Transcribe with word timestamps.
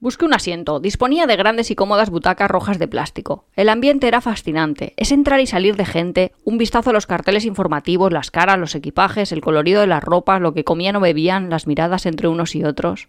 Busqué 0.00 0.24
un 0.24 0.32
asiento. 0.32 0.78
Disponía 0.78 1.26
de 1.26 1.34
grandes 1.34 1.72
y 1.72 1.74
cómodas 1.74 2.08
butacas 2.08 2.48
rojas 2.48 2.78
de 2.78 2.86
plástico. 2.86 3.46
El 3.56 3.68
ambiente 3.68 4.06
era 4.06 4.20
fascinante. 4.20 4.94
Es 4.96 5.10
entrar 5.10 5.40
y 5.40 5.46
salir 5.48 5.74
de 5.74 5.84
gente, 5.84 6.32
un 6.44 6.56
vistazo 6.56 6.90
a 6.90 6.92
los 6.92 7.08
carteles 7.08 7.44
informativos, 7.44 8.12
las 8.12 8.30
caras, 8.30 8.60
los 8.60 8.76
equipajes, 8.76 9.32
el 9.32 9.40
colorido 9.40 9.80
de 9.80 9.88
las 9.88 10.04
ropas, 10.04 10.40
lo 10.40 10.54
que 10.54 10.62
comían 10.62 10.94
o 10.94 11.00
bebían, 11.00 11.50
las 11.50 11.66
miradas 11.66 12.06
entre 12.06 12.28
unos 12.28 12.54
y 12.54 12.62
otros. 12.62 13.08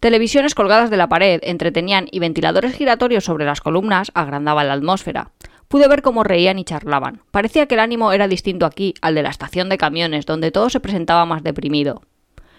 Televisiones 0.00 0.56
colgadas 0.56 0.90
de 0.90 0.96
la 0.96 1.08
pared 1.08 1.38
entretenían 1.44 2.08
y 2.10 2.18
ventiladores 2.18 2.74
giratorios 2.74 3.24
sobre 3.24 3.44
las 3.44 3.60
columnas 3.60 4.10
agrandaban 4.12 4.66
la 4.66 4.74
atmósfera. 4.74 5.30
Pude 5.68 5.86
ver 5.86 6.02
cómo 6.02 6.24
reían 6.24 6.58
y 6.58 6.64
charlaban. 6.64 7.22
Parecía 7.30 7.66
que 7.66 7.74
el 7.74 7.80
ánimo 7.80 8.10
era 8.10 8.26
distinto 8.26 8.66
aquí 8.66 8.94
al 9.02 9.14
de 9.14 9.22
la 9.22 9.30
estación 9.30 9.68
de 9.68 9.78
camiones, 9.78 10.26
donde 10.26 10.50
todo 10.50 10.68
se 10.68 10.80
presentaba 10.80 11.26
más 11.26 11.44
deprimido. 11.44 12.02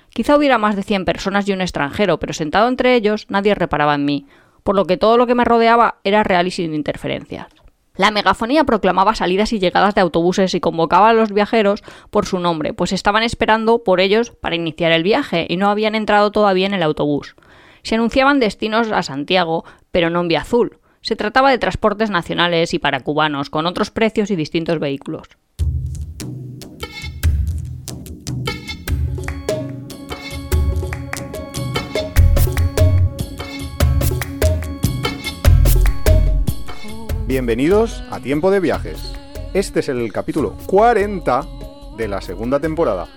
Quizá 0.10 0.36
hubiera 0.36 0.58
más 0.58 0.76
de 0.76 0.84
cien 0.84 1.05
personas 1.05 1.48
y 1.48 1.54
un 1.54 1.62
extranjero, 1.62 2.20
pero 2.20 2.34
sentado 2.34 2.68
entre 2.68 2.96
ellos 2.96 3.28
nadie 3.30 3.56
reparaba 3.56 3.96
en 3.96 4.06
mí, 4.06 4.25
por 4.64 4.75
lo 4.75 4.86
que 4.86 4.98
todo 4.98 5.18
lo 5.18 5.28
que 5.28 5.36
me 5.36 5.46
rodeaba 5.46 6.00
era 6.04 6.24
real 6.24 6.48
y 6.48 6.52
sin 6.52 6.74
interferencias. 6.74 7.48
La 7.98 8.12
megafonía 8.12 8.64
proclamaba 8.64 9.15
salidas 9.15 9.54
y 9.54 9.60
llegadas 9.60 9.96
de 9.96 10.01
autobuses 10.01 10.54
y 10.54 10.60
convocaba 10.60 11.10
a 11.10 11.14
los 11.14 11.32
viajeros 11.32 11.84
por 12.12 12.28
su 12.28 12.38
nombre, 12.38 12.74
pues 12.74 12.93
estaban 12.93 13.24
esperando 13.24 13.84
por 13.84 14.00
ellos 14.00 14.32
para 14.32 14.56
iniciar 14.56 14.92
el 14.92 15.01
viaje 15.01 15.48
y 15.50 15.57
no 15.57 15.70
habían 15.70 15.96
entrado 15.96 16.32
todavía 16.32 16.68
en 16.68 16.76
el 16.76 16.84
autobús. 16.84 17.36
Se 17.82 17.96
anunciaban 17.96 18.39
destinos 18.39 18.92
a 18.92 19.01
Santiago, 19.01 19.65
pero 19.92 20.12
no 20.12 20.21
en 20.21 20.28
vía 20.28 20.42
azul. 20.42 20.78
Se 21.01 21.15
trataba 21.15 21.50
de 21.50 21.57
transportes 21.57 22.12
nacionales 22.12 22.74
y 22.74 22.79
para 22.79 23.00
cubanos, 23.00 23.50
con 23.50 23.65
otros 23.65 23.89
precios 23.89 24.29
y 24.29 24.36
distintos 24.36 24.78
vehículos. 24.78 25.29
Bienvenidos 37.28 38.03
a 38.09 38.20
Tiempo 38.20 38.52
de 38.52 38.59
Viajes. 38.59 39.14
Este 39.53 39.81
es 39.81 39.89
el 39.89 40.11
capítulo 40.14 40.56
40 40.67 41.45
de 41.97 42.08
la 42.08 42.22
segunda 42.22 42.59
temporada. 42.59 43.08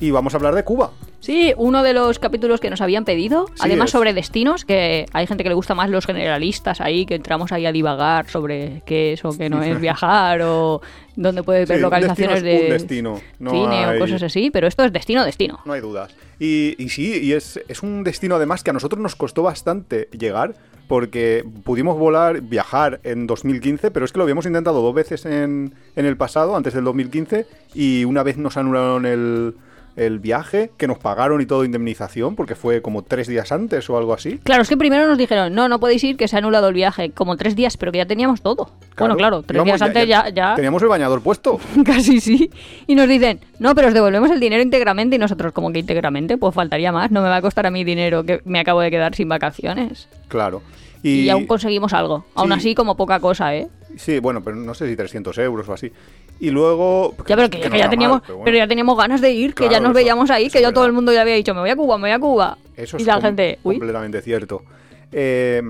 Y 0.00 0.10
vamos 0.10 0.34
a 0.34 0.36
hablar 0.38 0.54
de 0.54 0.64
Cuba. 0.64 0.90
Sí, 1.20 1.52
uno 1.56 1.82
de 1.82 1.92
los 1.92 2.18
capítulos 2.20 2.60
que 2.60 2.70
nos 2.70 2.80
habían 2.80 3.04
pedido, 3.04 3.46
Sí, 3.48 3.54
además 3.60 3.86
es. 3.86 3.90
sobre 3.92 4.14
destinos, 4.14 4.64
que 4.64 5.06
hay 5.12 5.26
gente 5.26 5.42
que 5.42 5.48
le 5.48 5.56
gusta 5.56 5.74
más 5.74 5.90
los 5.90 6.06
generalistas 6.06 6.80
ahí, 6.80 7.06
que 7.06 7.16
entramos 7.16 7.50
ahí 7.50 7.66
a 7.66 7.72
divagar 7.72 8.28
sobre 8.30 8.82
qué 8.86 9.14
es 9.14 9.24
o 9.24 9.36
qué 9.36 9.50
no 9.50 9.62
es 9.62 9.80
viajar 9.80 10.40
o 10.42 10.80
dónde 11.16 11.42
puedes 11.42 11.68
ver 11.68 11.78
Sí, 11.78 11.84
un 11.84 11.90
localizaciones 11.90 12.42
destino 12.42 12.54
es 12.54 12.60
de 12.60 12.64
un 12.66 12.70
destino, 12.72 13.20
no 13.40 13.50
cine 13.50 13.84
hay- 13.84 13.96
o 13.96 14.00
cosas 14.00 14.22
así, 14.22 14.50
pero 14.50 14.68
esto 14.68 14.84
es 14.84 14.92
destino, 14.92 15.24
destino. 15.24 15.58
No 15.64 15.72
hay 15.72 15.80
dudas. 15.80 16.14
Y, 16.38 16.76
y 16.82 16.88
sí, 16.88 17.18
y 17.20 17.32
es, 17.32 17.60
es 17.68 17.82
un 17.82 18.04
destino 18.04 18.36
además 18.36 18.62
que 18.62 18.70
a 18.70 18.72
nosotros 18.74 19.00
nos 19.00 19.16
costó 19.16 19.42
bastante 19.42 20.08
llegar 20.16 20.54
porque 20.88 21.44
pudimos 21.64 21.96
volar, 21.96 22.40
viajar 22.40 23.00
en 23.04 23.26
2015, 23.26 23.90
pero 23.90 24.04
es 24.04 24.12
que 24.12 24.18
lo 24.18 24.24
habíamos 24.24 24.46
intentado 24.46 24.82
dos 24.82 24.94
veces 24.94 25.24
en, 25.26 25.74
en 25.94 26.06
el 26.06 26.16
pasado, 26.16 26.56
antes 26.56 26.74
del 26.74 26.84
2015, 26.84 27.46
y 27.74 28.04
una 28.04 28.22
vez 28.24 28.38
nos 28.38 28.56
anularon 28.56 29.06
el, 29.06 29.54
el 29.98 30.18
viaje, 30.20 30.70
que 30.76 30.86
nos 30.86 30.98
pagaron 30.98 31.40
y 31.40 31.46
todo 31.46 31.64
indemnización, 31.64 32.36
porque 32.36 32.54
fue 32.54 32.80
como 32.82 33.02
tres 33.02 33.26
días 33.26 33.52
antes 33.52 33.90
o 33.90 33.98
algo 33.98 34.14
así. 34.14 34.38
Claro, 34.38 34.62
es 34.62 34.68
que 34.68 34.76
primero 34.76 35.06
nos 35.06 35.18
dijeron, 35.18 35.54
no, 35.54 35.68
no 35.68 35.80
podéis 35.80 36.04
ir, 36.04 36.16
que 36.16 36.28
se 36.28 36.36
ha 36.36 36.38
anulado 36.38 36.68
el 36.68 36.74
viaje, 36.74 37.10
como 37.10 37.36
tres 37.36 37.56
días, 37.56 37.76
pero 37.76 37.92
que 37.92 37.98
ya 37.98 38.06
teníamos 38.06 38.40
todo. 38.40 38.70
Bueno, 38.96 39.16
claro, 39.16 39.42
tres 39.42 39.64
días 39.64 39.82
antes 39.82 40.06
ya, 40.08 40.28
ya, 40.28 40.54
Teníamos 40.54 40.82
el 40.82 40.88
bañador 40.88 41.22
puesto. 41.22 41.58
casi 41.84 42.20
sí. 42.20 42.50
Y 42.86 42.94
nos 42.94 43.08
dicen, 43.08 43.40
no, 43.58 43.74
pero 43.74 43.88
os 43.88 43.94
devolvemos 43.94 44.30
el 44.30 44.40
dinero 44.40 44.62
íntegramente 44.62 45.16
y 45.16 45.18
nosotros, 45.18 45.52
como 45.52 45.72
que 45.72 45.80
íntegramente, 45.80 46.38
pues 46.38 46.54
faltaría 46.54 46.92
más, 46.92 47.10
no 47.10 47.20
me 47.20 47.28
va 47.28 47.36
a 47.36 47.42
costar 47.42 47.66
a 47.66 47.70
mí 47.70 47.84
dinero 47.84 48.24
que 48.24 48.40
me 48.44 48.60
acabo 48.60 48.80
de 48.80 48.90
quedar 48.90 49.14
sin 49.14 49.28
vacaciones. 49.28 50.08
Claro. 50.28 50.62
Y, 51.02 51.28
aún 51.28 51.46
conseguimos 51.46 51.92
algo. 51.92 52.24
Aún 52.34 52.48
Sí. 52.48 52.54
así, 52.58 52.74
como 52.74 52.96
poca 52.96 53.20
cosa, 53.20 53.54
¿eh? 53.54 53.68
Sí, 53.96 54.18
bueno, 54.18 54.42
pero 54.42 54.56
no 54.56 54.74
sé 54.74 54.88
si 54.88 54.96
300 54.96 55.36
euros 55.38 55.68
o 55.68 55.72
así. 55.72 55.92
Y 56.40 56.50
luego... 56.50 57.14
Ya, 57.26 57.36
pero 57.36 57.50
que, 57.50 57.58
ya 57.78 57.90
teníamos, 57.90 58.22
mal, 58.28 58.38
pero 58.44 58.56
ya 58.56 58.68
teníamos 58.68 58.96
ganas 58.96 59.20
de 59.20 59.32
ir, 59.32 59.54
que 59.54 59.64
ya 59.68 59.80
nos 59.80 59.90
eso- 59.90 59.94
veíamos 59.96 60.30
ahí, 60.30 60.48
que 60.50 60.60
ya 60.60 60.72
todo 60.72 60.86
el 60.86 60.92
mundo 60.92 61.12
ya 61.12 61.22
había 61.22 61.34
dicho, 61.34 61.52
me 61.54 61.60
voy 61.60 61.70
a 61.70 61.76
Cuba, 61.76 61.96
me 61.98 62.02
voy 62.02 62.10
a 62.12 62.18
Cuba. 62.20 62.58
Eso 62.76 62.96
y 62.96 63.00
es 63.02 63.06
la 63.06 63.14
com- 63.14 63.22
gente, 63.22 63.58
uy, 63.64 63.74
completamente 63.76 64.22
cierto. 64.22 64.62
Eh, 65.10 65.62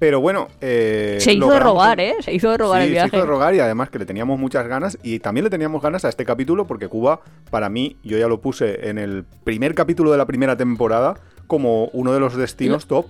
pero 0.00 0.20
bueno... 0.20 0.48
eh, 0.62 1.18
se 1.20 1.34
hizo 1.34 1.50
de 1.50 1.60
rogar, 1.60 2.00
¿eh? 2.00 2.14
Se 2.20 2.32
hizo 2.32 2.50
de 2.50 2.56
rogar 2.56 2.80
Sí, 2.80 2.86
el 2.86 2.92
viaje. 2.92 3.10
Se 3.10 3.16
hizo 3.16 3.24
de 3.24 3.30
rogar 3.30 3.54
y 3.54 3.60
además 3.60 3.90
que 3.90 3.98
le 3.98 4.06
teníamos 4.06 4.38
muchas 4.40 4.66
ganas 4.66 4.98
y 5.02 5.18
también 5.20 5.44
le 5.44 5.50
teníamos 5.50 5.82
ganas 5.82 6.04
a 6.04 6.08
este 6.08 6.24
capítulo 6.24 6.66
porque 6.66 6.88
Cuba, 6.88 7.20
para 7.50 7.68
mí, 7.68 7.96
yo 8.02 8.16
ya 8.18 8.26
lo 8.26 8.40
puse 8.40 8.88
en 8.88 8.98
el 8.98 9.24
primer 9.44 9.74
capítulo 9.74 10.10
de 10.10 10.16
la 10.18 10.26
primera 10.26 10.56
temporada 10.56 11.14
como 11.46 11.84
uno 11.92 12.12
de 12.14 12.20
los 12.20 12.34
destinos 12.34 12.86
top 12.86 13.06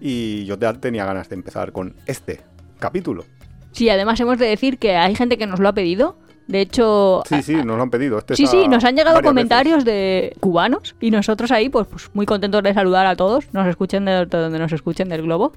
y 0.00 0.44
yo 0.46 0.56
ya 0.58 0.72
tenía 0.74 1.04
ganas 1.04 1.28
de 1.28 1.34
empezar 1.36 1.72
con 1.72 1.94
este 2.06 2.40
capítulo. 2.78 3.24
Sí, 3.78 3.88
además 3.90 4.18
hemos 4.20 4.38
de 4.38 4.46
decir 4.46 4.78
que 4.78 4.96
hay 4.96 5.14
gente 5.14 5.38
que 5.38 5.46
nos 5.46 5.60
lo 5.60 5.68
ha 5.68 5.72
pedido. 5.72 6.16
De 6.48 6.60
hecho, 6.62 7.22
Sí, 7.28 7.42
sí, 7.42 7.54
nos 7.54 7.76
lo 7.76 7.82
han 7.82 7.90
pedido. 7.90 8.18
Este 8.18 8.34
Sí, 8.34 8.46
sí, 8.46 8.68
nos 8.68 8.82
han 8.84 8.96
llegado 8.96 9.20
comentarios 9.22 9.84
de 9.84 10.34
cubanos 10.40 10.96
y 10.98 11.10
nosotros 11.10 11.52
ahí, 11.52 11.68
pues, 11.68 11.86
pues, 11.86 12.10
muy 12.14 12.24
contentos 12.26 12.62
de 12.62 12.72
saludar 12.74 13.06
a 13.06 13.16
todos, 13.16 13.52
nos 13.52 13.66
escuchen 13.68 14.04
de, 14.06 14.24
de 14.24 14.38
donde 14.38 14.58
nos 14.58 14.72
escuchen 14.72 15.08
del 15.10 15.22
globo. 15.22 15.52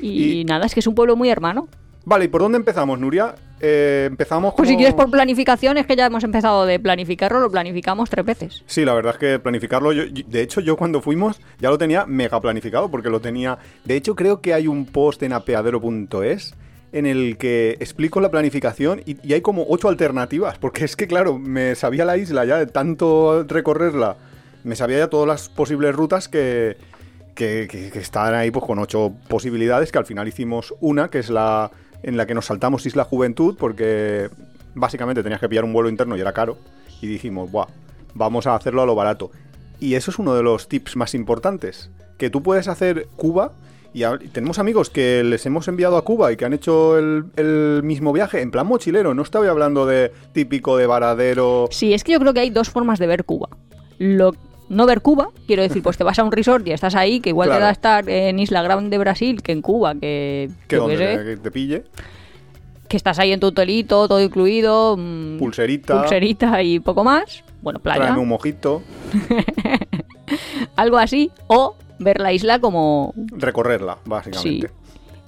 Y, 0.00 0.44
nada, 0.46 0.66
es 0.66 0.74
que 0.74 0.80
es 0.80 0.86
un 0.86 0.94
pueblo 0.94 1.16
muy 1.16 1.28
hermano. 1.28 1.68
Vale, 2.04 2.24
¿y 2.24 2.28
por 2.28 2.40
dónde 2.40 2.56
empezamos, 2.56 2.98
Nuria? 2.98 3.34
Eh, 3.60 4.06
empezamos 4.10 4.54
Pues 4.56 4.70
si 4.70 4.76
quieres 4.76 4.94
por 4.94 5.10
planificación, 5.10 5.76
es 5.76 5.86
que 5.86 5.94
ya 5.96 6.06
hemos 6.06 6.24
empezado 6.24 6.64
de 6.64 6.80
planificarlo, 6.80 7.38
lo 7.40 7.50
planificamos 7.50 8.08
tres 8.08 8.24
veces. 8.24 8.62
Sí, 8.66 8.86
la 8.86 8.94
verdad 8.94 9.12
es 9.12 9.18
que 9.18 9.38
planificarlo, 9.38 9.92
yo- 9.92 10.04
yo- 10.06 10.24
de 10.26 10.40
hecho 10.40 10.62
yo 10.62 10.76
cuando 10.78 11.02
fuimos 11.02 11.38
ya 11.60 11.68
lo 11.68 11.76
tenía 11.76 12.06
mega 12.06 12.40
planificado 12.40 12.90
porque 12.90 13.10
lo 13.10 13.20
tenía, 13.20 13.58
de 13.84 13.96
hecho 13.96 14.14
creo 14.14 14.40
que 14.40 14.54
hay 14.54 14.66
un 14.66 14.86
post 14.86 15.22
en 15.24 15.34
apeadero.es 15.34 16.54
en 16.92 17.06
el 17.06 17.36
que 17.38 17.76
explico 17.80 18.20
la 18.20 18.30
planificación 18.30 19.02
y, 19.06 19.32
hay 19.32 19.40
como 19.40 19.64
ocho 19.68 19.88
alternativas, 19.88 20.58
porque 20.58 20.84
es 20.84 20.96
que 20.96 21.06
claro, 21.06 21.38
me 21.38 21.74
sabía 21.74 22.04
la 22.04 22.16
isla 22.16 22.44
ya 22.44 22.58
de 22.58 22.66
tanto 22.66 23.44
recorrerla, 23.44 24.16
me 24.64 24.76
sabía 24.76 24.98
ya 24.98 25.08
todas 25.08 25.26
las 25.28 25.48
posibles 25.48 25.94
rutas 25.94 26.28
que- 26.28 26.76
que 27.34 27.90
estaban 27.94 28.34
ahí 28.34 28.50
pues 28.50 28.66
con 28.66 28.78
ocho 28.78 29.14
posibilidades, 29.28 29.90
que 29.90 29.98
al 29.98 30.04
final 30.04 30.28
hicimos 30.28 30.74
una, 30.80 31.08
que 31.08 31.20
es 31.20 31.30
la 31.30 31.70
en 32.02 32.16
la 32.16 32.26
que 32.26 32.34
nos 32.34 32.46
saltamos 32.46 32.84
Isla 32.86 33.04
Juventud, 33.04 33.56
porque 33.58 34.28
básicamente 34.74 35.22
tenías 35.22 35.40
que 35.40 35.48
pillar 35.48 35.64
un 35.64 35.72
vuelo 35.72 35.88
interno 35.88 36.16
y 36.16 36.20
era 36.20 36.32
caro, 36.32 36.58
y 37.00 37.06
dijimos, 37.06 37.50
Buah, 37.50 37.68
vamos 38.14 38.46
a 38.46 38.54
hacerlo 38.54 38.82
a 38.82 38.86
lo 38.86 38.94
barato. 38.94 39.30
Y 39.78 39.94
eso 39.94 40.10
es 40.10 40.18
uno 40.18 40.34
de 40.34 40.42
los 40.42 40.68
tips 40.68 40.96
más 40.96 41.14
importantes, 41.14 41.90
que 42.18 42.30
tú 42.30 42.42
puedes 42.42 42.68
hacer 42.68 43.06
Cuba, 43.16 43.52
y 43.92 44.02
a- 44.04 44.18
y 44.20 44.28
tenemos 44.28 44.58
amigos 44.58 44.90
que 44.90 45.22
les 45.24 45.44
hemos 45.46 45.66
enviado 45.68 45.96
a 45.96 46.04
Cuba 46.04 46.32
y 46.32 46.36
que 46.36 46.44
han 46.44 46.52
hecho 46.52 46.98
el, 46.98 47.24
el 47.36 47.82
mismo 47.82 48.12
viaje 48.12 48.40
en 48.40 48.50
plan 48.50 48.66
mochilero, 48.66 49.14
no 49.14 49.22
estaba 49.22 49.48
hablando 49.48 49.86
de 49.86 50.12
típico 50.32 50.76
de 50.76 50.86
varadero... 50.86 51.68
Sí, 51.70 51.92
es 51.94 52.04
que 52.04 52.12
yo 52.12 52.20
creo 52.20 52.32
que 52.34 52.40
hay 52.40 52.50
dos 52.50 52.70
formas 52.70 52.98
de 52.98 53.06
ver 53.06 53.24
Cuba. 53.24 53.48
Lo, 53.98 54.32
no 54.68 54.86
ver 54.86 55.00
Cuba, 55.00 55.28
quiero 55.46 55.62
decir, 55.62 55.82
pues 55.82 55.96
te 55.98 56.04
vas 56.04 56.18
a 56.18 56.24
un 56.24 56.32
resort 56.32 56.66
y 56.68 56.72
estás 56.72 56.94
ahí, 56.94 57.20
que 57.20 57.30
igual 57.30 57.50
te 57.50 57.58
da 57.58 57.70
estar 57.70 58.08
en 58.08 58.38
Isla 58.38 58.62
Grande, 58.62 58.96
Brasil, 58.98 59.42
que 59.42 59.52
en 59.52 59.62
Cuba, 59.62 59.94
que, 59.94 60.48
Que 60.68 60.76
yo 60.76 60.86
qué 60.86 60.96
sé, 60.96 61.16
te, 61.18 61.36
te 61.38 61.50
pille, 61.50 61.82
que 62.88 62.96
estás 62.96 63.18
ahí 63.18 63.32
en 63.32 63.40
tu 63.40 63.48
hotelito, 63.48 64.06
todo 64.08 64.20
incluido, 64.20 64.96
mm, 64.96 65.38
pulserita, 65.38 66.00
pulserita 66.00 66.62
y 66.62 66.78
poco 66.80 67.02
más. 67.04 67.42
Bueno, 67.62 67.78
playa. 67.80 68.16
un 68.16 68.28
mojito, 68.28 68.82
algo 70.76 70.98
así, 70.98 71.30
o 71.46 71.74
ver 72.00 72.20
la 72.20 72.32
isla 72.32 72.58
como... 72.58 73.14
recorrerla, 73.32 73.98
básicamente. 74.04 74.68
Sí. 74.68 74.74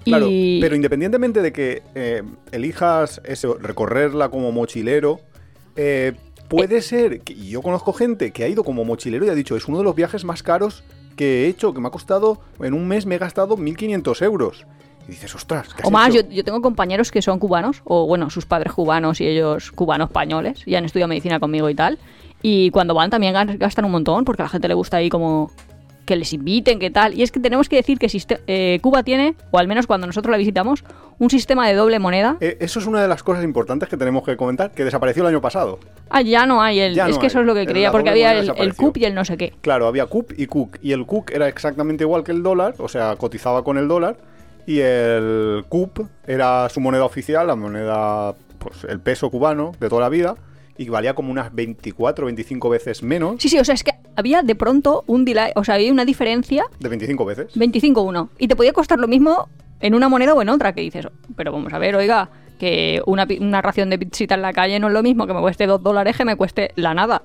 Claro, 0.04 0.26
y... 0.28 0.58
pero 0.60 0.74
independientemente 0.74 1.40
de 1.42 1.52
que 1.52 1.82
eh, 1.94 2.22
elijas 2.50 3.20
eso, 3.24 3.56
recorrerla 3.60 4.30
como 4.30 4.50
mochilero, 4.50 5.20
eh, 5.76 6.14
puede 6.48 6.82
ser, 6.82 7.20
que, 7.20 7.32
y 7.34 7.50
yo 7.50 7.62
conozco 7.62 7.92
gente 7.92 8.32
que 8.32 8.42
ha 8.44 8.48
ido 8.48 8.64
como 8.64 8.84
mochilero 8.84 9.24
y 9.24 9.28
ha 9.28 9.34
dicho, 9.34 9.54
es 9.54 9.68
uno 9.68 9.78
de 9.78 9.84
los 9.84 9.94
viajes 9.94 10.24
más 10.24 10.42
caros 10.42 10.82
que 11.16 11.44
he 11.44 11.48
hecho, 11.48 11.72
que 11.72 11.80
me 11.80 11.86
ha 11.88 11.90
costado, 11.92 12.40
en 12.60 12.74
un 12.74 12.88
mes 12.88 13.06
me 13.06 13.14
he 13.14 13.18
gastado 13.18 13.56
1.500 13.56 14.22
euros. 14.24 14.66
Y 15.06 15.12
dices, 15.12 15.34
ostras, 15.34 15.68
¿qué 15.74 15.82
has 15.82 15.88
O 15.88 15.90
más, 15.90 16.14
hecho?". 16.14 16.26
yo, 16.28 16.30
yo 16.36 16.44
tengo 16.44 16.60
compañeros 16.62 17.10
que 17.12 17.22
son 17.22 17.38
cubanos, 17.38 17.82
o 17.84 18.06
bueno, 18.06 18.28
sus 18.30 18.46
padres 18.46 18.72
cubanos 18.72 19.20
y 19.20 19.26
ellos 19.26 19.70
cubanos 19.72 20.08
españoles, 20.10 20.62
y 20.66 20.74
han 20.74 20.84
estudiado 20.84 21.08
medicina 21.08 21.38
conmigo 21.38 21.68
y 21.70 21.74
tal. 21.74 21.98
Y 22.40 22.70
cuando 22.70 22.94
van 22.94 23.10
también 23.10 23.34
gas- 23.34 23.58
gastan 23.58 23.84
un 23.84 23.92
montón, 23.92 24.24
porque 24.24 24.42
a 24.42 24.46
la 24.46 24.48
gente 24.48 24.66
le 24.68 24.74
gusta 24.74 24.96
ahí 24.96 25.08
como 25.08 25.50
que 26.04 26.16
les 26.16 26.32
inviten, 26.32 26.78
que 26.78 26.90
tal. 26.90 27.14
Y 27.14 27.22
es 27.22 27.30
que 27.30 27.40
tenemos 27.40 27.68
que 27.68 27.76
decir 27.76 27.98
que 27.98 28.08
eh, 28.46 28.78
Cuba 28.82 29.02
tiene, 29.02 29.34
o 29.50 29.58
al 29.58 29.68
menos 29.68 29.86
cuando 29.86 30.06
nosotros 30.06 30.30
la 30.30 30.38
visitamos, 30.38 30.84
un 31.18 31.30
sistema 31.30 31.68
de 31.68 31.74
doble 31.74 31.98
moneda. 31.98 32.36
Eh, 32.40 32.56
eso 32.60 32.80
es 32.80 32.86
una 32.86 33.00
de 33.00 33.08
las 33.08 33.22
cosas 33.22 33.44
importantes 33.44 33.88
que 33.88 33.96
tenemos 33.96 34.24
que 34.24 34.36
comentar, 34.36 34.72
que 34.72 34.84
desapareció 34.84 35.22
el 35.22 35.28
año 35.28 35.40
pasado. 35.40 35.78
Ah, 36.10 36.22
ya 36.22 36.46
no 36.46 36.60
hay 36.60 36.80
el. 36.80 36.94
Ya 36.94 37.06
es 37.06 37.14
no 37.14 37.20
que 37.20 37.26
hay. 37.26 37.28
eso 37.28 37.40
es 37.40 37.46
lo 37.46 37.54
que 37.54 37.66
creía, 37.66 37.92
porque 37.92 38.10
había 38.10 38.38
el, 38.38 38.52
el. 38.56 38.74
CUP 38.74 38.96
y 38.98 39.04
el 39.04 39.14
no 39.14 39.24
sé 39.24 39.36
qué. 39.36 39.54
Claro, 39.60 39.86
había 39.86 40.06
CUP 40.06 40.32
y 40.36 40.46
CUC. 40.46 40.78
Y 40.82 40.92
el 40.92 41.06
CUC 41.06 41.30
era 41.30 41.48
exactamente 41.48 42.04
igual 42.04 42.24
que 42.24 42.32
el 42.32 42.42
dólar, 42.42 42.74
o 42.78 42.88
sea, 42.88 43.16
cotizaba 43.16 43.62
con 43.62 43.78
el 43.78 43.88
dólar. 43.88 44.16
Y 44.66 44.78
el 44.80 45.64
CUP 45.68 46.00
era 46.26 46.68
su 46.68 46.80
moneda 46.80 47.04
oficial, 47.04 47.46
la 47.48 47.56
moneda, 47.56 48.34
pues 48.58 48.84
el 48.84 49.00
peso 49.00 49.30
cubano 49.30 49.72
de 49.80 49.88
toda 49.88 50.02
la 50.02 50.08
vida. 50.08 50.36
Y 50.78 50.88
valía 50.88 51.14
como 51.14 51.30
unas 51.30 51.54
24 51.54 52.24
o 52.24 52.26
25 52.26 52.68
veces 52.68 53.02
menos. 53.02 53.36
Sí, 53.38 53.48
sí, 53.48 53.58
o 53.58 53.64
sea, 53.64 53.74
es 53.74 53.84
que 53.84 53.92
había 54.16 54.42
de 54.42 54.54
pronto 54.54 55.04
un 55.06 55.24
delay, 55.24 55.52
o 55.54 55.64
sea, 55.64 55.74
había 55.76 55.92
una 55.92 56.04
diferencia 56.04 56.64
De 56.80 56.88
25 56.88 57.24
veces. 57.24 57.54
25-1. 57.56 58.28
Y 58.38 58.48
te 58.48 58.56
podía 58.56 58.72
costar 58.72 58.98
lo 58.98 59.08
mismo 59.08 59.48
en 59.80 59.94
una 59.94 60.08
moneda 60.08 60.34
o 60.34 60.42
en 60.42 60.48
otra, 60.48 60.72
que 60.72 60.80
dices, 60.80 61.06
pero 61.36 61.52
vamos 61.52 61.72
a 61.72 61.78
ver, 61.78 61.96
oiga, 61.96 62.30
que 62.58 63.02
una, 63.06 63.26
una 63.40 63.60
ración 63.62 63.90
de 63.90 63.98
pizzita 63.98 64.34
en 64.36 64.42
la 64.42 64.52
calle 64.52 64.78
no 64.78 64.86
es 64.88 64.92
lo 64.92 65.02
mismo 65.02 65.26
que 65.26 65.34
me 65.34 65.40
cueste 65.40 65.66
2 65.66 65.82
dólares 65.82 66.16
que 66.16 66.24
me 66.24 66.36
cueste 66.36 66.70
la 66.76 66.94
nada. 66.94 67.22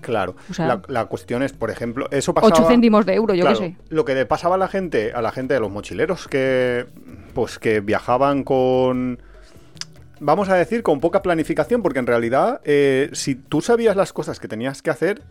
Claro. 0.00 0.34
O 0.50 0.54
sea- 0.54 0.66
la, 0.66 0.82
la 0.88 1.04
cuestión 1.06 1.42
es, 1.42 1.52
por 1.52 1.70
ejemplo, 1.70 2.08
eso 2.10 2.32
pasaba... 2.34 2.52
8 2.54 2.64
céntimos 2.68 3.04
de 3.06 3.14
euro, 3.14 3.34
yo 3.34 3.42
Claro, 3.42 3.58
qué 3.60 3.64
sé. 3.66 3.76
Lo 3.90 4.04
que 4.04 4.14
le 4.14 4.26
pasaba 4.26 4.54
a 4.54 4.58
la 4.58 4.66
gente, 4.68 5.12
a 5.12 5.22
la 5.22 5.30
gente 5.30 5.54
de 5.54 5.60
los 5.60 5.70
mochileros 5.70 6.26
que 6.26 6.86
pues 7.34 7.58
que 7.58 7.80
viajaban 7.80 8.42
con 8.42 9.20
vamos 10.20 10.48
a 10.48 10.54
decir 10.54 10.82
con 10.82 11.00
poca 11.00 11.22
planificación, 11.22 11.82
porque 11.82 11.98
en 11.98 12.06
realidad 12.06 12.60
eh, 12.64 13.10
si 13.12 13.34
tú 13.34 13.60
sabías 13.60 13.96
las 13.96 14.12
cosas 14.12 14.38
que 14.38 14.46
tenías 14.48 14.82
que 14.82 14.90
hacer, 14.90 15.22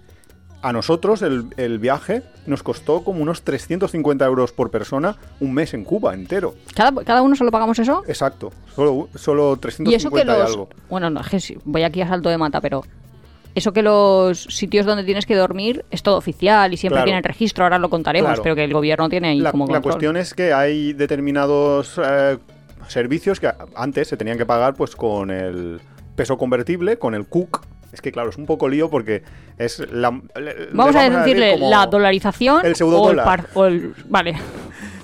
a 0.62 0.74
nosotros 0.74 1.21
el, 1.21 1.45
el 1.56 1.80
viaje 1.80 2.21
nos 2.45 2.63
costó 2.63 3.06
como 3.06 3.21
unos 3.21 3.44
350 3.44 4.25
euros 4.25 4.51
por 4.51 4.71
persona 4.71 5.15
un 5.39 5.53
mes 5.53 5.74
en 5.74 5.86
Cuba 5.86 6.13
entero. 6.13 6.53
¿Cada, 6.75 7.03
cada 7.06 7.21
uno 7.21 7.33
solo 7.38 7.50
pagamos 7.50 7.80
eso? 7.80 8.03
Exacto, 8.07 8.51
solo, 8.75 9.07
solo 9.15 9.51
Y 9.51 9.95
eso 9.95 10.09
350 10.09 10.12
que 10.12 10.21
y 10.21 10.41
los... 10.41 10.51
algo. 10.51 10.69
Bueno, 10.89 11.09
no, 11.09 11.21
es 11.21 11.27
que 11.30 11.39
sí, 11.39 11.57
voy 11.63 11.83
aquí 11.83 12.01
a 12.01 12.07
salto 12.09 12.27
de 12.30 12.38
mata, 12.38 12.59
pero... 12.59 12.83
Eso 13.56 13.74
que 13.74 13.81
los 13.81 14.44
sitios 14.44 14.85
donde 14.85 15.03
tienes 15.03 15.25
que 15.25 15.35
dormir 15.35 15.83
es 15.89 16.03
todo 16.03 16.18
oficial 16.18 16.71
y 16.71 16.77
siempre 16.77 16.97
Claro. 16.97 17.06
tienen 17.06 17.24
registro, 17.24 17.63
ahora 17.63 17.80
lo 17.80 17.89
contaremos, 17.89 18.27
Claro. 18.30 18.44
pero 18.44 18.56
que 18.56 18.63
el 18.63 18.71
gobierno 18.74 19.09
tiene 19.09 19.30
ahí 19.30 19.39
La, 19.39 19.51
como 19.51 19.65
la 19.65 19.74
control. 19.74 19.94
cuestión 19.94 20.18
es 20.18 20.33
que 20.35 20.53
hay 20.53 20.94
determinados 20.94 22.00
eh, 22.03 22.38
servicios 22.89 23.39
que 23.39 23.51
antes 23.75 24.07
se 24.07 24.18
tenían 24.18 24.38
que 24.38 24.45
pagar 24.45 24.74
pues 24.74 24.95
con 24.95 25.31
el 25.31 25.80
peso 26.15 26.38
convertible, 26.38 26.97
con 26.97 27.15
el 27.15 27.25
CUC. 27.27 27.65
Es 27.91 28.01
que 28.01 28.12
claro, 28.12 28.30
es 28.30 28.38
un 28.38 28.45
poco 28.45 28.68
lío 28.69 28.89
porque 28.89 29.24
es 29.57 29.80
la... 29.91 30.09
Vamos 30.74 30.95
a 30.95 31.03
decir 31.03 31.18
decirle 31.19 31.57
la 31.57 31.88
dolarización 31.88 32.63
el 32.65 32.75
o 32.83 33.09
el, 33.09 33.15
par- 33.18 33.47
o 33.56 33.65
el- 33.65 33.95
Vale. 34.07 34.36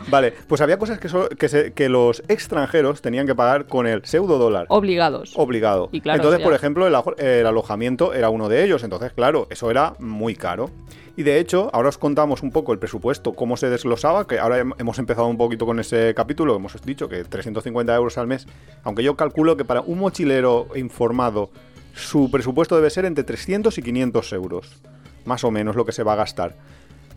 Vale, 0.08 0.34
pues 0.48 0.62
había 0.62 0.78
cosas 0.78 1.00
que, 1.00 1.10
so- 1.10 1.30
que, 1.30 1.50
se- 1.50 1.74
que 1.74 1.90
los 1.90 2.22
extranjeros 2.28 3.02
tenían 3.02 3.26
que 3.26 3.34
pagar 3.36 3.66
con 3.66 3.88
el 3.88 4.06
pseudo 4.06 4.38
dólar. 4.38 4.68
Obligados. 4.70 5.34
Obligado. 5.36 5.90
Y 5.92 6.02
claro, 6.02 6.18
entonces, 6.18 6.40
ya. 6.40 6.44
por 6.46 6.54
ejemplo, 6.54 6.86
el, 6.88 6.96
el 7.26 7.46
alojamiento 7.48 8.14
era 8.14 8.30
uno 8.30 8.48
de 8.48 8.64
ellos. 8.64 8.84
Entonces, 8.84 9.14
claro, 9.14 9.48
eso 9.50 9.72
era 9.72 9.96
muy 10.00 10.36
caro. 10.36 10.70
Y 11.18 11.24
de 11.24 11.40
hecho, 11.40 11.70
ahora 11.74 11.90
os 11.90 11.98
contamos 11.98 12.44
un 12.44 12.52
poco 12.52 12.74
el 12.74 12.78
presupuesto, 12.80 13.34
cómo 13.34 13.56
se 13.58 13.70
desglosaba, 13.70 14.28
que 14.28 14.38
ahora 14.38 14.62
hem- 14.62 14.76
hemos 14.78 15.00
empezado 15.00 15.28
un 15.28 15.38
poquito 15.38 15.66
con 15.66 15.80
ese 15.80 16.14
capítulo, 16.14 16.56
hemos 16.58 16.80
dicho 16.84 17.08
que 17.10 17.24
350 17.24 17.96
euros 17.96 18.18
al 18.18 18.28
mes, 18.28 18.48
aunque 18.84 19.02
yo 19.02 19.16
calculo 19.16 19.56
que 19.58 19.64
para 19.66 19.80
un 19.82 19.98
mochilero 20.00 20.68
informado 20.76 21.50
su 21.94 22.30
presupuesto 22.30 22.76
debe 22.76 22.90
ser 22.90 23.06
entre 23.06 23.24
300 23.24 23.78
y 23.78 23.82
500 23.82 24.34
euros, 24.34 24.82
más 25.24 25.46
o 25.46 25.52
menos 25.52 25.78
lo 25.78 25.86
que 25.86 25.94
se 25.94 26.04
va 26.04 26.14
a 26.14 26.18
gastar. 26.18 26.56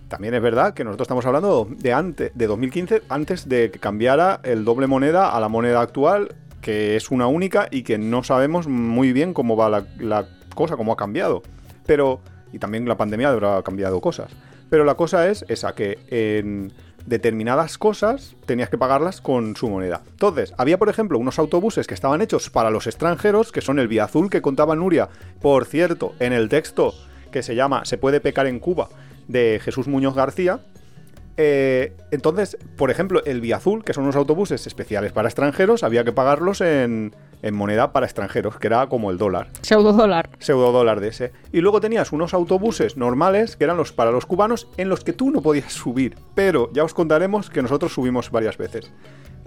También 0.08 0.34
es 0.34 0.42
verdad 0.42 0.72
que 0.72 0.84
nosotros 0.84 1.04
estamos 1.04 1.26
hablando 1.26 1.68
de 1.70 1.92
antes, 1.92 2.32
de 2.34 2.46
2015, 2.46 3.02
antes 3.08 3.48
de 3.48 3.70
que 3.70 3.78
cambiara 3.78 4.40
el 4.42 4.64
doble 4.64 4.86
moneda 4.86 5.30
a 5.30 5.40
la 5.40 5.48
moneda 5.48 5.82
actual, 5.82 6.34
que 6.62 6.96
es 6.96 7.10
una 7.10 7.26
única 7.26 7.68
y 7.70 7.82
que 7.82 7.98
no 7.98 8.24
sabemos 8.24 8.68
muy 8.68 9.12
bien 9.12 9.34
cómo 9.34 9.56
va 9.56 9.84
la, 9.98 10.26
cosa, 10.54 10.76
cómo 10.76 10.92
ha 10.92 10.96
cambiado. 10.96 11.42
Pero, 11.86 12.20
y 12.52 12.58
también 12.58 12.88
la 12.88 12.96
pandemia 12.96 13.30
habrá 13.30 13.62
cambiado 13.62 14.00
cosas. 14.00 14.32
Pero 14.70 14.84
la 14.84 14.94
cosa 14.94 15.28
es 15.28 15.44
esa, 15.48 15.74
que 15.74 15.98
en 16.08 16.72
determinadas 17.06 17.78
cosas 17.78 18.34
tenías 18.46 18.70
que 18.70 18.78
pagarlas 18.78 19.20
con 19.20 19.56
su 19.56 19.68
moneda. 19.68 20.02
Entonces, 20.10 20.54
había, 20.58 20.78
por 20.78 20.88
ejemplo, 20.88 21.18
unos 21.18 21.38
autobuses 21.38 21.86
que 21.86 21.94
estaban 21.94 22.20
hechos 22.22 22.50
para 22.50 22.70
los 22.70 22.86
extranjeros, 22.86 23.52
que 23.52 23.60
son 23.60 23.78
el 23.78 23.88
Vía 23.88 24.04
Azul 24.04 24.30
que 24.30 24.42
contaba 24.42 24.74
Nuria. 24.76 25.08
Por 25.40 25.64
cierto, 25.66 26.14
en 26.18 26.32
el 26.32 26.48
texto 26.48 26.94
que 27.30 27.42
se 27.42 27.54
llama 27.54 27.84
Se 27.84 27.98
puede 27.98 28.20
pecar 28.20 28.46
en 28.46 28.58
Cuba, 28.58 28.88
de 29.28 29.60
Jesús 29.62 29.86
Muñoz 29.86 30.14
García. 30.14 30.60
eh, 31.36 31.92
entonces, 32.10 32.58
por 32.76 32.90
ejemplo, 32.90 33.22
el 33.24 33.40
Vía 33.40 33.56
Azul, 33.58 33.84
que 33.84 33.92
son 33.92 34.04
unos 34.04 34.16
autobuses 34.16 34.66
especiales 34.66 35.12
para 35.12 35.28
extranjeros, 35.28 35.84
había 35.84 36.02
que 36.02 36.10
pagarlos 36.12 36.60
en, 36.60 37.14
en 37.42 37.54
moneda 37.54 37.92
para 37.92 38.06
extranjeros, 38.06 38.58
que 38.58 38.66
era 38.66 38.88
como 38.88 39.12
el 39.12 39.18
dólar 39.18 39.48
Pseudo 39.62 39.92
dólar. 39.92 40.30
pseudo 40.40 40.72
dólar 40.72 40.98
de 40.98 41.08
ese. 41.08 41.32
Y 41.52 41.60
luego 41.60 41.80
tenías 41.80 42.10
unos 42.10 42.34
autobuses 42.34 42.96
normales, 42.96 43.56
que 43.56 43.64
eran 43.64 43.76
los 43.76 43.92
para 43.92 44.10
los 44.10 44.26
cubanos, 44.26 44.66
en 44.78 44.88
los 44.88 45.04
que 45.04 45.12
tú 45.12 45.30
no 45.30 45.40
podías 45.40 45.72
subir. 45.72 46.16
Pero 46.34 46.70
ya 46.72 46.82
os 46.82 46.94
contaremos 46.94 47.50
que 47.50 47.62
nosotros 47.62 47.92
subimos 47.92 48.32
varias 48.32 48.58
veces. 48.58 48.92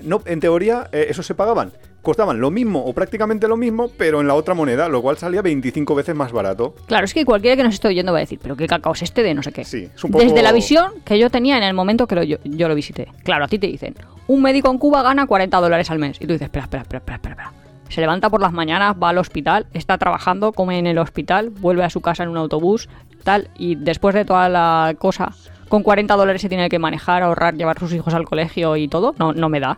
No, 0.02 0.22
en 0.26 0.40
teoría, 0.40 0.88
eh, 0.94 1.08
esos 1.10 1.26
se 1.26 1.36
pagaban. 1.36 1.74
Costaban 2.02 2.40
lo 2.42 2.50
mismo 2.50 2.84
o 2.84 2.94
prácticamente 2.94 3.48
lo 3.48 3.58
mismo, 3.58 3.90
pero 3.96 4.22
en 4.22 4.28
la 4.28 4.34
otra 4.34 4.54
moneda, 4.56 4.90
lo 4.90 5.02
cual 5.04 5.18
salía 5.18 5.42
25 5.44 5.94
veces 5.94 6.16
más 6.16 6.32
barato. 6.32 6.74
Claro, 6.88 7.06
es 7.06 7.14
que 7.14 7.26
cualquiera 7.26 7.56
que 7.56 7.64
nos 7.64 7.76
esté 7.76 7.90
oyendo 7.90 8.12
va 8.12 8.18
a 8.18 8.22
decir, 8.22 8.40
pero 8.42 8.56
qué 8.56 8.66
cacao 8.66 8.94
es 8.94 9.04
este 9.04 9.22
de 9.22 9.34
no 9.36 9.44
sé 9.44 9.52
qué. 9.52 9.64
Sí, 9.66 9.88
es 9.96 10.04
un 10.04 10.12
poco- 10.12 10.24
Desde 10.24 10.42
la 10.42 10.52
visión 10.52 10.94
que 11.06 11.20
yo 11.20 11.30
tenía 11.30 11.58
en 11.58 11.64
el 11.64 11.74
momento 11.76 12.08
que 12.08 12.16
lo- 12.16 12.24
yo, 12.24 12.38
yo 12.44 12.68
lo 12.68 12.74
visité. 12.74 13.08
Claro, 13.24 13.46
a 13.46 13.48
ti 13.48 13.60
te 13.60 13.68
dicen, 13.68 13.94
un 14.28 14.42
médico 14.42 14.72
en 14.72 14.80
Cuba 14.80 15.04
gana 15.04 15.28
40 15.28 15.60
dólares 15.60 15.92
al 15.92 16.00
mes. 16.00 16.18
Y 16.20 16.26
tú 16.26 16.34
dices, 16.34 16.46
espera, 16.46 16.64
espera, 16.66 16.82
espera, 16.84 16.98
espera, 17.00 17.16
espera. 17.18 17.34
espera. 17.34 17.52
Se 17.90 18.02
levanta 18.02 18.30
por 18.30 18.42
las 18.42 18.54
mañanas, 18.54 18.96
va 19.02 19.10
al 19.10 19.18
hospital, 19.18 19.68
está 19.74 19.98
trabajando, 19.98 20.54
come 20.54 20.80
en 20.80 20.88
el 20.88 20.98
hospital, 20.98 21.50
vuelve 21.50 21.84
a 21.84 21.90
su 21.90 22.00
casa 22.02 22.24
en 22.24 22.30
un 22.30 22.38
autobús, 22.38 22.88
tal, 23.24 23.50
y 23.58 23.76
después 23.76 24.16
de 24.16 24.24
toda 24.26 24.48
la 24.50 24.96
cosa, 24.98 25.34
con 25.68 25.84
40 25.84 26.16
dólares 26.16 26.42
se 26.42 26.48
tiene 26.50 26.70
que 26.70 26.80
manejar, 26.80 27.22
ahorrar, 27.22 27.54
llevar 27.56 27.78
sus 27.80 27.94
hijos 27.94 28.14
al 28.14 28.24
colegio 28.26 28.78
y 28.78 28.88
todo. 28.88 29.14
No, 29.20 29.34
no 29.34 29.50
me 29.50 29.60
da. 29.60 29.78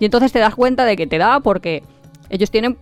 Y 0.00 0.06
entonces 0.06 0.32
te 0.32 0.40
das 0.40 0.54
cuenta 0.56 0.84
de 0.84 0.96
que 0.96 1.06
te 1.06 1.18
da 1.18 1.38
porque 1.40 1.84
ellos 2.30 2.50
tienen 2.50 2.76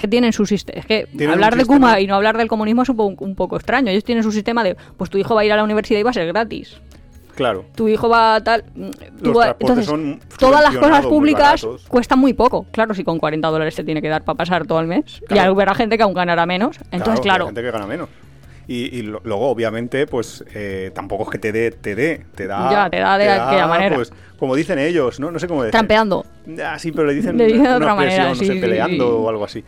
que 0.00 0.08
tienen 0.08 0.32
su 0.32 0.44
sistema. 0.46 0.78
Es 0.80 0.86
que 0.86 1.06
hablar 1.30 1.54
de 1.54 1.60
sistema- 1.60 1.66
Kuma 1.88 2.00
y 2.00 2.06
no 2.06 2.14
hablar 2.16 2.36
del 2.36 2.48
comunismo 2.48 2.82
es 2.82 2.88
un, 2.90 3.16
un 3.18 3.34
poco 3.34 3.56
extraño. 3.56 3.90
Ellos 3.90 4.04
tienen 4.04 4.22
su 4.24 4.30
sistema 4.32 4.62
de, 4.64 4.76
pues 4.96 5.08
tu 5.10 5.16
hijo 5.18 5.34
va 5.34 5.40
a 5.42 5.44
ir 5.44 5.52
a 5.52 5.56
la 5.56 5.64
universidad 5.64 5.98
y 6.00 6.02
va 6.02 6.10
a 6.10 6.14
ser 6.14 6.26
gratis. 6.26 6.76
Claro. 7.34 7.64
Tu 7.74 7.88
hijo 7.88 8.08
va 8.08 8.34
a 8.36 8.44
tal. 8.44 8.64
mm, 8.74 8.90
Los 9.22 9.36
va- 9.38 9.56
entonces, 9.58 9.86
son 9.86 10.20
todas 10.38 10.62
las 10.62 10.76
cosas 10.76 11.06
públicas 11.06 11.66
cuestan 11.88 12.18
muy 12.18 12.32
poco. 12.34 12.66
Claro, 12.72 12.94
si 12.94 13.04
con 13.04 13.18
40 13.18 13.48
dólares 13.48 13.74
te 13.74 13.84
tiene 13.84 14.02
que 14.02 14.08
dar 14.08 14.24
para 14.24 14.36
pasar 14.36 14.66
todo 14.66 14.80
el 14.80 14.86
mes. 14.86 15.20
Y 15.22 15.26
Claro. 15.26 15.52
habrá 15.52 15.74
gente 15.74 15.96
que 15.96 16.02
aún 16.02 16.14
ganará 16.14 16.44
menos. 16.46 16.78
Entonces, 16.90 17.20
claro. 17.20 17.46
gente 17.46 17.62
que 17.62 17.70
gana 17.70 17.86
menos. 17.86 18.08
Y, 18.68 18.98
y 18.98 19.02
luego, 19.02 19.48
obviamente, 19.48 20.06
pues 20.06 20.44
eh, 20.52 20.90
tampoco 20.92 21.24
es 21.24 21.30
que 21.30 21.38
te 21.38 21.52
dé, 21.52 21.70
te 21.70 21.94
dé, 21.94 22.26
te 22.34 22.46
da. 22.48 22.70
Ya, 22.70 22.90
te 22.90 22.98
da 22.98 23.16
de 23.16 23.30
aquella 23.30 23.66
manera. 23.68 23.94
Pues, 23.94 24.12
como 24.38 24.56
dicen 24.56 24.78
ellos, 24.78 25.20
¿no? 25.20 25.30
No 25.30 25.38
sé 25.38 25.46
cómo 25.46 25.62
decir. 25.62 25.72
Trampeando. 25.72 26.26
Ah, 26.64 26.78
sí, 26.78 26.90
pero 26.90 27.06
le 27.06 27.14
dicen, 27.14 27.38
Le 27.38 27.46
dicen 27.46 27.62
de 27.62 27.68
una 27.68 27.76
otra 27.76 27.94
manera, 27.94 28.28
expresión, 28.28 28.48
no 28.48 28.54
sí, 28.54 28.60
sé, 28.60 28.66
peleando 28.66 29.04
sí, 29.04 29.10
sí. 29.10 29.16
o 29.18 29.28
algo 29.28 29.44
así. 29.44 29.64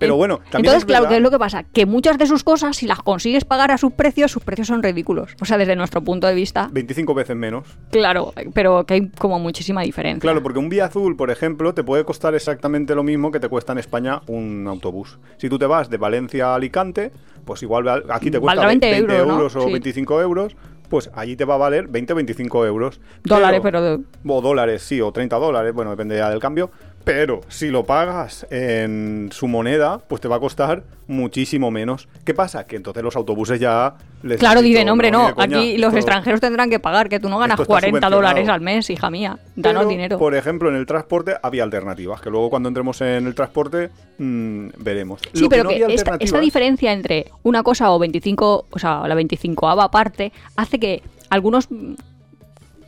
Pero 0.00 0.16
bueno, 0.16 0.38
también 0.50 0.72
Entonces, 0.72 0.78
es 0.78 0.84
claro, 0.86 1.08
¿qué 1.08 1.16
es 1.16 1.22
lo 1.22 1.30
que 1.30 1.38
pasa? 1.38 1.62
Que 1.62 1.86
muchas 1.86 2.18
de 2.18 2.26
sus 2.26 2.42
cosas, 2.42 2.76
si 2.76 2.86
las 2.86 3.00
consigues 3.00 3.44
pagar 3.44 3.70
a 3.70 3.78
sus 3.78 3.92
precios, 3.92 4.32
sus 4.32 4.42
precios 4.42 4.66
son 4.66 4.82
ridículos. 4.82 5.36
O 5.40 5.44
sea, 5.44 5.58
desde 5.58 5.76
nuestro 5.76 6.02
punto 6.02 6.26
de 6.26 6.34
vista, 6.34 6.68
25 6.72 7.14
veces 7.14 7.36
menos. 7.36 7.66
claro, 7.90 8.32
pero 8.54 8.84
que 8.86 8.94
hay 8.94 9.08
como 9.10 9.38
muchísima 9.38 9.82
diferencia. 9.82 10.20
Claro, 10.20 10.42
porque 10.42 10.58
un 10.58 10.68
vía 10.70 10.86
azul, 10.86 11.16
por 11.16 11.30
ejemplo, 11.30 11.74
te 11.74 11.84
puede 11.84 12.04
costar 12.04 12.34
exactamente 12.34 12.94
lo 12.94 13.02
mismo 13.02 13.30
que 13.30 13.38
te 13.40 13.48
cuesta 13.48 13.72
en 13.72 13.78
España 13.78 14.22
un 14.26 14.66
autobús. 14.66 15.18
Si 15.36 15.48
tú 15.48 15.58
te 15.58 15.66
vas 15.66 15.90
de 15.90 15.98
Valencia 15.98 16.48
a 16.52 16.54
Alicante, 16.54 17.12
pues 17.44 17.62
igual 17.62 17.86
aquí 18.10 18.30
te 18.30 18.40
cuesta 18.40 18.62
Valdrá 18.62 18.68
20 18.68 18.90
20 18.90 19.12
euros, 19.16 19.26
¿no? 19.28 19.34
euros 19.34 19.56
o 19.56 19.60
Sí. 19.66 19.72
25 19.72 20.20
euros, 20.22 20.56
pues 20.88 21.08
allí 21.14 21.36
te 21.36 21.44
va 21.44 21.54
a 21.54 21.58
valer 21.58 21.86
20 21.88 22.12
o 22.14 22.16
25 22.16 22.66
euros. 22.66 23.00
Dólares, 23.22 23.60
pero 23.62 23.80
de- 23.80 24.00
O 24.26 24.40
dólares, 24.40 24.82
sí, 24.82 25.00
o 25.00 25.12
30 25.12 25.36
dólares, 25.36 25.72
bueno, 25.72 25.90
depende 25.92 26.16
ya 26.16 26.30
del 26.30 26.40
cambio. 26.40 26.70
Pero 27.04 27.40
si 27.48 27.68
lo 27.70 27.84
pagas 27.84 28.46
en 28.50 29.30
su 29.32 29.48
moneda, 29.48 29.98
pues 30.06 30.20
te 30.20 30.28
va 30.28 30.36
a 30.36 30.40
costar 30.40 30.84
muchísimo 31.06 31.70
menos. 31.70 32.08
¿Qué 32.24 32.34
pasa? 32.34 32.66
Que 32.66 32.76
entonces 32.76 33.02
los 33.02 33.16
autobuses 33.16 33.58
ya... 33.58 33.94
Les 34.22 34.38
Claro, 34.38 34.60
dicen, 34.60 34.88
hombre, 34.90 35.10
no, 35.10 35.34
coña, 35.34 35.58
aquí 35.58 35.78
los 35.78 35.94
extranjeros 35.94 36.40
tendrán 36.40 36.68
que 36.68 36.78
pagar, 36.78 37.08
que 37.08 37.18
tú 37.18 37.28
no 37.30 37.38
ganas 37.38 37.54
Esto 37.54 37.62
está 37.62 37.72
40 37.72 37.88
subvencionado. 37.88 38.16
dólares 38.16 38.48
al 38.48 38.60
mes, 38.60 38.90
hija 38.90 39.10
mía. 39.10 39.38
Danos 39.56 39.80
Pero, 39.80 39.88
dinero. 39.90 40.18
Por 40.18 40.34
ejemplo, 40.34 40.68
en 40.68 40.76
el 40.76 40.84
transporte 40.84 41.36
había 41.42 41.62
alternativas, 41.64 42.20
que 42.20 42.28
luego 42.30 42.50
cuando 42.50 42.68
entremos 42.68 43.00
en 43.00 43.26
el 43.26 43.34
transporte 43.34 43.88
mm, 44.18 44.68
veremos. 44.78 45.22
Sí, 45.32 45.44
Lo 45.44 45.48
pero 45.48 45.64
no 45.64 45.70
que, 45.70 45.84
había 45.84 45.96
esta, 45.96 46.38
diferencia 46.38 46.92
entre 46.92 47.26
una 47.42 47.62
cosa 47.62 47.90
o 47.92 47.98
25, 47.98 48.66
o 48.70 48.78
sea, 48.78 49.08
la 49.08 49.14
25ava 49.16 49.90
parte, 49.90 50.32
hace 50.56 50.78
que 50.78 51.02
algunos 51.30 51.68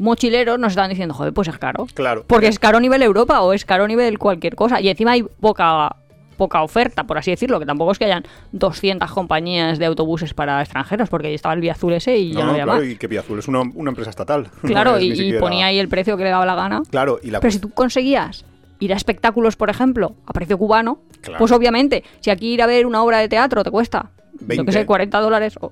mochileros 0.02 0.58
nos 0.58 0.72
están 0.72 0.90
diciendo, 0.90 1.14
joder, 1.14 1.32
pues 1.32 1.48
es 1.48 1.58
caro. 1.58 1.86
Claro. 1.94 2.24
Porque 2.26 2.48
es 2.48 2.58
caro 2.58 2.78
a 2.78 2.80
nivel 2.80 3.02
Europa 3.02 3.40
o 3.42 3.52
es 3.52 3.64
caro 3.64 3.84
a 3.84 3.88
nivel 3.88 4.18
cualquier 4.18 4.54
cosa. 4.56 4.80
Y 4.80 4.88
encima 4.88 5.12
hay 5.12 5.22
poca 5.22 5.96
poca 6.36 6.62
oferta, 6.62 7.04
por 7.04 7.18
así 7.18 7.30
decirlo, 7.30 7.60
que 7.60 7.66
tampoco 7.66 7.92
es 7.92 7.98
que 8.00 8.06
hayan 8.06 8.24
200 8.50 9.08
compañías 9.12 9.78
de 9.78 9.86
autobuses 9.86 10.34
para 10.34 10.60
extranjeros, 10.60 11.08
porque 11.08 11.28
ahí 11.28 11.34
estaba 11.34 11.54
el 11.54 11.60
Vía 11.60 11.72
Azul 11.72 11.92
ese 11.92 12.16
y 12.18 12.32
ya 12.32 12.42
No, 12.44 12.50
había 12.50 12.64
claro, 12.64 12.80
más. 12.80 12.88
y 12.88 12.96
que 12.96 13.06
Vía 13.06 13.20
Azul 13.20 13.38
es 13.38 13.46
una, 13.46 13.60
una 13.60 13.90
empresa 13.90 14.10
estatal. 14.10 14.48
Claro, 14.62 14.98
y, 14.98 15.14
siquiera- 15.14 15.38
ponía 15.38 15.66
ahí 15.66 15.78
el 15.78 15.88
precio 15.88 16.16
que 16.16 16.24
le 16.24 16.30
daba 16.30 16.44
la 16.46 16.56
gana. 16.56 16.82
Claro, 16.90 17.20
y 17.22 17.30
la 17.30 17.38
Pero 17.38 17.52
si 17.52 17.60
tú 17.60 17.70
conseguías 17.70 18.44
ir 18.80 18.92
a 18.92 18.96
espectáculos, 18.96 19.54
por 19.54 19.70
ejemplo, 19.70 20.16
a 20.26 20.32
precio 20.32 20.58
cubano, 20.58 20.98
Claro. 21.20 21.38
pues 21.38 21.52
obviamente, 21.52 22.02
si 22.20 22.30
aquí 22.30 22.54
ir 22.54 22.62
a 22.62 22.66
ver 22.66 22.86
una 22.86 23.04
obra 23.04 23.18
de 23.18 23.28
teatro 23.28 23.62
te 23.62 23.70
cuesta, 23.70 24.10
yo 24.40 24.46
20. 24.48 24.64
que 24.64 24.72
sé, 24.72 24.86
40 24.86 25.20
dólares 25.20 25.54
o 25.60 25.70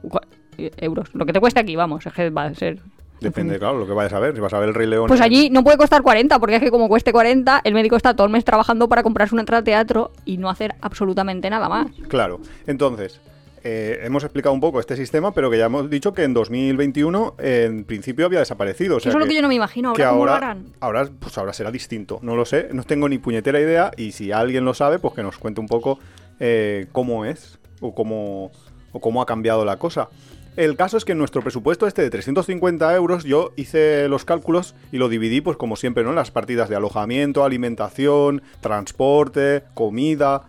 euros, 0.77 1.09
lo 1.15 1.27
que 1.27 1.33
te 1.33 1.41
cueste 1.41 1.59
aquí, 1.59 1.75
vamos, 1.75 2.07
es 2.07 2.13
que 2.13 2.31
va 2.31 2.45
a 2.45 2.55
ser 2.55 2.79
Depende, 3.21 3.59
claro, 3.59 3.79
lo 3.79 3.87
que 3.87 3.93
vayas 3.93 4.13
a 4.13 4.19
ver. 4.19 4.35
Si 4.35 4.41
vas 4.41 4.53
a 4.53 4.59
ver 4.59 4.69
el 4.71 4.75
Rey 4.75 4.87
León. 4.87 5.07
Pues 5.09 5.21
allí 5.21 5.51
no 5.51 5.63
puede 5.63 5.77
costar 5.77 6.03
40, 6.03 6.39
porque 6.39 6.57
es 6.57 6.63
que 6.63 6.71
como 6.71 6.89
cueste 6.89 7.13
40, 7.13 7.61
el 7.65 7.75
médico 7.75 7.97
está 7.97 8.15
todo 8.15 8.27
el 8.27 8.33
mes 8.33 8.45
trabajando 8.45 8.89
para 8.89 9.03
comprarse 9.03 9.35
una 9.35 9.43
entrada 9.43 9.61
de 9.63 9.67
teatro 9.67 10.13
y 10.25 10.39
no 10.39 10.49
hacer 10.49 10.75
absolutamente 10.81 11.51
nada 11.51 11.69
más. 11.69 11.89
Claro. 12.09 12.41
Entonces, 12.67 13.21
eh, 13.63 14.01
hemos 14.05 14.25
explicado 14.25 14.55
un 14.55 14.61
poco 14.61 14.81
este 14.81 14.97
sistema, 14.97 15.33
pero 15.33 15.51
que 15.51 15.59
ya 15.59 15.67
hemos 15.67 15.91
dicho 15.91 16.15
que 16.15 16.25
en 16.25 16.33
2021 16.33 17.35
en 17.39 17.85
principio 17.85 18.27
había 18.27 18.39
desaparecido. 18.39 18.97
O 18.97 19.01
sea 19.01 19.11
Eso 19.11 19.19
es 19.19 19.25
lo 19.25 19.29
que 19.29 19.35
yo 19.35 19.43
no 19.43 19.49
me 19.49 19.55
imagino. 19.55 19.93
que 19.93 20.03
Ahora, 20.03 20.57
ahora, 20.81 21.09
pues 21.19 21.37
ahora 21.37 21.53
será 21.53 21.71
distinto. 21.71 22.19
No 22.23 22.37
lo 22.37 22.45
sé, 22.45 22.69
no 22.73 22.85
tengo 22.85 23.09
ni 23.09 23.19
puñetera 23.19 23.61
idea. 23.61 23.91
Y 23.97 24.13
si 24.13 24.33
alguien 24.33 24.65
lo 24.65 24.73
sabe, 24.73 24.99
pues 24.99 25.15
que 25.15 25.23
nos 25.23 25.37
cuente 25.37 25.61
un 25.61 25.69
poco 25.69 25.99
eh, 26.39 26.87
cómo 26.93 27.27
es 27.27 27.59
o 27.81 27.95
cómo, 27.95 28.51
o 28.93 29.01
cómo 29.01 29.21
ha 29.21 29.27
cambiado 29.27 29.65
la 29.65 29.79
cosa. 29.79 30.09
El 30.57 30.77
caso 30.77 30.97
es 30.97 31.05
que 31.05 31.13
en 31.13 31.19
nuestro 31.19 31.43
presupuesto 31.43 31.87
este 31.87 32.03
de 32.03 32.11
350 32.11 32.95
euros 32.95 33.25
yo 33.25 33.53
hice 33.57 34.09
los 34.09 34.25
cálculos 34.25 34.75
y 34.91 34.99
lo 34.99 35.09
dividí 35.09 35.41
pues 35.41 35.57
como 35.57 35.77
siempre, 35.77 36.03
¿no? 36.03 36.11
En 36.11 36.17
las 36.17 36.31
partidas 36.31 36.69
de 36.69 36.77
alojamiento, 36.77 37.45
alimentación, 37.45 38.43
transporte, 38.61 39.63
comida, 39.75 40.43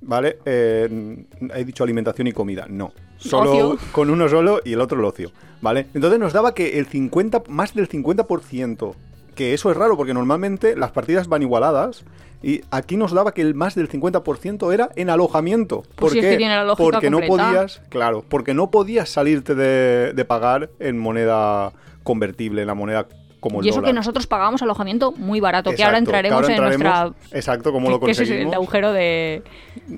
¿vale? 0.00 0.38
Eh, 0.44 1.24
he 1.54 1.64
dicho 1.64 1.84
alimentación 1.84 2.26
y 2.26 2.32
comida, 2.32 2.66
no. 2.68 2.92
Solo 3.16 3.52
Ocio. 3.52 3.78
con 3.92 4.10
uno 4.10 4.28
solo 4.28 4.60
y 4.64 4.72
el 4.72 4.80
otro 4.80 4.98
el 4.98 5.04
ocio, 5.04 5.32
¿vale? 5.60 5.86
Entonces 5.94 6.18
nos 6.20 6.32
daba 6.32 6.54
que 6.54 6.78
el 6.78 6.86
50, 6.86 7.44
más 7.48 7.74
del 7.74 7.88
50%, 7.88 8.94
que 9.34 9.54
eso 9.54 9.70
es 9.70 9.76
raro 9.76 9.96
porque 9.96 10.14
normalmente 10.14 10.76
las 10.76 10.90
partidas 10.90 11.28
van 11.28 11.42
igualadas 11.42 12.04
y 12.42 12.62
aquí 12.70 12.96
nos 12.96 13.12
daba 13.12 13.32
que 13.32 13.42
el 13.42 13.54
más 13.54 13.74
del 13.74 13.88
50% 13.88 14.72
era 14.72 14.90
en 14.96 15.10
alojamiento. 15.10 15.82
Pues 15.82 15.96
¿Por 15.96 16.10
si 16.12 16.18
es 16.18 16.24
qué? 16.24 16.30
que 16.32 16.36
tiene 16.36 16.64
la 16.64 16.74
porque 16.76 17.10
no 17.10 17.20
podías, 17.20 17.80
claro, 17.88 18.24
porque 18.28 18.54
no 18.54 18.70
podías 18.70 19.08
salirte 19.08 19.54
de, 19.54 20.12
de 20.12 20.24
pagar 20.24 20.70
en 20.78 20.98
moneda 20.98 21.72
convertible, 22.04 22.62
en 22.62 22.68
la 22.68 22.74
moneda 22.74 23.06
como 23.40 23.60
el 23.60 23.66
Y 23.66 23.68
eso 23.68 23.76
dólar. 23.76 23.90
que 23.90 23.94
nosotros 23.94 24.26
pagábamos 24.26 24.62
alojamiento 24.62 25.12
muy 25.12 25.40
barato, 25.40 25.72
que 25.72 25.84
ahora 25.84 25.98
que 25.98 26.04
entraremos 26.04 26.48
en 26.48 26.56
nuestra... 26.56 27.12
Exacto, 27.32 27.72
como 27.72 27.90
lo 27.90 28.00
que 28.00 28.10
ese 28.10 28.22
es 28.22 28.28
conseguimos. 28.28 28.52
el 28.52 28.56
agujero 28.56 28.92
de... 28.92 29.42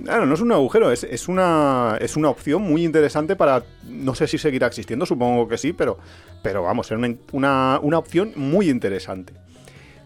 Claro, 0.05 0.27
no 0.27 0.35
es 0.35 0.41
un 0.41 0.53
agujero, 0.53 0.91
es, 0.91 1.05
es, 1.05 1.29
una, 1.29 1.97
es 2.01 2.17
una 2.17 2.29
opción 2.29 2.63
muy 2.63 2.85
interesante 2.85 3.37
para. 3.37 3.63
No 3.85 4.15
sé 4.15 4.27
si 4.27 4.39
seguirá 4.39 4.67
existiendo, 4.67 5.07
supongo 5.07 5.49
que 5.49 5.57
sí, 5.59 5.73
pero, 5.73 5.99
pero 6.43 6.63
vamos, 6.63 6.91
es 6.91 6.99
una, 6.99 7.15
una, 7.33 7.79
una 7.83 7.99
opción 7.99 8.33
muy 8.37 8.69
interesante. 8.69 9.33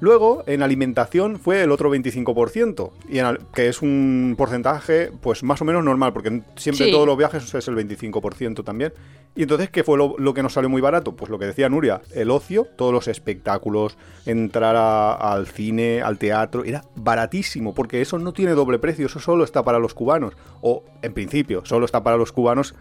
Luego, 0.05 0.45
en 0.47 0.63
alimentación 0.63 1.39
fue 1.39 1.63
el 1.63 1.71
otro 1.71 1.89
25%, 1.91 2.91
y 3.09 3.21
en 3.21 3.39
que 3.55 3.69
es 3.69 3.81
un 3.81 4.35
porcentaje 4.37 5.11
pues 5.23 5.43
más 5.43 5.63
o 5.63 5.65
menos 5.65 5.83
normal, 5.83 6.13
porque 6.13 6.43
siempre 6.57 6.85
Sí. 6.85 6.91
todos 6.93 7.07
los 7.07 7.17
viajes 7.17 7.55
es 7.55 7.69
el 7.69 7.75
25% 7.75 8.63
también. 8.65 8.93
Y 9.35 9.45
entonces, 9.45 9.71
¿qué 9.71 9.83
fue 9.83 9.97
lo, 9.97 10.15
lo 10.19 10.35
que 10.35 10.43
nos 10.43 10.53
salió 10.53 10.69
muy 10.69 10.83
barato? 10.83 11.13
Pues 11.17 11.31
lo 11.31 11.39
que 11.39 11.47
decía 11.47 11.71
Nuria, 11.71 12.03
el 12.15 12.31
ocio, 12.31 12.67
todos 12.77 12.93
los 12.93 13.09
espectáculos, 13.09 13.97
entrar 14.27 14.77
a- 14.77 15.15
al 15.15 15.47
cine, 15.47 16.03
al 16.03 16.19
teatro, 16.19 16.65
era 16.65 16.85
baratísimo, 16.97 17.75
porque 17.75 18.03
eso 18.03 18.19
no 18.19 18.35
tiene 18.35 18.53
doble 18.53 18.79
precio, 18.79 19.07
eso 19.07 19.21
solo 19.21 19.43
está 19.43 19.63
para 19.63 19.79
los 19.79 19.95
cubanos. 19.95 20.35
O, 20.61 20.85
en 21.01 21.15
principio, 21.15 21.63
solo 21.65 21.87
está 21.87 22.05
para 22.05 22.19
los 22.19 22.31
cubanos, 22.31 22.75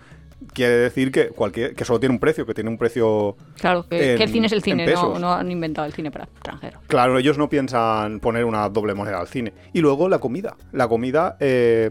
quiere 0.53 0.73
decir 0.75 1.11
que, 1.11 1.27
cualquier, 1.29 1.75
que 1.75 1.85
solo 1.85 1.99
tiene 1.99 2.13
un 2.13 2.19
precio, 2.19 2.45
que 2.45 2.53
tiene 2.53 2.69
un 2.69 2.77
precio 2.77 3.35
Claro, 3.59 3.87
que, 3.87 4.11
En- 4.13 4.17
que 4.17 4.23
el 4.23 4.29
cine 4.31 4.47
es 4.47 4.53
el 4.53 4.63
cine, 4.63 4.85
no, 4.93 5.17
no 5.19 5.33
han 5.33 5.51
inventado 5.51 5.85
el 5.87 5.93
cine 5.93 6.11
para 6.11 6.25
extranjeros. 6.25 6.81
Claro, 6.87 7.17
ellos 7.17 7.37
no 7.37 7.49
piensan 7.49 8.19
poner 8.19 8.45
una 8.45 8.67
doble 8.69 8.93
moneda 8.93 9.19
al 9.19 9.27
cine. 9.27 9.53
Y 9.73 9.81
luego 9.81 10.09
la 10.09 10.19
comida. 10.19 10.55
La 10.71 10.87
comida, 10.87 11.37
eh, 11.39 11.89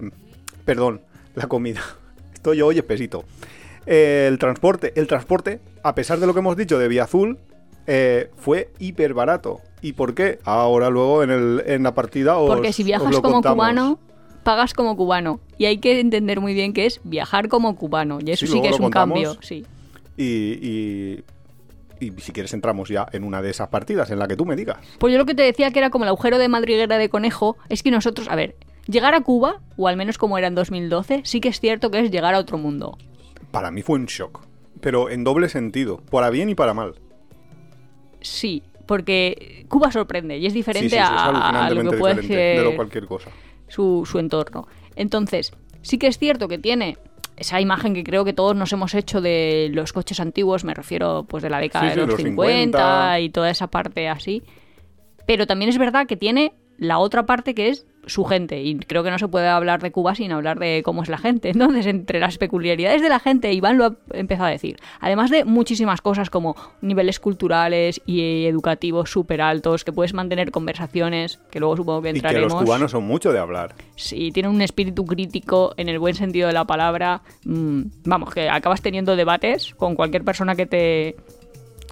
perdón, 0.64 1.00
la 1.34 1.46
comida. 1.46 1.80
Estoy 2.34 2.60
hoy 2.62 2.78
espesito. 2.78 3.24
Eh, 3.86 4.26
el 4.28 4.38
transporte. 4.38 4.92
El 4.96 5.06
transporte, 5.06 5.60
a 5.82 5.94
pesar 5.94 6.18
de 6.20 6.26
lo 6.26 6.34
que 6.34 6.40
hemos 6.40 6.56
dicho 6.56 6.78
de 6.78 6.88
Vía 6.88 7.04
Azul, 7.04 7.38
eh, 7.86 8.30
fue 8.36 8.70
hiper 8.78 9.14
barato. 9.14 9.60
¿Y 9.80 9.94
por 9.94 10.14
qué? 10.14 10.38
Ahora 10.44 10.90
luego 10.90 11.24
en, 11.24 11.30
el, 11.30 11.62
en 11.66 11.82
la 11.82 11.92
partida 11.94 12.36
os 12.38 12.48
Porque 12.48 12.72
si 12.72 12.82
os 12.82 12.86
viajas 12.86 13.10
lo 13.10 13.20
como 13.22 13.34
contamos. 13.34 13.56
cubano, 13.56 13.98
pagas 14.42 14.74
como 14.74 14.96
cubano. 14.96 15.40
Y 15.58 15.66
hay 15.66 15.78
que 15.78 16.00
entender 16.00 16.40
muy 16.40 16.54
bien 16.54 16.72
que 16.72 16.86
es 16.86 17.00
viajar 17.04 17.48
como 17.48 17.74
cubano. 17.76 18.18
Y 18.24 18.30
eso 18.32 18.46
Sí, 18.46 18.52
sí, 18.52 18.60
que 18.62 18.68
es 18.68 18.80
un 18.80 18.90
cambio, 18.90 19.36
sí. 19.40 19.64
Y, 20.16 20.24
y, 20.28 21.24
y 22.00 22.12
si 22.20 22.32
quieres 22.32 22.52
entramos 22.52 22.88
ya 22.88 23.06
en 23.12 23.24
una 23.24 23.40
de 23.42 23.50
esas 23.50 23.68
partidas 23.68 24.10
en 24.10 24.18
la 24.18 24.28
que 24.28 24.36
tú 24.36 24.44
me 24.44 24.56
digas. 24.56 24.78
Pues 24.98 25.12
yo 25.12 25.18
lo 25.18 25.24
que 25.26 25.34
te 25.34 25.42
decía 25.42 25.70
que 25.70 25.78
era 25.78 25.90
como 25.90 26.04
el 26.04 26.08
agujero 26.08 26.38
de 26.38 26.48
madriguera 26.48 26.98
de 26.98 27.08
conejo, 27.08 27.56
es 27.68 27.82
que 27.82 27.90
nosotros, 27.90 28.28
a 28.28 28.36
ver, 28.36 28.56
llegar 28.86 29.14
a 29.14 29.20
Cuba, 29.20 29.60
o 29.76 29.88
al 29.88 29.96
menos 29.96 30.18
como 30.18 30.36
era 30.38 30.48
en 30.48 30.54
2012, 30.54 31.22
sí 31.24 31.40
que 31.40 31.48
es 31.48 31.60
cierto 31.60 31.90
que 31.90 32.00
es 32.00 32.10
llegar 32.10 32.34
a 32.34 32.38
otro 32.38 32.58
mundo. 32.58 32.98
Para 33.50 33.70
mí 33.70 33.82
fue 33.82 33.98
un 33.98 34.06
shock. 34.06 34.40
Pero 34.80 35.10
en 35.10 35.22
doble 35.22 35.48
sentido. 35.48 35.98
Para 36.10 36.30
bien 36.30 36.48
y 36.48 36.54
para 36.56 36.74
mal. 36.74 36.94
Sí, 38.20 38.62
porque 38.86 39.64
Cuba 39.68 39.92
sorprende 39.92 40.38
y 40.38 40.46
es 40.46 40.52
diferente 40.54 40.88
Sí, 40.90 40.96
sí, 40.96 41.02
sí, 41.02 41.14
es 41.14 41.20
a- 41.20 41.66
a, 41.66 41.70
lo 41.70 41.90
que 41.90 41.96
puede 41.96 42.14
de 42.16 42.22
ser 42.22 42.64
lo 42.64 42.74
cualquier 42.74 43.06
cosa. 43.06 43.30
Su, 43.72 44.06
su 44.06 44.18
entorno. 44.18 44.66
Entonces, 44.96 45.52
sí 45.80 45.98
que 45.98 46.06
es 46.06 46.18
cierto 46.18 46.46
que 46.48 46.58
tiene 46.58 46.98
esa 47.36 47.60
imagen 47.60 47.94
que 47.94 48.04
creo 48.04 48.24
que 48.24 48.34
todos 48.34 48.54
nos 48.54 48.72
hemos 48.72 48.94
hecho 48.94 49.20
de 49.20 49.70
los 49.72 49.92
coches 49.92 50.20
antiguos, 50.20 50.64
me 50.64 50.74
refiero 50.74 51.24
pues 51.24 51.42
de 51.42 51.50
la 51.50 51.58
década 51.58 51.84
Sí, 51.84 51.88
de 51.88 51.94
sí, 51.94 52.00
los, 52.00 52.08
los 52.10 52.16
50, 52.18 52.78
50. 52.78 53.20
y 53.20 53.30
toda 53.30 53.50
esa 53.50 53.68
parte 53.68 54.08
así. 54.08 54.42
Pero 55.26 55.46
también 55.46 55.70
es 55.70 55.78
verdad 55.78 56.06
que 56.06 56.16
tiene 56.16 56.52
la 56.82 56.98
otra 56.98 57.24
parte 57.26 57.54
que 57.54 57.68
es 57.68 57.86
su 58.06 58.24
gente. 58.24 58.60
Y 58.62 58.76
creo 58.80 59.04
que 59.04 59.10
no 59.10 59.18
se 59.18 59.28
puede 59.28 59.46
hablar 59.46 59.80
de 59.80 59.92
Cuba 59.92 60.14
sin 60.14 60.32
hablar 60.32 60.58
de 60.58 60.82
cómo 60.84 61.02
es 61.02 61.08
la 61.08 61.18
gente. 61.18 61.50
Entonces, 61.54 61.86
entre 61.86 62.18
las 62.18 62.36
peculiaridades 62.38 63.00
de 63.00 63.08
la 63.08 63.20
gente, 63.20 63.52
Iván 63.52 63.78
lo 63.78 63.84
ha 63.84 63.94
empezado 64.12 64.48
a 64.48 64.50
decir. 64.50 64.76
Además 65.00 65.30
de 65.30 65.44
muchísimas 65.44 66.00
cosas 66.00 66.28
como 66.28 66.56
niveles 66.80 67.20
culturales 67.20 68.00
y 68.04 68.46
educativos 68.46 69.10
súper 69.10 69.40
altos, 69.40 69.84
que 69.84 69.92
puedes 69.92 70.14
mantener 70.14 70.50
conversaciones, 70.50 71.38
que 71.50 71.60
luego 71.60 71.76
supongo 71.76 72.02
que 72.02 72.10
Y 72.10 72.12
que 72.12 72.18
entraremos. 72.18 72.52
los 72.52 72.62
cubanos 72.64 72.90
son 72.90 73.04
mucho 73.04 73.32
de 73.32 73.38
hablar. 73.38 73.74
Sí, 73.94 74.32
tienen 74.32 74.52
un 74.52 74.62
espíritu 74.62 75.04
crítico 75.06 75.72
en 75.76 75.88
el 75.88 75.98
buen 75.98 76.14
sentido 76.14 76.48
de 76.48 76.54
la 76.54 76.64
palabra. 76.64 77.22
Mm, 77.44 77.82
vamos, 78.04 78.34
que 78.34 78.48
acabas 78.48 78.82
teniendo 78.82 79.14
debates 79.14 79.74
con 79.76 79.94
cualquier 79.94 80.24
persona 80.24 80.56
que 80.56 80.66
te 80.66 81.16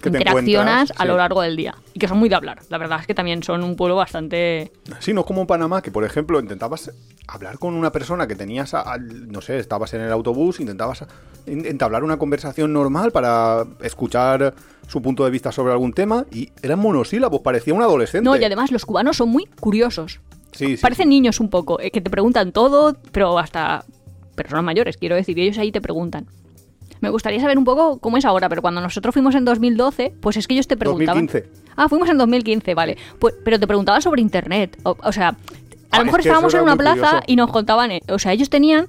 Que 0.00 0.10
te 0.10 0.18
interaccionas 0.18 0.92
a 0.96 1.04
lo 1.04 1.16
largo 1.16 1.42
del 1.42 1.56
día. 1.56 1.74
Y 1.94 1.98
que 1.98 2.08
son 2.08 2.18
muy 2.18 2.28
de 2.28 2.34
hablar. 2.34 2.60
La 2.70 2.78
verdad 2.78 3.00
es 3.00 3.06
que 3.06 3.14
también 3.14 3.42
son 3.42 3.62
un 3.62 3.76
pueblo 3.76 3.96
bastante... 3.96 4.72
Sí, 4.98 5.12
no 5.12 5.20
es 5.20 5.26
como 5.26 5.42
en 5.42 5.46
Panamá, 5.46 5.82
que 5.82 5.90
por 5.90 6.04
ejemplo 6.04 6.40
intentabas 6.40 6.90
hablar 7.28 7.58
con 7.58 7.74
una 7.74 7.92
persona 7.92 8.26
que 8.26 8.34
tenías, 8.34 8.72
a- 8.74 8.96
no 8.98 9.40
sé, 9.40 9.58
estabas 9.58 9.92
en 9.94 10.00
el 10.00 10.10
autobús, 10.10 10.58
intentabas 10.60 11.04
en- 11.46 11.66
entablar 11.66 12.02
una 12.02 12.16
conversación 12.18 12.72
normal 12.72 13.12
para 13.12 13.64
escuchar 13.82 14.54
su 14.88 15.02
punto 15.02 15.24
de 15.24 15.30
vista 15.30 15.52
sobre 15.52 15.72
algún 15.72 15.92
tema 15.92 16.24
y 16.32 16.50
eran 16.62 16.78
monosílabos, 16.80 17.40
parecía 17.42 17.74
un 17.74 17.82
adolescente. 17.82 18.24
No, 18.24 18.36
y 18.36 18.42
además 18.44 18.72
los 18.72 18.84
cubanos 18.86 19.16
son 19.18 19.28
muy 19.28 19.44
curiosos. 19.60 20.20
Sí, 20.52 20.76
sí, 20.76 20.82
Parecen 20.82 21.04
sí. 21.04 21.08
niños 21.10 21.38
un 21.40 21.48
poco, 21.50 21.78
eh, 21.78 21.90
que 21.92 22.00
te 22.00 22.10
preguntan 22.10 22.50
todo, 22.52 22.96
pero 23.12 23.38
hasta 23.38 23.84
personas 24.34 24.64
mayores, 24.64 24.96
quiero 24.96 25.14
decir, 25.14 25.38
y 25.38 25.42
ellos 25.42 25.58
ahí 25.58 25.70
te 25.70 25.80
preguntan. 25.80 26.26
Me 27.00 27.08
gustaría 27.10 27.40
saber 27.40 27.56
un 27.58 27.64
poco 27.64 27.98
cómo 27.98 28.16
es 28.16 28.24
ahora, 28.24 28.48
pero 28.48 28.62
cuando 28.62 28.80
nosotros 28.80 29.12
fuimos 29.12 29.34
en 29.34 29.44
2012, 29.44 30.14
pues 30.20 30.36
es 30.36 30.46
que 30.46 30.54
ellos 30.54 30.68
te 30.68 30.76
preguntaban... 30.76 31.26
2015. 31.26 31.60
Ah, 31.76 31.88
fuimos 31.88 32.08
en 32.08 32.18
2015, 32.18 32.74
vale. 32.74 32.96
Pues, 33.18 33.34
pero 33.44 33.58
te 33.58 33.66
preguntaban 33.66 34.02
sobre 34.02 34.20
internet. 34.20 34.78
O, 34.82 34.96
o 35.02 35.12
sea, 35.12 35.28
a 35.28 35.36
Ah, 35.92 35.98
lo 36.00 36.04
mejor 36.04 36.20
es 36.20 36.24
que 36.24 36.28
eso 36.28 36.36
estábamos 36.38 36.54
en 36.54 36.60
una 36.62 36.76
plaza 36.76 37.06
curioso. 37.06 37.24
y 37.26 37.36
nos 37.36 37.50
contaban, 37.50 37.90
eh, 37.90 38.00
o 38.08 38.18
sea, 38.18 38.32
ellos 38.32 38.48
tenían, 38.50 38.88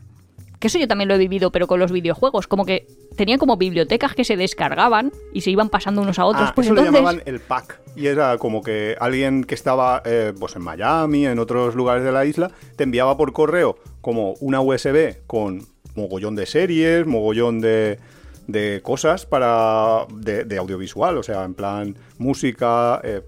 que 0.59 0.67
eso 0.67 0.77
yo 0.77 0.87
también 0.87 1.07
lo 1.07 1.15
he 1.15 1.17
vivido, 1.17 1.51
pero 1.51 1.65
con 1.65 1.79
los 1.79 1.91
videojuegos, 1.91 2.45
como 2.47 2.65
que 2.65 2.85
tenían 3.15 3.39
como 3.39 3.57
bibliotecas 3.57 4.13
que 4.13 4.23
se 4.23 4.37
descargaban 4.37 5.11
y 5.33 5.41
se 5.41 5.49
iban 5.49 5.69
pasando 5.69 6.01
unos 6.01 6.19
a 6.19 6.25
otros. 6.25 6.49
Ah, 6.49 6.51
pues 6.53 6.67
eso 6.67 6.73
entonces, 6.73 6.93
le 6.93 6.99
llamaban 6.99 7.23
el 7.25 7.39
pack. 7.39 7.79
Y 7.95 8.05
era 8.07 8.37
como 8.37 8.61
que 8.61 8.95
alguien 8.99 9.43
que 9.43 9.55
estaba 9.55 10.01
eh, 10.05 10.33
pues 10.39 10.55
en 10.55 10.61
Miami, 10.63 11.25
en 11.25 11.39
otros 11.39 11.73
lugares 11.75 12.03
de 12.03 12.11
la 12.11 12.25
isla, 12.25 12.51
te 12.75 12.83
enviaba 12.83 13.17
por 13.17 13.33
correo 13.33 13.77
como 14.01 14.33
una 14.41 14.61
USB 14.61 15.25
con 15.25 15.65
mogollón 15.95 16.35
de 16.35 16.45
series, 16.45 17.05
mogollón 17.05 17.59
de, 17.61 17.99
de 18.47 18.81
cosas 18.83 19.25
para 19.25 20.05
de, 20.13 20.43
de 20.45 20.57
audiovisual, 20.57 21.17
o 21.17 21.23
sea, 21.23 21.43
en 21.43 21.53
plan 21.53 21.95
música, 22.17 23.01
eh, 23.03 23.21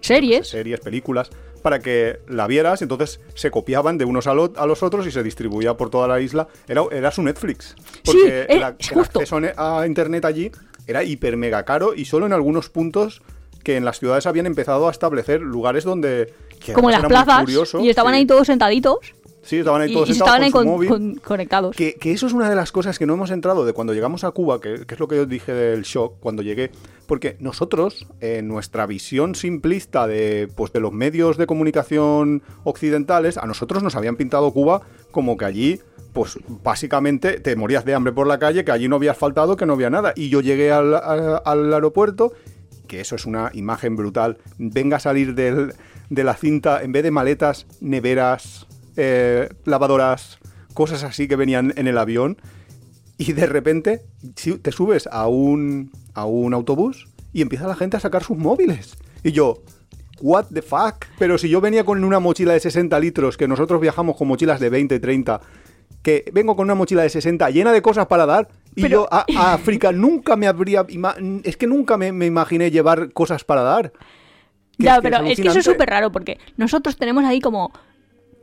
series. 0.00 0.48
series, 0.48 0.80
películas, 0.80 1.30
para 1.62 1.78
que 1.80 2.20
la 2.28 2.46
vieras, 2.46 2.82
entonces 2.82 3.20
se 3.34 3.50
copiaban 3.50 3.96
de 3.98 4.04
unos 4.04 4.26
a, 4.26 4.34
lo- 4.34 4.52
a 4.56 4.66
los 4.66 4.82
otros 4.82 5.06
y 5.06 5.10
se 5.10 5.22
distribuía 5.22 5.76
por 5.76 5.88
toda 5.90 6.06
la 6.06 6.20
isla. 6.20 6.46
Era, 6.68 6.82
era 6.92 7.10
su 7.10 7.22
Netflix. 7.22 7.74
Sí, 7.78 8.00
Porque 8.04 8.46
ac- 8.48 8.76
es 8.78 8.90
el 8.90 8.98
justo. 8.98 9.18
acceso 9.20 9.36
a 9.36 9.40
ne- 9.40 9.52
a 9.56 9.86
internet 9.86 10.24
allí 10.26 10.52
era 10.86 11.02
hiper 11.02 11.38
mega 11.38 11.64
caro 11.64 11.94
y 11.94 12.04
solo 12.04 12.26
en 12.26 12.34
algunos 12.34 12.68
puntos 12.68 13.22
que 13.62 13.78
en 13.78 13.86
las 13.86 13.98
ciudades 13.98 14.26
habían 14.26 14.44
empezado 14.44 14.88
a 14.88 14.90
establecer 14.90 15.40
lugares 15.40 15.84
donde... 15.84 16.34
que 16.60 16.74
como 16.74 16.90
en 16.90 17.00
las 17.00 17.06
plazas. 17.06 17.40
curioso, 17.40 17.80
y 17.80 17.88
estaban 17.88 18.12
sí. 18.12 18.18
ahí 18.18 18.26
todos 18.26 18.46
sentaditos. 18.46 19.14
Sí, 19.44 19.58
estaban 19.58 19.82
ahí 19.82 19.92
todos 19.92 20.08
y 20.08 20.12
estaban 20.12 20.42
ahí 20.42 20.50
con 20.50 20.66
con- 20.66 20.86
con- 20.86 21.14
conectados. 21.16 21.76
Que, 21.76 21.94
que 21.94 22.12
eso 22.12 22.26
es 22.26 22.32
una 22.32 22.48
de 22.48 22.56
las 22.56 22.72
cosas 22.72 22.98
que 22.98 23.06
no 23.06 23.14
hemos 23.14 23.30
entrado 23.30 23.64
de 23.66 23.72
cuando 23.72 23.92
llegamos 23.94 24.24
a 24.24 24.30
Cuba, 24.30 24.60
que, 24.60 24.86
que 24.86 24.94
es 24.94 25.00
lo 25.00 25.06
que 25.08 25.16
yo 25.16 25.26
dije 25.26 25.52
del 25.52 25.82
shock 25.82 26.14
cuando 26.20 26.42
llegué. 26.42 26.70
Porque 27.06 27.36
nosotros, 27.40 28.06
en 28.20 28.48
nuestra 28.48 28.86
visión 28.86 29.34
simplista 29.34 30.06
de, 30.06 30.48
pues, 30.56 30.72
de 30.72 30.80
los 30.80 30.92
medios 30.92 31.36
de 31.36 31.46
comunicación 31.46 32.42
occidentales, 32.64 33.36
a 33.36 33.46
nosotros 33.46 33.82
nos 33.82 33.94
habían 33.96 34.16
pintado 34.16 34.50
Cuba 34.52 34.80
como 35.10 35.36
que 35.36 35.44
allí, 35.44 35.80
pues 36.14 36.38
básicamente 36.62 37.40
te 37.40 37.56
morías 37.56 37.84
de 37.84 37.94
hambre 37.94 38.12
por 38.12 38.26
la 38.26 38.38
calle, 38.38 38.64
que 38.64 38.72
allí 38.72 38.88
no 38.88 38.96
había 38.96 39.10
asfaltado, 39.12 39.56
que 39.56 39.66
no 39.66 39.74
había 39.74 39.90
nada. 39.90 40.12
Y 40.16 40.28
yo 40.30 40.40
llegué 40.40 40.72
al, 40.72 40.94
a- 40.94 41.42
al 41.44 41.72
aeropuerto 41.74 42.32
que 42.86 43.00
eso 43.00 43.16
es 43.16 43.24
una 43.24 43.50
imagen 43.54 43.96
brutal, 43.96 44.36
venga 44.58 44.98
a 44.98 45.00
salir 45.00 45.34
del- 45.34 45.72
de 46.10 46.22
la 46.24 46.34
cinta, 46.34 46.82
en 46.82 46.92
vez 46.92 47.02
de 47.02 47.10
maletas, 47.10 47.66
neveras, 47.80 48.66
eh, 48.96 49.48
lavadoras, 49.64 50.38
cosas 50.74 51.04
así 51.04 51.28
que 51.28 51.36
venían 51.36 51.72
en 51.76 51.86
el 51.86 51.98
avión, 51.98 52.36
y 53.18 53.32
de 53.32 53.46
repente 53.46 54.02
si- 54.36 54.58
te 54.58 54.72
subes 54.72 55.08
a 55.10 55.28
un, 55.28 55.90
a 56.14 56.24
un 56.26 56.52
autobús 56.54 57.08
y 57.32 57.42
empieza 57.42 57.66
la 57.68 57.76
gente 57.76 57.96
a 57.96 58.00
sacar 58.00 58.22
sus 58.22 58.36
móviles. 58.36 58.96
Y 59.22 59.32
yo, 59.32 59.62
what 60.20 60.46
the 60.52 60.62
fuck? 60.62 61.06
Pero 61.18 61.38
si 61.38 61.48
yo 61.48 61.60
venía 61.60 61.84
con 61.84 62.02
una 62.04 62.20
mochila 62.20 62.52
de 62.52 62.60
60 62.60 62.98
litros, 63.00 63.36
que 63.36 63.48
nosotros 63.48 63.80
viajamos 63.80 64.16
con 64.16 64.28
mochilas 64.28 64.60
de 64.60 64.70
20, 64.70 64.98
30, 65.00 65.40
que 66.02 66.24
vengo 66.32 66.54
con 66.56 66.64
una 66.64 66.74
mochila 66.74 67.02
de 67.02 67.08
60 67.08 67.48
llena 67.50 67.72
de 67.72 67.82
cosas 67.82 68.06
para 68.06 68.26
dar, 68.26 68.48
y 68.76 68.82
Pero- 68.82 69.02
yo 69.02 69.08
a, 69.12 69.24
a 69.36 69.54
África 69.54 69.92
nunca 69.92 70.36
me 70.36 70.46
habría... 70.46 70.84
Es 71.44 71.56
que 71.56 71.66
nunca 71.66 71.96
me, 71.96 72.12
me 72.12 72.26
imaginé 72.26 72.70
llevar 72.70 73.12
cosas 73.12 73.44
para 73.44 73.62
dar. 73.62 73.92
Ya, 74.76 74.96
es 74.96 75.02
pero 75.02 75.18
es, 75.18 75.40
que 75.40 75.48
eso 75.48 75.58
es 75.60 75.64
súper 75.64 75.88
raro 75.88 76.10
porque 76.10 76.38
nosotros 76.56 76.96
tenemos 76.96 77.24
ahí 77.24 77.40
como. 77.40 77.72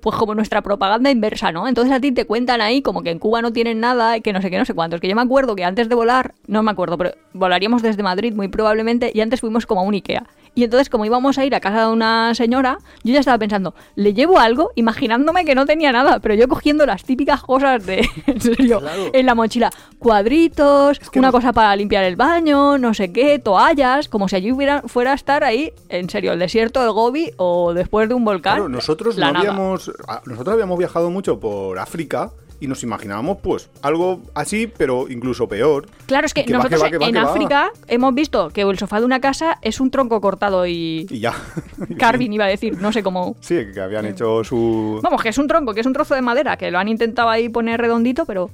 Pues 0.02 0.16
como 0.16 0.34
nuestra 0.34 0.62
propaganda 0.62 1.12
inversa, 1.12 1.52
¿no? 1.52 1.68
Entonces 1.68 1.94
a 1.94 2.00
ti 2.00 2.12
te 2.12 2.26
cuentan 2.26 2.60
ahí 2.60 2.82
como 2.82 3.04
que 3.04 3.12
en 3.12 3.20
Cuba 3.20 3.42
no 3.42 3.54
tienen 3.54 3.80
nada, 3.80 4.18
y 4.18 4.22
que 4.22 4.34
no 4.34 4.42
sé 4.42 4.50
qué, 4.50 4.58
no 4.58 4.66
sé 4.66 4.74
cuántos. 4.74 5.00
Que 5.00 5.08
yo 5.08 5.16
me 5.16 5.22
acuerdo 5.22 5.56
que 5.56 5.64
antes 5.64 5.90
de 5.90 5.96
volar, 5.96 6.34
no 6.48 6.64
me 6.64 6.72
acuerdo, 6.72 6.98
pero 6.98 7.12
volaríamos 7.34 7.82
desde 7.82 8.02
Madrid 8.02 8.34
muy 8.34 8.48
probablemente, 8.48 9.12
y 9.14 9.22
antes 9.22 9.42
fuimos 9.42 9.66
como 9.66 9.82
a 9.82 9.84
un 9.84 9.94
Ikea. 9.94 10.28
Y 10.54 10.66
entonces, 10.66 10.90
como 10.90 11.06
íbamos 11.06 11.38
a 11.38 11.46
ir 11.46 11.56
a 11.56 11.62
casa 11.62 11.86
de 11.88 11.94
una 11.94 12.36
señora, 12.36 12.78
yo 13.04 13.14
ya 13.14 13.22
estaba 13.22 13.38
pensando, 13.38 13.74
¿le 13.96 14.14
llevo 14.14 14.38
algo? 14.38 14.72
Imaginándome 14.76 15.46
que 15.46 15.56
no 15.56 15.66
tenía 15.66 15.94
nada, 15.94 16.20
pero 16.20 16.36
yo 16.36 16.48
cogiendo 16.50 16.86
las 16.86 17.04
típicas 17.06 17.42
cosas 17.42 17.86
de, 17.86 18.06
en 18.28 18.42
serio, 18.42 18.80
Claro. 18.80 19.12
en 19.14 19.26
la 19.26 19.34
mochila, 19.34 19.72
cuadritos, 19.98 21.00
que 21.00 21.20
una 21.20 21.32
cosa 21.32 21.54
para 21.54 21.74
limpiar 21.76 22.04
el 22.04 22.18
baño, 22.18 22.78
no 22.78 22.94
sé 22.94 23.14
qué, 23.14 23.40
toallas, 23.40 24.10
como 24.10 24.28
si 24.28 24.36
allí 24.36 24.52
hubiera, 24.52 24.82
fuera 24.84 25.14
a 25.14 25.16
estar 25.16 25.44
ahí, 25.46 25.72
en 25.88 26.10
serio, 26.10 26.34
el 26.34 26.40
desierto 26.40 26.82
del 26.82 26.92
Gobi 26.92 27.32
o 27.38 27.74
después 27.74 28.10
de 28.10 28.14
un 28.16 28.26
volcán. 28.26 28.56
Claro, 28.56 28.68
nosotros 28.70 29.18
no 29.18 29.26
habíamos, 29.28 29.90
a- 30.08 30.22
nosotros 30.26 30.54
habíamos 30.54 30.78
viajado 30.78 31.10
mucho 31.10 31.40
por 31.40 31.80
África 31.80 32.32
y 32.62 32.68
nos 32.68 32.84
imaginábamos 32.84 33.40
pues 33.42 33.70
algo 33.82 34.22
así, 34.34 34.68
pero 34.68 35.10
incluso 35.10 35.48
peor. 35.50 35.88
Claro, 36.06 36.26
es 36.26 36.34
que, 36.34 36.46
Que 36.46 36.54
va, 36.54 36.60
nosotros 36.60 36.80
que 36.84 36.86
va, 36.86 36.92
que 36.92 36.98
va, 37.00 37.08
en 37.08 37.16
va. 37.16 37.30
África 37.32 37.72
hemos 37.88 38.14
visto 38.16 38.50
que 38.52 38.62
el 38.62 38.78
sofá 38.80 39.00
de 39.00 39.06
una 39.06 39.20
casa 39.20 39.58
es 39.62 39.80
un 39.82 39.92
tronco 39.92 40.22
cortado 40.22 40.66
y... 40.66 41.08
Y 41.10 41.20
ya. 41.20 41.34
Carving 41.98 42.32
iba 42.32 42.46
a 42.46 42.50
decir, 42.50 42.80
no 42.80 42.92
sé 42.94 43.04
cómo... 43.04 43.36
Sí, 43.42 43.58
que 43.74 43.82
habían 43.82 44.06
hecho 44.06 44.44
su... 44.46 45.00
Vamos, 45.04 45.22
que 45.22 45.30
es 45.30 45.38
un 45.38 45.48
tronco, 45.48 45.74
que 45.74 45.82
es 45.82 45.86
un 45.86 45.94
trozo 45.94 46.16
de 46.16 46.22
madera, 46.22 46.56
que 46.56 46.72
lo 46.72 46.80
han 46.80 46.88
intentado 46.88 47.30
ahí 47.30 47.50
poner 47.50 47.82
redondito, 47.82 48.26
pero, 48.26 48.50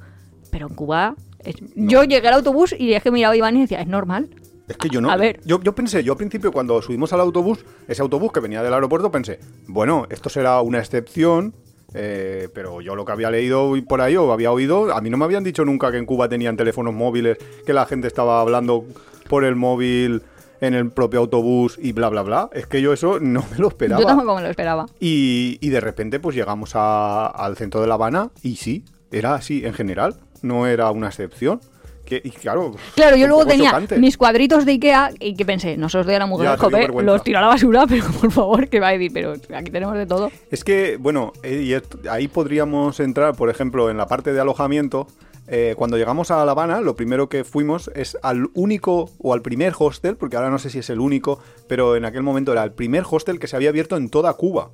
pero 0.52 0.68
en 0.68 0.74
Cuba... 0.74 1.16
es- 1.44 1.56
Yo 1.76 2.04
llegué 2.04 2.28
al 2.30 2.36
autobús 2.36 2.74
y 2.78 2.94
es 2.94 3.04
que 3.04 3.12
miraba 3.12 3.34
a 3.34 3.38
Iván 3.38 3.58
y 3.58 3.62
decía, 3.62 3.82
es 3.82 3.88
normal. 3.88 4.30
Es 4.68 4.76
que 4.78 4.90
yo 4.90 5.00
no. 5.00 5.10
A 5.10 5.16
ver. 5.16 5.40
Yo, 5.46 5.62
yo 5.62 5.74
pensé, 5.74 6.04
yo 6.04 6.12
al 6.14 6.18
principio 6.18 6.52
cuando 6.52 6.82
subimos 6.82 7.14
al 7.14 7.22
autobús, 7.22 7.64
ese 7.88 8.02
autobús 8.02 8.34
que 8.34 8.42
venía 8.42 8.62
del 8.64 8.74
aeropuerto, 8.74 9.10
pensé, 9.12 9.40
bueno, 9.68 10.08
esto 10.10 10.28
será 10.30 10.60
una 10.62 10.80
excepción. 10.80 11.54
Eh, 11.94 12.50
pero 12.54 12.82
yo 12.82 12.96
lo 12.96 13.06
que 13.06 13.12
había 13.12 13.32
leído 13.32 13.74
por 13.88 14.02
ahí 14.02 14.16
o 14.18 14.32
había 14.32 14.52
oído, 14.52 14.94
a 14.94 15.02
mí 15.02 15.10
no 15.10 15.18
me 15.18 15.26
habían 15.26 15.44
dicho 15.44 15.64
nunca 15.66 15.92
que 15.92 15.98
en 15.98 16.06
Cuba 16.06 16.28
tenían 16.30 16.58
teléfonos 16.58 16.94
móviles, 16.94 17.38
que 17.66 17.74
la 17.74 17.86
gente 17.86 18.08
estaba 18.08 18.42
hablando 18.42 18.86
por 19.30 19.44
el 19.44 19.56
móvil 19.56 20.22
en 20.60 20.74
el 20.74 20.90
propio 20.90 21.20
autobús 21.20 21.78
y 21.82 21.92
bla, 21.92 22.10
bla, 22.10 22.24
bla. 22.24 22.50
Es 22.54 22.66
que 22.66 22.82
yo 22.82 22.92
eso 22.94 23.20
no 23.20 23.44
me 23.52 23.58
lo 23.60 23.68
esperaba. 23.68 24.02
Yo 24.02 24.08
tampoco 24.08 24.36
me 24.36 24.42
lo 24.42 24.48
esperaba. 24.50 24.86
Y, 25.00 25.58
y 25.62 25.70
de 25.70 25.80
repente 25.82 26.20
pues 26.20 26.36
llegamos 26.36 26.72
a- 26.76 27.28
al 27.28 27.56
centro 27.58 27.80
de 27.82 27.88
La 27.88 27.94
Habana 27.94 28.32
y 28.42 28.56
sí, 28.56 28.84
era 29.12 29.36
así 29.36 29.66
en 29.66 29.74
general, 29.74 30.16
no 30.42 30.66
era 30.68 30.90
una 30.92 31.08
excepción. 31.08 31.62
Que, 32.08 32.22
y 32.24 32.30
claro, 32.30 32.72
Claro, 32.96 33.18
yo 33.18 33.28
luego 33.28 33.46
tenía 33.46 33.72
chocante. 33.72 33.98
mis 34.00 34.16
cuadritos 34.16 34.66
de 34.66 34.72
Ikea 34.72 35.12
y 35.20 35.36
que 35.36 35.46
pensé, 35.46 35.76
no 35.76 35.90
se 35.90 35.98
los 35.98 36.06
doy 36.06 36.16
a 36.16 36.20
la 36.20 36.26
mujer, 36.26 36.58
los 37.04 37.22
tiro 37.22 37.40
a 37.40 37.42
la 37.42 37.48
basura, 37.48 37.86
pero 37.90 38.06
por 38.22 38.32
favor, 38.32 38.70
que 38.70 38.80
va 38.80 38.88
a 38.88 38.92
decir, 38.94 39.12
pero 39.14 39.34
aquí 39.54 39.72
tenemos 39.72 39.94
de 39.98 40.06
todo. 40.06 40.32
Es 40.50 40.64
que, 40.64 40.96
bueno, 40.96 41.34
eh, 41.44 41.62
y 41.64 42.08
ahí 42.10 42.30
podríamos 42.30 43.02
entrar, 43.02 43.36
por 43.36 43.50
ejemplo, 43.50 43.90
en 43.90 43.98
la 43.98 44.08
parte 44.08 44.32
de 44.32 44.40
alojamiento. 44.40 45.08
Eh, 45.50 45.76
cuando 45.78 45.98
llegamos 45.98 46.32
a 46.32 46.44
La 46.46 46.52
Habana, 46.52 46.80
lo 46.80 46.96
primero 46.96 47.28
que 47.28 47.44
fuimos 47.44 47.90
es 47.94 48.18
al 48.22 48.50
único 48.54 49.10
o 49.20 49.34
al 49.34 49.42
primer 49.42 49.74
hostel, 49.78 50.16
porque 50.16 50.38
ahora 50.38 50.50
no 50.50 50.60
sé 50.60 50.70
si 50.70 50.80
es 50.80 50.90
el 50.90 51.00
único, 51.02 51.40
pero 51.68 51.98
en 51.98 52.06
aquel 52.06 52.24
momento 52.24 52.54
era 52.54 52.64
el 52.64 52.72
primer 52.72 53.04
hostel 53.10 53.38
que 53.40 53.48
se 53.48 53.58
había 53.58 53.70
abierto 53.70 53.98
en 53.98 54.10
toda 54.10 54.34
Cuba. 54.34 54.70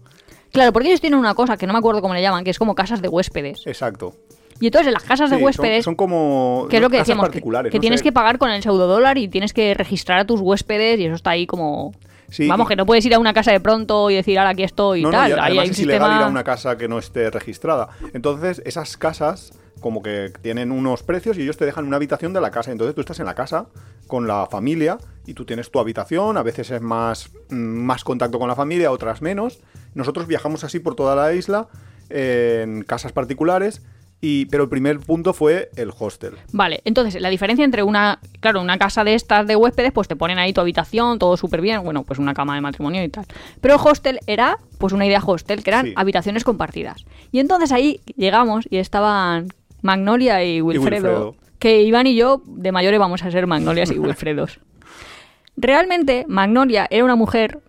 Claro, 0.51 0.71
porque 0.71 0.89
ellos 0.89 1.01
tienen 1.01 1.17
una 1.19 1.33
cosa 1.33 1.57
que 1.57 1.65
no 1.65 1.73
me 1.73 1.79
acuerdo 1.79 2.01
cómo 2.01 2.13
le 2.13 2.21
llaman, 2.21 2.43
que 2.43 2.51
es 2.51 2.59
como 2.59 2.75
casas 2.75 3.01
de 3.01 3.07
huéspedes. 3.07 3.65
Exacto. 3.65 4.13
Y 4.59 4.67
entonces 4.67 4.87
en 4.87 4.93
las 4.93 5.03
casas 5.03 5.29
de 5.29 5.37
Sí, 5.37 5.43
huéspedes, 5.43 5.83
son, 5.85 5.95
como 5.95 6.67
que 6.69 6.77
es 6.77 6.81
lo 6.81 6.89
que 6.89 6.97
casas 6.97 7.07
decíamos, 7.07 7.25
que, 7.25 7.31
particulares. 7.31 7.71
que 7.71 7.77
no 7.77 7.81
tienes 7.81 7.99
sé. 7.99 8.03
que 8.05 8.11
pagar 8.11 8.37
con 8.37 8.49
el 8.51 8.61
pseudodólar 8.61 9.17
y 9.17 9.27
tienes 9.27 9.53
que 9.53 9.73
registrar 9.73 10.19
a 10.19 10.25
tus 10.25 10.39
huéspedes 10.41 10.99
y 10.99 11.05
eso 11.05 11.15
está 11.15 11.31
ahí 11.31 11.45
como... 11.47 11.93
Sí, 12.29 12.47
Vamos, 12.47 12.65
y- 12.65 12.69
que 12.69 12.75
no 12.75 12.85
puedes 12.87 13.05
ir 13.05 13.13
a 13.13 13.19
una 13.19 13.33
casa 13.33 13.51
de 13.51 13.59
pronto 13.59 14.09
y 14.09 14.15
decir, 14.15 14.39
ahora 14.39 14.51
aquí 14.51 14.63
estoy 14.63 15.01
y 15.01 15.03
No, 15.03 15.11
no, 15.11 15.17
tal. 15.17 15.29
y 15.29 15.33
Ahí 15.39 15.59
hay 15.59 15.69
es 15.69 15.79
ilegal 15.79 16.17
ir 16.17 16.23
a 16.23 16.27
una 16.27 16.43
casa 16.43 16.77
que 16.77 16.87
no 16.87 16.97
esté 16.97 17.29
registrada. 17.29 17.89
Entonces, 18.13 18.61
esas 18.65 18.97
casas 18.97 19.53
como 19.81 20.01
que 20.01 20.31
tienen 20.41 20.71
unos 20.71 21.03
precios 21.03 21.37
y 21.37 21.41
ellos 21.43 21.57
te 21.57 21.65
dejan 21.65 21.85
una 21.85 21.97
habitación 21.97 22.31
de 22.33 22.39
la 22.41 22.49
casa. 22.51 22.71
Entonces 22.71 22.95
tú 22.95 23.01
estás 23.01 23.19
en 23.19 23.25
la 23.27 23.35
casa 23.35 23.67
con 24.07 24.27
la 24.27 24.47
familia 24.49 24.97
y 25.27 25.33
tú 25.33 25.45
tienes 25.45 25.69
tu 25.69 25.79
habitación, 25.79 26.37
a 26.37 26.43
veces 26.43 26.71
es 26.71 26.81
más, 26.81 27.29
mm, 27.49 27.55
más 27.55 28.03
contacto 28.03 28.39
con 28.39 28.47
la 28.47 28.55
familia, 28.55 28.91
otras 28.91 29.21
menos. 29.21 29.59
Nosotros 29.93 30.25
viajamos 30.25 30.63
así 30.63 30.79
por 30.79 30.95
toda 30.95 31.15
la 31.15 31.33
isla 31.33 31.67
en 32.09 32.83
casas 32.83 33.11
particulares, 33.11 33.81
y, 34.25 34.45
pero 34.45 34.63
el 34.63 34.69
primer 34.69 34.99
punto 35.01 35.33
fue 35.33 35.69
el 35.75 35.91
hostel. 35.99 36.35
Vale, 36.53 36.81
entonces 36.85 37.21
la 37.21 37.27
diferencia 37.27 37.65
entre 37.65 37.83
una, 37.83 38.19
claro, 38.39 38.61
una 38.61 38.77
casa 38.77 39.03
de 39.03 39.15
estas 39.15 39.45
de 39.45 39.57
huéspedes, 39.57 39.91
pues 39.91 40.07
te 40.07 40.15
ponen 40.15 40.39
ahí 40.39 40.53
tu 40.53 40.61
habitación, 40.61 41.19
todo 41.19 41.35
súper 41.35 41.59
bien, 41.59 41.83
bueno, 41.83 42.03
pues 42.03 42.19
una 42.19 42.33
cama 42.33 42.55
de 42.55 42.61
matrimonio 42.61 43.03
y 43.03 43.09
tal. 43.09 43.25
Pero 43.59 43.73
el 43.75 43.81
hostel 43.83 44.19
era, 44.25 44.57
pues 44.77 44.93
una 44.93 45.05
idea 45.05 45.21
hostel, 45.25 45.61
que 45.61 45.69
eran 45.71 45.87
Sí. 45.87 45.93
habitaciones 45.97 46.45
compartidas. 46.45 47.03
Y 47.33 47.39
entonces 47.39 47.73
ahí 47.73 47.99
llegamos 48.15 48.65
y 48.69 48.77
estaban 48.77 49.47
Magnolia 49.81 50.41
y 50.45 50.61
Wilfredo, 50.61 51.09
Wilfredo. 51.09 51.35
que 51.59 51.81
Iván 51.81 52.07
y 52.07 52.15
yo 52.15 52.41
de 52.45 52.71
mayores 52.71 52.99
vamos 53.01 53.23
a 53.23 53.29
ser 53.29 53.45
Magnolias 53.45 53.91
y 53.91 53.99
Wilfredos. 53.99 54.61
Realmente, 55.57 56.25
Magnolia 56.29 56.87
era 56.89 57.03
una 57.03 57.15
mujer 57.15 57.59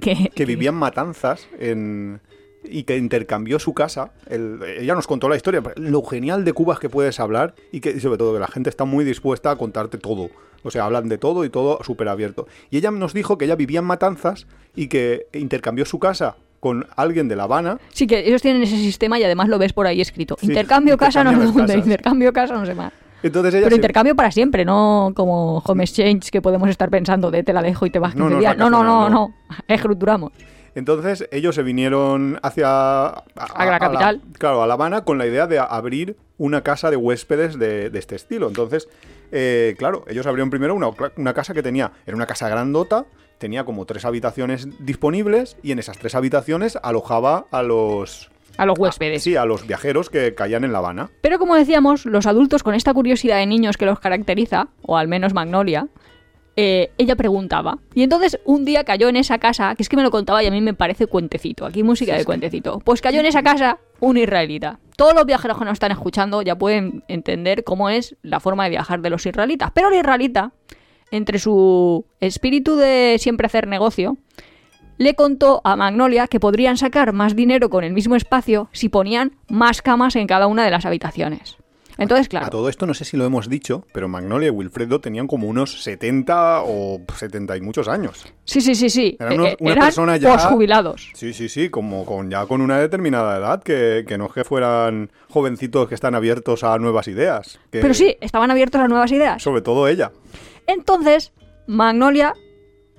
que... 0.00 0.30
que 0.34 0.44
vivía 0.44 0.68
en 0.68 0.76
Matanzas 0.76 1.48
en- 1.58 2.20
y 2.68 2.84
que 2.84 2.96
intercambió 2.96 3.58
su 3.58 3.74
casa. 3.74 4.12
El- 4.28 4.60
ella 4.78 4.94
nos 4.94 5.06
contó 5.06 5.28
la 5.28 5.36
historia, 5.36 5.62
lo 5.76 6.02
genial 6.04 6.44
de 6.44 6.52
Cuba 6.52 6.74
es 6.74 6.80
que 6.80 6.88
puedes 6.88 7.18
hablar 7.20 7.54
y 7.72 7.80
que 7.80 7.90
y 7.90 8.00
sobre 8.00 8.18
todo 8.18 8.34
que 8.34 8.40
la 8.40 8.48
gente 8.48 8.70
está 8.70 8.84
muy 8.84 9.04
dispuesta 9.04 9.50
a 9.50 9.56
contarte 9.56 9.98
todo. 9.98 10.30
O 10.62 10.70
sea, 10.70 10.84
hablan 10.84 11.08
de 11.08 11.18
todo 11.18 11.44
y 11.44 11.50
todo 11.50 11.78
súper 11.84 12.08
abierto. 12.08 12.46
Y 12.70 12.78
ella 12.78 12.90
nos 12.90 13.12
dijo 13.14 13.38
que 13.38 13.44
ella 13.44 13.54
vivía 13.56 13.78
en 13.80 13.84
Matanzas 13.84 14.46
y 14.74 14.88
que 14.88 15.26
intercambió 15.32 15.84
su 15.84 15.98
casa 16.00 16.36
con 16.58 16.86
alguien 16.96 17.28
de 17.28 17.36
La 17.36 17.44
Habana. 17.44 17.78
Sí, 17.92 18.06
que 18.08 18.26
ellos 18.26 18.42
tienen 18.42 18.62
ese 18.62 18.76
sistema 18.76 19.18
y 19.20 19.22
además 19.24 19.48
lo 19.48 19.58
ves 19.58 19.72
por 19.72 19.86
ahí 19.86 20.00
escrito. 20.00 20.36
Sí, 20.40 20.46
intercambio 20.46 20.96
casa, 20.96 21.22
no 21.22 21.30
sé 21.30 21.52
dónde, 21.52 21.74
intercambio 21.74 22.32
casa, 22.32 22.54
no 22.54 22.66
sé 22.66 22.74
más. 22.74 22.92
Entonces 23.22 23.54
ella 23.54 23.64
Pero 23.64 23.74
se- 23.74 23.76
intercambio 23.76 24.14
para 24.16 24.30
siempre, 24.30 24.64
no 24.64 25.12
como 25.14 25.58
home 25.58 25.84
exchange 25.84 26.30
que 26.30 26.42
podemos 26.42 26.68
estar 26.68 26.90
pensando 26.90 27.30
de 27.30 27.42
te 27.42 27.52
la 27.52 27.62
dejo 27.62 27.86
y 27.86 27.90
te 27.90 27.98
vas 27.98 28.12
15 28.14 28.24
No, 28.24 28.30
no, 28.30 28.38
días. 28.40 28.56
No, 28.56 28.68
no, 28.70 28.82
no, 28.82 29.00
vacacional, 29.00 29.12
no. 29.48 29.54
Estructuramos. 29.68 30.32
Entonces 30.76 31.26
ellos 31.32 31.54
se 31.54 31.62
vinieron 31.62 32.38
hacia 32.42 33.06
a, 33.08 33.24
la 33.34 33.78
capital. 33.78 34.20
claro, 34.38 34.62
a 34.62 34.66
La 34.66 34.74
Habana 34.74 35.04
con 35.04 35.16
la 35.16 35.26
idea 35.26 35.46
de 35.46 35.58
abrir 35.58 36.16
una 36.36 36.62
casa 36.62 36.90
de 36.90 36.96
huéspedes 36.96 37.58
de, 37.58 37.88
de 37.88 37.98
este 37.98 38.14
estilo. 38.14 38.46
Entonces, 38.46 38.86
eh, 39.32 39.74
claro, 39.78 40.04
ellos 40.06 40.26
abrieron 40.26 40.50
primero 40.50 40.74
una, 40.74 40.90
una 41.16 41.32
casa 41.32 41.54
que 41.54 41.62
tenía, 41.62 41.92
era 42.06 42.14
una 42.14 42.26
casa 42.26 42.50
grandota, 42.50 43.06
tenía 43.38 43.64
como 43.64 43.86
tres 43.86 44.04
habitaciones 44.04 44.68
disponibles 44.84 45.56
y 45.62 45.72
en 45.72 45.78
esas 45.78 45.96
tres 45.96 46.14
habitaciones 46.14 46.78
alojaba 46.82 47.46
a 47.50 47.62
los 47.62 48.30
A 48.58 48.66
los 48.66 48.78
huéspedes. 48.78 49.22
sí, 49.22 49.34
a 49.34 49.46
los 49.46 49.66
viajeros 49.66 50.10
que 50.10 50.34
caían 50.34 50.62
en 50.64 50.74
La 50.74 50.78
Habana. 50.78 51.08
Pero 51.22 51.38
como 51.38 51.56
decíamos, 51.56 52.04
los 52.04 52.26
adultos 52.26 52.62
con 52.62 52.74
esta 52.74 52.92
curiosidad 52.92 53.38
de 53.38 53.46
niños 53.46 53.78
que 53.78 53.86
los 53.86 53.98
caracteriza, 53.98 54.68
o 54.82 54.98
al 54.98 55.08
menos 55.08 55.32
Magnolia, 55.32 55.88
eh, 56.56 56.90
ella 56.96 57.16
preguntaba. 57.16 57.78
Y 57.94 58.02
entonces 58.02 58.40
un 58.44 58.64
día 58.64 58.84
cayó 58.84 59.08
en 59.08 59.16
esa 59.16 59.38
casa, 59.38 59.74
que 59.74 59.82
es 59.82 59.88
que 59.90 59.96
me 59.96 60.02
lo 60.02 60.10
contaba 60.10 60.42
y 60.42 60.46
a 60.46 60.50
mí 60.50 60.62
me 60.62 60.72
parece 60.72 61.06
cuentecito. 61.06 61.66
Aquí 61.66 61.82
música 61.82 62.16
de 62.16 62.24
cuentecito. 62.24 62.80
Pues 62.80 63.02
cayó 63.02 63.20
en 63.20 63.26
esa 63.26 63.42
casa 63.42 63.78
un 64.00 64.16
israelita. 64.16 64.80
Todos 64.96 65.14
los 65.14 65.26
viajeros 65.26 65.58
que 65.58 65.64
nos 65.64 65.74
están 65.74 65.92
escuchando 65.92 66.40
ya 66.40 66.56
pueden 66.56 67.04
entender 67.08 67.62
cómo 67.62 67.90
es 67.90 68.16
la 68.22 68.40
forma 68.40 68.64
de 68.64 68.70
viajar 68.70 69.02
de 69.02 69.10
los 69.10 69.26
israelitas. 69.26 69.70
Pero 69.74 69.88
el 69.88 69.94
israelita, 69.96 70.52
entre 71.10 71.38
su 71.38 72.06
espíritu 72.20 72.76
de 72.76 73.16
siempre 73.18 73.46
hacer 73.46 73.66
negocio, 73.66 74.16
le 74.96 75.14
contó 75.14 75.60
a 75.62 75.76
Magnolia 75.76 76.26
que 76.26 76.40
podrían 76.40 76.78
sacar 76.78 77.12
más 77.12 77.36
dinero 77.36 77.68
con 77.68 77.84
el 77.84 77.92
mismo 77.92 78.16
espacio 78.16 78.70
si 78.72 78.88
ponían 78.88 79.36
más 79.48 79.82
camas 79.82 80.16
en 80.16 80.26
cada 80.26 80.46
una 80.46 80.64
de 80.64 80.70
las 80.70 80.86
habitaciones. 80.86 81.58
Entonces, 81.98 82.26
A 82.26 82.30
claro, 82.30 82.50
todo 82.50 82.68
esto 82.68 82.86
no 82.86 82.92
sé 82.94 83.04
si 83.04 83.16
lo 83.16 83.24
hemos 83.24 83.48
dicho, 83.48 83.84
pero 83.92 84.06
Magnolia 84.08 84.48
y 84.48 84.50
Wilfredo 84.50 85.00
tenían 85.00 85.26
como 85.26 85.48
unos 85.48 85.82
70 85.82 86.62
o 86.64 87.00
70 87.16 87.56
y 87.56 87.60
muchos 87.62 87.88
años. 87.88 88.26
sí, 88.44 88.60
sí, 88.60 88.74
sí, 88.74 88.90
sí, 88.90 89.16
Eran 89.18 89.34
unos- 89.40 89.48
eh, 89.52 89.56
una 89.60 89.72
eran 89.72 89.84
persona 89.84 90.16
ya- 90.18 90.32
posjubilados. 90.34 91.10
Sí, 91.14 91.32
sí, 91.32 91.48
sí, 91.48 91.70
como 91.70 92.04
con 92.04 92.30
ya 92.30 92.44
con 92.46 92.60
una 92.60 92.78
determinada 92.78 93.38
edad, 93.38 93.62
que, 93.62 94.04
que 94.06 94.18
no 94.18 94.26
es 94.26 94.32
que 94.32 94.44
fueran 94.44 95.10
jovencitos 95.30 95.88
que 95.88 95.94
están 95.94 96.14
abiertos 96.14 96.64
a 96.64 96.78
nuevas 96.78 97.08
ideas. 97.08 97.58
que- 97.70 97.80
Pero 97.80 97.94
sí, 97.94 98.16
estaban 98.20 98.50
abiertos 98.50 98.80
a 98.80 98.88
nuevas 98.88 99.10
ideas. 99.12 99.42
Sobre 99.42 99.62
todo 99.62 99.88
ella. 99.88 100.12
Entonces, 100.66 101.32
Magnolia 101.66 102.34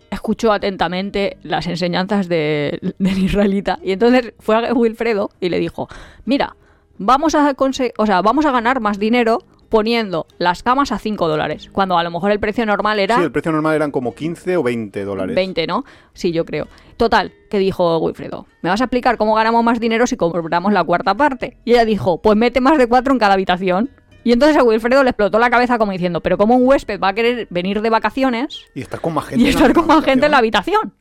escuchó 0.10 0.52
atentamente 0.54 1.38
las 1.44 1.68
enseñanzas 1.68 2.28
de- 2.30 2.80
del 2.98 3.18
israelita 3.20 3.78
y 3.84 3.92
entonces 3.92 4.34
fue 4.40 4.56
a 4.56 4.74
Wilfredo 4.74 5.30
y 5.40 5.50
le 5.50 5.60
dijo, 5.60 5.88
mira, 6.26 6.56
vamos 6.98 7.36
a, 7.36 7.56
conse- 7.56 7.94
o 7.98 8.06
sea, 8.06 8.22
vamos 8.22 8.46
a 8.46 8.52
ganar 8.52 8.80
más 8.80 9.00
dinero 9.00 9.40
poniendo 9.70 10.28
las 10.38 10.64
camas 10.64 10.94
a 10.94 10.98
5 11.00 11.28
dólares, 11.28 11.70
cuando 11.74 11.98
a 11.98 12.04
lo 12.04 12.10
mejor 12.10 12.32
el 12.32 12.40
precio 12.40 12.66
normal 12.66 13.00
era 13.00 13.18
Sí, 13.18 13.24
el 13.24 13.32
precio 13.34 13.52
normal 13.52 13.76
eran 13.76 13.92
como 13.92 14.16
15 14.16 14.56
o 14.58 14.64
20 14.64 15.04
dólares. 15.04 15.36
20, 15.36 15.68
¿no? 15.68 15.84
Sí, 16.14 16.32
yo 16.32 16.46
creo. 16.46 16.68
Total, 16.96 17.34
que 17.50 17.60
dijo 17.60 17.98
Wilfredo, 17.98 18.46
¿me 18.62 18.70
vas 18.70 18.80
a 18.80 18.86
explicar 18.86 19.18
cómo 19.18 19.36
ganamos 19.36 19.64
más 19.66 19.80
dinero 19.82 20.08
si 20.08 20.16
cobramos 20.16 20.72
la 20.72 20.84
cuarta 20.86 21.16
parte? 21.16 21.58
Y 21.66 21.72
ella 21.74 21.84
dijo, 21.84 22.22
pues 22.22 22.38
mete 22.38 22.62
más 22.62 22.78
de 22.78 22.88
cuatro 22.88 23.12
en 23.14 23.20
cada 23.20 23.34
habitación. 23.34 23.90
Y 24.24 24.32
entonces 24.32 24.58
a 24.58 24.64
Wilfredo 24.64 25.04
le 25.04 25.10
explotó 25.12 25.38
la 25.38 25.50
cabeza 25.50 25.78
como 25.78 25.92
diciendo, 25.92 26.22
pero 26.22 26.38
¿cómo 26.38 26.56
un 26.56 26.66
huésped 26.66 27.00
va 27.00 27.10
a 27.10 27.14
querer 27.14 27.48
venir 27.50 27.82
de 27.82 27.90
vacaciones 27.90 28.62
Y 28.74 28.82
estar 28.82 29.00
con 29.02 29.14
más 29.14 29.26
gente. 29.26 29.44
y 29.44 29.48
en 29.48 29.54
la 29.54 29.60
estar 29.60 29.74
con 29.74 29.88
más 29.88 30.04
gente 30.04 30.26
en 30.26 30.32
la 30.32 30.38
habitación? 30.40 30.94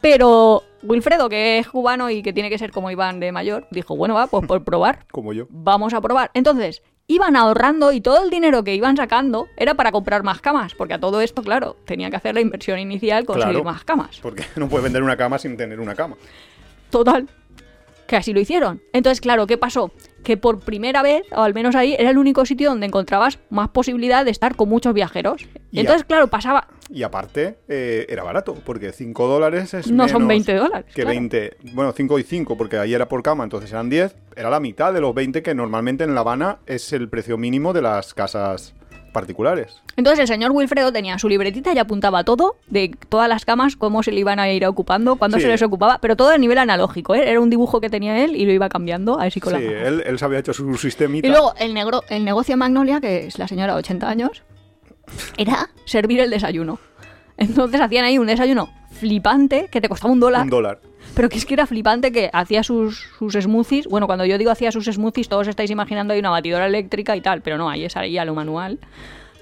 Pero 0.00 0.62
Wilfredo, 0.82 1.28
que 1.28 1.58
es 1.58 1.68
cubano 1.68 2.08
y 2.10 2.22
que 2.22 2.32
tiene 2.32 2.50
que 2.50 2.58
ser 2.58 2.70
como 2.70 2.90
Iván 2.90 3.20
de 3.20 3.32
mayor, 3.32 3.66
dijo, 3.70 3.96
bueno, 3.96 4.14
va, 4.14 4.26
pues 4.28 4.46
por 4.46 4.64
probar 4.64 5.06
Como 5.10 5.32
yo. 5.32 5.46
vamos 5.50 5.92
a 5.94 6.00
probar. 6.00 6.30
Entonces, 6.34 6.82
iban 7.08 7.36
ahorrando 7.36 7.90
y 7.92 8.00
todo 8.00 8.22
el 8.22 8.30
dinero 8.30 8.62
que 8.64 8.74
iban 8.74 8.96
sacando 8.96 9.46
era 9.56 9.74
para 9.74 9.90
comprar 9.92 10.22
más 10.22 10.40
camas, 10.40 10.74
porque 10.74 10.94
a 10.94 11.00
todo 11.00 11.20
esto, 11.20 11.42
claro, 11.42 11.76
tenía 11.84 12.10
que 12.10 12.16
hacer 12.16 12.34
la 12.34 12.40
inversión 12.40 12.78
inicial, 12.78 13.24
conseguir 13.24 13.54
Claro. 13.54 13.64
más 13.64 13.82
camas. 13.84 14.20
Porque 14.20 14.44
no 14.56 14.68
puedes 14.68 14.84
vender 14.84 15.02
una 15.02 15.16
cama 15.16 15.38
sin 15.38 15.56
tener 15.56 15.80
una 15.80 15.94
cama. 15.94 16.16
Total. 16.90 17.28
Que 18.06 18.16
así 18.16 18.32
lo 18.32 18.40
hicieron. 18.40 18.80
Entonces, 18.92 19.20
claro, 19.20 19.46
¿qué 19.46 19.58
pasó? 19.58 19.90
Que 20.28 20.36
por 20.36 20.60
primera 20.60 21.00
vez, 21.00 21.22
o 21.34 21.40
al 21.40 21.54
menos 21.54 21.74
ahí, 21.74 21.96
era 21.98 22.10
el 22.10 22.18
único 22.18 22.44
sitio 22.44 22.68
donde 22.68 22.84
encontrabas 22.84 23.38
más 23.48 23.70
posibilidad 23.70 24.26
de 24.26 24.30
estar 24.30 24.56
con 24.56 24.68
muchos 24.68 24.92
viajeros. 24.92 25.48
Y 25.70 25.80
Entonces, 25.80 26.04
claro, 26.04 26.28
pasaba... 26.28 26.68
Y 26.90 27.02
aparte, 27.02 27.56
eh, 27.66 28.04
era 28.10 28.24
barato, 28.24 28.54
porque 28.54 28.92
5 28.92 29.26
dólares 29.26 29.72
es 29.72 29.90
No 29.90 30.06
son 30.06 30.26
menos 30.26 30.44
20 30.46 30.54
dólares, 30.54 30.84
Que 30.88 31.00
claro. 31.00 31.08
20, 31.08 31.56
bueno, 31.72 31.92
5 31.92 32.18
y 32.18 32.24
5, 32.24 32.58
porque 32.58 32.76
ahí 32.76 32.92
era 32.92 33.08
por 33.08 33.22
cama, 33.22 33.42
entonces 33.42 33.72
eran 33.72 33.88
10. 33.88 34.16
Era 34.36 34.50
la 34.50 34.60
mitad 34.60 34.92
de 34.92 35.00
los 35.00 35.14
20 35.14 35.42
que 35.42 35.54
normalmente 35.54 36.04
en 36.04 36.14
La 36.14 36.20
Habana 36.20 36.58
es 36.66 36.92
el 36.92 37.08
precio 37.08 37.38
mínimo 37.38 37.72
de 37.72 37.80
las 37.80 38.12
casas 38.12 38.74
particulares. 39.12 39.82
Entonces 39.96 40.20
el 40.20 40.26
señor 40.28 40.52
Wilfredo 40.52 40.92
tenía 40.92 41.18
su 41.18 41.28
libretita 41.28 41.72
y 41.72 41.78
apuntaba 41.78 42.24
todo, 42.24 42.56
de 42.68 42.90
todas 43.08 43.28
las 43.28 43.44
camas, 43.44 43.76
cómo 43.76 44.02
se 44.02 44.12
le 44.12 44.20
iban 44.20 44.38
a 44.38 44.50
ir 44.50 44.64
ocupando, 44.66 45.16
cuándo 45.16 45.36
Sí. 45.38 45.42
se 45.44 45.48
les 45.48 45.62
ocupaba, 45.62 45.98
pero 46.00 46.16
todo 46.16 46.30
a 46.30 46.38
nivel 46.38 46.58
analógico, 46.58 47.14
¿eh? 47.14 47.28
Era 47.30 47.40
un 47.40 47.50
dibujo 47.50 47.80
que 47.80 47.90
tenía 47.90 48.24
él 48.24 48.36
y 48.36 48.44
lo 48.46 48.52
iba 48.52 48.68
cambiando 48.68 49.18
así 49.18 49.40
con 49.40 49.54
Sí, 49.56 49.62
la 49.64 49.88
él, 49.88 50.02
él 50.06 50.18
se 50.18 50.24
había 50.24 50.38
hecho 50.38 50.52
su 50.52 50.76
sistemita. 50.76 51.26
Y 51.26 51.30
luego 51.30 51.54
el, 51.58 51.74
negro, 51.74 52.02
el 52.08 52.24
negocio 52.24 52.52
de 52.52 52.56
Magnolia, 52.56 53.00
que 53.00 53.26
es 53.26 53.38
la 53.38 53.48
señora 53.48 53.72
de 53.74 53.78
80 53.80 54.08
años, 54.08 54.42
era 55.36 55.70
servir 55.84 56.20
el 56.20 56.30
desayuno. 56.30 56.78
Entonces 57.36 57.80
hacían 57.80 58.04
ahí 58.04 58.18
un 58.18 58.26
desayuno 58.26 58.68
flipante 58.90 59.68
que 59.70 59.80
te 59.80 59.88
costaba 59.88 60.12
un 60.12 60.20
dólar. 60.20 60.42
Un 60.42 60.50
dólar. 60.50 60.80
Pero 61.18 61.30
que 61.30 61.38
es 61.38 61.46
que 61.46 61.54
era 61.54 61.66
flipante 61.66 62.12
que 62.12 62.30
hacía 62.32 62.62
sus, 62.62 63.08
sus 63.18 63.32
smoothies. 63.32 63.88
Bueno, 63.88 64.06
cuando 64.06 64.24
yo 64.24 64.38
digo 64.38 64.52
hacía 64.52 64.70
sus 64.70 64.84
smoothies, 64.84 65.28
todos 65.28 65.48
estáis 65.48 65.68
imaginando 65.68 66.14
ahí 66.14 66.20
una 66.20 66.30
batidora 66.30 66.66
eléctrica 66.66 67.16
y 67.16 67.20
tal, 67.20 67.42
pero 67.42 67.58
no, 67.58 67.68
ahí 67.68 67.84
es 67.84 67.96
ahí 67.96 68.18
a 68.18 68.24
lo 68.24 68.36
manual. 68.36 68.78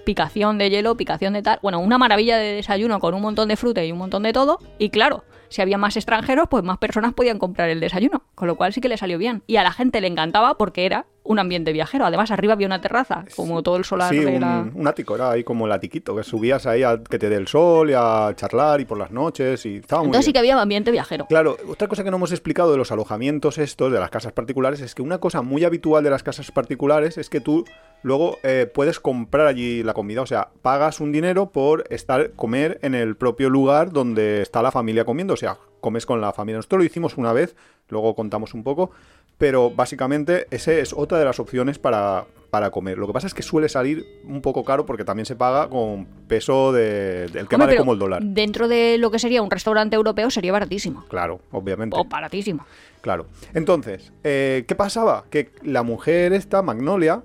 Picación 0.07 0.57
de 0.57 0.71
hielo, 0.71 0.97
picación 0.97 1.35
de 1.35 1.43
tal. 1.43 1.59
Bueno, 1.61 1.81
una 1.81 1.99
maravilla 1.99 2.39
de 2.39 2.55
desayuno 2.55 2.99
con 2.99 3.13
un 3.13 3.21
montón 3.21 3.49
de 3.49 3.57
fruta 3.59 3.85
y 3.85 3.93
un 3.93 3.99
montón 3.99 4.23
de 4.23 4.33
todo. 4.33 4.59
Y 4.79 4.89
claro, 4.89 5.25
si 5.51 5.61
había 5.61 5.77
más 5.77 5.99
extranjeros, 5.99 6.49
pues 6.49 6.65
más 6.65 6.79
personas 6.79 7.13
podían 7.13 7.39
comprar 7.39 7.69
el 7.69 7.79
desayuno. 7.79 8.23
Con 8.35 8.49
lo 8.49 8.57
cual 8.57 8.73
sí 8.73 8.81
que 8.81 8.89
le 8.89 8.97
salió 8.97 9.19
bien. 9.19 9.43
Y 9.47 9.57
a 9.57 9.63
la 9.63 9.73
gente 9.73 10.01
le 10.01 10.07
encantaba 10.07 10.57
porque 10.57 10.87
era 10.87 11.05
un 11.27 11.39
ambiente 11.39 11.73
viajero. 11.73 12.07
Además, 12.07 12.31
arriba 12.31 12.55
había 12.55 12.67
una 12.67 12.81
terraza, 12.81 13.25
como 13.35 13.63
todo 13.63 13.77
el 13.77 13.85
solar 13.85 14.11
Sí, 14.11 14.19
de 14.19 14.41
la... 14.41 14.67
un 14.75 14.87
ático, 14.87 15.15
era 15.15 15.31
ahí 15.31 15.45
como 15.45 15.67
el 15.67 15.73
atiquito, 15.73 16.17
que 16.17 16.23
subías 16.23 16.67
ahí 16.67 16.83
a 16.83 17.03
que 17.03 17.19
te 17.19 17.29
dé 17.29 17.37
el 17.37 17.49
sol 17.49 17.91
y 17.91 17.95
a 17.95 18.33
charlar 18.35 18.81
y 18.81 18.85
por 18.85 18.99
las 18.99 19.11
noches 19.11 19.65
y 19.67 19.77
estaba 19.77 20.03
muy 20.03 20.09
Entonces 20.09 20.27
sí 20.27 20.33
que 20.33 20.39
había 20.39 20.61
ambiente 20.61 20.91
viajero. 20.91 21.27
Claro, 21.27 21.57
otra 21.69 21.89
cosa 21.89 22.05
que 22.05 22.11
no 22.11 22.17
hemos 22.17 22.33
explicado 22.33 22.73
de 22.73 22.79
los 22.79 22.93
alojamientos 22.93 23.59
estos, 23.59 23.93
de 23.93 24.01
las 24.01 24.11
casas 24.11 24.33
particulares, 24.33 24.81
es 24.81 24.95
que 24.95 25.03
una 25.03 25.19
cosa 25.19 25.43
muy 25.43 25.65
habitual 25.65 26.03
de 26.03 26.11
las 26.11 26.23
casas 26.23 26.51
particulares 26.51 27.19
es 27.19 27.29
que 27.29 27.41
tú 27.41 27.65
luego 28.03 28.39
eh, 28.43 28.71
puedes 28.73 29.01
comprar 29.01 29.47
allí 29.47 29.83
la 29.83 29.95
comida, 29.95 30.23
o 30.23 30.27
sea, 30.27 30.51
pagas 30.63 31.01
un 31.01 31.13
dinero 31.13 31.51
por 31.51 31.85
estar 31.91 32.33
comer 32.33 32.79
en 32.83 32.95
el 32.95 33.17
propio 33.17 33.51
lugar 33.51 33.93
donde 33.93 34.43
está 34.43 34.63
la 34.63 34.71
familia 34.71 35.05
comiendo, 35.05 35.35
o 35.35 35.37
sea, 35.37 35.59
comes 35.81 36.07
con 36.07 36.21
la 36.21 36.33
familia. 36.33 36.59
Nosotros 36.59 36.81
lo 36.81 36.85
hicimos 36.85 37.17
una 37.17 37.33
vez, 37.33 37.57
luego 37.89 38.15
contamos 38.15 38.55
un 38.55 38.63
poco, 38.65 38.91
pero 39.39 39.71
básicamente 39.71 40.47
esa 40.51 40.73
es 40.73 40.93
otra 40.93 41.19
de 41.19 41.25
las 41.25 41.39
opciones 41.41 41.79
para, 41.79 42.25
para 42.51 42.71
comer. 42.71 42.97
Lo 42.99 43.07
que 43.07 43.13
pasa 43.13 43.27
es 43.27 43.35
que 43.35 43.43
suele 43.43 43.69
salir 43.69 44.05
un 44.25 44.41
poco 44.41 44.65
caro 44.65 44.87
porque 44.87 45.05
también 45.05 45.27
se 45.27 45.37
paga 45.37 45.69
con 45.69 46.07
peso 46.29 46.73
de- 46.73 47.29
del 47.29 47.47
que 47.49 47.55
Hombre, 47.57 47.67
vale 47.69 47.77
como 47.77 47.93
el 47.93 47.99
dólar. 47.99 48.23
Dentro 48.23 48.67
de 48.69 48.97
lo 48.99 49.11
que 49.11 49.19
sería 49.19 49.43
un 49.43 49.51
restaurante 49.51 49.95
europeo 49.97 50.31
sería 50.31 50.53
baratísimo. 50.53 51.05
Claro, 51.09 51.41
obviamente. 51.53 51.97
O 51.99 52.05
baratísimo. 52.05 52.65
Claro. 53.03 53.27
Entonces, 53.55 54.13
eh, 54.25 54.65
¿qué 54.67 54.75
pasaba? 54.75 55.25
Que 55.31 55.51
la 55.63 55.83
mujer 55.83 56.33
esta, 56.33 56.63
Magnolia, 56.63 57.23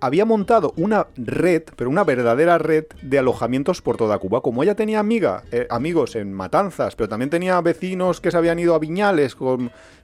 había 0.00 0.24
montado 0.24 0.72
una 0.76 1.08
red, 1.16 1.62
pero 1.76 1.90
una 1.90 2.04
verdadera 2.04 2.58
red 2.58 2.84
de 3.02 3.18
alojamientos 3.18 3.82
por 3.82 3.96
toda 3.96 4.18
Cuba. 4.18 4.40
Como 4.40 4.62
ella 4.62 4.74
tenía 4.74 4.98
amiga, 4.98 5.44
eh, 5.52 5.66
amigos 5.70 6.16
en 6.16 6.32
Matanzas, 6.32 6.96
pero 6.96 7.08
también 7.08 7.30
tenía 7.30 7.60
vecinos 7.60 8.20
que 8.20 8.30
se 8.30 8.36
habían 8.36 8.58
ido 8.58 8.74
a 8.74 8.78
Viñales, 8.78 9.36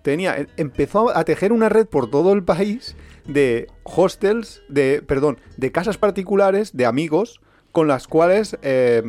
tenía, 0.02 0.38
eh, 0.38 0.46
empezó 0.56 1.16
a 1.16 1.24
tejer 1.24 1.52
una 1.52 1.68
red 1.68 1.86
por 1.86 2.10
todo 2.10 2.32
el 2.32 2.44
país 2.44 2.96
de 3.26 3.68
hostels, 3.82 4.62
de, 4.68 5.02
perdón, 5.06 5.38
de 5.56 5.72
casas 5.72 5.98
particulares 5.98 6.76
de 6.76 6.86
amigos 6.86 7.40
con 7.72 7.88
las 7.88 8.06
cuales 8.06 8.56
eh, 8.62 9.02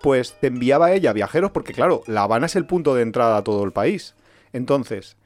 pues 0.00 0.36
te 0.40 0.48
enviaba 0.48 0.92
ella 0.92 1.12
viajeros, 1.12 1.50
porque 1.52 1.72
claro, 1.72 2.02
La 2.06 2.22
Habana 2.22 2.46
es 2.46 2.56
el 2.56 2.66
punto 2.66 2.94
de 2.94 3.02
entrada 3.02 3.38
a 3.38 3.44
todo 3.44 3.64
el 3.64 3.72
país. 3.72 4.14
Entonces, 4.52 5.16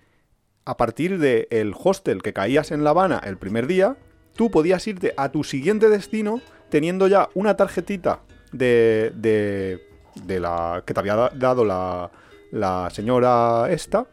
a 0.65 0.77
partir 0.77 1.19
del 1.19 1.75
hostel 1.83 2.23
que 2.23 2.33
caías 2.33 2.71
en 2.71 2.85
La 2.85 2.91
Habana 2.91 3.21
el 3.25 3.37
primer 3.37 3.67
día, 3.67 3.97
tú 4.37 4.51
podías 4.51 4.87
irte 4.87 5.15
a 5.17 5.31
tu 5.31 5.45
siguiente 5.45 5.89
destino 5.89 6.41
teniendo 6.71 7.07
ya 7.07 7.29
una 7.35 7.57
tarjetita 7.57 8.21
de, 8.53 9.13
de, 9.15 9.87
de 10.25 10.41
la 10.41 10.83
que 10.87 10.95
te 10.95 11.01
había 11.01 11.17
da- 11.17 11.33
dado 11.35 11.65
la, 11.65 12.11
la 12.51 12.89
señora 12.91 13.67
esta, 13.71 14.07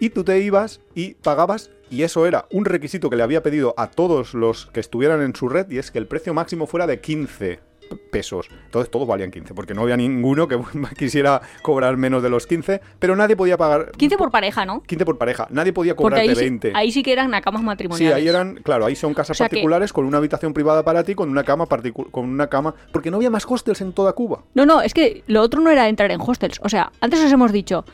y 0.00 0.10
tú 0.10 0.24
te 0.24 0.38
ibas 0.40 0.80
y 0.94 1.14
pagabas, 1.14 1.70
y 1.90 2.02
eso 2.04 2.26
era 2.26 2.46
un 2.50 2.64
requisito 2.64 3.10
que 3.10 3.16
le 3.16 3.22
había 3.22 3.42
pedido 3.42 3.74
a 3.76 3.88
todos 3.90 4.34
los 4.34 4.66
que 4.66 4.80
estuvieran 4.80 5.20
en 5.22 5.34
su 5.34 5.48
red, 5.48 5.68
y 5.70 5.78
es 5.78 5.90
que 5.90 5.98
el 5.98 6.06
precio 6.06 6.32
máximo 6.34 6.66
fuera 6.66 6.86
de 6.86 7.00
15 7.00 7.60
pesos. 7.96 8.48
Entonces 8.66 8.90
todos 8.90 9.06
valían 9.06 9.30
15, 9.30 9.54
porque 9.54 9.74
no 9.74 9.82
había 9.82 9.96
ninguno 9.96 10.48
que 10.48 10.58
quisiera 10.98 11.40
cobrar 11.62 11.96
menos 11.96 12.22
de 12.22 12.30
los 12.30 12.46
15, 12.46 12.80
pero 12.98 13.16
nadie 13.16 13.36
podía 13.36 13.56
pagar 13.56 13.92
15 13.92 14.16
por 14.16 14.30
pareja, 14.30 14.64
¿no? 14.64 14.82
15 14.82 15.04
por 15.04 15.18
pareja. 15.18 15.46
Nadie 15.50 15.72
podía 15.72 15.94
ahí, 16.20 16.28
sí- 16.34 16.40
20. 16.40 16.72
ahí 16.74 16.92
sí 16.92 17.02
que 17.02 17.12
eran 17.12 17.30
camas 17.40 17.60
Sí, 17.60 17.66
matrimoniales. 17.66 18.16
ahí 18.16 18.28
eran, 18.28 18.54
claro, 18.56 18.86
ahí 18.86 18.94
son 18.96 19.14
casas 19.14 19.30
O 19.30 19.38
sea 19.38 19.48
que- 19.48 19.56
particulares 19.56 19.92
con 19.92 20.04
una 20.04 20.18
habitación 20.18 20.52
privada 20.52 20.84
para 20.84 21.04
ti, 21.04 21.14
con 21.14 21.28
una 21.30 21.44
cama 21.44 21.66
con 22.10 22.28
una 22.28 22.48
cama, 22.48 22.74
porque 22.92 23.10
no 23.10 23.16
había 23.16 23.30
más 23.30 23.44
hostels 23.48 23.80
en 23.80 23.92
toda 23.92 24.12
Cuba. 24.12 24.42
No, 24.54 24.66
no, 24.66 24.82
es 24.82 24.94
que 24.94 25.22
lo 25.26 25.40
otro 25.42 25.60
no 25.60 25.70
era 25.70 25.88
entrar 25.88 26.10
en 26.10 26.20
hostels. 26.20 26.60
O 26.62 26.68
sea, 26.68 26.92
antes 27.00 27.20
os 27.20 27.32
hemos 27.32 27.52
dicho, 27.52 27.84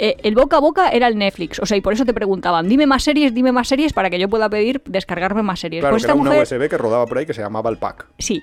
eh, 0.00 0.16
el 0.22 0.34
boca 0.36 0.58
a 0.58 0.60
boca 0.60 0.90
era 0.90 1.08
el 1.08 1.18
Netflix. 1.18 1.58
O 1.58 1.66
sea, 1.66 1.76
y 1.76 1.80
por 1.80 1.92
eso 1.92 2.04
te 2.04 2.14
preguntaban, 2.14 2.68
dime 2.68 2.86
más 2.86 3.02
series, 3.02 3.34
dime 3.34 3.50
más 3.50 3.66
series 3.66 3.92
para 3.92 4.10
que 4.10 4.18
yo 4.18 4.28
pueda 4.28 4.48
pedir 4.48 4.80
descargarme 4.86 5.42
más 5.42 5.58
series. 5.60 5.80
Claro, 5.82 5.94
pues 5.94 6.04
que 6.04 6.10
esta 6.12 6.20
era 6.22 6.30
una 6.30 6.40
USB 6.42 6.68
que 6.68 6.78
rodaba 6.78 7.06
por 7.06 7.18
ahí 7.18 7.26
que 7.26 7.34
se 7.34 7.40
llamaba 7.42 7.68
el 7.70 7.78
pack. 7.78 8.06
sí, 8.18 8.42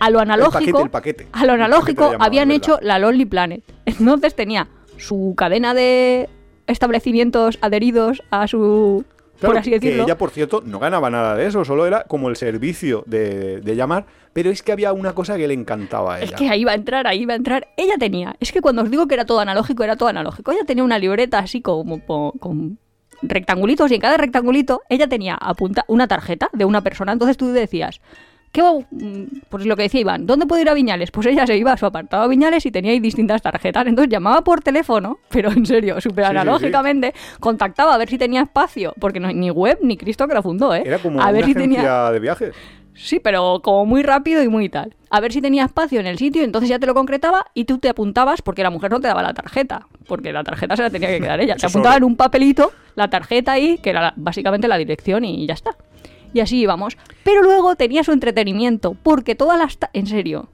a 0.00 0.10
lo 0.10 0.20
analógico, 0.20 0.82
el 0.82 0.90
paquete. 0.90 1.28
a 1.32 1.46
lo 1.46 1.52
analógico 1.52 2.04
llamaban, 2.04 2.26
habían 2.26 2.50
hecho 2.50 2.78
la 2.82 2.98
Lonely 2.98 3.26
Planet. 3.26 3.62
Entonces 3.86 4.34
tenía 4.34 4.68
su 4.98 5.34
cadena 5.36 5.74
de 5.74 6.28
establecimientos 6.66 7.58
adheridos 7.60 8.22
a 8.30 8.46
su, 8.46 9.04
Claro, 9.42 9.54
por 9.54 9.60
así 9.60 9.70
que 9.70 9.80
decirlo. 9.80 10.04
ella, 10.04 10.16
por 10.16 10.30
cierto, 10.30 10.62
no 10.64 10.78
ganaba 10.78 11.10
nada 11.10 11.34
de 11.34 11.46
eso, 11.46 11.64
solo 11.64 11.84
era 11.84 12.04
como 12.04 12.28
el 12.28 12.36
servicio 12.36 13.02
de, 13.06 13.60
de 13.60 13.76
llamar, 13.76 14.06
pero 14.32 14.50
es 14.50 14.62
que 14.62 14.70
había 14.70 14.92
una 14.92 15.14
cosa 15.14 15.36
que 15.36 15.48
le 15.48 15.54
encantaba 15.54 16.14
a 16.14 16.18
ella. 16.18 16.26
Es 16.26 16.32
que 16.32 16.48
ahí 16.48 16.62
va 16.62 16.72
a 16.72 16.74
entrar, 16.76 17.08
ahí 17.08 17.26
va 17.26 17.32
a 17.32 17.36
entrar. 17.36 17.66
Ella 17.76 17.94
tenía, 17.98 18.36
es 18.38 18.52
que 18.52 18.60
cuando 18.60 18.82
os 18.82 18.90
digo 18.90 19.08
que 19.08 19.14
era 19.14 19.24
todo 19.24 19.40
analógico, 19.40 19.82
era 19.82 19.96
todo 19.96 20.08
analógico. 20.08 20.52
Ella 20.52 20.64
tenía 20.64 20.84
una 20.84 20.98
libreta 20.98 21.40
así 21.40 21.60
como 21.60 22.00
con 22.38 22.78
rectangulitos 23.22 23.90
y 23.90 23.94
en 23.96 24.00
cada 24.00 24.16
rectangulito 24.16 24.82
ella 24.88 25.08
tenía 25.08 25.34
apunta 25.34 25.84
una 25.88 26.06
tarjeta 26.06 26.48
de 26.52 26.64
una 26.64 26.82
persona. 26.82 27.12
Entonces 27.12 27.36
tú 27.36 27.48
decías, 27.48 28.00
¿qué 28.52 28.62
va? 28.62 28.72
mm, 28.90 29.22
Pues 29.48 29.66
lo 29.66 29.74
que 29.76 29.82
decía 29.82 30.00
Iván, 30.00 30.26
¿dónde 30.26 30.46
puedo 30.46 30.60
ir 30.62 30.68
a 30.68 30.74
Viñales? 30.74 31.10
Pues 31.10 31.26
ella 31.26 31.46
se 31.46 31.56
iba 31.56 31.72
a 31.72 31.76
su 31.76 31.86
apartado 31.86 32.22
a 32.22 32.28
Viñales 32.28 32.64
y 32.66 32.70
tenía 32.70 32.92
ahí 32.92 33.00
distintas 33.00 33.42
tarjetas. 33.42 33.86
Entonces 33.86 34.10
llamaba 34.12 34.42
por 34.42 34.60
teléfono, 34.60 35.18
pero 35.30 35.50
en 35.50 35.66
serio, 35.66 36.00
súper 36.00 36.24
Sí, 36.26 36.30
sí, 36.30 36.36
analógicamente, 36.36 37.14
contactaba 37.40 37.94
a 37.94 37.98
ver 37.98 38.08
si 38.08 38.18
tenía 38.18 38.42
espacio, 38.42 38.94
porque 39.00 39.18
no, 39.20 39.32
ni 39.32 39.50
web 39.50 39.78
ni 39.82 39.96
Cristo 39.96 40.28
que 40.28 40.34
lo 40.34 40.42
fundó, 40.42 40.74
¿eh? 40.74 40.82
Era 40.84 40.98
como 40.98 41.20
a 41.20 41.24
una 41.24 41.32
ver 41.32 41.44
si 41.46 41.54
tenía 41.54 42.10
de 42.10 42.20
viajes. 42.20 42.54
Sí, 42.94 43.20
pero 43.20 43.60
como 43.62 43.86
muy 43.86 44.02
rápido 44.02 44.42
y 44.42 44.48
muy 44.48 44.68
tal. 44.68 44.94
A 45.08 45.18
ver 45.20 45.32
si 45.32 45.40
tenía 45.40 45.64
espacio 45.64 45.98
en 45.98 46.06
el 46.06 46.18
sitio, 46.18 46.42
entonces 46.44 46.68
ya 46.68 46.78
te 46.78 46.86
lo 46.86 46.92
concretaba 46.92 47.46
y 47.54 47.64
tú 47.64 47.78
te 47.78 47.88
apuntabas 47.88 48.42
porque 48.42 48.62
la 48.62 48.68
mujer 48.68 48.90
no 48.90 49.00
te 49.00 49.08
daba 49.08 49.22
la 49.22 49.32
tarjeta, 49.32 49.86
porque 50.06 50.30
la 50.30 50.44
tarjeta 50.44 50.76
se 50.76 50.82
la 50.82 50.90
tenía 50.90 51.08
que 51.08 51.18
quedar 51.20 51.40
ella. 51.40 51.56
Te 51.56 51.64
apuntaba 51.66 51.96
en 51.96 52.04
un 52.04 52.16
papelito 52.16 52.70
la 52.94 53.08
tarjeta 53.08 53.52
ahí, 53.52 53.78
que 53.78 53.88
era 53.90 54.02
la- 54.02 54.12
básicamente 54.16 54.68
la 54.68 54.76
dirección 54.76 55.24
y 55.24 55.46
ya 55.46 55.54
está. 55.54 55.70
Y 56.32 56.40
así 56.40 56.60
íbamos. 56.60 56.96
Pero 57.24 57.42
luego 57.42 57.76
tenía 57.76 58.04
su 58.04 58.12
entretenimiento, 58.12 58.96
porque 59.02 59.34
todas 59.34 59.58
las... 59.58 59.78
En 59.92 60.06
serio, 60.06 60.48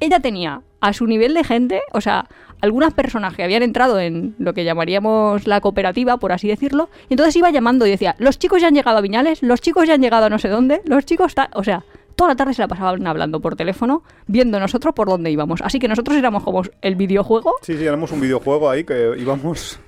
ella 0.00 0.20
tenía 0.20 0.62
a 0.80 0.92
su 0.92 1.06
nivel 1.06 1.34
de 1.34 1.44
gente, 1.44 1.82
o 1.92 2.00
sea, 2.00 2.26
algunas 2.60 2.94
personas 2.94 3.34
que 3.34 3.42
habían 3.42 3.62
entrado 3.62 4.00
en 4.00 4.34
lo 4.38 4.54
que 4.54 4.64
llamaríamos 4.64 5.46
la 5.46 5.60
cooperativa, 5.60 6.18
por 6.18 6.32
así 6.32 6.48
decirlo, 6.48 6.88
y 7.08 7.14
entonces 7.14 7.36
iba 7.36 7.50
llamando 7.50 7.86
y 7.86 7.90
decía, 7.90 8.16
los 8.18 8.38
chicos 8.38 8.60
ya 8.60 8.68
han 8.68 8.74
llegado 8.74 8.98
a 8.98 9.00
Viñales, 9.00 9.42
los 9.42 9.60
chicos 9.60 9.86
ya 9.86 9.94
han 9.94 10.02
llegado 10.02 10.26
a 10.26 10.30
no 10.30 10.38
sé 10.38 10.48
dónde, 10.48 10.80
los 10.84 11.04
chicos 11.04 11.34
o 11.54 11.64
sea, 11.64 11.84
toda 12.16 12.30
la 12.30 12.36
tarde 12.36 12.54
se 12.54 12.62
la 12.62 12.68
pasaban 12.68 13.06
hablando 13.06 13.40
por 13.40 13.56
teléfono, 13.56 14.02
viendo 14.26 14.60
nosotros 14.60 14.94
por 14.94 15.08
dónde 15.08 15.30
íbamos. 15.30 15.60
Así 15.62 15.78
que 15.78 15.88
nosotros 15.88 16.16
éramos 16.16 16.42
como 16.42 16.62
el 16.82 16.94
videojuego. 16.96 17.54
Sí, 17.62 17.76
sí, 17.76 17.84
éramos 17.84 18.12
un 18.12 18.20
videojuego 18.20 18.68
ahí 18.68 18.84
que 18.84 19.14
íbamos... 19.18 19.80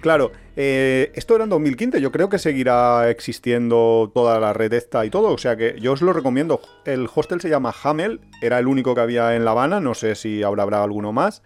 Claro, 0.00 0.32
eh, 0.56 1.12
esto 1.14 1.34
era 1.34 1.44
en 1.44 1.50
2015, 1.50 2.00
yo 2.00 2.10
creo 2.10 2.30
que 2.30 2.38
seguirá 2.38 3.10
existiendo 3.10 4.10
toda 4.14 4.40
la 4.40 4.54
red 4.54 4.72
esta 4.72 5.04
y 5.04 5.10
todo, 5.10 5.28
o 5.32 5.38
sea 5.38 5.56
que 5.56 5.76
yo 5.78 5.92
os 5.92 6.00
lo 6.00 6.14
recomiendo. 6.14 6.60
El 6.86 7.06
hostel 7.14 7.40
se 7.40 7.50
llama 7.50 7.74
Hamel, 7.82 8.20
era 8.40 8.58
el 8.58 8.66
único 8.66 8.94
que 8.94 9.02
había 9.02 9.36
en 9.36 9.44
La 9.44 9.50
Habana, 9.50 9.78
no 9.78 9.94
sé 9.94 10.14
si 10.14 10.42
ahora 10.42 10.62
habrá 10.62 10.82
alguno 10.82 11.12
más. 11.12 11.42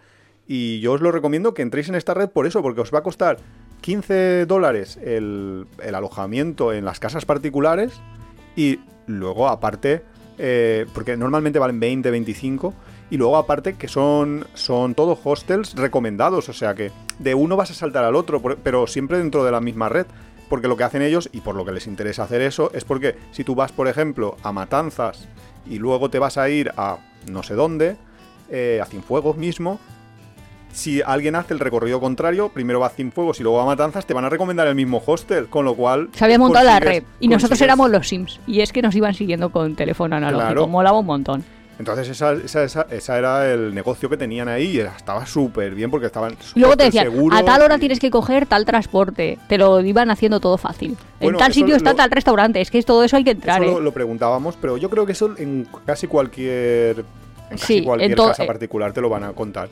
Y 0.47 0.79
yo 0.79 0.93
os 0.93 1.01
lo 1.01 1.11
recomiendo 1.11 1.53
que 1.53 1.63
entréis 1.63 1.89
en 1.89 1.95
esta 1.95 2.13
red 2.13 2.29
por 2.29 2.47
eso, 2.47 2.61
porque 2.61 2.81
os 2.81 2.93
va 2.93 2.99
a 2.99 3.03
costar 3.03 3.37
15 3.81 4.45
dólares 4.45 4.97
el, 5.03 5.67
el 5.83 5.95
alojamiento 5.95 6.71
en 6.71 6.85
las 6.85 6.99
casas 6.99 7.25
particulares 7.25 7.99
y 8.55 8.79
luego 9.07 9.49
aparte, 9.49 10.03
eh, 10.37 10.85
porque 10.93 11.17
normalmente 11.17 11.59
valen 11.59 11.79
20, 11.79 12.09
25, 12.09 12.73
y 13.09 13.17
luego 13.17 13.37
aparte 13.37 13.73
que 13.73 13.87
son, 13.87 14.47
son 14.53 14.95
todos 14.95 15.19
hostels 15.23 15.73
recomendados, 15.75 16.47
o 16.49 16.53
sea 16.53 16.73
que 16.73 16.91
de 17.19 17.35
uno 17.35 17.55
vas 17.55 17.71
a 17.71 17.73
saltar 17.73 18.03
al 18.03 18.15
otro, 18.15 18.41
pero 18.41 18.87
siempre 18.87 19.17
dentro 19.17 19.43
de 19.43 19.51
la 19.51 19.61
misma 19.61 19.89
red. 19.89 20.05
Porque 20.49 20.67
lo 20.67 20.77
que 20.77 20.83
hacen 20.83 21.01
ellos, 21.01 21.27
y 21.31 21.41
por 21.41 21.55
lo 21.55 21.65
que 21.65 21.71
les 21.71 21.87
interesa 21.87 22.23
hacer 22.23 22.41
eso, 22.41 22.69
es 22.73 22.85
porque 22.85 23.15
si 23.31 23.43
tú 23.43 23.55
vas, 23.55 23.71
por 23.71 23.87
ejemplo, 23.87 24.37
a 24.43 24.51
Matanzas 24.51 25.27
y 25.67 25.79
luego 25.79 26.11
te 26.11 26.19
vas 26.19 26.37
a 26.37 26.49
ir 26.49 26.71
a 26.77 26.99
no 27.31 27.41
sé 27.41 27.55
dónde, 27.55 27.95
eh, 28.51 28.79
a 28.79 28.85
Cienfuegos 28.85 29.37
mismo, 29.37 29.79
si 30.71 31.01
alguien 31.01 31.35
hace 31.35 31.53
el 31.53 31.59
recorrido 31.59 31.99
contrario, 31.99 32.49
primero 32.49 32.79
va 32.79 32.87
a 32.87 32.89
Cienfuegos 32.89 33.39
y 33.39 33.43
luego 33.43 33.59
a 33.61 33.65
Matanzas, 33.65 34.05
te 34.05 34.13
van 34.13 34.25
a 34.25 34.29
recomendar 34.29 34.67
el 34.67 34.75
mismo 34.75 35.01
hostel, 35.03 35.47
con 35.47 35.65
lo 35.65 35.73
cual... 35.73 36.09
Se 36.11 36.25
había 36.25 36.37
montado 36.37 36.65
la 36.65 36.79
red 36.79 37.03
y 37.19 37.27
nosotros 37.27 37.59
éramos 37.61 37.89
los 37.89 38.07
Sims. 38.07 38.39
Y 38.45 38.61
es 38.61 38.71
que 38.71 38.81
nos 38.81 38.93
iban 38.93 39.13
siguiendo 39.13 39.49
con 39.49 39.75
teléfono 39.75 40.15
analógico. 40.17 40.47
Claro. 40.47 40.67
Molaba 40.67 40.99
un 40.99 41.05
montón. 41.05 41.43
Entonces 41.77 42.07
esa, 42.07 42.31
esa, 42.33 42.63
esa, 42.63 42.87
esa 42.89 43.17
era 43.17 43.51
el 43.51 43.73
negocio 43.75 44.09
que 44.09 44.15
tenían 44.15 44.47
ahí 44.47 44.77
y 44.77 44.79
estaba 44.79 45.25
súper 45.25 45.75
bien 45.75 45.91
porque 45.91 46.05
estaban 46.07 46.37
luego 46.55 46.77
te 46.77 46.85
decían, 46.85 47.09
a 47.31 47.43
tal 47.43 47.61
hora 47.63 47.75
y- 47.75 47.79
tienes 47.79 47.99
que 47.99 48.09
coger 48.09 48.45
tal 48.45 48.63
transporte. 48.65 49.37
Te 49.49 49.57
lo 49.57 49.81
iban 49.81 50.09
haciendo 50.09 50.39
todo 50.39 50.57
fácil. 50.57 50.95
Bueno, 51.19 51.37
en 51.37 51.43
tal 51.43 51.53
sitio 51.53 51.75
está 51.75 51.89
lo- 51.91 51.95
tal 51.97 52.11
restaurante. 52.11 52.61
Es 52.61 52.71
que 52.71 52.81
todo 52.83 53.03
eso 53.03 53.17
hay 53.17 53.25
que 53.25 53.31
entrar, 53.31 53.61
Eso 53.61 53.71
¿eh? 53.71 53.73
lo, 53.75 53.79
lo 53.81 53.91
preguntábamos, 53.91 54.57
pero 54.61 54.77
yo 54.77 54.89
creo 54.89 55.05
que 55.05 55.11
eso 55.11 55.33
en 55.37 55.67
casi 55.85 56.07
cualquier, 56.07 56.99
en 57.49 57.57
casi 57.57 57.79
Sí, 57.79 57.83
cualquier 57.83 58.15
casa 58.15 58.43
eh. 58.43 58.47
particular 58.47 58.93
te 58.93 59.01
lo 59.01 59.09
van 59.09 59.25
a 59.25 59.33
contar, 59.33 59.67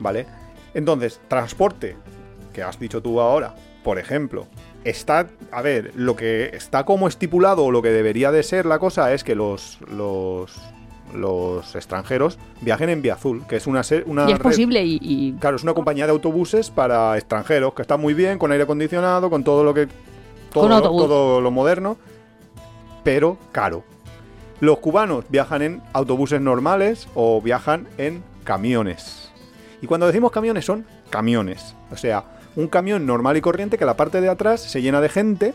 ¿vale? 0.00 0.24
Entonces, 0.72 1.20
transporte, 1.28 1.96
que 2.54 2.62
has 2.62 2.78
dicho 2.78 3.02
tú 3.02 3.20
ahora, 3.20 3.54
por 3.84 3.98
ejemplo, 3.98 4.46
está, 4.82 5.26
a 5.52 5.60
ver, 5.60 5.92
lo 5.94 6.16
que 6.16 6.46
está 6.54 6.84
como 6.84 7.06
estipulado 7.06 7.64
o 7.66 7.70
lo 7.70 7.82
que 7.82 7.90
debería 7.90 8.32
de 8.32 8.42
ser 8.42 8.64
la 8.64 8.78
cosa 8.78 9.12
es 9.12 9.22
que 9.24 9.34
los 9.34 9.78
los, 9.94 10.52
los 11.14 11.74
extranjeros 11.76 12.38
viajen 12.60 12.88
en 12.90 13.00
Vía 13.02 13.14
Azul, 13.14 13.46
que 13.46 13.56
es 13.56 13.66
una 13.66 13.82
una 14.06 14.28
Y 14.28 14.32
es 14.32 14.38
red- 14.38 14.42
posible 14.42 14.84
y, 14.84 14.98
y- 15.00 15.32
Claro, 15.40 15.56
es 15.56 15.62
una 15.62 15.72
compañía 15.74 16.06
de 16.06 16.12
autobuses 16.12 16.70
para 16.70 17.16
extranjeros 17.16 17.72
que 17.74 17.82
está 17.82 17.96
muy 17.96 18.12
bien, 18.14 18.38
con 18.38 18.50
aire 18.52 18.64
acondicionado, 18.64 19.30
con 19.30 19.44
todo 19.44 19.64
lo 19.64 19.72
que. 19.74 19.88
Lo- 20.68 20.90
todo 21.08 21.40
lo 21.40 21.50
moderno, 21.50 21.96
pero 23.02 23.36
caro. 23.52 23.84
Los 24.60 24.78
cubanos 24.78 25.24
viajan 25.28 25.62
en 25.62 25.82
autobuses 25.92 26.40
normales 26.40 27.08
o 27.14 27.40
viajan 27.42 27.86
en 27.98 28.22
camiones. 28.44 29.30
Y 29.82 29.86
cuando 29.86 30.06
decimos 30.06 30.30
camiones 30.30 30.64
son 30.64 30.86
camiones. 31.10 31.74
O 31.90 31.96
sea, 31.96 32.24
un 32.56 32.68
camión 32.68 33.04
normal 33.04 33.36
y 33.36 33.40
corriente 33.40 33.76
que 33.78 33.84
la 33.84 33.96
parte 33.96 34.20
de 34.20 34.28
atrás 34.28 34.60
se 34.62 34.80
llena 34.80 35.00
de 35.00 35.08
gente, 35.08 35.54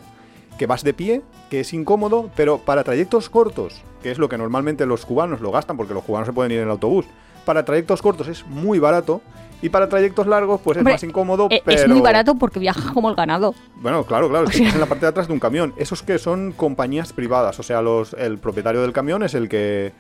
que 0.59 0.67
vas 0.67 0.83
de 0.83 0.93
pie, 0.93 1.21
que 1.49 1.61
es 1.61 1.73
incómodo, 1.73 2.29
pero 2.35 2.59
para 2.59 2.83
trayectos 2.83 3.29
cortos, 3.29 3.81
que 4.03 4.11
es 4.11 4.19
lo 4.19 4.27
que 4.29 4.37
normalmente 4.37 4.85
los 4.85 5.05
cubanos 5.05 5.39
lo 5.39 5.51
gastan, 5.51 5.77
porque 5.77 5.93
los 5.93 6.03
cubanos 6.03 6.27
se 6.27 6.33
pueden 6.33 6.51
ir 6.51 6.57
en 6.59 6.65
el 6.65 6.69
autobús, 6.69 7.05
para 7.45 7.63
trayectos 7.65 8.01
cortos 8.01 8.27
es 8.27 8.45
muy 8.45 8.77
barato. 8.77 9.21
Y 9.61 9.67
para 9.67 9.89
trayectos 9.89 10.25
largos, 10.25 10.61
pues 10.63 10.77
es 10.77 10.83
más 10.85 11.03
incómodo, 11.03 11.47
eh, 11.51 11.61
pero... 11.65 11.81
es 11.81 11.87
muy 11.89 11.99
barato 11.99 12.35
porque 12.35 12.59
viaja 12.59 12.93
como 12.93 13.09
el 13.09 13.15
ganado. 13.15 13.53
Bueno, 13.75 14.05
claro, 14.05 14.29
claro, 14.29 14.45
es 14.49 14.51
que 14.51 14.59
sea- 14.59 14.71
en 14.73 14.79
la 14.79 14.85
parte 14.85 15.05
de 15.05 15.09
atrás 15.09 15.27
de 15.27 15.33
un 15.33 15.39
camión. 15.41 15.73
Esos 15.75 16.01
que 16.01 16.17
son 16.17 16.53
compañías 16.53 17.11
privadas, 17.11 17.59
o 17.59 17.63
sea, 17.63 17.81
los, 17.81 18.13
el 18.13 18.37
propietario 18.37 18.81
del 18.81 18.93
camión 18.93 19.21
es 19.21 19.33
el 19.33 19.49
que, 19.49 19.91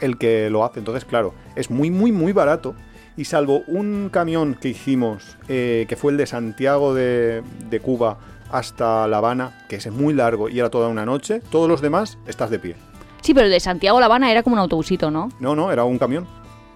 el 0.00 0.18
que 0.18 0.50
lo 0.50 0.64
hace. 0.64 0.78
Entonces, 0.78 1.04
claro, 1.04 1.34
es 1.56 1.68
muy, 1.68 1.90
muy, 1.90 2.12
muy 2.12 2.32
barato. 2.32 2.76
Y 3.16 3.24
salvo 3.24 3.62
un 3.66 4.08
camión 4.12 4.54
que 4.54 4.68
hicimos, 4.68 5.36
eh, 5.48 5.86
que 5.88 5.96
fue 5.96 6.12
el 6.12 6.18
de 6.18 6.26
Santiago 6.26 6.94
de, 6.94 7.42
de 7.70 7.80
Cuba 7.80 8.18
hasta 8.52 9.06
La 9.08 9.18
Habana, 9.18 9.64
que 9.68 9.76
es 9.76 9.90
muy 9.90 10.14
largo 10.14 10.48
y 10.48 10.58
era 10.60 10.70
toda 10.70 10.88
una 10.88 11.04
noche, 11.04 11.40
todos 11.50 11.68
los 11.68 11.80
demás 11.80 12.18
estás 12.26 12.50
de 12.50 12.58
pie. 12.58 12.76
Sí, 13.22 13.34
pero 13.34 13.46
el 13.46 13.52
de 13.52 13.60
Santiago 13.60 13.96
a 13.98 14.00
La 14.00 14.06
Habana 14.06 14.30
era 14.30 14.42
como 14.42 14.54
un 14.54 14.60
autobusito, 14.60 15.10
¿no? 15.10 15.30
No, 15.40 15.54
no, 15.56 15.72
era 15.72 15.84
un 15.84 15.98
camión. 15.98 16.26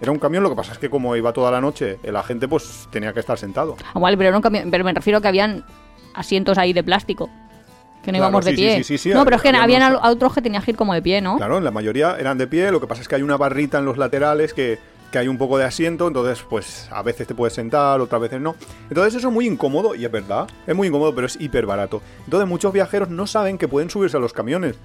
Era 0.00 0.12
un 0.12 0.18
camión, 0.18 0.42
lo 0.42 0.50
que 0.50 0.56
pasa 0.56 0.72
es 0.72 0.78
que 0.78 0.90
como 0.90 1.16
iba 1.16 1.32
toda 1.32 1.50
la 1.50 1.60
noche, 1.60 1.98
la 2.04 2.22
gente 2.22 2.48
pues 2.48 2.88
tenía 2.90 3.12
que 3.12 3.20
estar 3.20 3.38
sentado. 3.38 3.76
Ah, 3.94 3.98
vale, 3.98 4.16
pero, 4.16 4.28
era 4.28 4.36
un 4.36 4.42
camión- 4.42 4.70
pero 4.70 4.84
me 4.84 4.92
refiero 4.92 5.18
a 5.18 5.22
que 5.22 5.28
habían 5.28 5.64
asientos 6.14 6.58
ahí 6.58 6.72
de 6.72 6.82
plástico. 6.82 7.28
Que 8.02 8.12
no 8.12 8.18
Claro, 8.18 8.30
íbamos 8.30 8.44
de 8.44 8.50
sí, 8.52 8.56
pie. 8.56 8.76
sí, 8.76 8.84
sí, 8.84 8.98
sí, 8.98 9.08
no, 9.14 9.24
pero 9.24 9.36
es 9.36 9.42
que 9.42 9.48
había 9.48 9.62
habían 9.62 9.82
unos- 9.92 10.00
otros 10.04 10.34
que 10.34 10.42
tenías 10.42 10.64
que 10.64 10.70
ir 10.72 10.76
como 10.76 10.94
de 10.94 11.02
pie, 11.02 11.20
¿no? 11.20 11.36
Claro, 11.38 11.60
la 11.60 11.70
mayoría 11.72 12.16
eran 12.18 12.38
de 12.38 12.46
pie, 12.46 12.70
lo 12.70 12.80
que 12.80 12.86
pasa 12.86 13.02
es 13.02 13.08
que 13.08 13.16
hay 13.16 13.22
una 13.22 13.36
barrita 13.36 13.78
en 13.78 13.84
los 13.84 13.96
laterales 13.98 14.54
que, 14.54 14.78
que 15.10 15.18
hay 15.18 15.28
un 15.28 15.38
poco 15.38 15.58
de 15.58 15.64
asiento, 15.64 16.08
entonces 16.08 16.44
pues 16.48 16.88
a 16.90 17.02
veces 17.02 17.26
te 17.26 17.34
puedes 17.34 17.54
sentar, 17.54 18.00
otras 18.00 18.20
veces 18.20 18.40
no. 18.40 18.56
Entonces 18.88 19.14
eso 19.14 19.28
es 19.28 19.34
muy 19.34 19.46
incómodo, 19.46 19.94
y 19.94 20.04
es 20.04 20.10
verdad, 20.10 20.48
es 20.66 20.74
muy 20.74 20.88
incómodo, 20.88 21.14
pero 21.14 21.26
es 21.26 21.40
hiper 21.40 21.66
barato. 21.66 22.02
Entonces 22.24 22.48
muchos 22.48 22.72
viajeros 22.72 23.08
no 23.08 23.26
saben 23.26 23.58
que 23.58 23.68
pueden 23.68 23.90
subirse 23.90 24.16
a 24.16 24.20
los 24.20 24.32
camiones. 24.32 24.76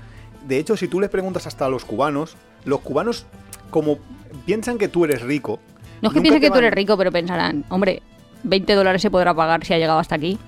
De 0.47 0.57
hecho, 0.57 0.75
si 0.77 0.87
tú 0.87 0.99
les 0.99 1.09
preguntas 1.09 1.47
hasta 1.47 1.65
a 1.65 1.69
los 1.69 1.85
cubanos, 1.85 2.35
los 2.65 2.79
cubanos 2.81 3.25
como 3.69 3.99
piensan 4.45 4.77
que 4.77 4.87
tú 4.87 5.05
eres 5.05 5.21
rico. 5.21 5.59
No 6.01 6.09
es 6.09 6.13
que 6.13 6.19
nunca 6.19 6.21
piense 6.21 6.39
te 6.39 6.45
que 6.47 6.51
tú 6.51 6.57
eres 6.57 6.73
rico, 6.73 6.97
pero 6.97 7.11
pensarán, 7.11 7.63
hombre, 7.69 8.01
20 8.43 8.73
dólares 8.73 9.01
se 9.01 9.11
podrá 9.11 9.33
pagar 9.33 9.63
si 9.65 9.73
ha 9.73 9.77
llegado 9.77 9.99
hasta 9.99 10.15
aquí. 10.15 10.39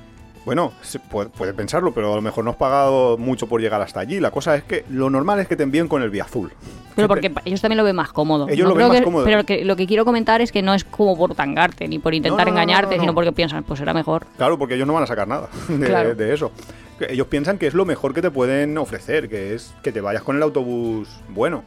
Bueno, 0.46 0.74
se 0.82 1.00
puede, 1.00 1.30
puede 1.30 1.54
pensarlo, 1.54 1.94
pero 1.94 2.12
a 2.12 2.16
lo 2.18 2.22
mejor 2.22 2.44
no 2.44 2.52
has 2.52 2.58
pagado 2.58 3.18
mucho 3.18 3.48
por 3.48 3.62
llegar 3.62 3.82
hasta 3.82 4.02
allí. 4.02 4.20
La 4.20 4.30
cosa 4.30 4.56
es 4.56 4.64
que 4.64 4.84
lo 4.90 5.10
normal 5.10 5.40
es 5.40 5.48
que 5.48 5.56
te 5.56 5.64
envíen 5.64 5.88
con 5.88 6.02
el 6.02 6.10
vía 6.10 6.24
azul. 6.24 6.52
Pero 6.96 7.08
porque 7.08 7.32
ellos 7.46 7.62
también 7.62 7.78
lo 7.78 7.84
ven 7.86 7.96
más 7.96 8.12
cómodo. 8.12 8.48
Ellos 8.50 8.66
No 8.68 8.70
lo 8.72 8.76
ven 8.76 8.88
más 8.90 8.98
que- 8.98 9.04
cómodo. 9.04 9.24
Pero 9.26 9.46
que, 9.46 9.64
lo 9.64 9.76
que 9.78 9.88
quiero 9.88 10.04
comentar 10.04 10.42
es 10.42 10.52
que 10.52 10.62
no 10.62 10.74
es 10.74 10.84
como 10.84 11.18
por 11.18 11.34
tangarte 11.34 11.88
ni 11.88 11.98
por 11.98 12.14
intentar 12.14 12.46
No, 12.46 12.52
no, 12.52 12.52
no, 12.56 12.62
engañarte, 12.62 12.92
no, 12.92 12.98
no. 12.98 13.02
sino 13.04 13.14
porque 13.16 13.32
piensan, 13.32 13.64
pues 13.64 13.80
será 13.80 13.94
mejor. 13.94 14.26
Claro, 14.38 14.58
porque 14.60 14.76
ellos 14.76 14.86
no 14.86 14.94
van 14.94 15.04
a 15.04 15.08
sacar 15.08 15.28
nada 15.28 15.48
de, 15.70 15.86
Claro. 15.88 16.14
de 16.14 16.34
eso. 16.34 16.52
Ellos 17.00 17.28
piensan 17.28 17.58
que 17.58 17.68
es 17.68 17.74
lo 17.74 17.86
mejor 17.86 18.14
que 18.14 18.22
te 18.22 18.30
pueden 18.30 18.78
ofrecer, 18.78 19.30
que 19.30 19.56
es 19.56 19.74
que 19.82 19.92
te 19.92 20.02
vayas 20.02 20.24
con 20.24 20.36
el 20.36 20.44
autobús 20.44 21.08
bueno. 21.30 21.64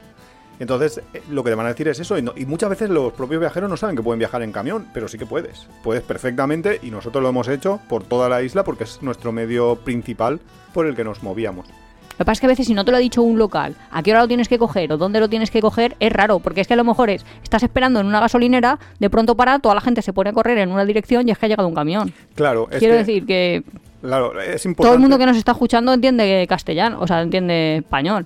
Entonces, 0.59 1.01
eh, 1.15 1.23
lo 1.31 1.45
que 1.45 1.51
te 1.51 1.57
van 1.57 1.67
a 1.67 1.71
decir 1.71 1.89
es 1.89 1.99
eso. 2.01 2.17
Y, 2.19 2.23
no- 2.23 2.33
y 2.37 2.47
muchas 2.47 2.71
veces 2.71 2.89
los 2.91 3.13
propios 3.13 3.41
viajeros 3.41 3.69
no 3.69 3.77
saben 3.77 3.97
que 3.97 4.03
pueden 4.03 4.19
viajar 4.19 4.43
en 4.43 4.53
camión, 4.53 4.87
pero 4.95 5.09
sí 5.09 5.19
que 5.19 5.27
puedes. 5.27 5.67
Puedes 5.83 6.03
perfectamente 6.03 6.81
y 6.83 6.91
nosotros 6.91 7.23
lo 7.23 7.29
hemos 7.29 7.49
hecho 7.49 7.81
por 7.89 8.05
toda 8.05 8.29
la 8.29 8.43
isla 8.43 8.65
porque 8.65 8.85
es 8.85 9.03
nuestro 9.03 9.33
medio 9.33 9.77
principal 9.77 10.41
por 10.73 10.87
el 10.87 10.95
que 10.97 11.05
nos 11.05 11.23
movíamos. 11.23 11.67
Lo 11.69 12.19
que 12.19 12.25
pasa 12.25 12.33
es 12.33 12.41
que 12.41 12.47
a 12.47 12.49
veces 12.49 12.67
si 12.67 12.73
no 12.73 12.83
te 12.87 12.91
lo 12.93 12.97
ha 12.97 13.01
dicho 13.01 13.21
un 13.21 13.39
local, 13.39 13.75
a 13.91 14.03
qué 14.03 14.11
hora 14.13 14.21
lo 14.23 14.29
tienes 14.29 14.49
que 14.49 14.59
coger 14.59 14.91
o 14.91 14.97
dónde 14.97 15.21
lo 15.21 15.29
tienes 15.29 15.51
que 15.51 15.61
coger, 15.61 15.97
es 16.01 16.11
raro, 16.11 16.39
porque 16.39 16.63
es 16.63 16.67
que 16.67 16.73
a 16.73 16.77
lo 16.79 16.85
mejor 16.85 17.11
es, 17.11 17.27
estás 17.43 17.63
esperando 17.63 18.01
en 18.01 18.07
una 18.07 18.21
gasolinera, 18.21 18.79
de 18.99 19.11
pronto 19.11 19.35
para, 19.37 19.59
toda 19.59 19.75
la 19.75 19.83
gente 19.83 20.01
se 20.01 20.15
pone 20.15 20.31
a 20.31 20.33
correr 20.33 20.57
en 20.57 20.71
una 20.73 20.87
dirección 20.87 21.29
y 21.29 21.33
es 21.33 21.37
que 21.37 21.45
ha 21.45 21.49
llegado 21.51 21.69
un 21.69 21.75
camión. 21.75 22.15
Claro, 22.35 22.69
es 22.71 22.79
Quiero 22.79 22.95
que- 22.95 22.99
decir 23.01 23.27
que 23.27 23.63
Claro, 24.01 24.41
es 24.41 24.65
importante. 24.65 24.87
todo 24.87 24.95
el 24.95 25.01
mundo 25.01 25.19
que 25.19 25.27
nos 25.27 25.37
está 25.37 25.53
escuchando 25.53 25.93
entiende 25.93 26.47
castellano, 26.49 27.01
o 27.01 27.07
sea, 27.07 27.21
entiende 27.21 27.79
español. 27.79 28.25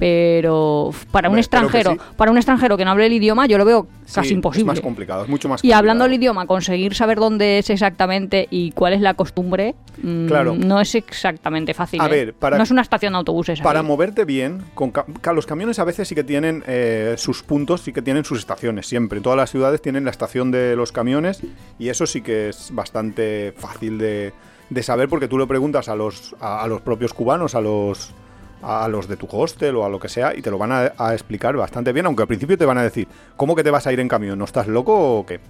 Pero 0.00 0.90
para 1.12 1.28
un 1.28 1.38
extranjero, 1.38 1.92
sí. 1.92 1.98
para 2.16 2.30
un 2.30 2.38
extranjero 2.38 2.76
que 2.78 2.84
no 2.86 2.90
hable 2.90 3.06
el 3.06 3.12
idioma, 3.12 3.46
yo 3.46 3.58
lo 3.58 3.64
veo 3.66 3.86
Sí, 4.06 4.14
casi 4.14 4.28
Es 4.28 4.32
imposible. 4.32 4.64
más 4.66 4.80
complicado, 4.80 5.22
es 5.22 5.28
mucho 5.28 5.48
más 5.48 5.60
Y 5.60 5.62
complicado. 5.68 5.78
hablando 5.78 6.04
el 6.06 6.14
idioma, 6.14 6.46
conseguir 6.46 6.94
saber 6.96 7.18
dónde 7.18 7.58
es 7.58 7.70
exactamente 7.70 8.48
y 8.50 8.72
cuál 8.72 8.94
es 8.94 9.02
la 9.02 9.14
costumbre, 9.14 9.76
mm, 10.02 10.26
Claro. 10.26 10.56
no 10.56 10.80
es 10.80 10.94
exactamente 10.96 11.74
fácil. 11.74 12.00
A 12.00 12.06
¿eh? 12.06 12.10
ver, 12.10 12.34
para- 12.34 12.56
no 12.56 12.62
es 12.64 12.70
una 12.72 12.82
estación 12.82 13.12
de 13.12 13.18
autobuses. 13.18 13.60
Para 13.60 13.80
ahí. 13.80 13.86
moverte 13.86 14.24
bien, 14.24 14.64
con 14.74 14.90
ca- 14.90 15.04
los 15.32 15.46
camiones 15.46 15.78
a 15.78 15.84
veces 15.84 16.08
sí 16.08 16.14
que 16.16 16.24
tienen 16.24 16.64
eh, 16.66 17.14
sus 17.18 17.42
puntos, 17.44 17.82
sí 17.82 17.92
que 17.92 18.02
tienen 18.02 18.24
sus 18.24 18.38
estaciones, 18.40 18.86
siempre. 18.88 19.18
En 19.18 19.22
todas 19.22 19.36
las 19.36 19.50
ciudades 19.50 19.80
tienen 19.82 20.04
la 20.04 20.10
estación 20.10 20.50
de 20.50 20.74
los 20.74 20.90
camiones 20.92 21.42
y 21.78 21.88
eso 21.90 22.06
sí 22.06 22.22
que 22.22 22.48
es 22.48 22.70
bastante 22.74 23.52
fácil 23.56 23.98
de, 23.98 24.32
de 24.70 24.82
saber 24.82 25.08
porque 25.08 25.28
tú 25.28 25.36
lo 25.38 25.46
preguntas 25.46 25.88
a 25.88 25.94
los, 25.94 26.34
a, 26.40 26.62
a 26.64 26.66
los 26.66 26.80
propios 26.80 27.12
cubanos, 27.14 27.54
a 27.54 27.60
los, 27.60 28.12
a 28.62 28.88
los 28.88 29.08
de 29.08 29.16
tu 29.16 29.26
hostel 29.30 29.76
o 29.76 29.84
a 29.84 29.88
lo 29.88 29.98
que 29.98 30.08
sea 30.08 30.34
y 30.36 30.42
te 30.42 30.50
lo 30.50 30.58
van 30.58 30.72
a, 30.72 31.12
explicar 31.12 31.56
bastante 31.56 31.92
bien, 31.92 32.06
aunque 32.06 32.22
al 32.22 32.28
principio 32.28 32.58
te 32.58 32.64
van 32.64 32.78
a 32.78 32.82
decir, 32.82 33.08
¿cómo 33.36 33.56
que 33.56 33.64
te 33.64 33.70
vas 33.70 33.86
a 33.86 33.92
ir 33.92 34.00
en 34.00 34.08
camión? 34.08 34.38
¿No 34.38 34.44
estás 34.44 34.66
loco 34.66 35.18
o 35.18 35.26
qué? 35.26 35.40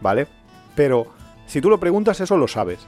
¿Vale? 0.00 0.26
Pero 0.74 1.06
si 1.46 1.60
tú 1.60 1.68
lo 1.68 1.80
preguntas 1.80 2.20
eso 2.20 2.36
lo 2.36 2.48
sabes. 2.48 2.80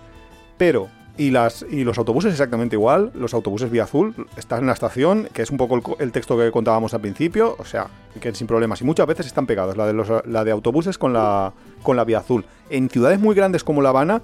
Pero 0.56 0.88
Y, 1.18 1.30
las, 1.30 1.66
y 1.68 1.84
los 1.84 1.98
autobuses 1.98 2.32
exactamente 2.32 2.74
igual, 2.74 3.10
los 3.14 3.34
autobuses 3.34 3.70
vía 3.70 3.84
azul, 3.84 4.14
están 4.38 4.60
en 4.60 4.68
la 4.68 4.72
estación, 4.72 5.28
que 5.34 5.42
es 5.42 5.50
un 5.50 5.58
poco 5.58 5.98
el, 5.98 6.10
texto 6.10 6.38
que 6.38 6.50
contábamos 6.50 6.94
al 6.94 7.02
principio, 7.02 7.54
o 7.58 7.66
sea, 7.66 7.88
que 8.18 8.34
sin 8.34 8.46
problemas. 8.46 8.80
Y 8.80 8.84
muchas 8.84 9.06
veces 9.06 9.26
están 9.26 9.46
pegados, 9.46 9.76
la 9.76 9.86
de, 9.86 10.22
la 10.24 10.42
de 10.42 10.50
autobuses 10.50 10.96
con 10.96 11.12
la, 11.12 11.52
con 11.82 11.98
la 11.98 12.04
vía 12.04 12.20
azul. 12.20 12.46
En 12.70 12.88
ciudades 12.88 13.20
muy 13.20 13.34
grandes 13.34 13.62
como 13.62 13.82
La 13.82 13.90
Habana, 13.90 14.22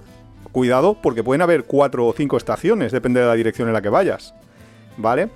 cuidado, 0.51 0.97
porque 1.03 1.23
pueden 1.23 1.43
haber 1.43 1.65
cuatro 1.65 2.07
o 2.07 2.15
cinco 2.15 2.39
estaciones, 2.39 2.91
depende 2.91 3.21
de 3.21 3.27
la 3.27 3.35
dirección 3.35 3.69
en 3.69 3.75
la 3.75 3.83
que 3.83 3.91
vayas. 3.91 4.33
¿Vale? 4.97 5.29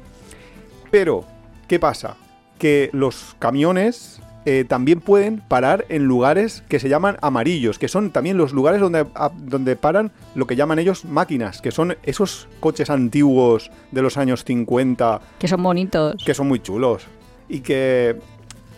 Pero, 0.92 1.24
¿qué 1.66 1.80
pasa? 1.80 2.14
Que 2.58 2.88
los 2.92 3.34
camiones 3.40 4.20
eh, 4.44 4.64
también 4.68 5.00
pueden 5.00 5.38
parar 5.40 5.84
en 5.88 6.04
lugares 6.04 6.62
que 6.68 6.78
se 6.80 6.88
llaman 6.88 7.16
amarillos, 7.22 7.78
que 7.78 7.88
son 7.88 8.10
también 8.10 8.36
los 8.36 8.52
lugares 8.52 8.80
donde, 8.80 9.06
a- 9.14 9.30
donde 9.36 9.74
paran 9.76 10.10
lo 10.34 10.46
que 10.46 10.54
llaman 10.56 10.78
ellos 10.78 11.04
máquinas, 11.04 11.60
que 11.60 11.70
son 11.70 11.96
esos 12.02 12.48
coches 12.60 12.90
antiguos 12.90 13.70
de 13.90 14.02
los 14.02 14.16
años 14.16 14.44
50 14.44 15.20
Que 15.38 15.48
son 15.48 15.62
bonitos. 15.62 16.22
que 16.24 16.34
son 16.34 16.46
muy 16.48 16.60
chulos 16.60 17.06
y 17.48 17.60
que 17.60 18.16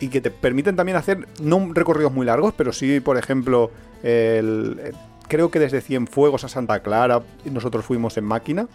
y 0.00 0.08
que 0.08 0.20
te 0.20 0.30
permiten 0.30 0.76
también 0.76 0.96
hacer 0.98 1.26
no 1.40 1.70
recorridos 1.72 2.12
muy 2.12 2.26
largos, 2.26 2.52
pero 2.56 2.72
sí, 2.72 3.00
por 3.00 3.16
ejemplo, 3.16 3.70
el- 4.02 4.78
eh, 4.82 4.92
creo 5.28 5.50
que 5.50 5.58
desde 5.60 5.80
Cienfuegos 5.80 6.44
a 6.44 6.48
Santa 6.48 6.80
Clara 6.80 7.22
nosotros 7.50 7.84
fuimos 7.86 8.16
en 8.18 8.24
máquina. 8.24 8.66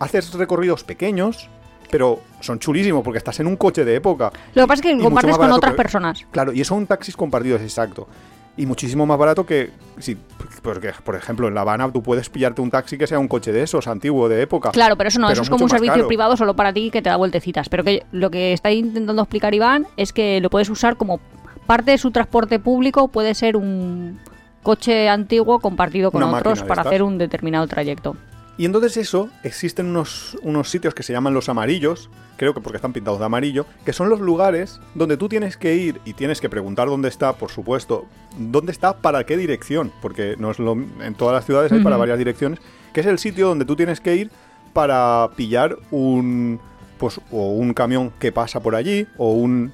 Haces 0.00 0.32
recorridos 0.34 0.82
pequeños, 0.84 1.48
pero 1.92 2.20
son 2.40 2.58
chulísimos 2.58 3.04
porque 3.04 3.18
estás 3.18 3.38
en 3.40 3.46
un 3.46 3.56
coche 3.56 3.84
de 3.84 3.94
época. 3.96 4.32
Lo 4.54 4.62
que 4.62 4.66
pasa 4.66 4.82
es 4.88 4.96
que 4.96 5.02
compartes 5.02 5.36
con 5.36 5.52
otras 5.52 5.72
que- 5.74 5.76
personas. 5.76 6.26
Claro, 6.30 6.52
y 6.52 6.64
son 6.64 6.86
taxis 6.86 7.14
compartidos, 7.14 7.60
exacto. 7.60 8.08
Y 8.56 8.64
muchísimo 8.66 9.04
más 9.06 9.18
barato 9.18 9.44
que, 9.46 9.70
sí, 9.98 10.16
porque, 10.62 10.92
por 11.04 11.16
ejemplo, 11.16 11.48
en 11.48 11.54
La 11.54 11.60
Habana 11.62 11.90
tú 11.92 12.02
puedes 12.02 12.28
pillarte 12.30 12.60
un 12.62 12.70
taxi 12.70 12.96
que 12.96 13.06
sea 13.06 13.18
un 13.18 13.28
coche 13.28 13.52
de 13.52 13.62
esos, 13.62 13.86
antiguo, 13.88 14.28
de 14.30 14.40
época. 14.42 14.70
Claro, 14.70 14.96
pero 14.96 15.08
eso 15.08 15.18
no, 15.20 15.26
Pero 15.26 15.34
eso 15.34 15.42
es 15.42 15.50
como 15.50 15.64
un 15.64 15.70
servicio 15.70 15.94
caro. 15.94 16.06
privado 16.08 16.36
solo 16.36 16.54
para 16.56 16.72
ti 16.72 16.90
que 16.90 17.02
te 17.02 17.10
da 17.10 17.16
vueltecitas. 17.16 17.68
Pero 17.68 17.84
que 17.84 18.04
lo 18.12 18.30
que 18.30 18.52
está 18.54 18.70
intentando 18.70 19.20
explicar 19.22 19.54
Iván 19.54 19.86
es 19.98 20.12
que 20.14 20.40
lo 20.40 20.48
puedes 20.50 20.68
usar 20.70 20.96
como 20.96 21.20
parte 21.66 21.90
de 21.92 21.98
su 21.98 22.10
transporte 22.10 22.58
público, 22.58 23.08
puede 23.08 23.34
ser 23.34 23.56
un 23.56 24.18
coche 24.62 25.08
antiguo 25.08 25.58
compartido 25.60 26.10
con 26.10 26.22
Una 26.22 26.38
otros 26.38 26.60
para 26.62 26.82
estas. 26.82 26.86
hacer 26.86 27.02
un 27.02 27.18
determinado 27.18 27.66
trayecto. 27.66 28.16
Y 28.58 28.66
entonces 28.66 28.96
eso, 28.98 29.30
existen 29.42 29.86
unos, 29.86 30.36
unos 30.42 30.68
sitios 30.68 30.94
que 30.94 31.02
se 31.02 31.12
llaman 31.12 31.32
los 31.32 31.48
amarillos, 31.48 32.10
creo 32.36 32.52
que 32.52 32.60
porque 32.60 32.76
están 32.76 32.92
pintados 32.92 33.18
de 33.18 33.24
amarillo, 33.24 33.66
que 33.84 33.92
son 33.92 34.10
los 34.10 34.20
lugares 34.20 34.80
donde 34.94 35.16
tú 35.16 35.28
tienes 35.28 35.56
que 35.56 35.74
ir 35.74 36.00
y 36.04 36.12
tienes 36.12 36.40
que 36.40 36.50
preguntar 36.50 36.88
dónde 36.88 37.08
está, 37.08 37.32
por 37.34 37.50
supuesto, 37.50 38.06
dónde 38.38 38.72
está, 38.72 38.98
para 38.98 39.24
qué 39.24 39.36
dirección, 39.36 39.90
porque 40.02 40.36
no 40.38 40.50
es 40.50 40.58
lo, 40.58 40.72
en 40.72 41.14
todas 41.14 41.34
las 41.34 41.46
ciudades 41.46 41.72
hay 41.72 41.82
para 41.82 41.96
varias 41.96 42.18
direcciones, 42.18 42.60
que 42.92 43.00
es 43.00 43.06
el 43.06 43.18
sitio 43.18 43.48
donde 43.48 43.64
tú 43.64 43.74
tienes 43.74 44.00
que 44.00 44.16
ir 44.16 44.30
para 44.72 45.30
pillar 45.36 45.78
un 45.90 46.60
pues 46.98 47.20
o 47.32 47.52
un 47.54 47.74
camión 47.74 48.12
que 48.18 48.30
pasa 48.30 48.60
por 48.60 48.76
allí 48.76 49.06
o 49.16 49.32
un 49.32 49.72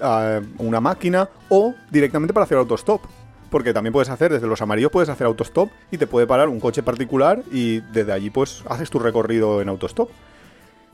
ah, 0.00 0.40
una 0.58 0.80
máquina 0.80 1.28
o 1.48 1.74
directamente 1.90 2.32
para 2.32 2.44
hacer 2.44 2.56
autostop. 2.56 3.02
Porque 3.50 3.72
también 3.74 3.92
puedes 3.92 4.08
hacer, 4.08 4.32
desde 4.32 4.46
los 4.46 4.62
amarillos 4.62 4.90
puedes 4.92 5.08
hacer 5.08 5.26
autostop 5.26 5.70
y 5.90 5.98
te 5.98 6.06
puede 6.06 6.26
parar 6.26 6.48
un 6.48 6.60
coche 6.60 6.82
particular 6.82 7.42
y 7.52 7.80
desde 7.92 8.12
allí 8.12 8.30
pues 8.30 8.62
haces 8.68 8.88
tu 8.90 8.98
recorrido 8.98 9.60
en 9.60 9.68
autostop. 9.68 10.08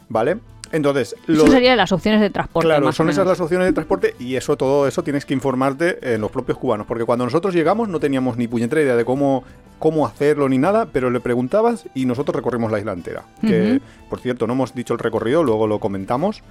¿Vale? 0.08 0.38
Entonces, 0.72 1.14
Eso 1.28 1.44
lo- 1.44 1.50
serían 1.52 1.76
las 1.76 1.92
opciones 1.92 2.20
de 2.20 2.30
transporte. 2.30 2.66
Claro, 2.66 2.86
más 2.86 2.94
o 2.94 2.96
son 2.96 3.08
esas 3.10 3.26
las 3.26 3.40
opciones 3.40 3.66
de 3.68 3.72
transporte 3.72 4.14
y 4.18 4.34
eso, 4.36 4.56
todo 4.56 4.86
eso 4.88 5.02
tienes 5.02 5.24
que 5.24 5.34
informarte 5.34 6.14
en 6.14 6.20
los 6.20 6.30
propios 6.30 6.58
cubanos. 6.58 6.86
Porque 6.86 7.04
cuando 7.04 7.24
nosotros 7.24 7.54
llegamos 7.54 7.88
no 7.88 8.00
teníamos 8.00 8.36
ni 8.36 8.48
puñetera 8.48 8.82
idea 8.82 8.96
de 8.96 9.04
cómo, 9.04 9.44
cómo 9.78 10.06
hacerlo 10.06 10.48
ni 10.48 10.58
nada, 10.58 10.86
pero 10.92 11.10
le 11.10 11.20
preguntabas 11.20 11.86
y 11.94 12.06
nosotros 12.06 12.34
recorrimos 12.36 12.70
la 12.72 12.78
isla 12.80 12.92
entera. 12.92 13.24
Que, 13.42 13.80
por 14.08 14.18
cierto, 14.20 14.46
no 14.46 14.54
hemos 14.54 14.74
dicho 14.74 14.92
el 14.94 14.98
recorrido, 15.00 15.44
luego 15.44 15.66
lo 15.66 15.78
comentamos 15.78 16.42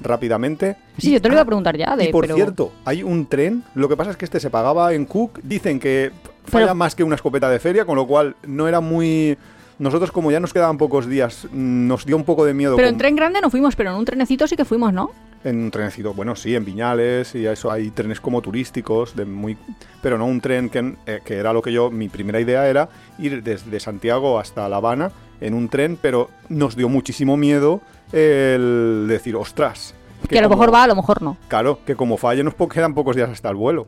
rápidamente. 0.00 0.76
Sí, 0.98 1.10
Y- 1.10 1.12
yo 1.14 1.22
te 1.22 1.28
lo 1.28 1.34
iba 1.34 1.40
a 1.40 1.42
ah, 1.42 1.46
preguntar 1.46 1.76
ya. 1.76 1.96
De, 1.96 2.06
y 2.06 2.12
por 2.12 2.24
pero- 2.24 2.36
cierto, 2.36 2.72
hay 2.84 3.02
un 3.02 3.26
tren, 3.26 3.62
lo 3.74 3.88
que 3.88 3.96
pasa 3.96 4.10
es 4.10 4.16
que 4.16 4.24
este 4.24 4.40
se 4.40 4.50
pagaba 4.50 4.92
en 4.94 5.04
Cook, 5.06 5.40
dicen 5.42 5.78
que 5.80 6.10
falla 6.44 6.66
Pero- 6.66 6.74
más 6.74 6.94
que 6.94 7.04
una 7.04 7.14
escopeta 7.16 7.48
de 7.50 7.58
feria, 7.58 7.84
con 7.84 7.96
lo 7.96 8.06
cual 8.06 8.36
no 8.46 8.66
era 8.68 8.80
muy... 8.80 9.36
Nosotros 9.78 10.12
como 10.12 10.30
ya 10.30 10.40
nos 10.40 10.52
quedaban 10.52 10.76
pocos 10.76 11.06
días, 11.06 11.46
mm, 11.50 11.86
nos 11.86 12.04
dio 12.04 12.14
un 12.16 12.24
poco 12.24 12.44
de 12.44 12.52
miedo. 12.52 12.76
Pero 12.76 12.88
con- 12.88 12.94
en 12.94 12.98
tren 12.98 13.16
grande 13.16 13.40
no 13.40 13.48
fuimos, 13.50 13.76
pero 13.76 13.90
en 13.90 13.96
un 13.96 14.04
trenecito 14.04 14.46
sí 14.46 14.56
que 14.56 14.64
fuimos, 14.64 14.92
¿no? 14.92 15.10
en 15.42 15.56
un 15.58 15.70
trenecito, 15.70 16.12
bueno, 16.12 16.36
sí, 16.36 16.54
en 16.54 16.66
Viñales 16.66 17.34
y 17.34 17.46
eso 17.46 17.70
hay 17.72 17.88
trenes 17.92 18.20
como 18.20 18.42
turísticos, 18.42 19.16
de 19.16 19.24
muy, 19.24 19.56
pero 20.02 20.18
no 20.18 20.26
un 20.26 20.38
tren 20.42 20.68
que, 20.68 20.96
eh, 21.06 21.20
que 21.24 21.36
era 21.36 21.54
lo 21.54 21.62
que 21.62 21.72
yo, 21.72 21.90
mi 21.90 22.10
primera 22.10 22.38
idea 22.42 22.68
era 22.68 22.90
ir 23.18 23.42
desde 23.42 23.80
Santiago 23.80 24.38
hasta 24.38 24.68
La 24.68 24.76
Habana 24.76 25.10
en 25.40 25.54
un 25.54 25.70
tren, 25.70 25.96
pero 25.98 26.28
nos 26.50 26.76
dio 26.76 26.90
muchísimo 26.90 27.38
miedo 27.38 27.80
el 28.12 29.06
decir, 29.08 29.36
ostras. 29.36 29.94
Que, 30.28 30.38
a 30.38 30.42
lo 30.42 30.48
como- 30.48 30.60
mejor 30.60 30.74
va, 30.74 30.82
a 30.84 30.86
lo 30.86 30.94
mejor 30.96 31.22
no. 31.22 31.36
Claro, 31.48 31.80
que 31.84 31.96
como 31.96 32.16
falle 32.16 32.44
nos 32.44 32.54
quedan 32.54 32.94
pocos 32.94 33.16
días 33.16 33.30
hasta 33.30 33.48
el 33.48 33.56
vuelo. 33.56 33.86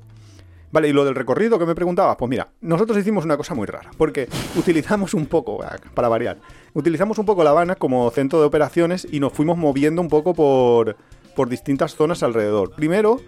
Vale, 0.70 0.88
y 0.88 0.92
lo 0.94 1.04
del 1.04 1.14
recorrido 1.14 1.58
que 1.58 1.66
me 1.66 1.74
preguntabas, 1.74 2.16
pues 2.16 2.30
mira, 2.30 2.48
nosotros 2.62 2.96
hicimos 2.96 3.26
una 3.26 3.36
cosa 3.36 3.54
muy 3.54 3.66
rara, 3.66 3.90
porque 3.98 4.26
utilizamos 4.56 5.12
un 5.12 5.26
poco, 5.26 5.62
ah, 5.62 5.76
para 5.92 6.08
variar, 6.08 6.38
utilizamos 6.72 7.18
un 7.18 7.26
poco 7.26 7.44
La 7.44 7.50
Habana 7.50 7.74
como 7.74 8.10
centro 8.10 8.40
de 8.40 8.46
operaciones 8.46 9.06
y 9.10 9.20
nos 9.20 9.34
fuimos 9.34 9.58
moviendo 9.58 10.00
un 10.00 10.08
poco 10.08 10.32
por, 10.32 10.96
por 11.36 11.50
distintas 11.50 11.94
zonas 11.94 12.22
alrededor. 12.22 12.70
Primero, 12.74 13.20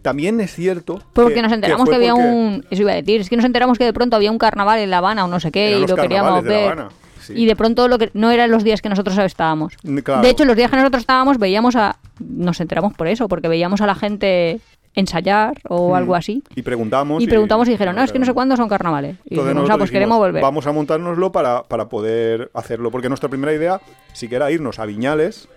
también 0.00 0.40
es 0.40 0.54
cierto... 0.54 1.02
Porque 1.12 1.34
que- 1.34 1.42
nos 1.42 1.50
enteramos 1.50 1.88
que, 1.88 1.94
había 1.96 2.12
porque 2.14 2.28
un. 2.28 2.64
Eso 2.70 2.82
iba 2.82 2.92
a 2.92 2.96
decir. 2.96 3.20
Es 3.20 3.28
que 3.28 3.36
nos 3.36 3.44
enteramos 3.46 3.78
que 3.78 3.84
de 3.84 3.92
pronto 3.92 4.14
había 4.14 4.30
un 4.30 4.38
carnaval 4.38 4.78
en 4.78 4.90
La 4.90 4.98
Habana 4.98 5.24
o 5.24 5.28
no 5.28 5.40
sé 5.40 5.50
qué 5.50 5.70
eran 5.70 5.82
y 5.82 5.86
lo 5.88 5.96
queríamos 5.96 6.42
carnavales 6.42 6.44
de 6.44 6.50
La 6.50 6.56
ver. 6.56 6.66
Habana, 6.78 6.88
sí. 7.22 7.32
Y 7.36 7.46
de 7.46 7.56
pronto 7.56 7.88
lo 7.88 7.98
que 7.98 8.10
no 8.14 8.30
eran 8.30 8.50
los 8.50 8.64
días 8.64 8.82
que 8.82 8.88
nosotros 8.88 9.16
estábamos. 9.18 9.74
Claro. 10.04 10.22
De 10.22 10.30
hecho, 10.30 10.44
los 10.44 10.56
días 10.56 10.70
que 10.70 10.76
nosotros 10.76 11.00
estábamos 11.00 11.38
veíamos 11.38 11.76
a. 11.76 11.96
Nos 12.18 12.60
enteramos 12.60 12.94
por 12.94 13.06
eso, 13.08 13.28
porque 13.28 13.48
veíamos 13.48 13.80
a 13.80 13.86
la 13.86 13.94
gente 13.94 14.60
ensayar 14.94 15.54
o 15.68 15.90
Mm. 15.90 15.94
algo 15.94 16.14
así. 16.14 16.42
Y 16.54 16.60
preguntamos... 16.62 17.22
Y 17.22 17.26
preguntamos 17.26 17.66
y 17.66 17.70
dijeron, 17.70 17.96
no, 17.96 18.02
es 18.02 18.12
que 18.12 18.18
no 18.18 18.26
sé 18.26 18.34
cuándo 18.34 18.56
son 18.56 18.68
carnavales. 18.68 19.16
Y 19.24 19.34
Entonces 19.34 19.54
dijimos, 19.54 19.70
ah, 19.70 19.78
pues 19.78 19.88
dijimos, 19.88 19.90
queremos 19.90 20.18
volver. 20.18 20.42
Vamos 20.42 20.66
a 20.66 20.72
montárnoslo 20.72 21.32
para, 21.32 21.62
para 21.62 21.88
poder 21.88 22.50
hacerlo. 22.52 22.90
Porque 22.90 23.08
nuestra 23.08 23.30
primera 23.30 23.54
idea 23.54 23.80
sí 24.12 24.28
que 24.28 24.36
era 24.36 24.50
irnos 24.50 24.78
a 24.78 24.84
Viñales. 24.86 25.48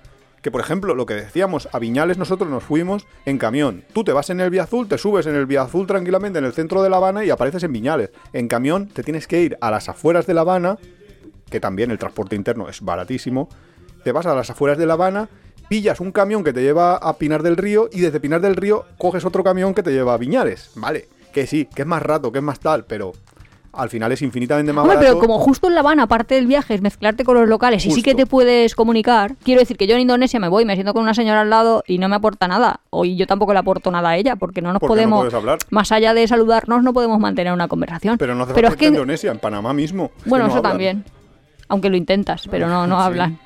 Que 0.41 0.51
por 0.51 0.61
ejemplo, 0.61 0.93
lo 0.93 1.07
que 1.07 1.15
decíamos, 1.15 1.67
a 1.73 1.79
Viñales 1.79 2.17
nosotros 2.19 2.49
nos 2.49 2.63
fuimos 2.63 3.07
en 3.25 3.39
camión. 3.39 3.83
Tú 3.93 4.03
te 4.03 4.13
vas 4.13 4.29
en 4.29 4.39
el 4.39 4.51
Vía 4.51 4.63
Azul, 4.63 4.87
te 4.87 4.97
subes 4.99 5.25
en 5.25 5.33
el 5.35 5.47
Vía 5.47 5.63
Azul 5.63 5.87
tranquilamente 5.87 6.37
en 6.37 6.45
el 6.45 6.53
centro 6.53 6.83
de 6.83 6.89
La 6.91 6.97
Habana 6.97 7.25
y 7.25 7.31
apareces 7.31 7.63
en 7.63 7.73
Viñales. 7.73 8.11
En 8.31 8.47
camión 8.47 8.87
te 8.87 9.01
tienes 9.03 9.27
que 9.27 9.41
ir 9.41 9.57
a 9.59 9.71
las 9.71 9.89
afueras 9.89 10.27
de 10.27 10.35
La 10.35 10.41
Habana, 10.41 10.77
que 11.49 11.59
también 11.59 11.91
el 11.91 11.97
transporte 11.99 12.35
interno 12.35 12.69
es 12.69 12.81
baratísimo. 12.81 13.49
Te 14.03 14.11
vas 14.11 14.25
a 14.25 14.35
las 14.35 14.49
afueras 14.49 14.77
de 14.77 14.85
La 14.85 14.93
Habana, 14.93 15.29
pillas 15.67 15.99
un 15.99 16.11
camión 16.11 16.43
que 16.43 16.53
te 16.53 16.61
lleva 16.61 16.95
a 16.97 17.17
Pinar 17.17 17.41
del 17.43 17.57
Río 17.57 17.89
y 17.91 18.01
desde 18.01 18.19
Pinar 18.19 18.41
del 18.41 18.55
Río 18.55 18.85
coges 18.97 19.25
otro 19.25 19.43
camión 19.43 19.73
que 19.73 19.83
te 19.83 19.91
lleva 19.91 20.13
a 20.13 20.17
Viñales. 20.17 20.71
Vale, 20.75 21.07
que 21.33 21.47
sí, 21.47 21.67
que 21.73 21.81
es 21.83 21.87
más 21.87 22.01
rato, 22.03 22.31
que 22.31 22.39
es 22.39 22.43
más 22.43 22.59
tal, 22.59 22.85
pero 22.85 23.13
al 23.73 23.89
final 23.89 24.09
es 24.13 24.21
infinitamente 24.21 24.71
más 24.71 24.83
Hombre, 24.83 24.95
barato. 24.97 25.15
pero 25.17 25.27
como 25.27 25.37
justo 25.39 25.67
en 25.67 25.73
La 25.73 25.81
Habana, 25.81 26.03
aparte 26.03 26.35
del 26.35 26.47
viaje, 26.47 26.75
es 26.75 26.81
mezclarte 26.81 27.25
con 27.25 27.35
los 27.35 27.49
locales 27.49 27.85
y 27.85 27.91
sí 27.91 28.01
que 28.03 28.11
Justo. 28.11 28.23
te 28.23 28.25
puedes 28.29 28.73
comunicar. 28.73 29.35
Quiero 29.43 29.59
decir 29.59 29.75
que 29.75 29.85
yo 29.85 29.95
en 29.95 30.01
Indonesia 30.01 30.39
me 30.39 30.47
voy, 30.47 30.63
me 30.63 30.75
siento 30.75 30.93
con 30.93 31.01
una 31.03 31.13
señora 31.13 31.41
al 31.41 31.49
lado 31.49 31.83
y 31.85 31.97
no 31.97 32.07
me 32.07 32.15
aporta 32.15 32.47
nada. 32.47 32.79
O 32.89 33.03
yo 33.03 33.27
tampoco 33.27 33.51
le 33.51 33.59
aporto 33.59 33.91
nada 33.91 34.09
a 34.11 34.17
ella, 34.17 34.37
porque 34.37 34.61
no 34.61 34.71
nos 34.71 34.79
Porque 34.79 34.91
podemos. 34.91 35.33
hablar. 35.33 35.57
Más 35.71 35.91
allá 35.91 36.13
de 36.13 36.25
saludarnos, 36.25 36.83
no 36.83 36.93
podemos 36.93 37.19
mantener 37.19 37.51
una 37.51 37.67
conversación. 37.67 38.17
Pero 38.17 38.33
no 38.33 38.43
hace 38.43 38.53
Pero 38.53 38.69
falta 38.69 38.75
es 38.75 38.79
que. 38.79 38.87
en 38.87 38.93
Indonesia, 38.93 39.31
en 39.31 39.39
Panamá 39.39 39.73
mismo. 39.73 40.11
Es 40.19 40.23
que 40.23 40.29
Bueno, 40.29 40.45
no 40.45 40.49
eso 40.51 40.57
hablan. 40.59 40.71
también. 40.71 41.03
Aunque 41.67 41.89
lo 41.89 41.97
intentas, 41.97 42.47
pero 42.49 42.67
no, 42.67 42.85
no 42.87 42.99
Sí. 42.99 43.05
hablan. 43.05 43.39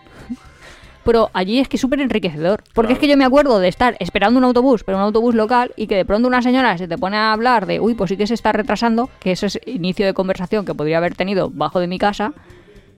Pero 1.06 1.32
allí 1.34 1.60
es 1.60 1.68
que 1.68 1.78
es 1.78 1.82
súper 1.82 2.02
enriquecedor. 2.02 2.62
Porque 2.74 2.94
es 2.94 3.00
que 3.00 3.08
yo 3.08 3.18
me 3.18 3.24
acuerdo 3.26 3.58
de 3.60 3.68
estar 3.68 3.96
esperando 4.00 4.38
un 4.38 4.44
autobús, 4.44 4.84
pero 4.84 4.98
un 4.98 5.04
autobús 5.04 5.34
local, 5.34 5.72
y 5.76 5.88
que 5.88 5.96
de 5.96 6.06
pronto 6.06 6.28
una 6.28 6.42
señora 6.42 6.78
se 6.78 6.88
te 6.88 6.98
pone 6.98 7.18
a 7.18 7.32
hablar 7.32 7.66
de, 7.66 7.80
uy, 7.80 7.96
pues 7.96 8.10
sí 8.10 8.18
que 8.18 8.28
se 8.28 8.34
está 8.34 8.52
retrasando, 8.52 9.10
que 9.20 9.32
eso 9.32 9.46
es 9.48 9.60
inicio 9.66 10.06
de 10.06 10.14
conversación 10.14 10.66
que 10.66 10.76
podría 10.76 10.98
haber 10.98 11.16
tenido 11.16 11.50
bajo 11.50 11.80
de 11.80 11.88
mi 11.88 11.98
casa. 11.98 12.34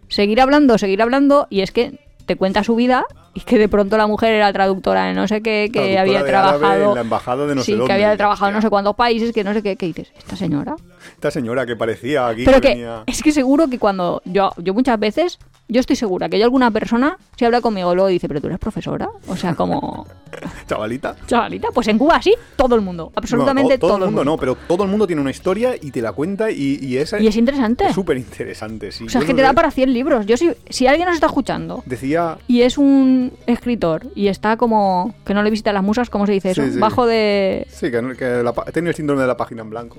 Seguir 0.10 0.42
hablando, 0.42 0.78
seguir 0.78 1.02
hablando, 1.02 1.48
y 1.50 1.62
es 1.62 1.72
que 1.72 2.00
te 2.32 2.38
cuenta 2.38 2.64
su 2.64 2.76
vida, 2.76 3.04
y 3.34 3.42
que 3.42 3.58
de 3.58 3.68
pronto 3.68 3.98
la 3.98 4.08
mujer 4.08 4.34
era 4.34 4.52
traductora 4.54 5.06
de 5.06 5.14
no 5.14 5.28
sé 5.28 5.42
qué, 5.42 5.70
que 5.72 5.94
Traductora 5.94 6.02
había 6.02 6.26
trabajado. 6.26 6.90
en 6.90 6.96
la 6.96 7.02
embajada 7.02 7.46
de 7.46 7.56
no 7.56 7.62
sé 7.62 7.66
sí, 7.66 7.72
que 7.74 7.78
dónde. 7.80 7.94
había 7.94 8.16
trabajado 8.18 8.50
en 8.50 8.56
no 8.56 8.62
sé 8.62 8.70
cuántos 8.70 8.96
países, 8.96 9.34
que 9.34 9.44
no 9.44 9.54
sé 9.54 9.62
qué. 9.62 9.76
¿Qué 9.76 9.86
dices? 9.88 10.12
¿Esta 10.18 10.36
señora? 10.36 10.76
Esta 11.14 11.32
señora 11.32 11.66
que 11.66 11.76
parecía 11.76 12.28
aquí 12.28 12.46
Pero 12.46 12.62
que 12.62 12.68
que 12.70 12.74
venía... 12.76 13.04
es 13.06 13.22
que 13.22 13.32
seguro 13.32 13.68
que 13.68 13.80
cuando 13.80 14.22
yo, 14.26 14.52
yo 14.58 14.74
muchas 14.74 14.98
veces, 15.00 15.40
yo 15.72 15.80
estoy 15.80 15.96
segura 15.96 16.28
que 16.28 16.38
yo 16.38 16.44
alguna 16.44 16.70
persona, 16.70 17.18
si 17.38 17.46
habla 17.46 17.62
conmigo 17.62 17.96
luego 17.96 18.10
dice, 18.10 18.28
pero 18.28 18.42
tú 18.42 18.48
eres 18.48 18.60
profesora. 18.60 19.10
O 19.28 19.38
sea, 19.38 19.56
como, 19.56 20.06
Chavalita. 20.68 21.16
chavalita, 21.28 21.70
pues 21.74 21.88
en 21.88 21.98
Cuba 21.98 22.22
sí, 22.22 22.36
todo 22.58 22.76
el 22.76 22.82
mundo, 22.82 23.14
absolutamente 23.16 23.76
No, 23.76 23.80
todo, 23.80 23.92
todo, 23.92 24.06
el 24.06 24.12
mundo 24.12 24.26
no, 24.26 24.38
pero 24.38 24.56
todo 24.68 24.84
el 24.84 24.90
mundo 24.90 25.08
tiene 25.08 25.22
una 25.22 25.32
historia 25.32 25.76
y 25.82 25.92
te 25.92 26.02
la 26.02 26.12
cuenta 26.12 26.52
y, 26.52 26.78
y 26.82 26.98
esa 26.98 27.22
Y 27.22 27.28
es 27.28 27.38
interesante. 27.38 27.88
es 27.88 27.96
súper 27.96 28.18
interesante, 28.18 28.92
sí. 28.92 29.06
O 29.06 29.10
sea, 29.10 29.22
es 29.22 29.28
que 29.28 29.34
te 29.34 29.42
da 29.42 29.54
para 29.54 29.72
100 29.72 29.94
libros. 29.94 30.26
Yo 30.26 30.36
si, 30.36 30.52
si 30.70 30.88
alguien 30.88 31.06
nos 31.08 31.16
está 31.16 31.28
escuchando 31.28 31.84
Decía... 31.86 32.38
y 32.50 32.64
es 32.64 32.78
un 32.78 33.32
escritor 33.48 34.08
y 34.14 34.28
está 34.28 34.58
como, 34.58 35.16
que 35.26 35.34
no 35.34 35.42
le 35.42 35.50
visita 35.52 35.72
las 35.72 35.84
musas, 35.84 36.10
¿cómo 36.10 36.26
se 36.26 36.34
dice 36.34 36.52
eso? 36.52 36.64
Sí, 36.66 36.74
sí. 36.74 36.80
Bajo 36.80 37.06
de... 37.06 37.66
Sí, 37.70 37.90
que, 37.90 38.16
que 38.18 38.44
la 38.44 38.54
el 38.74 38.96
síndrome 38.96 39.22
de 39.22 39.28
la 39.28 39.38
página 39.38 39.62
en 39.62 39.70
blanco. 39.70 39.98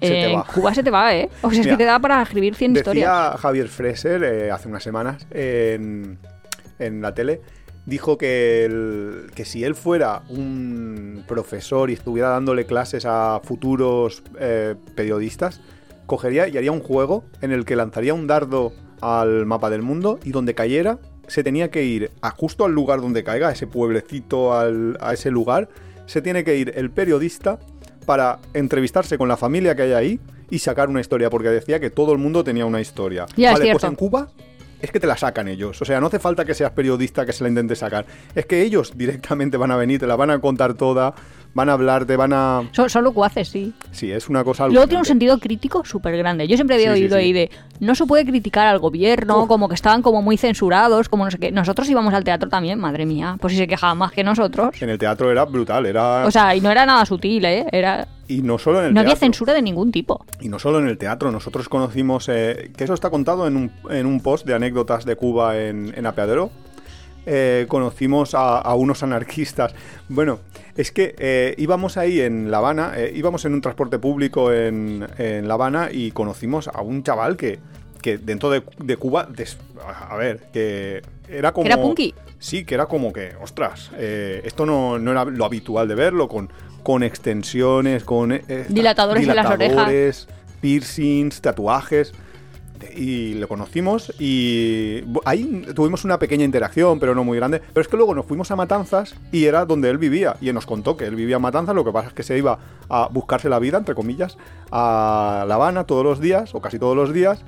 Se 0.00 0.30
en 0.30 0.36
va. 0.38 0.44
Cuba 0.52 0.74
se 0.74 0.82
te 0.82 0.90
va, 0.90 1.14
¿eh? 1.14 1.28
O 1.42 1.50
sea, 1.50 1.60
es 1.60 1.66
que 1.66 1.76
te 1.76 1.84
da 1.84 1.98
para 1.98 2.22
escribir 2.22 2.54
100 2.54 2.76
historias. 2.76 3.08
Decía 3.08 3.38
Javier 3.38 3.68
Freser 3.68 4.22
eh, 4.24 4.50
hace 4.50 4.68
unas 4.68 4.82
semanas 4.82 5.26
en, 5.30 6.18
en 6.78 7.00
la 7.02 7.14
tele, 7.14 7.40
dijo 7.86 8.18
que, 8.18 8.64
el- 8.64 9.30
que 9.34 9.44
si 9.44 9.64
él 9.64 9.74
fuera 9.74 10.22
un 10.28 11.24
profesor 11.26 11.90
y 11.90 11.94
estuviera 11.94 12.28
dándole 12.30 12.66
clases 12.66 13.04
a 13.06 13.40
futuros 13.42 14.22
eh, 14.38 14.74
periodistas, 14.94 15.60
cogería 16.06 16.46
y 16.48 16.56
haría 16.56 16.72
un 16.72 16.80
juego 16.80 17.24
en 17.40 17.52
el 17.52 17.64
que 17.64 17.74
lanzaría 17.76 18.12
un 18.14 18.26
dardo 18.26 18.72
al 19.00 19.46
mapa 19.46 19.70
del 19.70 19.82
mundo 19.82 20.18
y 20.24 20.30
donde 20.30 20.54
cayera 20.54 20.98
se 21.26 21.42
tenía 21.42 21.70
que 21.70 21.82
ir 21.84 22.10
a 22.22 22.30
justo 22.30 22.64
al 22.64 22.72
lugar 22.72 23.00
donde 23.00 23.24
caiga, 23.24 23.48
a 23.48 23.52
ese 23.52 23.66
pueblecito, 23.66 24.52
al- 24.54 24.96
a 25.00 25.12
ese 25.12 25.30
lugar, 25.30 25.68
se 26.06 26.22
tiene 26.22 26.44
que 26.44 26.56
ir 26.56 26.72
el 26.76 26.90
periodista 26.90 27.58
para 28.06 28.38
entrevistarse 28.54 29.18
con 29.18 29.28
la 29.28 29.36
familia 29.36 29.74
que 29.74 29.82
hay 29.82 29.92
ahí 29.92 30.20
y 30.48 30.60
sacar 30.60 30.88
una 30.88 31.00
historia, 31.00 31.28
porque 31.28 31.48
decía 31.48 31.80
que 31.80 31.90
todo 31.90 32.12
el 32.12 32.18
mundo 32.18 32.44
tenía 32.44 32.64
una 32.64 32.80
historia. 32.80 33.26
Ya, 33.36 33.48
es 33.50 33.58
vale, 33.58 33.72
pues 33.72 33.82
cierto. 33.82 33.86
en 33.88 33.94
Cuba 33.96 34.28
es 34.80 34.90
que 34.90 35.00
te 35.00 35.06
la 35.06 35.16
sacan 35.16 35.48
ellos. 35.48 35.80
O 35.82 35.84
sea, 35.84 36.00
no 36.00 36.06
hace 36.06 36.18
falta 36.18 36.44
que 36.44 36.54
seas 36.54 36.70
periodista 36.72 37.26
que 37.26 37.32
se 37.32 37.42
la 37.42 37.48
intente 37.48 37.74
sacar. 37.76 38.06
Es 38.34 38.46
que 38.46 38.62
ellos 38.62 38.92
directamente 38.96 39.56
van 39.56 39.70
a 39.70 39.76
venir, 39.76 40.00
te 40.00 40.06
la 40.06 40.16
van 40.16 40.30
a 40.30 40.38
contar 40.38 40.74
toda, 40.74 41.14
van 41.56 41.70
a 41.70 41.72
hablar, 41.72 42.04
te 42.04 42.16
van 42.16 42.34
a... 42.34 42.68
Son, 42.72 42.90
son 42.90 43.14
sí. 43.44 43.72
Sí, 43.90 44.12
es 44.12 44.28
una 44.28 44.44
cosa... 44.44 44.68
Luego 44.68 44.86
tiene 44.86 45.00
un 45.00 45.06
sentido 45.06 45.38
crítico 45.38 45.86
súper 45.86 46.14
grande. 46.18 46.46
Yo 46.46 46.56
siempre 46.58 46.76
había 46.76 46.94
Sí, 46.94 47.00
oído 47.00 47.16
sí. 47.16 47.22
ahí 47.24 47.32
de 47.32 47.50
no 47.80 47.94
se 47.94 48.04
puede 48.04 48.26
criticar 48.26 48.66
al 48.66 48.78
gobierno, 48.78 49.42
Uf. 49.42 49.48
como 49.48 49.66
que 49.66 49.74
estaban 49.74 50.02
como 50.02 50.20
muy 50.20 50.36
censurados, 50.36 51.08
como 51.08 51.24
no 51.24 51.30
sé 51.30 51.38
qué. 51.38 51.50
Nosotros 51.50 51.88
íbamos 51.88 52.12
al 52.12 52.24
teatro 52.24 52.50
también, 52.50 52.78
madre 52.78 53.06
mía. 53.06 53.38
Pues 53.40 53.54
si 53.54 53.58
se 53.58 53.66
quejaban 53.66 53.96
más 53.96 54.12
que 54.12 54.22
nosotros. 54.22 54.70
En 54.82 54.90
el 54.90 54.98
teatro 54.98 55.30
era 55.30 55.46
brutal, 55.46 55.86
era... 55.86 56.26
O 56.26 56.30
sea, 56.30 56.54
y 56.54 56.60
no 56.60 56.70
era 56.70 56.84
nada 56.84 57.06
sutil, 57.06 57.42
¿eh? 57.46 57.64
Era... 57.72 58.06
y 58.28 58.42
no 58.42 58.58
solo 58.58 58.80
en 58.80 58.86
el 58.88 58.94
No 58.94 59.00
había 59.00 59.16
censura 59.16 59.54
de 59.54 59.62
ningún 59.62 59.90
tipo. 59.90 60.26
Y 60.42 60.50
no 60.50 60.58
solo 60.58 60.78
en 60.80 60.88
el 60.88 60.98
teatro, 60.98 61.32
nosotros 61.32 61.70
conocimos, 61.70 62.28
eh, 62.28 62.70
que 62.76 62.84
eso 62.84 62.92
está 62.92 63.08
contado 63.08 63.46
en 63.46 63.56
un, 63.56 63.72
en 63.88 64.04
un 64.04 64.20
post 64.20 64.44
de 64.46 64.52
anécdotas 64.52 65.06
de 65.06 65.16
Cuba 65.16 65.58
en, 65.58 65.94
en 65.96 66.04
Apeadero, 66.04 66.50
eh, 67.26 67.66
conocimos 67.68 68.34
a, 68.34 68.58
a 68.58 68.74
unos 68.74 69.02
anarquistas. 69.02 69.74
Bueno, 70.08 70.38
es 70.76 70.92
que 70.92 71.14
eh, 71.18 71.54
íbamos 71.58 71.96
ahí 71.96 72.20
en 72.20 72.50
La 72.50 72.58
Habana, 72.58 72.92
eh, 72.96 73.12
íbamos 73.14 73.44
en 73.44 73.54
un 73.54 73.60
transporte 73.60 73.98
público 73.98 74.52
en, 74.52 75.06
en 75.18 75.48
La 75.48 75.54
Habana 75.54 75.88
y 75.92 76.12
conocimos 76.12 76.68
a 76.68 76.80
un 76.82 77.02
chaval 77.02 77.36
que, 77.36 77.58
que 78.00 78.18
dentro 78.18 78.48
de, 78.50 78.62
de 78.78 78.96
Cuba, 78.96 79.26
des- 79.28 79.58
a 80.08 80.16
ver, 80.16 80.44
que 80.52 81.02
era 81.28 81.52
como... 81.52 81.66
era 81.66 81.76
punky? 81.80 82.14
Sí, 82.38 82.64
que 82.64 82.74
era 82.74 82.86
como 82.86 83.12
que, 83.12 83.32
ostras, 83.42 83.90
eh, 83.96 84.42
esto 84.44 84.66
no, 84.66 84.98
no 84.98 85.10
era 85.10 85.24
lo 85.24 85.44
habitual 85.46 85.88
de 85.88 85.94
verlo, 85.94 86.28
con, 86.28 86.50
con 86.82 87.02
extensiones, 87.02 88.04
con... 88.04 88.30
eh, 88.32 88.42
esta- 88.46 88.72
Dilatadores 88.72 89.22
en 89.26 89.34
las 89.34 89.46
orejas. 89.46 89.58
dilatadores, 89.70 90.28
piercings, 90.60 91.40
tatuajes. 91.40 92.12
Y 92.94 93.34
lo 93.34 93.48
conocimos 93.48 94.12
y 94.18 95.02
ahí 95.24 95.66
tuvimos 95.74 96.04
una 96.04 96.18
pequeña 96.18 96.44
interacción, 96.44 96.98
pero 97.00 97.14
no 97.14 97.24
muy 97.24 97.38
grande. 97.38 97.60
Pero 97.60 97.80
es 97.80 97.88
que 97.88 97.96
luego 97.96 98.14
nos 98.14 98.26
fuimos 98.26 98.50
a 98.50 98.56
Matanzas 98.56 99.14
y 99.32 99.44
era 99.44 99.64
donde 99.64 99.90
él 99.90 99.98
vivía. 99.98 100.36
Y 100.40 100.48
él 100.48 100.54
nos 100.54 100.66
contó 100.66 100.96
que 100.96 101.06
él 101.06 101.14
vivía 101.14 101.36
en 101.36 101.42
Matanzas, 101.42 101.74
lo 101.74 101.84
que 101.84 101.92
pasa 101.92 102.08
es 102.08 102.14
que 102.14 102.22
se 102.22 102.36
iba 102.38 102.58
a 102.88 103.08
buscarse 103.08 103.48
la 103.48 103.58
vida, 103.58 103.78
entre 103.78 103.94
comillas, 103.94 104.36
a 104.70 105.44
La 105.48 105.54
Habana 105.56 105.84
todos 105.84 106.04
los 106.04 106.20
días, 106.20 106.54
o 106.54 106.60
casi 106.60 106.78
todos 106.78 106.96
los 106.96 107.12
días. 107.12 107.42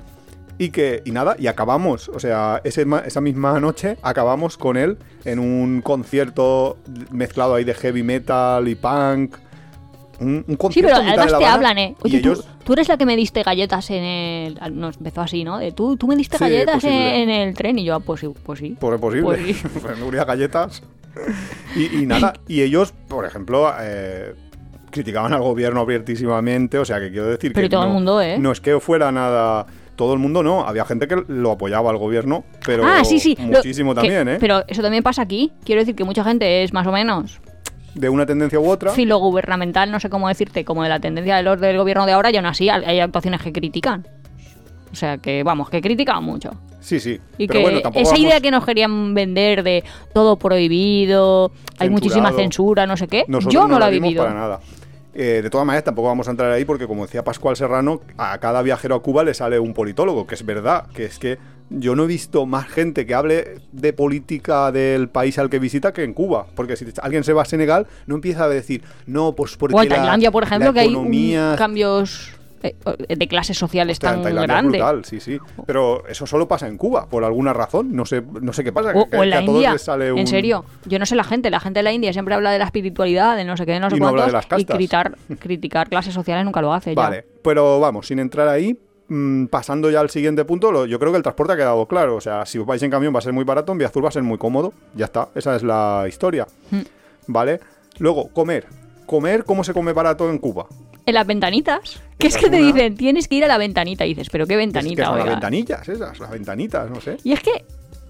Y 0.57 0.71
que, 0.71 1.01
y 1.05 1.11
nada, 1.11 1.37
y 1.39 1.47
acabamos, 1.47 2.09
o 2.09 2.19
sea, 2.19 2.59
esa 2.65 3.21
misma 3.21 3.59
noche 3.61 3.97
acabamos 4.01 4.57
con 4.57 4.75
él 4.75 4.97
en 5.23 5.39
un 5.39 5.81
concierto 5.81 6.77
mezclado 7.11 7.55
ahí 7.55 7.63
de 7.63 7.73
heavy 7.73 8.03
metal 8.03 8.67
y 8.67 8.75
punk. 8.75 9.37
Un, 10.19 10.43
un 10.47 10.71
Sí, 10.71 10.81
pero 10.81 10.95
además 10.97 11.37
te 11.37 11.45
hablan, 11.45 11.77
¿eh? 11.77 11.95
Oye, 12.03 12.19
tú, 12.19 12.29
ellos- 12.31 12.47
tú 12.63 12.73
eres 12.73 12.87
la 12.87 12.97
que 12.97 13.05
me 13.05 13.15
diste 13.15 13.43
galletas 13.43 13.89
en 13.89 14.03
el... 14.03 14.59
Nos 14.73 14.97
empezó 14.97 15.21
así, 15.21 15.43
¿no? 15.43 15.57
De 15.59 15.71
tú, 15.71 15.95
tú 15.97 16.07
me 16.07 16.15
diste 16.15 16.37
Sí, 16.37 16.43
galletas 16.43 16.83
en, 16.83 17.29
el 17.29 17.53
tren 17.55 17.79
y 17.79 17.85
yo, 17.85 17.95
ah, 17.95 17.99
pues 17.99 18.21
sí, 18.21 18.27
pues 18.43 18.59
sí. 18.59 18.75
Pues 18.79 18.95
es 18.95 19.01
posible. 19.01 19.23
Pues 19.23 19.57
sí. 19.57 19.67
Pues 19.81 19.97
me 19.97 20.25
galletas. 20.25 20.83
Y, 21.75 22.01
y 22.01 22.05
nada, 22.05 22.33
y 22.47 22.61
ellos, 22.61 22.93
por 23.07 23.25
ejemplo, 23.25 23.71
eh, 23.81 24.35
criticaban 24.91 25.33
al 25.33 25.41
gobierno 25.41 25.81
abiertísimamente, 25.81 26.77
o 26.77 26.85
sea 26.85 26.99
que 26.99 27.09
quiero 27.11 27.27
decir 27.27 27.53
Pero 27.53 27.65
que 27.65 27.69
todo 27.69 27.83
el 27.85 27.89
mundo, 27.91 28.21
¿eh? 28.21 28.37
no 28.39 28.51
es 28.51 28.61
que 28.61 28.79
fuera 28.79 29.11
nada... 29.11 29.65
Todo 29.95 30.13
el 30.13 30.19
mundo 30.19 30.43
no, 30.43 30.65
había 30.65 30.85
gente 30.85 31.09
que 31.09 31.21
lo 31.27 31.51
apoyaba 31.51 31.89
al 31.89 31.97
gobierno, 31.97 32.45
pero 32.65 32.85
ah, 32.85 33.03
sí, 33.03 33.19
sí. 33.19 33.35
lo- 33.37 33.57
muchísimo 33.57 33.93
que- 33.93 33.99
también, 33.99 34.29
¿eh? 34.29 34.37
Pero 34.39 34.63
eso 34.65 34.81
también 34.81 35.03
pasa 35.03 35.23
aquí. 35.23 35.51
Quiero 35.65 35.81
decir 35.81 35.93
que 35.93 36.05
mucha 36.05 36.23
gente 36.23 36.63
es 36.63 36.71
más 36.71 36.87
o 36.87 36.93
menos 36.93 37.41
De 37.95 38.09
una 38.09 38.25
tendencia 38.25 38.59
u 38.59 38.69
otra. 38.69 38.91
filogubernamental, 38.91 39.91
no 39.91 39.99
sé 39.99 40.09
cómo 40.09 40.27
decirte, 40.27 40.63
como 40.65 40.83
de 40.83 40.89
la 40.89 40.99
tendencia 40.99 41.37
de 41.37 41.43
los 41.43 41.59
del 41.59 41.77
gobierno 41.77 42.05
de 42.05 42.11
ahora, 42.13 42.31
y 42.31 42.37
aún 42.37 42.45
así 42.45 42.69
hay 42.69 42.99
actuaciones 42.99 43.41
que 43.41 43.51
critican. 43.51 44.07
O 44.91 44.95
sea 44.95 45.17
que, 45.17 45.43
vamos, 45.43 45.69
que 45.69 45.81
critican 45.81 46.23
mucho. 46.23 46.51
Sí, 46.79 46.99
sí. 46.99 47.19
Y 47.37 47.47
pero 47.47 47.59
que 47.59 47.63
bueno, 47.63 47.81
tampoco 47.81 48.01
esa 48.01 48.11
vamos- 48.13 48.25
idea 48.25 48.39
que 48.41 48.51
nos 48.51 48.65
querían 48.65 49.13
vender 49.13 49.63
de 49.63 49.83
todo 50.13 50.37
prohibido, 50.37 51.51
hay 51.77 51.89
muchísima 51.89 52.31
censura, 52.31 52.87
no 52.87 52.95
sé 52.97 53.07
qué, 53.07 53.25
Nosotros 53.27 53.53
yo 53.53 53.67
no, 53.67 53.79
la 53.79 53.89
he 53.89 53.91
vivido. 53.91 54.23
para 54.23 54.33
nada. 54.35 54.59
Eh, 55.13 55.41
de 55.43 55.49
todas 55.49 55.65
maneras, 55.67 55.83
tampoco 55.83 56.07
vamos 56.07 56.27
a 56.27 56.31
entrar 56.31 56.51
ahí 56.51 56.63
porque, 56.65 56.87
como 56.87 57.05
decía 57.05 57.23
Pascual 57.23 57.55
Serrano, 57.57 58.01
a 58.17 58.37
cada 58.37 58.61
viajero 58.61 58.95
a 58.95 59.01
Cuba 59.01 59.23
le 59.23 59.33
sale 59.33 59.59
un 59.59 59.73
politólogo, 59.73 60.25
que 60.25 60.35
es 60.35 60.45
verdad, 60.45 60.85
que 60.93 61.05
es 61.05 61.19
que 61.19 61.37
yo 61.69 61.95
no 61.95 62.03
he 62.03 62.07
visto 62.07 62.45
más 62.45 62.67
gente 62.67 63.05
que 63.05 63.13
hable 63.13 63.59
de 63.71 63.93
política 63.93 64.71
del 64.71 65.09
país 65.09 65.37
al 65.39 65.49
que 65.49 65.59
visita 65.59 65.93
que 65.93 66.03
en 66.03 66.13
Cuba. 66.13 66.47
Porque 66.55 66.75
si 66.75 66.85
alguien 67.01 67.23
se 67.23 67.33
va 67.33 67.43
a 67.43 67.45
Senegal, 67.45 67.87
no 68.07 68.15
empieza 68.15 68.45
a 68.45 68.49
decir, 68.49 68.83
no, 69.05 69.33
pues 69.33 69.55
porque. 69.57 69.75
O 69.75 69.83
en 69.83 69.89
la- 69.89 69.95
Tailandia, 69.97 70.31
por 70.31 70.43
ejemplo, 70.43 70.73
que 70.73 70.79
hay 70.79 70.95
un- 70.95 71.55
cambios 71.57 72.33
eh, 72.61 72.75
de 73.15 73.27
clases 73.29 73.57
sociales 73.57 73.99
tan 73.99 74.21
grandes. 74.21 74.63
brutal, 74.81 75.05
sí, 75.05 75.21
sí. 75.21 75.39
Pero 75.65 76.05
eso 76.07 76.27
solo 76.27 76.45
pasa 76.47 76.67
en 76.67 76.77
Cuba, 76.77 77.05
por 77.07 77.23
alguna 77.23 77.53
razón. 77.53 77.95
No 77.95 78.05
sé, 78.05 78.21
no 78.41 78.51
sé 78.51 78.65
qué 78.65 78.73
pasa. 78.73 78.89
O, 78.93 79.07
que- 79.09 79.15
o 79.15 79.23
en 79.23 79.29
que 79.29 79.35
la 79.35 79.41
India, 79.41 79.71
les 79.71 79.81
sale 79.81 80.11
un- 80.11 80.19
en 80.19 80.27
serio. 80.27 80.65
Yo 80.85 80.99
no 80.99 81.05
sé 81.05 81.15
la 81.15 81.23
gente, 81.23 81.49
la 81.49 81.61
gente 81.61 81.79
de 81.79 81.83
la 81.83 81.93
India 81.93 82.11
siempre 82.11 82.35
habla 82.35 82.51
de 82.51 82.59
la 82.59 82.65
espiritualidad, 82.65 83.37
de 83.37 83.45
no 83.45 83.55
sé 83.55 83.65
qué, 83.65 83.71
de 83.73 83.79
no 83.79 83.89
sé 83.89 83.95
Y 83.95 83.99
no 84.01 84.09
habla 84.09 84.25
de 84.25 84.31
las 84.33 84.45
y 84.57 84.65
criticar, 84.65 85.15
criticar 85.39 85.87
clases 85.87 86.13
sociales 86.13 86.43
nunca 86.43 86.61
lo 86.61 86.73
hace. 86.73 86.93
ya. 86.93 87.01
Vale, 87.01 87.25
pero 87.43 87.79
vamos, 87.79 88.07
sin 88.07 88.19
entrar 88.19 88.49
ahí, 88.49 88.77
mm, 89.09 89.45
pasando 89.47 89.89
ya 89.91 89.99
al 89.99 90.09
siguiente 90.09 90.45
punto, 90.45 90.71
lo- 90.71 90.85
yo 90.85 90.99
creo 90.99 91.11
que 91.11 91.17
el 91.17 91.23
transporte 91.23 91.53
ha 91.53 91.57
quedado 91.57 91.85
claro. 91.87 92.15
O 92.15 92.21
sea, 92.21 92.45
si 92.45 92.57
os 92.57 92.65
vais 92.65 92.81
en 92.83 92.89
camión 92.91 93.13
va 93.13 93.19
a 93.19 93.21
ser 93.23 93.33
muy 93.33 93.43
barato, 93.43 93.71
en 93.71 93.77
Vía 93.77 93.87
Azul 93.87 94.03
va 94.05 94.09
a 94.09 94.11
ser 94.11 94.23
muy 94.23 94.37
cómodo. 94.37 94.73
Ya 94.95 95.05
está, 95.05 95.29
esa 95.35 95.55
es 95.55 95.63
la 95.63 96.05
historia. 96.07 96.47
Mm. 96.71 96.81
Vale. 97.27 97.59
Luego, 97.99 98.29
comer. 98.29 98.65
Comer, 99.05 99.43
¿cómo 99.43 99.63
se 99.63 99.73
come 99.73 99.91
barato 99.93 100.29
en 100.29 100.37
Cuba? 100.37 100.67
En 101.05 101.15
las 101.15 101.25
ventanitas, 101.25 101.99
que 102.19 102.27
es 102.27 102.37
que 102.37 102.45
es 102.45 102.51
te 102.51 102.57
dicen, 102.57 102.95
tienes 102.95 103.27
que 103.27 103.35
ir 103.35 103.43
a 103.43 103.47
la 103.47 103.57
ventanita, 103.57 104.05
y 104.05 104.09
dices, 104.09 104.29
pero 104.29 104.45
qué 104.45 104.53
Es 104.53 104.59
ventanita, 104.59 105.01
que 105.01 105.05
son 105.07 105.17
las 105.17 105.27
ventanillas 105.27 105.89
esas, 105.89 106.19
las 106.19 106.29
ventanitas, 106.29 106.89
no 106.89 107.01
sé. 107.01 107.17
Y 107.23 107.31
es 107.33 107.41
que 107.41 107.65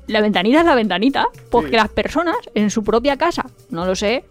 la 0.08 0.20
ventanita 0.20 0.60
es 0.60 0.66
la 0.66 0.76
ventanita, 0.76 1.28
porque 1.50 1.70
Sí. 1.70 1.76
las 1.78 1.88
personas 1.90 2.36
en 2.56 2.70
su 2.70 2.84
propia 2.84 3.16
casa, 3.16 3.46
no 3.70 3.86
lo 3.86 3.96
sé, 3.96 4.26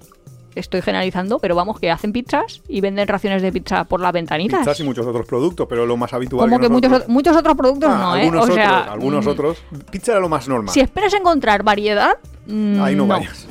estoy 0.55 0.83
generalizando, 0.83 1.39
pero 1.39 1.55
vamos, 1.55 1.79
que 1.79 1.91
hacen 1.91 2.13
pizzas 2.13 2.63
y 2.69 2.81
venden 2.81 3.07
raciones 3.09 3.43
de 3.43 3.53
pizza 3.53 3.85
por 3.85 4.01
las 4.01 4.13
ventanitas. 4.13 4.61
Pizzas 4.61 4.81
y 4.81 4.85
muchos 4.85 5.07
otros 5.07 5.27
productos, 5.27 5.67
pero 5.69 5.87
lo 5.87 5.97
más 5.97 6.13
habitual 6.13 6.49
Como 6.49 6.61
que 6.61 6.69
muchos, 6.69 6.91
nosotros- 6.91 7.09
ot- 7.09 7.13
muchos 7.13 7.37
otros 7.37 7.57
productos 7.57 7.91
Ah, 7.93 7.99
no, 7.99 8.17
¿eh? 8.17 8.21
algunos 8.23 8.49
O 8.49 8.53
sea, 8.53 8.79
otros, 8.81 8.93
algunos 8.93 9.25
mm, 9.25 9.29
otros. 9.29 9.59
Pizza 9.91 10.13
era 10.13 10.21
lo 10.21 10.29
más 10.29 10.49
normal. 10.49 10.73
Si 10.75 10.81
esperas 10.81 11.15
encontrar 11.15 11.63
variedad, 11.63 12.17
mm, 12.47 12.81
Ahí 12.83 12.95
no, 12.97 13.07
vayas. 13.07 13.47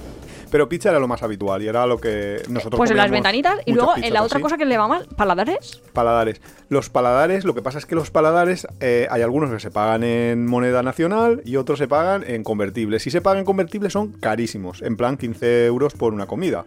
Pero 0.50 0.70
pizza 0.70 0.89
era 0.89 1.00
lo 1.00 1.08
más 1.08 1.24
habitual 1.24 1.62
y 1.62 1.68
era 1.68 1.86
lo 1.86 1.98
que 2.00 2.41
nosotros 2.50 2.78
Pues 2.78 2.91
en 2.91 2.98
las 2.98 3.12
ventanitas 3.12 3.60
y 3.66 3.74
luego 3.74 3.93
en 3.98 4.14
la 4.14 4.24
otra 4.24 4.38
así. 4.38 4.43
cosa 4.43 4.58
que 4.58 4.66
le 4.66 4.78
va 4.78 4.88
mal, 4.88 5.08
paladares. 5.16 5.82
Paladares. 5.93 6.41
Los 6.70 6.89
paladares, 6.89 7.43
lo 7.45 7.54
que 7.54 7.62
pasa 7.62 7.78
es 7.78 7.86
que 7.86 7.95
los 7.95 8.12
paladares, 8.12 8.68
eh, 8.80 9.08
hay 9.10 9.22
algunos 9.22 9.50
que 9.52 9.60
se 9.60 9.72
pagan 9.72 10.04
en 10.04 10.45
moneda 10.48 10.84
nacional 10.84 11.41
y 11.45 11.56
otros 11.58 11.80
se 11.80 11.88
pagan 11.88 12.24
en 12.28 12.43
convertibles. 12.43 13.04
Si 13.04 13.12
se 13.12 13.22
pagan 13.22 13.39
en 13.39 13.45
convertibles 13.45 13.93
son 13.93 14.14
carísimos, 14.14 14.82
en 14.82 14.95
plan 14.98 15.18
15 15.18 15.66
euros 15.66 15.93
por 15.93 16.14
una 16.14 16.26
comida. 16.28 16.66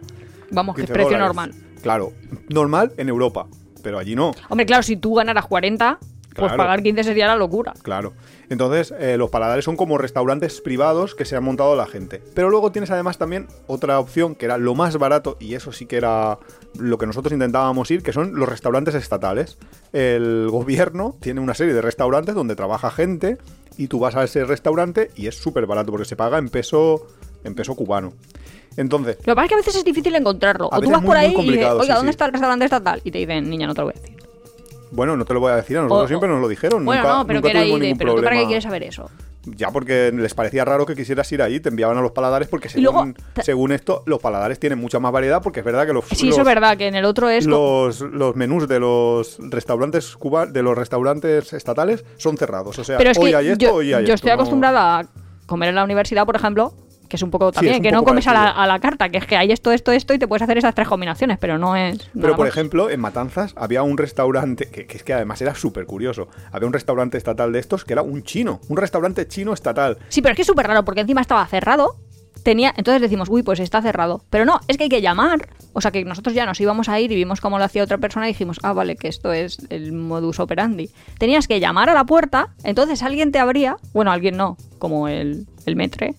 Vamos, 0.51 0.75
que 0.75 0.81
es 0.81 0.87
15 0.87 0.93
precio 0.93 1.11
dólares. 1.17 1.27
normal. 1.27 1.53
Claro, 1.81 2.13
normal 2.49 2.91
en 2.97 3.09
Europa, 3.09 3.47
pero 3.81 3.97
allí 3.97 4.15
no, 4.15 4.31
Hombre, 4.49 4.65
claro, 4.67 4.83
si 4.83 4.97
tú 4.97 5.15
ganaras 5.15 5.47
40, 5.47 5.97
pues 6.35 6.49
Claro. 6.51 6.57
pagar 6.57 6.81
15 6.83 7.03
sería 7.03 7.27
la 7.27 7.35
locura. 7.35 7.73
claro. 7.81 8.13
Entonces, 8.49 8.93
eh, 8.99 9.15
los 9.17 9.29
paladares 9.29 9.63
son 9.63 9.77
como 9.77 9.97
restaurantes 9.97 10.59
privados 10.59 11.15
que 11.15 11.23
se 11.23 11.37
han 11.37 11.43
montado 11.45 11.73
la 11.77 11.85
gente. 11.85 12.21
Pero 12.33 12.49
luego 12.49 12.73
tienes 12.73 12.91
además 12.91 13.17
también 13.17 13.47
otra 13.67 13.97
opción 13.97 14.35
que 14.35 14.43
era 14.43 14.57
lo 14.57 14.75
más 14.75 14.97
barato, 14.97 15.37
y 15.39 15.53
eso 15.53 15.71
sí 15.71 15.85
que 15.85 15.95
era 15.95 16.37
lo 16.77 16.97
que 16.97 17.05
nosotros 17.05 17.31
intentábamos 17.31 17.89
ir, 17.91 18.03
que 18.03 18.11
son 18.11 18.35
los 18.35 18.49
restaurantes 18.49 18.93
estatales. 18.93 19.57
El 19.93 20.49
gobierno 20.51 21.15
tiene 21.21 21.39
una 21.39 21.53
serie 21.53 21.73
de 21.73 21.81
restaurantes 21.81 22.35
donde 22.35 22.57
trabaja 22.57 22.91
gente 22.91 23.37
y 23.77 23.87
tú 23.87 23.99
vas 23.99 24.17
a 24.17 24.23
ese 24.25 24.43
restaurante 24.43 25.11
y 25.15 25.27
es 25.27 25.35
súper 25.37 25.65
barato 25.65 25.91
porque 25.91 26.05
se 26.05 26.17
paga 26.17 26.37
en 26.37 26.49
peso, 26.49 27.07
en 27.45 27.55
peso 27.55 27.73
cubano. 27.75 28.11
Entonces, 28.75 29.17
Lo 29.25 29.31
que 29.31 29.35
pasa 29.35 29.43
es 29.45 29.49
que 29.49 29.55
a 29.55 29.57
veces 29.57 29.75
es 29.77 29.85
difícil 29.85 30.13
encontrarlo. 30.15 30.67
O 30.71 30.81
tú 30.81 30.89
vas 30.89 31.01
muy, 31.01 31.07
por 31.07 31.15
ahí 31.17 31.33
y 31.37 31.51
dices, 31.51 31.67
oiga, 31.67 31.83
sí, 31.83 31.91
¿dónde 31.93 32.11
sí. 32.11 32.15
está 32.15 32.25
el 32.25 32.31
restaurante 32.33 32.65
estatal? 32.65 33.01
Y 33.05 33.11
te 33.11 33.17
dicen, 33.19 33.49
niña, 33.49 33.67
no 33.67 33.73
te 33.73 33.81
lo 33.81 33.85
voy 33.87 33.93
a 33.97 34.01
decir. 34.01 34.20
Bueno, 34.91 35.15
no 35.17 35.25
te 35.25 35.33
lo 35.33 35.39
voy 35.39 35.51
a 35.51 35.55
decir, 35.55 35.77
a 35.77 35.81
nosotros 35.81 36.05
O- 36.05 36.07
siempre 36.07 36.29
nos 36.29 36.39
lo 36.41 36.47
dijeron. 36.47 36.85
Bueno, 36.85 37.01
nunca, 37.03 37.17
no, 37.17 37.27
pero 37.27 37.37
nunca 37.39 37.47
que 37.47 37.51
era 37.51 37.59
ahí 37.61 37.65
tuvimos 37.67 37.79
de, 37.79 37.85
ningún 37.87 37.97
pero 37.97 38.15
tú 38.15 38.21
para 38.23 38.35
qué 38.37 38.45
quieres 38.45 38.63
saber 38.63 38.83
eso. 38.83 39.09
Ya 39.43 39.71
porque 39.71 40.11
les 40.13 40.33
parecía 40.35 40.63
raro 40.65 40.85
que 40.85 40.95
quisieras 40.95 41.31
ir 41.31 41.41
ahí, 41.41 41.59
te 41.59 41.69
enviaban 41.69 41.97
a 41.97 42.01
los 42.01 42.11
paladares 42.11 42.47
porque 42.47 42.69
luego, 42.75 42.99
según, 42.99 43.15
según 43.41 43.71
esto, 43.71 44.03
los 44.05 44.19
paladares 44.21 44.59
tienen 44.59 44.77
mucha 44.77 44.99
más 44.99 45.11
variedad 45.11 45.41
porque 45.41 45.61
es 45.61 45.65
verdad 45.65 45.87
que 45.87 45.93
los, 45.93 46.05
Sí, 46.05 46.25
los, 46.27 46.33
eso 46.35 46.41
es 46.41 46.45
verdad, 46.47 46.77
que 46.77 46.87
en 46.87 46.93
el 46.95 47.05
otro 47.05 47.27
es... 47.27 47.47
los, 47.47 48.01
los 48.01 48.35
menús 48.35 48.67
de 48.67 48.79
los 48.79 49.37
restaurantes 49.39 50.15
cuba, 50.15 50.45
de 50.45 50.61
los 50.61 50.77
restaurantes 50.77 51.53
estatales 51.53 52.05
son 52.17 52.37
cerrados. 52.37 52.77
O 52.77 52.83
sea, 52.83 52.97
Pero 52.99 53.09
es 53.11 53.17
hoy 53.17 53.31
que 53.31 53.35
hay 53.35 53.47
esto, 53.49 53.65
yo, 53.65 53.73
hoy 53.73 53.87
hay 53.93 54.05
yo 54.05 54.13
esto, 54.13 54.15
estoy 54.15 54.29
no- 54.29 54.35
acostumbrada 54.35 54.99
a 54.99 55.05
comer 55.47 55.69
en 55.69 55.75
la 55.75 55.83
universidad, 55.85 56.25
por 56.27 56.35
ejemplo, 56.35 56.73
que 57.11 57.17
es 57.17 57.21
un 57.23 57.29
poco 57.29 57.51
también, 57.51 57.75
un 57.75 57.81
que 57.83 57.91
no 57.91 58.03
comes 58.03 58.25
a 58.25 58.33
la, 58.33 58.39
parecido. 58.39 58.61
a 58.61 58.67
la 58.67 58.79
carta, 58.79 59.09
que 59.09 59.17
es 59.17 59.25
que 59.27 59.35
hay 59.35 59.51
esto, 59.51 59.71
esto, 59.71 59.91
esto 59.91 60.13
y 60.13 60.19
te 60.19 60.27
puedes 60.27 60.41
hacer 60.41 60.57
esas 60.57 60.73
tres 60.73 60.87
combinaciones, 60.87 61.37
pero 61.39 61.57
no 61.57 61.75
es... 61.75 62.09
Pero 62.13 62.37
por 62.37 62.45
más. 62.45 62.55
ejemplo, 62.55 62.89
en 62.89 63.01
Matanzas 63.01 63.53
había 63.57 63.83
un 63.83 63.97
restaurante, 63.97 64.69
que, 64.69 64.87
que 64.87 64.97
es 64.97 65.03
que 65.03 65.13
además 65.13 65.41
era 65.41 65.53
súper 65.53 65.85
curioso, 65.85 66.29
había 66.53 66.67
un 66.67 66.73
restaurante 66.73 67.17
estatal 67.17 67.51
de 67.51 67.59
estos 67.59 67.83
que 67.83 67.93
era 67.93 68.01
un 68.01 68.23
chino, 68.23 68.61
un 68.69 68.77
restaurante 68.77 69.27
chino 69.27 69.53
estatal. 69.53 69.97
Sí, 70.07 70.21
pero 70.21 70.31
es 70.31 70.35
que 70.37 70.41
es 70.43 70.47
súper 70.47 70.67
raro, 70.67 70.85
porque 70.85 71.01
encima 71.01 71.19
estaba 71.21 71.45
cerrado. 71.47 71.97
Tenía, 72.43 72.73
entonces 72.75 73.01
decimos, 73.01 73.29
uy, 73.29 73.43
pues 73.43 73.59
está 73.59 73.81
cerrado. 73.81 74.23
Pero 74.31 74.45
no, 74.45 74.61
es 74.67 74.77
que 74.77 74.83
hay 74.83 74.89
que 74.89 75.01
llamar. 75.01 75.49
O 75.73 75.81
sea 75.81 75.91
que 75.91 76.03
nosotros 76.03 76.33
ya 76.33 76.45
nos 76.45 76.59
íbamos 76.59 76.89
a 76.89 76.99
ir 76.99 77.11
y 77.11 77.15
vimos 77.15 77.39
cómo 77.39 77.59
lo 77.59 77.63
hacía 77.65 77.83
otra 77.83 77.99
persona 77.99 78.27
y 78.27 78.31
dijimos, 78.33 78.59
ah, 78.63 78.73
vale, 78.73 78.95
que 78.95 79.07
esto 79.07 79.31
es 79.31 79.59
el 79.69 79.91
modus 79.91 80.39
operandi. 80.39 80.89
Tenías 81.19 81.47
que 81.47 81.59
llamar 81.59 81.89
a 81.89 81.93
la 81.93 82.05
puerta, 82.05 82.49
entonces 82.63 83.03
alguien 83.03 83.31
te 83.31 83.37
abría, 83.39 83.77
bueno, 83.93 84.11
alguien 84.11 84.37
no, 84.37 84.57
como 84.79 85.07
el, 85.07 85.45
el 85.65 85.75
metre, 85.75 86.15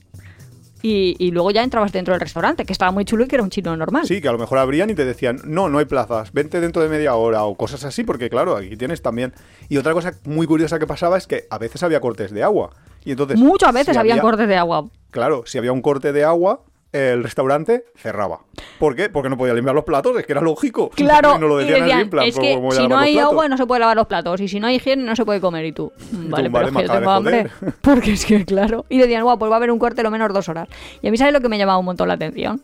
y, 0.82 1.16
y 1.18 1.30
luego 1.30 1.50
ya 1.50 1.62
entrabas 1.62 1.92
dentro 1.92 2.12
del 2.12 2.20
restaurante, 2.20 2.64
que 2.64 2.72
estaba 2.72 2.90
muy 2.90 3.04
chulo 3.04 3.24
y 3.24 3.28
que 3.28 3.36
era 3.36 3.42
un 3.42 3.50
chino 3.50 3.76
normal. 3.76 4.06
Sí, 4.06 4.20
que 4.20 4.28
a 4.28 4.32
lo 4.32 4.38
mejor 4.38 4.58
abrían 4.58 4.90
y 4.90 4.94
te 4.94 5.04
decían, 5.04 5.40
no, 5.44 5.68
no 5.68 5.78
hay 5.78 5.84
plazas, 5.84 6.32
vente 6.32 6.60
dentro 6.60 6.82
de 6.82 6.88
media 6.88 7.14
hora 7.14 7.44
o 7.44 7.54
cosas 7.54 7.84
así, 7.84 8.04
porque 8.04 8.28
claro, 8.28 8.56
aquí 8.56 8.76
tienes 8.76 9.00
también. 9.02 9.32
Y 9.68 9.76
otra 9.76 9.92
cosa 9.92 10.12
muy 10.24 10.46
curiosa 10.46 10.78
que 10.78 10.86
pasaba 10.86 11.16
es 11.16 11.26
que 11.26 11.44
a 11.50 11.58
veces 11.58 11.82
había 11.82 12.00
cortes 12.00 12.32
de 12.32 12.42
agua. 12.42 12.70
Y 13.04 13.12
entonces. 13.12 13.38
Muchas 13.38 13.72
veces 13.72 13.94
si 13.94 13.98
habían 13.98 14.18
había- 14.18 14.22
cortes 14.22 14.48
de 14.48 14.56
agua. 14.56 14.84
Claro, 15.10 15.44
si 15.46 15.58
había 15.58 15.72
un 15.72 15.82
corte 15.82 16.12
de 16.12 16.24
agua, 16.24 16.62
el 16.92 17.22
restaurante 17.22 17.84
cerraba. 17.96 18.40
¿Por 18.78 18.94
qué? 18.94 19.08
Porque 19.08 19.28
no 19.30 19.36
podía 19.38 19.54
limpiar 19.54 19.74
los 19.74 19.84
platos, 19.84 20.16
es 20.18 20.26
que 20.26 20.32
era 20.32 20.40
lógico. 20.42 20.90
Claro, 20.96 21.38
no 21.38 21.48
lo 21.48 21.60
y 21.60 21.64
decían 21.66 22.00
en 22.00 22.10
plan, 22.10 22.26
es 22.26 22.34
"¿Cómo 22.34 22.68
que 22.70 22.76
si 22.76 22.88
no 22.88 22.98
hay 22.98 23.14
platos?". 23.14 23.32
agua 23.32 23.48
no 23.48 23.56
se 23.56 23.66
puede 23.66 23.80
lavar 23.80 23.96
los 23.96 24.06
platos 24.06 24.40
y 24.40 24.48
si 24.48 24.60
no 24.60 24.66
hay 24.66 24.76
higiene 24.76 25.02
no 25.02 25.16
se 25.16 25.24
puede 25.24 25.40
comer 25.40 25.64
y 25.64 25.72
tú, 25.72 25.92
"Mm, 26.12 26.30
vale, 26.30 26.50
pero 26.50 26.68
es 26.68 26.76
que 26.76 26.82
yo 26.86 26.92
tengo 26.92 27.10
hambre. 27.10 27.46
Porque 27.80 28.12
es 28.12 28.24
que, 28.26 28.44
claro. 28.44 28.84
Y 28.88 28.98
decían, 28.98 29.22
guau, 29.24 29.38
pues 29.38 29.50
va 29.50 29.54
a 29.54 29.58
haber 29.58 29.70
un 29.70 29.78
corte 29.78 30.02
lo 30.02 30.10
menos 30.10 30.32
dos 30.32 30.48
horas. 30.48 30.68
Y 31.00 31.08
a 31.08 31.10
mí, 31.10 31.16
¿sabes 31.16 31.32
lo 31.32 31.40
que 31.40 31.48
me 31.48 31.58
llamaba 31.58 31.78
un 31.78 31.84
montón 31.86 32.08
la 32.08 32.14
atención? 32.14 32.62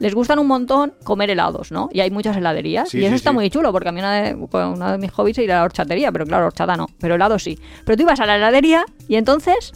Les 0.00 0.12
gustan 0.14 0.40
un 0.40 0.48
montón 0.48 0.92
comer 1.04 1.30
helados, 1.30 1.70
¿no? 1.70 1.88
Y 1.92 2.00
hay 2.00 2.10
muchas 2.10 2.36
heladerías. 2.36 2.88
Sí, 2.88 2.98
y 2.98 3.02
eso 3.04 3.10
sí, 3.10 3.14
está 3.16 3.30
sí. 3.30 3.34
muy 3.34 3.48
chulo, 3.48 3.70
porque 3.72 3.88
a 3.88 3.92
mí 3.92 4.00
una 4.00 4.12
de, 4.22 4.34
bueno, 4.34 4.72
uno 4.72 4.90
de 4.92 4.98
mis 4.98 5.10
hobbies 5.12 5.38
es 5.38 5.44
ir 5.44 5.52
a 5.52 5.58
la 5.58 5.64
horchatería, 5.64 6.10
pero 6.10 6.26
claro, 6.26 6.46
horchata 6.46 6.76
no. 6.76 6.88
Pero 6.98 7.14
helado 7.14 7.38
sí. 7.38 7.58
Pero 7.84 7.96
tú 7.96 8.02
ibas 8.02 8.18
a 8.18 8.26
la 8.26 8.36
heladería 8.36 8.84
y 9.08 9.14
entonces 9.14 9.72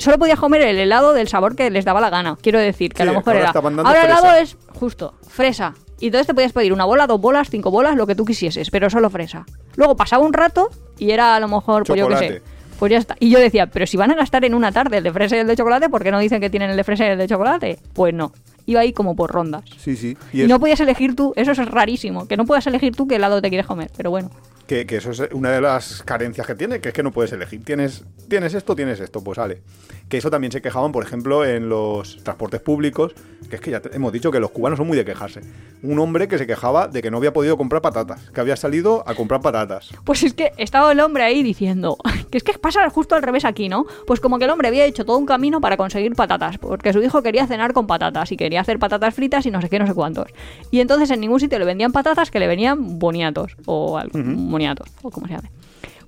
solo 0.00 0.18
podías 0.18 0.38
comer 0.38 0.62
el 0.62 0.78
helado 0.78 1.12
del 1.12 1.28
sabor 1.28 1.56
que 1.56 1.70
les 1.70 1.84
daba 1.84 2.00
la 2.00 2.10
gana. 2.10 2.36
Quiero 2.40 2.58
decir, 2.58 2.92
que 2.92 3.02
a 3.02 3.06
lo 3.06 3.14
mejor 3.14 3.36
ahora 3.36 3.50
era. 3.50 3.82
Ahora 3.84 4.00
el 4.00 4.06
helado 4.06 4.34
es 4.34 4.56
justo, 4.74 5.14
fresa. 5.28 5.74
Y 6.00 6.06
entonces 6.06 6.26
te 6.26 6.34
podías 6.34 6.52
pedir 6.52 6.72
una 6.72 6.86
bola, 6.86 7.06
dos 7.06 7.20
bolas, 7.20 7.48
cinco 7.50 7.70
bolas, 7.70 7.94
lo 7.94 8.06
que 8.06 8.14
tú 8.14 8.24
quisieses, 8.24 8.70
pero 8.70 8.88
solo 8.88 9.10
fresa. 9.10 9.44
Luego 9.76 9.96
pasaba 9.96 10.24
un 10.24 10.32
rato 10.32 10.70
y 10.98 11.10
era 11.10 11.36
a 11.36 11.40
lo 11.40 11.48
mejor, 11.48 11.84
pues 11.84 11.98
yo 11.98 12.08
qué 12.08 12.16
sé. 12.16 12.42
Pues 12.78 12.90
ya 12.90 12.98
está. 12.98 13.14
Y 13.20 13.28
yo 13.28 13.38
decía, 13.38 13.66
pero 13.66 13.86
si 13.86 13.98
van 13.98 14.10
a 14.10 14.14
gastar 14.14 14.42
en 14.46 14.54
una 14.54 14.72
tarde 14.72 14.98
el 14.98 15.04
de 15.04 15.12
fresa 15.12 15.36
y 15.36 15.40
el 15.40 15.46
de 15.46 15.54
chocolate, 15.54 15.90
¿por 15.90 16.02
qué 16.02 16.10
no 16.10 16.18
dicen 16.18 16.40
que 16.40 16.48
tienen 16.48 16.70
el 16.70 16.76
de 16.78 16.84
fresa 16.84 17.04
y 17.04 17.10
el 17.10 17.18
de 17.18 17.28
chocolate? 17.28 17.78
Pues 17.92 18.14
no. 18.14 18.32
Iba 18.66 18.80
ahí 18.80 18.92
como 18.92 19.16
por 19.16 19.30
rondas. 19.30 19.64
Sí, 19.78 19.96
sí. 19.96 20.16
Y 20.32 20.44
no 20.44 20.60
podías 20.60 20.80
elegir 20.80 21.16
tú, 21.16 21.32
eso 21.36 21.52
es 21.52 21.58
rarísimo, 21.58 22.26
que 22.28 22.36
no 22.36 22.44
puedas 22.44 22.66
elegir 22.66 22.94
tú 22.94 23.06
qué 23.06 23.16
helado 23.16 23.40
te 23.40 23.48
quieres 23.48 23.66
comer, 23.66 23.90
pero 23.96 24.10
bueno. 24.10 24.30
Que, 24.66 24.86
que 24.86 24.96
eso 24.96 25.10
es 25.10 25.22
una 25.32 25.50
de 25.50 25.60
las 25.60 26.02
carencias 26.04 26.46
que 26.46 26.54
tiene, 26.54 26.80
que 26.80 26.90
es 26.90 26.94
que 26.94 27.02
no 27.02 27.10
puedes 27.10 27.32
elegir. 27.32 27.64
Tienes, 27.64 28.04
tienes 28.28 28.54
esto, 28.54 28.76
tienes 28.76 29.00
esto, 29.00 29.22
pues 29.22 29.36
sale. 29.36 29.62
Que 30.10 30.18
eso 30.18 30.28
también 30.30 30.50
se 30.52 30.60
quejaban, 30.60 30.90
por 30.92 31.02
ejemplo, 31.04 31.44
en 31.46 31.68
los 31.68 32.22
transportes 32.24 32.60
públicos, 32.60 33.14
que 33.48 33.56
es 33.56 33.62
que 33.62 33.70
ya 33.70 33.80
te- 33.80 33.94
hemos 33.94 34.12
dicho 34.12 34.30
que 34.32 34.40
los 34.40 34.50
cubanos 34.50 34.76
son 34.76 34.88
muy 34.88 34.96
de 34.96 35.04
quejarse. 35.04 35.40
Un 35.84 35.98
hombre 36.00 36.26
que 36.26 36.36
se 36.36 36.46
quejaba 36.48 36.88
de 36.88 37.00
que 37.00 37.10
no 37.12 37.18
había 37.18 37.32
podido 37.32 37.56
comprar 37.56 37.80
patatas, 37.80 38.28
que 38.30 38.40
había 38.40 38.56
salido 38.56 39.04
a 39.06 39.14
comprar 39.14 39.40
patatas. 39.40 39.90
Pues 40.04 40.22
es 40.24 40.34
que 40.34 40.50
estaba 40.56 40.90
el 40.90 40.98
hombre 41.00 41.22
ahí 41.22 41.42
diciendo 41.44 41.96
que 42.30 42.38
es 42.38 42.42
que 42.44 42.58
pasa 42.58 42.90
justo 42.90 43.14
al 43.14 43.22
revés 43.22 43.44
aquí, 43.44 43.68
¿no? 43.68 43.86
Pues 44.06 44.18
como 44.18 44.38
que 44.40 44.46
el 44.46 44.50
hombre 44.50 44.66
había 44.66 44.84
hecho 44.84 45.04
todo 45.04 45.16
un 45.16 45.26
camino 45.26 45.60
para 45.60 45.76
conseguir 45.76 46.12
patatas, 46.16 46.58
porque 46.58 46.92
su 46.92 47.00
hijo 47.00 47.22
quería 47.22 47.46
cenar 47.46 47.72
con 47.72 47.86
patatas 47.86 48.32
y 48.32 48.36
quería 48.36 48.60
hacer 48.62 48.80
patatas 48.80 49.14
fritas 49.14 49.46
y 49.46 49.52
no 49.52 49.60
sé 49.62 49.68
qué, 49.68 49.78
no 49.78 49.86
sé 49.86 49.94
cuántos. 49.94 50.26
Y 50.72 50.80
entonces 50.80 51.08
en 51.12 51.20
ningún 51.20 51.38
sitio 51.38 51.58
le 51.60 51.64
vendían 51.64 51.92
patatas 51.92 52.32
que 52.32 52.40
le 52.40 52.48
venían 52.48 52.98
boniatos 52.98 53.56
o 53.64 53.96
algo, 53.96 54.18
moniatos 54.18 54.88
o 55.02 55.10
como 55.10 55.28
se 55.28 55.34
llame. 55.34 55.50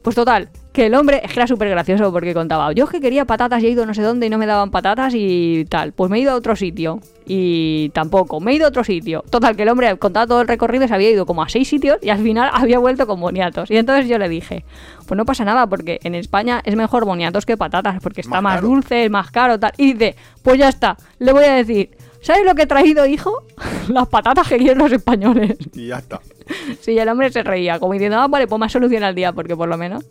Pues 0.02 0.16
total, 0.16 0.48
que 0.72 0.86
el 0.86 0.94
hombre 0.94 1.20
es 1.22 1.32
que 1.32 1.38
era 1.38 1.46
súper 1.46 1.68
gracioso 1.68 2.10
porque 2.12 2.34
contaba, 2.34 2.72
yo 2.72 2.84
es 2.84 2.90
que 2.90 3.00
quería 3.00 3.24
patatas 3.24 3.62
y 3.62 3.66
he 3.66 3.70
ido 3.70 3.86
no 3.86 3.94
sé 3.94 4.02
dónde 4.02 4.26
y 4.26 4.30
no 4.30 4.38
me 4.38 4.46
daban 4.46 4.70
patatas 4.70 5.12
y 5.14 5.64
tal. 5.68 5.92
Pues 5.92 6.10
me 6.10 6.18
he 6.18 6.20
ido 6.20 6.32
a 6.32 6.34
otro 6.34 6.56
sitio 6.56 7.00
y 7.26 7.90
tampoco, 7.90 8.40
me 8.40 8.52
he 8.52 8.54
ido 8.56 8.66
a 8.66 8.68
otro 8.70 8.82
sitio. 8.82 9.22
Total, 9.30 9.54
que 9.54 9.62
el 9.62 9.68
hombre 9.68 9.96
contaba 9.98 10.26
todo 10.26 10.40
el 10.40 10.48
recorrido, 10.48 10.88
se 10.88 10.94
había 10.94 11.10
ido 11.10 11.24
como 11.24 11.42
a 11.42 11.48
seis 11.48 11.68
sitios 11.68 11.98
y 12.02 12.08
al 12.08 12.18
final 12.18 12.50
había 12.54 12.78
vuelto 12.78 13.06
con 13.06 13.20
boniatos. 13.20 13.70
Y 13.70 13.76
entonces 13.76 14.08
yo 14.08 14.18
le 14.18 14.28
dije, 14.28 14.64
pues 15.06 15.16
no 15.16 15.24
pasa 15.24 15.44
nada 15.44 15.66
porque 15.68 16.00
en 16.02 16.14
España 16.14 16.60
es 16.64 16.74
mejor 16.74 17.04
boniatos 17.04 17.46
que 17.46 17.56
patatas 17.56 18.02
porque 18.02 18.22
está 18.22 18.40
Más 18.40 18.60
dulce, 18.60 19.04
es 19.04 19.10
más 19.10 19.30
caro, 19.30 19.60
tal. 19.60 19.72
Y 19.76 19.92
dice, 19.92 20.16
pues 20.42 20.58
ya 20.58 20.68
está, 20.68 20.96
le 21.18 21.32
voy 21.32 21.44
a 21.44 21.54
decir, 21.54 21.90
¿sabes 22.22 22.46
lo 22.46 22.54
que 22.54 22.62
he 22.62 22.66
traído, 22.66 23.04
hijo? 23.06 23.44
Las 23.88 24.08
patatas 24.08 24.48
que 24.48 24.56
quieren 24.56 24.78
los 24.78 24.90
españoles. 24.92 25.56
Y 25.74 25.88
ya 25.88 25.98
está. 25.98 26.20
Sí, 26.80 26.98
el 26.98 27.08
hombre 27.08 27.30
se 27.30 27.42
reía, 27.42 27.78
como 27.78 27.92
diciendo, 27.92 28.18
ah, 28.18 28.28
vale, 28.28 28.46
pues 28.46 28.58
más 28.58 28.72
solución 28.72 29.02
al 29.02 29.14
día, 29.14 29.32
porque 29.32 29.54
por 29.56 29.68
lo 29.68 29.76
menos. 29.76 30.04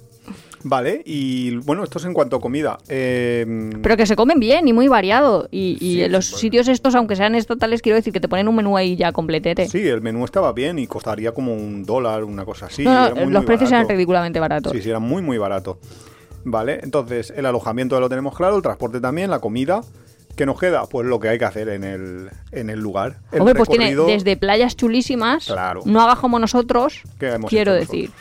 Vale, 0.64 1.02
y 1.06 1.56
bueno, 1.58 1.84
esto 1.84 1.98
es 1.98 2.06
en 2.06 2.14
cuanto 2.14 2.36
a 2.36 2.40
comida. 2.42 2.78
Eh, 2.88 3.72
Pero 3.82 3.98
que 3.98 4.06
se 4.06 4.16
comen 4.16 4.40
bien 4.40 4.68
y 4.68 4.74
muy 4.74 4.88
variado. 4.88 5.48
Y, 5.50 5.78
y 5.82 5.94
Sí, 5.96 6.04
en 6.04 6.12
los 6.12 6.30
bueno. 6.30 6.40
sitios 6.40 6.68
estos, 6.68 6.94
aunque 6.94 7.16
sean 7.16 7.34
estatales, 7.34 7.82
quiero 7.82 7.96
decir 7.96 8.14
que 8.14 8.20
te 8.20 8.28
ponen 8.28 8.48
un 8.48 8.56
menú 8.56 8.78
ahí 8.78 8.96
ya 8.96 9.12
completete. 9.12 9.68
Sí, 9.68 9.80
el 9.88 10.02
menú 10.02 10.24
estaba 10.24 10.54
bien 10.54 10.78
y 10.78 10.86
costaría 10.86 11.32
como 11.32 11.56
un 11.56 11.84
dólar, 11.84 12.24
una 12.24 12.46
cosa 12.46 12.68
así. 12.68 12.84
no, 12.84 12.92
no, 12.94 13.06
era 13.08 13.16
muy, 13.16 13.34
los 13.34 13.42
muy 13.42 13.48
precios 13.48 13.72
eran 13.72 13.90
ridículamente 13.90 14.40
baratos. 14.40 14.72
Sí, 14.74 14.82
sí, 14.84 14.90
era 14.90 15.00
muy, 15.00 15.24
muy 15.24 15.40
barato. 15.40 15.80
Vale, 16.44 16.80
entonces 16.84 17.34
el 17.36 17.46
alojamiento 17.48 17.96
ya 17.96 18.00
lo 18.00 18.10
tenemos 18.10 18.36
claro, 18.36 18.56
el 18.58 18.62
transporte 18.62 19.00
también, 19.02 19.30
la 19.32 19.40
comida. 19.40 19.82
¿Qué 20.36 20.46
nos 20.46 20.60
queda? 20.60 20.86
Pues 20.88 21.06
lo 21.08 21.20
que 21.20 21.30
hay 21.30 21.38
que 21.38 21.46
hacer 21.46 21.70
en 21.70 21.84
el, 21.84 22.30
en 22.52 22.70
el 22.70 22.80
lugar. 22.80 23.18
El 23.32 23.42
Hombre, 23.42 23.56
pues 23.56 23.70
tiene 23.70 23.96
desde 23.96 24.38
playas 24.38 24.76
chulísimas, 24.76 25.46
Claro. 25.46 25.82
no 25.86 26.02
hagas 26.02 26.20
como 26.20 26.40
nosotros, 26.40 27.02
¿Qué 27.20 27.34
hemos 27.34 27.50
quiero 27.50 27.74
decir. 27.74 28.12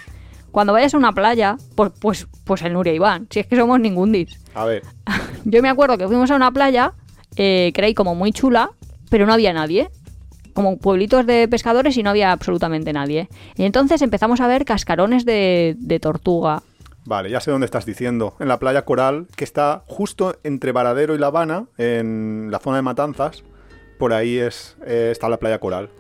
Cuando 0.51 0.73
vayas 0.73 0.95
a 0.95 0.99
una 0.99 1.13
playa, 1.13 1.57
pues, 1.77 1.93
pues, 2.01 2.27
pues 2.45 2.63
el 2.63 2.73
Nuria 2.73 2.93
Iván, 2.93 3.29
si 3.31 3.39
es 3.41 3.47
que 3.47 3.57
somos 3.57 3.79
ningundis. 3.79 4.41
A 4.55 4.65
ver, 4.65 4.83
Yo 5.45 5.63
me 5.63 5.69
acuerdo 5.69 5.97
que 5.97 6.07
fuimos 6.09 6.31
a 6.31 6.37
una 6.37 6.51
playa, 6.51 6.93
eh, 7.37 7.73
era 7.75 7.87
ahí 7.87 7.95
como 7.95 8.15
muy 8.15 8.33
chula, 8.33 8.71
pero 9.09 9.27
no 9.27 9.33
había 9.33 9.53
nadie. 9.53 9.91
Como 10.53 10.79
pueblitos 10.79 11.25
de 11.27 11.47
pescadores 11.49 11.97
y 11.97 12.03
no 12.03 12.11
había 12.11 12.33
absolutamente 12.33 12.93
nadie. 12.93 13.29
Y 13.57 13.63
entonces 13.65 14.03
empezamos 14.03 14.41
a 14.41 14.49
ver 14.49 14.65
cascarones 14.65 15.25
de, 15.25 15.77
de 15.79 16.01
tortuga. 16.01 16.63
Vale, 17.05 17.31
ya 17.31 17.41
sé 17.41 17.51
dónde 17.51 17.65
estás 17.65 17.87
diciendo. 17.87 18.35
En 18.41 18.49
la 18.49 18.59
playa 18.59 18.85
Coral, 18.85 19.27
que 19.37 19.45
está 19.45 19.83
justo 19.87 20.37
entre 20.45 20.73
Varadero 20.73 21.15
y 21.15 21.19
La 21.19 21.29
Habana, 21.29 21.67
en 21.79 22.49
la 22.51 22.59
zona 22.59 22.77
de 22.77 22.83
Matanzas. 22.83 23.43
Por 23.99 24.13
ahí 24.13 24.39
es, 24.39 24.77
eh, 24.87 25.09
está 25.13 25.29
la 25.29 25.39
playa 25.39 25.59
Coral. 25.59 25.91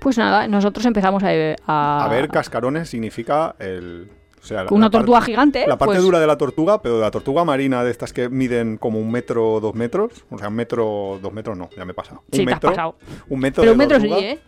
Pues 0.00 0.18
nada, 0.18 0.46
nosotros 0.46 0.84
empezamos 0.86 1.22
a, 1.22 1.28
a, 1.66 2.04
A 2.04 2.08
ver, 2.08 2.28
cascarones 2.28 2.88
significa 2.90 3.56
el... 3.58 4.08
o 4.40 4.46
sea, 4.46 4.64
la- 4.64 4.70
una 4.70 4.86
la 4.86 4.90
tortuga 4.90 5.20
gigante. 5.22 5.66
La 5.66 5.78
parte 5.78 5.94
pues, 5.94 6.04
dura 6.04 6.20
de 6.20 6.26
la 6.26 6.36
tortuga, 6.36 6.82
pero 6.82 6.96
de 6.96 7.00
la 7.00 7.10
tortuga 7.10 7.44
marina, 7.44 7.82
de 7.82 7.90
estas 7.90 8.12
que 8.12 8.28
miden 8.28 8.76
como 8.76 9.00
un 9.00 9.10
metro 9.10 9.54
o 9.54 9.60
dos 9.60 9.74
metros. 9.74 10.12
O 10.30 10.38
sea, 10.38 10.48
un 10.48 10.54
metro, 10.54 11.18
dos 11.22 11.32
metros 11.32 11.56
no, 11.56 11.70
ya 11.76 11.84
me 11.84 11.92
he 11.92 11.94
pasado. 11.94 12.22
Sí, 12.30 12.40
un 12.40 12.46
te 12.46 12.52
has 12.52 12.56
metro, 12.56 12.70
pasado. 12.70 12.96
Un 13.30 13.40
metro 13.40 13.62
Pero 13.62 13.70
de 13.70 13.72
un 13.72 13.78
metro 13.78 14.00
sí, 14.00 14.08
tortuga, 14.08 14.30
¿eh? 14.30 14.38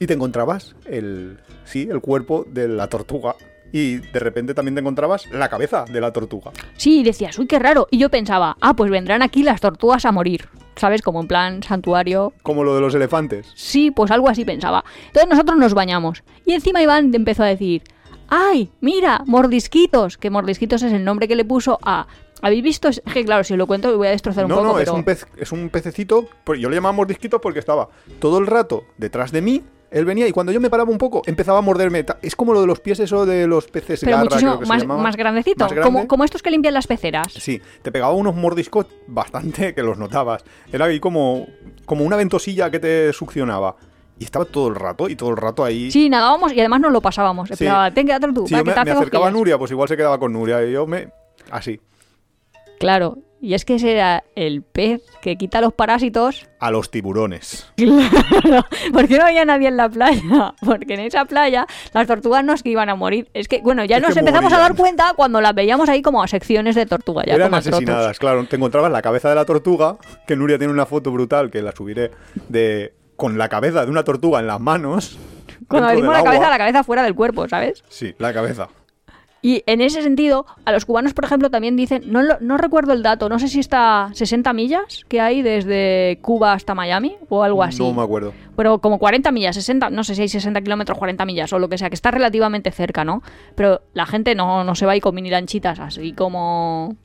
Y 0.00 0.06
te 0.06 0.14
encontrabas 0.14 0.74
el, 0.86 1.38
sí, 1.64 1.86
el 1.88 2.00
cuerpo 2.00 2.44
de 2.48 2.66
la 2.66 2.88
tortuga. 2.88 3.36
Y 3.76 3.96
de 3.96 4.20
repente 4.20 4.54
también 4.54 4.76
te 4.76 4.80
encontrabas 4.82 5.26
la 5.32 5.48
cabeza 5.48 5.84
de 5.84 6.00
la 6.00 6.12
tortuga. 6.12 6.52
Sí, 6.76 7.00
y 7.00 7.02
decías, 7.02 7.36
uy, 7.40 7.48
qué 7.48 7.58
raro. 7.58 7.88
Y 7.90 7.98
yo 7.98 8.08
pensaba, 8.08 8.56
ah, 8.60 8.74
pues 8.76 8.88
vendrán 8.88 9.20
aquí 9.20 9.42
las 9.42 9.60
tortugas 9.60 10.04
a 10.04 10.12
morir. 10.12 10.48
¿Sabes? 10.76 11.02
Como 11.02 11.20
en 11.20 11.26
plan 11.26 11.60
santuario. 11.64 12.32
Como 12.44 12.62
lo 12.62 12.76
de 12.76 12.80
los 12.80 12.94
elefantes. 12.94 13.50
Sí, 13.56 13.90
pues 13.90 14.12
algo 14.12 14.28
así 14.28 14.44
pensaba. 14.44 14.84
Entonces 15.08 15.28
nosotros 15.28 15.58
nos 15.58 15.74
bañamos. 15.74 16.22
Y 16.46 16.52
encima 16.52 16.82
Iván 16.82 17.12
empezó 17.16 17.42
a 17.42 17.46
decir, 17.46 17.82
¡ay, 18.28 18.70
mira, 18.80 19.22
mordisquitos! 19.26 20.18
Que 20.18 20.30
mordisquitos 20.30 20.82
es 20.84 20.92
el 20.92 21.04
nombre 21.04 21.26
que 21.26 21.34
le 21.34 21.44
puso 21.44 21.80
a... 21.82 22.06
¿Habéis 22.42 22.62
visto? 22.62 22.88
Es 22.88 23.02
que 23.12 23.24
claro, 23.24 23.42
si 23.42 23.56
lo 23.56 23.66
cuento 23.66 23.96
voy 23.96 24.06
a 24.06 24.10
destrozar 24.10 24.44
un 24.44 24.50
No, 24.50 24.56
poco, 24.58 24.68
no, 24.68 24.78
es 24.78 24.84
pero... 24.84 24.94
un, 24.94 25.02
pez, 25.04 25.26
es 25.36 25.50
un 25.50 25.68
pececito. 25.70 26.28
Yo 26.46 26.68
le 26.68 26.76
llamaba 26.76 26.92
mordisquito 26.92 27.40
porque 27.40 27.58
estaba 27.58 27.88
todo 28.20 28.38
el 28.38 28.46
rato 28.46 28.84
detrás 28.98 29.32
de 29.32 29.42
mí. 29.42 29.62
Él 29.90 30.04
venía 30.04 30.26
y 30.26 30.32
cuando 30.32 30.52
yo 30.52 30.60
me 30.60 30.70
paraba 30.70 30.90
un 30.90 30.98
poco, 30.98 31.22
empezaba 31.26 31.58
a 31.58 31.62
morderme. 31.62 32.04
Es 32.22 32.34
como 32.34 32.52
lo 32.52 32.60
de 32.60 32.66
los 32.66 32.80
pies, 32.80 32.98
eso 33.00 33.26
de 33.26 33.46
los 33.46 33.66
peces 33.66 34.00
Pero 34.00 34.16
garra, 34.16 34.24
muchísimo 34.24 34.58
creo 34.58 34.60
que 34.60 34.66
más, 34.66 34.86
más 34.86 35.16
grandecito. 35.16 35.64
Más 35.64 35.72
grande. 35.72 35.90
como, 35.90 36.08
como 36.08 36.24
estos 36.24 36.42
que 36.42 36.50
limpian 36.50 36.74
las 36.74 36.86
peceras. 36.86 37.32
Sí, 37.32 37.60
te 37.82 37.92
pegaba 37.92 38.12
unos 38.12 38.34
mordiscos 38.34 38.86
bastante 39.06 39.74
que 39.74 39.82
los 39.82 39.98
notabas. 39.98 40.44
Era 40.72 40.86
ahí 40.86 40.98
como, 40.98 41.46
como 41.86 42.04
una 42.04 42.16
ventosilla 42.16 42.70
que 42.70 42.80
te 42.80 43.12
succionaba. 43.12 43.76
Y 44.18 44.24
estaba 44.24 44.44
todo 44.44 44.68
el 44.68 44.76
rato, 44.76 45.08
y 45.08 45.16
todo 45.16 45.30
el 45.30 45.36
rato 45.36 45.64
ahí. 45.64 45.90
Sí, 45.90 46.08
nadábamos 46.08 46.52
y 46.52 46.60
además 46.60 46.80
nos 46.80 46.92
lo 46.92 47.00
pasábamos. 47.00 47.48
Sí. 47.48 47.54
Esperaba, 47.54 47.90
ten, 47.90 48.06
quédate 48.06 48.32
tú. 48.32 48.46
Si 48.46 48.54
yo 48.54 48.62
que 48.62 48.70
me, 48.70 48.74
te 48.74 48.84
me 48.84 48.90
acercaba 48.92 48.98
a 48.98 49.00
cosquillas". 49.00 49.32
Nuria, 49.32 49.58
pues 49.58 49.70
igual 49.72 49.88
se 49.88 49.96
quedaba 49.96 50.18
con 50.18 50.32
Nuria. 50.32 50.64
Y 50.64 50.72
yo 50.72 50.86
me. 50.86 51.08
Así. 51.50 51.80
Claro. 52.78 53.18
Y 53.44 53.52
es 53.52 53.66
que 53.66 53.74
ese 53.74 53.92
era 53.92 54.24
el 54.36 54.62
pez 54.62 55.02
que 55.20 55.36
quita 55.36 55.60
los 55.60 55.74
parásitos. 55.74 56.48
A 56.60 56.70
los 56.70 56.90
tiburones. 56.90 57.70
Claro. 57.76 58.64
¿Por 58.90 59.06
qué 59.06 59.18
no 59.18 59.26
había 59.26 59.44
nadie 59.44 59.68
en 59.68 59.76
la 59.76 59.90
playa? 59.90 60.54
Porque 60.64 60.94
en 60.94 61.00
esa 61.00 61.26
playa 61.26 61.66
las 61.92 62.06
tortugas 62.06 62.42
no 62.42 62.54
es 62.54 62.62
que 62.62 62.70
iban 62.70 62.88
a 62.88 62.94
morir. 62.94 63.28
Es 63.34 63.46
que, 63.46 63.60
bueno, 63.60 63.84
ya 63.84 63.98
Es 63.98 64.02
nos 64.02 64.16
empezamos 64.16 64.50
a 64.50 64.58
dar 64.58 64.74
cuenta 64.74 65.12
cuando 65.14 65.42
las 65.42 65.54
veíamos 65.54 65.90
ahí 65.90 66.00
como 66.00 66.22
a 66.22 66.26
secciones 66.28 66.74
de 66.74 66.86
tortuga. 66.86 67.22
Ya 67.26 67.34
Eran 67.34 67.52
asesinadas, 67.52 68.18
claro. 68.18 68.46
Te 68.46 68.56
encontrabas 68.56 68.90
la 68.90 69.02
cabeza 69.02 69.28
de 69.28 69.34
la 69.34 69.44
tortuga, 69.44 69.98
que 70.26 70.36
Nuria 70.36 70.56
tiene 70.56 70.72
una 70.72 70.86
foto 70.86 71.12
brutal, 71.12 71.50
que 71.50 71.60
la 71.60 71.72
subiré, 71.72 72.12
de 72.48 72.94
con 73.16 73.36
la 73.36 73.50
cabeza 73.50 73.84
de 73.84 73.90
una 73.90 74.04
tortuga 74.04 74.40
en 74.40 74.46
las 74.46 74.58
manos. 74.60 75.18
Cuando 75.68 75.90
decimos 75.90 76.14
la 76.14 76.24
cabeza, 76.24 76.48
la 76.48 76.58
cabeza 76.58 76.82
fuera 76.82 77.02
del 77.02 77.14
cuerpo, 77.14 77.46
¿sabes? 77.46 77.84
Sí, 77.88 78.14
la 78.18 78.32
cabeza. 78.32 78.68
Y 79.46 79.62
en 79.66 79.82
ese 79.82 80.00
sentido, 80.02 80.46
a 80.64 80.72
los 80.72 80.86
cubanos, 80.86 81.12
por 81.12 81.26
ejemplo, 81.26 81.50
también 81.50 81.76
dicen, 81.76 82.02
no, 82.06 82.22
lo- 82.22 82.38
no 82.40 82.56
recuerdo 82.56 82.94
el 82.94 83.02
dato, 83.02 83.28
no 83.28 83.38
sé 83.38 83.48
si 83.48 83.60
está 83.60 84.08
60 84.14 84.54
millas 84.54 85.04
que 85.06 85.20
hay 85.20 85.42
desde 85.42 86.18
Cuba 86.22 86.54
hasta 86.54 86.74
Miami 86.74 87.16
o 87.28 87.42
algo 87.42 87.62
así. 87.62 87.82
No 87.82 87.92
me 87.92 88.00
acuerdo. 88.00 88.32
Pero 88.56 88.78
como 88.78 88.98
40 88.98 89.30
millas, 89.32 89.54
60, 89.56 89.90
no 89.90 90.02
sé 90.02 90.14
si 90.14 90.22
hay 90.22 90.28
60 90.30 90.62
kilómetros, 90.62 90.96
40 90.96 91.26
millas 91.26 91.52
o 91.52 91.58
lo 91.58 91.68
que 91.68 91.76
sea, 91.76 91.90
que 91.90 91.94
está 91.94 92.10
relativamente 92.10 92.70
cerca, 92.70 93.04
¿no? 93.04 93.22
Pero 93.54 93.82
la 93.92 94.06
gente 94.06 94.34
no, 94.34 94.64
no 94.64 94.74
se 94.74 94.86
va 94.86 94.92
ahí 94.92 95.00
con 95.02 95.14
mini 95.14 95.28
lanchitas 95.28 95.78
así 95.78 96.14
como, 96.14 96.96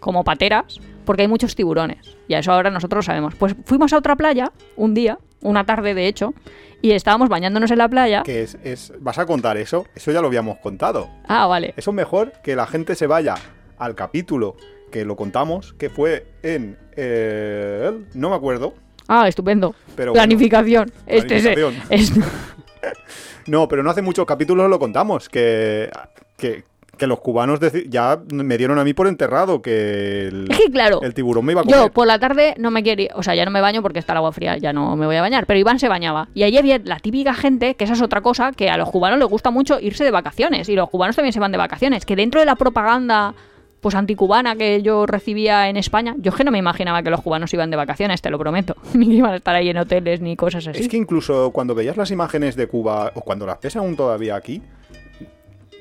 como 0.00 0.24
pateras, 0.24 0.80
porque 1.08 1.22
hay 1.22 1.28
muchos 1.28 1.54
tiburones. 1.56 2.18
Y 2.28 2.34
a 2.34 2.40
eso 2.40 2.52
ahora 2.52 2.70
nosotros 2.70 2.98
lo 2.98 3.02
sabemos. 3.02 3.34
Pues 3.34 3.56
fuimos 3.64 3.94
a 3.94 3.96
otra 3.96 4.14
playa, 4.14 4.52
un 4.76 4.92
día, 4.92 5.18
una 5.40 5.64
tarde 5.64 5.94
de 5.94 6.06
hecho, 6.06 6.34
y 6.82 6.90
estábamos 6.90 7.30
bañándonos 7.30 7.70
en 7.70 7.78
la 7.78 7.88
playa. 7.88 8.24
Que 8.24 8.42
es, 8.42 8.58
es- 8.62 8.92
¿Vas 9.00 9.16
a 9.18 9.24
contar 9.24 9.56
eso? 9.56 9.86
Eso 9.94 10.12
ya 10.12 10.20
lo 10.20 10.26
habíamos 10.26 10.58
contado. 10.58 11.08
Ah, 11.26 11.46
vale. 11.46 11.72
Eso 11.78 11.92
es 11.92 11.94
mejor 11.94 12.32
que 12.44 12.54
la 12.56 12.66
gente 12.66 12.94
se 12.94 13.06
vaya 13.06 13.36
al 13.78 13.94
capítulo 13.94 14.54
que 14.92 15.06
lo 15.06 15.16
contamos, 15.16 15.72
que 15.78 15.88
fue 15.88 16.26
en 16.42 16.76
el... 16.94 18.06
No 18.12 18.28
me 18.28 18.36
acuerdo, 18.36 18.74
Ah, 19.06 19.26
estupendo. 19.28 19.74
pero... 19.96 20.12
bueno. 20.12 20.26
Planificación. 20.26 20.92
Este 21.06 21.36
es- 21.36 21.46
es- 21.88 22.12
No, 23.46 23.66
pero 23.66 23.82
no 23.82 23.88
hace 23.90 24.02
muchos 24.02 24.26
capítulos 24.26 24.68
lo 24.68 24.78
contamos, 24.78 25.30
que, 25.30 25.90
que, 26.36 26.64
que 26.98 27.06
los 27.06 27.20
cubanos 27.20 27.60
ya 27.88 28.20
me 28.30 28.58
dieron 28.58 28.78
a 28.78 28.84
mí 28.84 28.92
por 28.92 29.06
enterrado 29.06 29.62
que 29.62 30.28
el, 30.28 30.50
Es 30.50 30.58
que 30.58 30.70
claro, 30.70 31.00
el 31.02 31.14
tiburón 31.14 31.44
me 31.44 31.52
iba 31.52 31.62
a 31.62 31.64
comer. 31.64 31.78
yo 31.78 31.92
por 31.92 32.06
la 32.06 32.18
tarde 32.18 32.54
no 32.58 32.70
me 32.70 32.82
quería, 32.82 33.10
o 33.14 33.22
sea, 33.22 33.34
ya 33.34 33.44
no 33.44 33.50
me 33.50 33.60
baño 33.60 33.80
porque 33.80 33.98
está 33.98 34.12
el 34.12 34.18
agua 34.18 34.32
fría, 34.32 34.58
ya 34.58 34.72
no 34.72 34.96
me 34.96 35.06
voy 35.06 35.16
a 35.16 35.22
bañar, 35.22 35.46
pero 35.46 35.58
Iván 35.58 35.78
se 35.78 35.88
bañaba. 35.88 36.28
Y 36.34 36.42
allí 36.42 36.58
había 36.58 36.78
la 36.78 36.98
típica 36.98 37.32
gente, 37.32 37.74
que 37.74 37.84
esa 37.84 37.94
es 37.94 38.02
otra 38.02 38.20
cosa, 38.20 38.52
que 38.52 38.68
a 38.68 38.76
los 38.76 38.90
cubanos 38.90 39.18
les 39.18 39.28
gusta 39.28 39.50
mucho 39.50 39.80
irse 39.80 40.04
de 40.04 40.10
vacaciones, 40.10 40.68
y 40.68 40.74
los 40.74 40.90
cubanos 40.90 41.16
también 41.16 41.32
se 41.32 41.40
van 41.40 41.52
de 41.52 41.58
vacaciones, 41.58 42.04
que 42.04 42.16
dentro 42.16 42.40
de 42.40 42.46
la 42.46 42.56
propaganda 42.56 43.34
pues 43.80 43.94
anticubana 43.94 44.56
que 44.56 44.82
yo 44.82 45.06
recibía 45.06 45.68
en 45.68 45.76
España, 45.76 46.14
yo 46.18 46.30
es 46.30 46.36
que 46.36 46.44
no 46.44 46.50
me 46.50 46.58
imaginaba 46.58 47.02
que 47.02 47.10
los 47.10 47.22
cubanos 47.22 47.52
iban 47.54 47.70
de 47.70 47.76
vacaciones, 47.76 48.20
te 48.20 48.30
lo 48.30 48.38
prometo, 48.38 48.76
ni 48.94 49.16
iban 49.16 49.32
a 49.32 49.36
estar 49.36 49.54
ahí 49.54 49.68
en 49.68 49.78
hoteles 49.78 50.20
ni 50.20 50.36
cosas 50.36 50.66
así. 50.66 50.80
Es 50.80 50.88
que 50.88 50.96
incluso 50.96 51.50
cuando 51.52 51.74
veías 51.74 51.96
las 51.96 52.10
imágenes 52.10 52.56
de 52.56 52.66
Cuba, 52.66 53.12
o 53.14 53.20
cuando 53.20 53.46
las 53.46 53.60
ves 53.60 53.76
aún 53.76 53.96
todavía 53.96 54.36
aquí, 54.36 54.62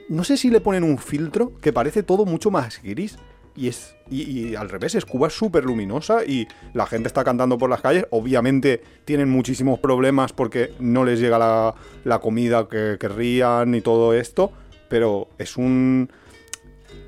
no 0.10 0.24
sé 0.24 0.38
si 0.38 0.50
le 0.50 0.62
ponen 0.62 0.84
un 0.84 0.98
filtro 0.98 1.54
que 1.60 1.74
parece 1.74 2.04
todo 2.04 2.26
mucho 2.26 2.52
más 2.52 2.82
gris. 2.82 3.18
Y 3.56 3.68
es. 3.70 3.96
Y, 4.10 4.22
y 4.22 4.56
al 4.56 4.70
revés, 4.70 4.94
es 4.96 5.04
Cuba 5.04 5.28
es 5.28 5.34
súper 5.34 5.66
luminosa 5.66 6.24
y 6.24 6.48
la 6.74 6.86
gente 6.86 7.08
está 7.08 7.24
cantando 7.24 7.58
por 7.58 7.70
las 7.70 7.82
calles. 7.82 8.06
Obviamente 8.12 8.82
tienen 9.04 9.30
muchísimos 9.30 9.80
problemas 9.80 10.32
porque 10.32 10.74
no 10.80 11.04
les 11.04 11.20
llega 11.20 11.40
la, 11.40 11.74
la 12.04 12.20
comida 12.20 12.68
que 12.70 12.98
querrían 13.00 13.74
y 13.74 13.82
todo 13.82 14.14
esto. 14.14 14.52
Pero 14.90 15.28
es 15.40 15.58
un. 15.58 16.10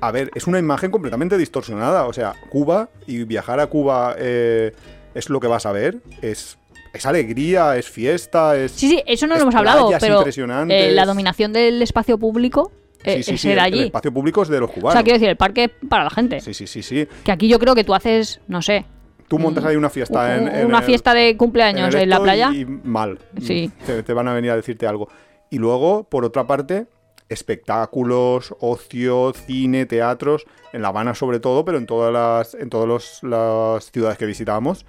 A 0.00 0.10
ver, 0.10 0.30
es 0.34 0.46
una 0.46 0.58
imagen 0.58 0.90
completamente 0.90 1.38
distorsionada. 1.38 2.06
O 2.06 2.12
sea, 2.12 2.34
Cuba 2.50 2.90
y 3.06 3.22
viajar 3.24 3.60
a 3.60 3.68
Cuba 3.68 4.16
eh, 4.18 4.72
es 5.14 5.30
lo 5.30 5.38
que 5.38 5.46
vas 5.46 5.66
a 5.66 5.72
ver. 5.72 6.00
Es, 6.20 6.58
es 6.92 7.06
alegría, 7.06 7.76
es 7.76 7.88
fiesta, 7.88 8.56
es. 8.56 8.72
Sí, 8.72 8.88
sí, 8.88 9.02
eso 9.06 9.26
no 9.28 9.36
lo 9.36 9.42
hemos 9.42 9.54
hablado, 9.54 9.88
pero 10.00 10.24
eh, 10.68 10.90
la 10.90 11.06
dominación 11.06 11.52
del 11.52 11.80
espacio 11.80 12.18
público 12.18 12.72
eh, 13.04 13.22
Sí, 13.22 13.32
sí, 13.32 13.38
ser 13.38 13.58
el- 13.58 13.84
espacio 13.84 14.12
público 14.12 14.42
es 14.42 14.48
de 14.48 14.60
los 14.60 14.70
o 14.70 14.72
cubanos. 14.72 14.92
sea, 14.94 15.02
quiero 15.02 15.16
decir, 15.16 15.28
el 15.30 15.36
parque 15.36 15.64
es 15.64 15.70
para 15.88 16.04
la 16.04 16.10
gente. 16.10 16.40
Sí, 16.40 16.52
sí, 16.54 16.66
sí, 16.66 16.82
sí. 16.82 17.06
Que 17.24 17.32
aquí 17.32 17.48
yo 17.48 17.58
creo 17.58 17.74
que 17.74 17.84
tú 17.84 17.94
haces, 17.94 18.40
no 18.48 18.60
sé, 18.62 18.84
Tú 19.28 19.38
montas 19.38 19.64
ahí 19.64 19.76
una 19.76 19.90
fiesta 19.90 20.36
en, 20.36 20.42
un- 20.42 20.48
en 20.48 20.66
una 20.66 20.78
el- 20.78 20.84
fiesta 20.84 21.14
de 21.14 21.36
cumpleaños 21.36 21.94
en, 21.94 22.10
la 22.10 22.20
playa. 22.20 22.50
Y, 22.52 22.62
y 22.62 22.64
mal. 22.64 23.16
Sí. 23.40 23.70
Te, 23.86 24.02
te 24.02 24.12
van 24.12 24.26
a 24.26 24.34
venir 24.34 24.50
a 24.50 24.56
decirte 24.56 24.88
algo. 24.88 25.08
Y 25.50 25.58
luego, 25.58 26.02
por 26.02 26.24
otra 26.24 26.48
parte, 26.48 26.86
espectáculos, 27.28 28.54
ocio, 28.60 29.32
cine, 29.34 29.86
teatros, 29.86 30.44
en 30.72 30.82
La 30.82 30.88
Habana 30.88 31.14
sobre 31.14 31.40
todo, 31.40 31.64
pero 31.64 31.78
en 31.78 31.86
todas 31.86 32.12
las, 32.12 32.54
en 32.60 32.70
todas 32.70 32.86
los- 32.88 33.22
las 33.22 33.90
ciudades 33.90 34.18
que 34.18 34.26
visitábamos. 34.26 34.84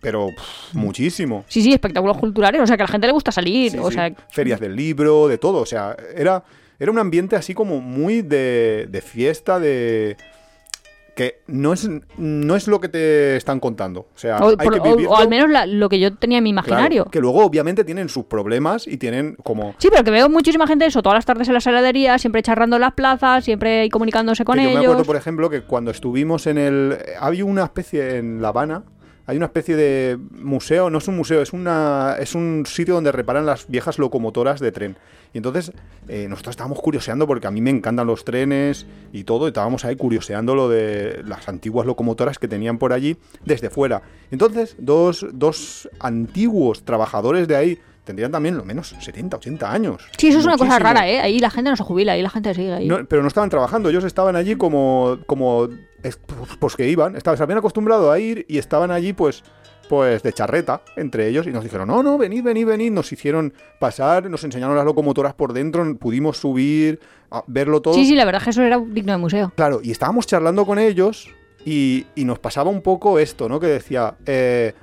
Pero 0.00 0.28
pff, 0.28 0.74
muchísimo. 0.74 1.44
Sí, 1.48 1.62
sí, 1.62 1.72
espectáculos 1.72 2.18
culturales, 2.18 2.60
o 2.60 2.66
sea, 2.66 2.76
que 2.76 2.82
a 2.82 2.86
la 2.86 2.92
gente 2.92 3.06
le 3.06 3.12
gusta 3.14 3.32
salir, 3.32 3.72
Sí, 3.72 3.78
o 3.80 3.88
sí. 3.88 3.94
sea, 3.94 4.12
Ferias 4.30 4.60
del 4.60 4.76
libro, 4.76 5.26
de 5.26 5.38
todo. 5.38 5.60
O 5.60 5.66
sea, 5.66 5.96
era, 6.14 6.44
era 6.78 6.90
un 6.90 6.98
ambiente 6.98 7.36
así 7.36 7.54
como 7.54 7.80
muy 7.80 8.22
de, 8.22 8.86
de 8.90 9.00
fiesta, 9.00 9.58
de. 9.60 10.16
que 11.14 11.40
no 11.46 11.72
es, 11.72 11.88
no 12.18 12.56
es 12.56 12.68
lo 12.68 12.78
que 12.78 12.88
te 12.90 13.36
están 13.36 13.58
contando. 13.58 14.00
O 14.14 14.18
sea, 14.18 14.36
o, 14.36 14.50
hay 14.50 14.56
por- 14.56 14.74
que 14.74 14.80
o- 14.80 14.82
vivirlo. 14.82 15.10
o 15.12 15.16
al 15.16 15.28
menos 15.30 15.48
la- 15.48 15.64
lo 15.64 15.88
que 15.88 15.98
yo 15.98 16.14
tenía 16.14 16.38
en 16.38 16.44
mi 16.44 16.52
Claro, 16.52 16.68
imaginario. 16.68 17.04
que 17.06 17.20
luego, 17.20 17.42
obviamente, 17.42 17.84
tienen 17.84 18.10
sus 18.10 18.24
problemas 18.26 18.86
y 18.86 18.98
tienen 18.98 19.34
como. 19.42 19.74
Sí, 19.78 19.88
pero 19.90 20.04
que 20.04 20.10
veo 20.10 20.28
muchísima 20.28 20.66
gente 20.66 20.84
eso, 20.84 21.02
todas 21.02 21.16
las 21.16 21.24
tardes 21.24 21.48
en 21.48 21.54
las 21.54 21.66
heladerías, 21.66 22.20
siempre 22.20 22.42
charrando 22.42 22.76
en 22.76 22.82
las 22.82 22.92
plazas, 22.92 23.44
siempre 23.46 23.88
comunicándose 23.90 24.44
con 24.44 24.56
que 24.56 24.64
yo 24.64 24.68
ellos. 24.68 24.80
me 24.80 24.84
acuerdo, 24.86 25.04
por 25.04 25.16
ejemplo, 25.16 25.48
que 25.48 25.62
cuando 25.62 25.90
estuvimos 25.90 26.46
en 26.46 26.58
el. 26.58 26.98
Había 27.18 27.46
una 27.46 27.64
especie 27.64 28.16
en 28.18 28.42
La 28.42 28.48
Habana. 28.48 28.82
Hay 29.26 29.36
una 29.36 29.46
especie 29.46 29.76
de 29.76 30.18
museo, 30.30 30.88
no 30.88 30.98
es 30.98 31.08
un 31.08 31.16
museo, 31.16 31.42
es 31.42 31.52
una 31.52 32.16
es 32.18 32.34
un 32.34 32.64
sitio 32.66 32.94
donde 32.94 33.10
reparan 33.10 33.44
las 33.44 33.66
viejas 33.68 33.98
locomotoras 33.98 34.60
de 34.60 34.70
tren. 34.72 34.96
Y 35.32 35.38
entonces 35.38 35.72
eh, 36.08 36.26
nosotros 36.28 36.52
estábamos 36.52 36.80
curioseando 36.80 37.26
porque 37.26 37.46
a 37.46 37.50
mí 37.50 37.60
me 37.60 37.70
encantan 37.70 38.06
los 38.06 38.24
trenes 38.24 38.86
y 39.12 39.24
todo, 39.24 39.46
y 39.46 39.48
estábamos 39.48 39.84
ahí 39.84 39.96
curioseando 39.96 40.54
lo 40.54 40.68
de 40.68 41.22
las 41.26 41.48
antiguas 41.48 41.86
locomotoras 41.86 42.38
que 42.38 42.48
tenían 42.48 42.78
por 42.78 42.92
allí 42.92 43.16
desde 43.44 43.68
fuera. 43.68 44.02
Entonces, 44.30 44.76
dos, 44.78 45.26
dos 45.32 45.88
antiguos 45.98 46.84
trabajadores 46.84 47.48
de 47.48 47.56
ahí 47.56 47.78
tendrían 48.04 48.30
también 48.30 48.56
lo 48.56 48.64
menos 48.64 48.94
70, 48.98 49.36
80 49.36 49.70
años. 49.70 50.02
Sí, 50.16 50.28
eso 50.28 50.38
es 50.38 50.44
una 50.46 50.56
cosa 50.56 50.78
rara, 50.78 51.08
¿eh? 51.08 51.20
Ahí 51.20 51.40
la 51.40 51.50
gente 51.50 51.68
no 51.68 51.76
se 51.76 51.82
jubila, 51.82 52.12
ahí 52.12 52.22
la 52.22 52.30
gente 52.30 52.54
sigue 52.54 52.72
ahí. 52.72 52.86
No, 52.86 53.04
pero 53.04 53.20
no 53.20 53.28
estaban 53.28 53.50
trabajando, 53.50 53.90
ellos 53.90 54.04
estaban 54.04 54.36
allí 54.36 54.54
como, 54.54 55.18
como 55.26 55.68
es- 56.02 56.18
pues 56.58 56.76
que 56.76 56.88
iban, 56.88 57.16
estaban, 57.16 57.36
se 57.36 57.42
habían 57.42 57.58
acostumbrado 57.58 58.10
a 58.10 58.18
ir 58.18 58.44
y 58.48 58.58
estaban 58.58 58.90
allí 58.90 59.12
pues, 59.12 59.42
pues 59.88 60.22
de 60.22 60.32
charreta 60.32 60.82
entre 60.96 61.28
ellos 61.28 61.46
y 61.46 61.50
nos 61.50 61.62
dijeron, 61.62 61.88
no, 61.88 62.02
no, 62.02 62.18
venid, 62.18 62.42
venid, 62.42 62.66
venid, 62.66 62.90
nos 62.92 63.12
hicieron 63.12 63.52
pasar, 63.78 64.28
nos 64.28 64.42
enseñaron 64.44 64.76
las 64.76 64.84
locomotoras 64.84 65.34
por 65.34 65.52
dentro, 65.52 65.84
pudimos 65.98 66.38
subir, 66.38 66.98
a 67.30 67.42
verlo 67.46 67.80
todo. 67.82 67.94
Sí, 67.94 68.06
sí, 68.06 68.14
la 68.14 68.24
verdad 68.24 68.40
es 68.40 68.44
que 68.44 68.50
eso 68.50 68.62
era 68.62 68.78
digno 68.78 69.12
de 69.12 69.18
museo. 69.18 69.52
Claro, 69.56 69.80
y 69.82 69.90
estábamos 69.90 70.26
charlando 70.26 70.64
con 70.66 70.78
ellos 70.78 71.28
y, 71.64 72.06
y 72.14 72.24
nos 72.24 72.38
pasaba 72.38 72.70
un 72.70 72.82
poco 72.82 73.18
esto, 73.18 73.48
¿no? 73.48 73.58
Que 73.60 73.66
decía, 73.68 74.14
eh, 74.26 74.74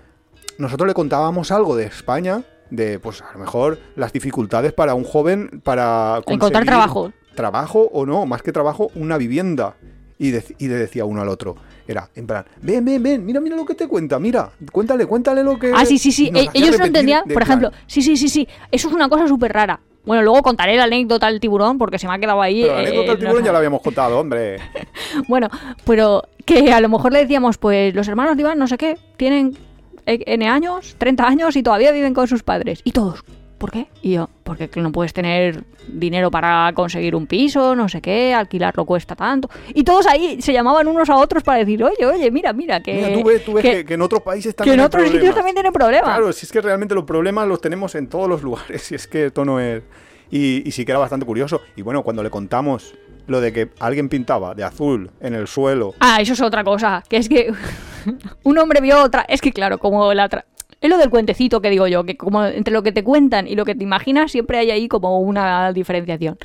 nosotros 0.58 0.88
le 0.88 0.94
contábamos 0.94 1.52
algo 1.52 1.76
de 1.76 1.86
España, 1.86 2.44
de 2.70 3.00
pues 3.00 3.22
a 3.22 3.32
lo 3.34 3.40
mejor 3.40 3.80
las 3.96 4.14
dificultades 4.14 4.74
para 4.74 4.94
un 4.96 5.04
joven 5.04 5.62
para 5.64 6.22
Encontrar 6.28 6.66
trabajo. 6.66 7.12
Trabajo 7.36 7.90
o 7.92 8.06
no, 8.06 8.26
más 8.26 8.42
que 8.42 8.52
trabajo, 8.52 8.92
una 8.96 9.18
vivienda. 9.18 9.76
Y, 10.20 10.32
dec- 10.32 10.56
y 10.58 10.68
le 10.68 10.76
decía 10.76 11.06
uno 11.06 11.22
al 11.22 11.30
otro, 11.30 11.56
era, 11.88 12.10
en 12.16 12.28
plan, 12.28 12.46
ven, 12.62 12.86
ven, 12.86 13.02
ven, 13.02 13.26
mira, 13.26 13.40
mira 13.42 13.56
lo 13.56 13.66
que 13.66 13.76
te 13.76 13.88
cuenta, 13.88 14.20
mira, 14.20 14.52
cuéntale, 14.72 15.06
cuéntale 15.06 15.44
lo 15.44 15.58
que... 15.58 15.72
Ah, 15.76 15.86
sí, 15.86 15.98
sí, 15.98 16.12
sí. 16.12 16.32
eh, 16.34 16.48
ellos 16.54 16.78
no 16.78 16.86
entendían, 16.86 17.28
de 17.28 17.34
por 17.34 17.44
plan, 17.44 17.60
ejemplo, 17.60 17.80
sí, 17.88 18.02
sí, 18.02 18.16
sí, 18.16 18.30
sí. 18.30 18.48
Eso 18.72 18.88
es 18.90 18.94
una 18.94 19.10
cosa 19.10 19.28
súper 19.28 19.52
rara. 19.54 19.80
Bueno, 20.06 20.22
luego 20.22 20.42
contaré 20.44 20.76
la 20.76 20.84
anécdota 20.84 21.28
del 21.28 21.40
tiburón 21.40 21.78
porque 21.78 21.98
se 21.98 22.08
me 22.08 22.14
ha 22.14 22.20
quedado 22.20 22.42
ahí. 22.42 22.62
Pero 22.62 22.74
la 22.74 22.80
eh, 22.82 22.88
anécdota 22.88 23.12
del 23.12 23.16
no 23.16 23.20
tiburón 23.26 23.46
ya 23.46 23.52
la 23.54 23.58
habíamos 23.58 23.82
contado, 23.82 24.20
hombre. 24.20 24.58
Bueno, 25.28 25.50
pero 25.86 26.24
que 26.46 26.72
a 26.74 26.82
lo 26.82 26.90
mejor 26.90 27.14
le 27.14 27.20
decíamos, 27.20 27.58
pues 27.58 27.94
los 27.96 28.08
hermanos 28.08 28.36
de 28.36 28.42
Iván, 28.42 28.60
no 28.60 28.68
sé 28.68 28.78
qué, 28.78 28.98
tienen 29.18 29.58
eh, 30.06 30.22
N 30.26 30.48
años, 30.48 30.96
30 30.98 31.26
años 31.26 31.56
y 31.56 31.64
todavía 31.64 31.92
viven 31.92 32.14
con 32.14 32.28
sus 32.28 32.44
padres. 32.44 32.82
Y 32.84 32.92
todos, 32.92 33.24
¿por 33.64 33.72
qué? 33.72 33.88
Y 34.02 34.16
yo, 34.16 34.30
porque 34.44 34.70
no 34.82 34.92
puedes 34.92 35.14
tener 35.14 35.64
dinero 35.88 36.30
para 36.30 36.70
conseguir 36.76 37.16
un 37.16 37.28
piso, 37.28 37.78
no 37.78 37.88
sé 37.88 38.02
qué, 38.02 38.34
alquilarlo 38.34 38.84
cuesta 38.84 39.16
tanto. 39.16 39.50
Y 39.74 39.86
todos 39.86 40.06
ahí 40.06 40.42
se 40.42 40.52
llamaban 40.52 40.86
unos 40.86 41.10
a 41.10 41.16
otros 41.16 41.44
para 41.44 41.60
decir, 41.60 41.82
oye, 41.82 42.06
oye, 42.06 42.30
mira, 42.30 42.52
mira, 42.52 42.84
que, 42.84 42.94
Mira, 42.94 43.14
tú 43.14 43.24
ves, 43.24 43.46
tú 43.46 43.54
ves 43.54 43.62
que, 43.62 43.72
que, 43.72 43.86
que 43.86 43.94
en 43.94 44.02
otros 44.02 44.22
países 44.22 44.54
que 44.54 44.58
también 44.58 44.74
en 44.74 44.80
hay 44.82 44.86
otros 44.88 45.10
sitios 45.10 45.34
también 45.34 45.56
tienen 45.56 45.72
problemas. 45.72 46.10
Claro, 46.10 46.34
si 46.34 46.46
es 46.46 46.52
que 46.52 46.60
realmente 46.60 46.94
los 46.94 47.06
problemas 47.06 47.48
los 47.48 47.62
tenemos 47.62 47.96
en 47.96 48.08
todos 48.08 48.28
los 48.28 48.44
lugares, 48.44 48.92
y 48.92 48.96
es 48.96 49.08
que 49.08 49.28
esto 49.28 49.46
no 49.46 49.62
es... 49.62 49.82
Y, 50.30 50.68
y 50.68 50.72
sí 50.72 50.84
que 50.84 50.92
era 50.92 51.00
bastante 51.00 51.26
curioso. 51.26 51.62
Y 51.78 51.84
bueno, 51.84 52.04
cuando 52.04 52.22
le 52.22 52.30
contamos 52.30 52.94
lo 53.28 53.40
de 53.40 53.54
que 53.54 53.70
alguien 53.80 54.10
pintaba 54.10 54.54
de 54.54 54.64
azul 54.64 55.10
en 55.22 55.36
el 55.36 55.48
suelo... 55.48 55.94
Ah, 56.00 56.20
eso 56.20 56.34
es 56.34 56.42
otra 56.42 56.64
cosa, 56.64 57.04
que 57.08 57.18
es 57.18 57.30
que 57.30 57.54
un 58.44 58.58
hombre 58.58 58.82
vio 58.82 59.02
otra, 59.02 59.26
es 59.28 59.42
que 59.42 59.52
claro, 59.52 59.78
como 59.78 60.14
la 60.14 60.26
otra... 60.26 60.46
Es 60.84 60.90
lo 60.90 60.98
del 60.98 61.10
cuentecito 61.10 61.62
que 61.62 61.70
digo 61.70 61.88
yo, 61.88 62.04
que 62.04 62.18
como 62.18 62.44
entre 62.44 62.74
lo 62.74 62.84
que 62.84 62.92
te 62.92 63.06
cuentan 63.06 63.48
y 63.48 63.56
lo 63.56 63.64
que 63.64 63.74
te 63.74 63.86
imaginas 63.86 64.34
siempre 64.34 64.58
hay 64.58 64.70
ahí 64.70 64.90
como 64.90 65.22
una 65.22 65.72
diferenciación. 65.72 66.38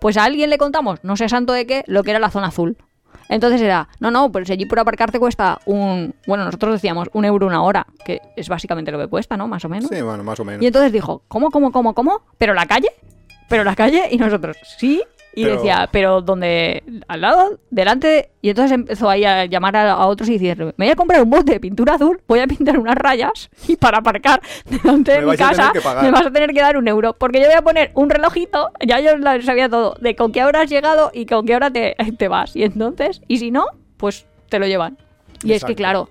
Pues 0.00 0.16
a 0.16 0.24
alguien 0.24 0.50
le 0.50 0.58
contamos, 0.58 0.98
no 1.04 1.16
sé 1.16 1.28
santo 1.28 1.52
de 1.52 1.68
qué, 1.68 1.84
lo 1.86 2.02
que 2.02 2.10
era 2.10 2.18
la 2.18 2.30
zona 2.30 2.48
azul. 2.48 2.76
Entonces 3.28 3.60
era, 3.60 3.88
no, 4.00 4.10
no, 4.10 4.32
pues 4.32 4.50
allí 4.50 4.66
por 4.66 4.80
aparcarte 4.80 5.20
cuesta 5.20 5.60
un, 5.66 6.16
bueno, 6.26 6.44
nosotros 6.44 6.74
decíamos 6.74 7.08
un 7.12 7.26
euro 7.26 7.46
una 7.46 7.62
hora, 7.62 7.86
que 8.04 8.20
es 8.34 8.48
básicamente 8.48 8.90
lo 8.90 8.98
que 8.98 9.06
cuesta, 9.06 9.36
¿no? 9.36 9.46
Más 9.46 9.64
o 9.64 9.68
menos. 9.68 9.88
Sí, 9.88 10.02
bueno, 10.02 10.24
más 10.24 10.40
o 10.40 10.44
menos. 10.44 10.64
Y 10.64 10.66
entonces 10.66 10.90
dijo, 10.90 11.22
¿cómo, 11.28 11.52
cómo, 11.52 11.70
cómo, 11.70 11.94
cómo? 11.94 12.22
¿Pero 12.38 12.54
la 12.54 12.66
calle? 12.66 12.88
¿Pero 13.48 13.62
la 13.62 13.76
calle? 13.76 14.08
Y 14.10 14.16
nosotros, 14.16 14.56
sí. 14.78 15.00
Y 15.36 15.42
Pero- 15.44 15.56
decía, 15.56 15.88
pero 15.92 16.22
donde, 16.22 16.82
al 17.08 17.20
lado, 17.20 17.60
delante. 17.70 18.30
Y 18.40 18.48
entonces 18.48 18.72
empezó 18.72 19.10
ahí 19.10 19.22
a 19.24 19.44
llamar 19.44 19.76
a, 19.76 19.92
a 19.92 20.06
otros 20.06 20.30
y 20.30 20.38
decir, 20.38 20.56
me 20.78 20.86
voy 20.86 20.88
a 20.88 20.96
comprar 20.96 21.22
un 21.22 21.28
bote 21.28 21.52
de 21.52 21.60
pintura 21.60 21.94
azul, 21.94 22.22
voy 22.26 22.38
a 22.40 22.46
pintar 22.46 22.78
unas 22.78 22.94
rayas 22.94 23.50
y 23.68 23.76
para 23.76 23.98
aparcar 23.98 24.40
delante 24.64 25.12
de 25.12 25.26
mi 25.26 25.36
casa 25.36 25.70
que 25.74 25.82
pagar". 25.82 26.04
me 26.04 26.10
vas 26.10 26.24
a 26.26 26.30
tener 26.30 26.52
que 26.54 26.60
dar 26.62 26.78
un 26.78 26.88
euro. 26.88 27.12
Porque 27.12 27.38
yo 27.40 27.46
voy 27.46 27.54
a 27.54 27.60
poner 27.60 27.90
un 27.92 28.08
relojito, 28.08 28.70
ya 28.84 28.98
yo 29.00 29.10
sabía 29.42 29.68
todo, 29.68 29.96
de 30.00 30.16
con 30.16 30.32
qué 30.32 30.42
hora 30.42 30.62
has 30.62 30.70
llegado 30.70 31.10
y 31.12 31.26
con 31.26 31.44
qué 31.44 31.54
hora 31.54 31.70
te, 31.70 31.94
te 32.16 32.28
vas. 32.28 32.56
Y 32.56 32.64
entonces, 32.64 33.20
y 33.28 33.36
si 33.36 33.50
no, 33.50 33.66
pues 33.98 34.26
te 34.48 34.58
lo 34.58 34.66
llevan. 34.66 34.96
Y 35.44 35.52
es 35.52 35.64
que, 35.64 35.74
claro, 35.74 36.08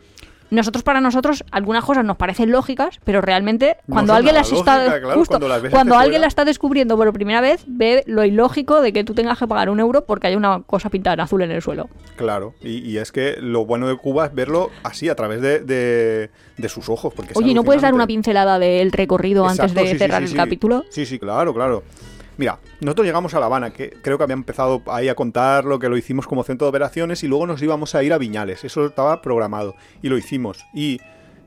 nosotros 0.52 0.84
para 0.84 1.02
nosotros 1.02 1.44
algunas 1.52 1.84
cosas 1.84 2.06
nos 2.06 2.18
parecen 2.18 2.52
lógicas, 2.52 3.00
pero 3.04 3.22
realmente 3.22 3.78
cuando 3.90 4.14
alguien 4.14 4.36
las 4.36 4.52
está 4.52 4.78
lógicas, 4.78 5.00
claro, 5.00 5.16
justo, 5.20 5.32
cuando 5.32 5.48
las 5.48 5.58
alguien 5.58 6.12
fuera. 6.14 6.20
la 6.20 6.28
está 6.28 6.46
descubriendo 6.46 6.96
por 6.98 7.12
primera 7.14 7.42
vez, 7.42 7.64
ve 7.68 8.04
lo 8.06 8.24
ilógico 8.24 8.82
de 8.82 8.94
que 8.94 9.04
tú 9.04 9.14
tengas 9.16 9.40
que 9.40 9.48
pagar 9.48 9.70
un 9.70 9.80
euro 9.80 10.06
porque 10.06 10.28
hay 10.28 10.36
una 10.36 10.62
cosa 10.62 10.90
pintada 10.90 11.16
en 11.16 11.20
azul 11.22 11.42
en 11.42 11.52
el 11.52 11.62
suelo. 11.62 11.90
Claro, 12.16 12.54
y, 12.62 12.78
y 12.80 12.98
es 13.00 13.12
que 13.12 13.38
lo 13.40 13.66
bueno 13.66 13.88
de 13.88 13.98
Cuba 13.98 14.28
es 14.28 14.34
verlo 14.36 14.70
así, 14.84 15.10
a 15.10 15.16
través 15.16 15.42
de, 15.42 15.60
de- 15.60 16.30
de 16.58 16.70
sus 16.70 16.88
ojos. 16.90 17.14
Porque 17.14 17.34
Oye, 17.36 17.54
¿no 17.54 17.64
puedes 17.64 17.82
dar 17.82 17.94
una 17.94 18.08
pincelada 18.08 18.60
del 18.60 18.92
recorrido 18.92 19.48
antes 19.48 19.74
de 19.74 19.88
sí, 19.88 19.98
cerrar 19.98 20.26
sí, 20.26 20.32
el 20.32 20.38
capítulo? 20.38 20.86
Sí, 20.90 21.06
sí, 21.06 21.20
claro, 21.20 21.54
claro. 21.54 21.84
Mira, 22.38 22.60
nosotros 22.82 23.06
llegamos 23.06 23.34
a 23.34 23.40
La 23.40 23.46
Habana, 23.46 23.72
que 23.72 23.92
creo 24.02 24.18
que 24.18 24.24
había 24.24 24.34
empezado 24.34 24.82
ahí 24.88 25.08
a 25.08 25.16
contarlo, 25.16 25.80
que 25.80 25.88
lo 25.88 25.98
hicimos 25.98 26.28
como 26.28 26.44
centro 26.44 26.66
de 26.66 26.70
operaciones 26.70 27.24
y 27.24 27.28
luego 27.28 27.48
nos 27.48 27.62
íbamos 27.62 27.96
a 27.96 28.04
ir 28.04 28.12
a 28.12 28.18
Viñales. 28.18 28.64
Eso 28.66 28.86
estaba 28.86 29.22
programado 29.22 29.76
y 30.02 30.10
lo 30.10 30.18
hicimos. 30.18 30.66
Y 30.74 31.00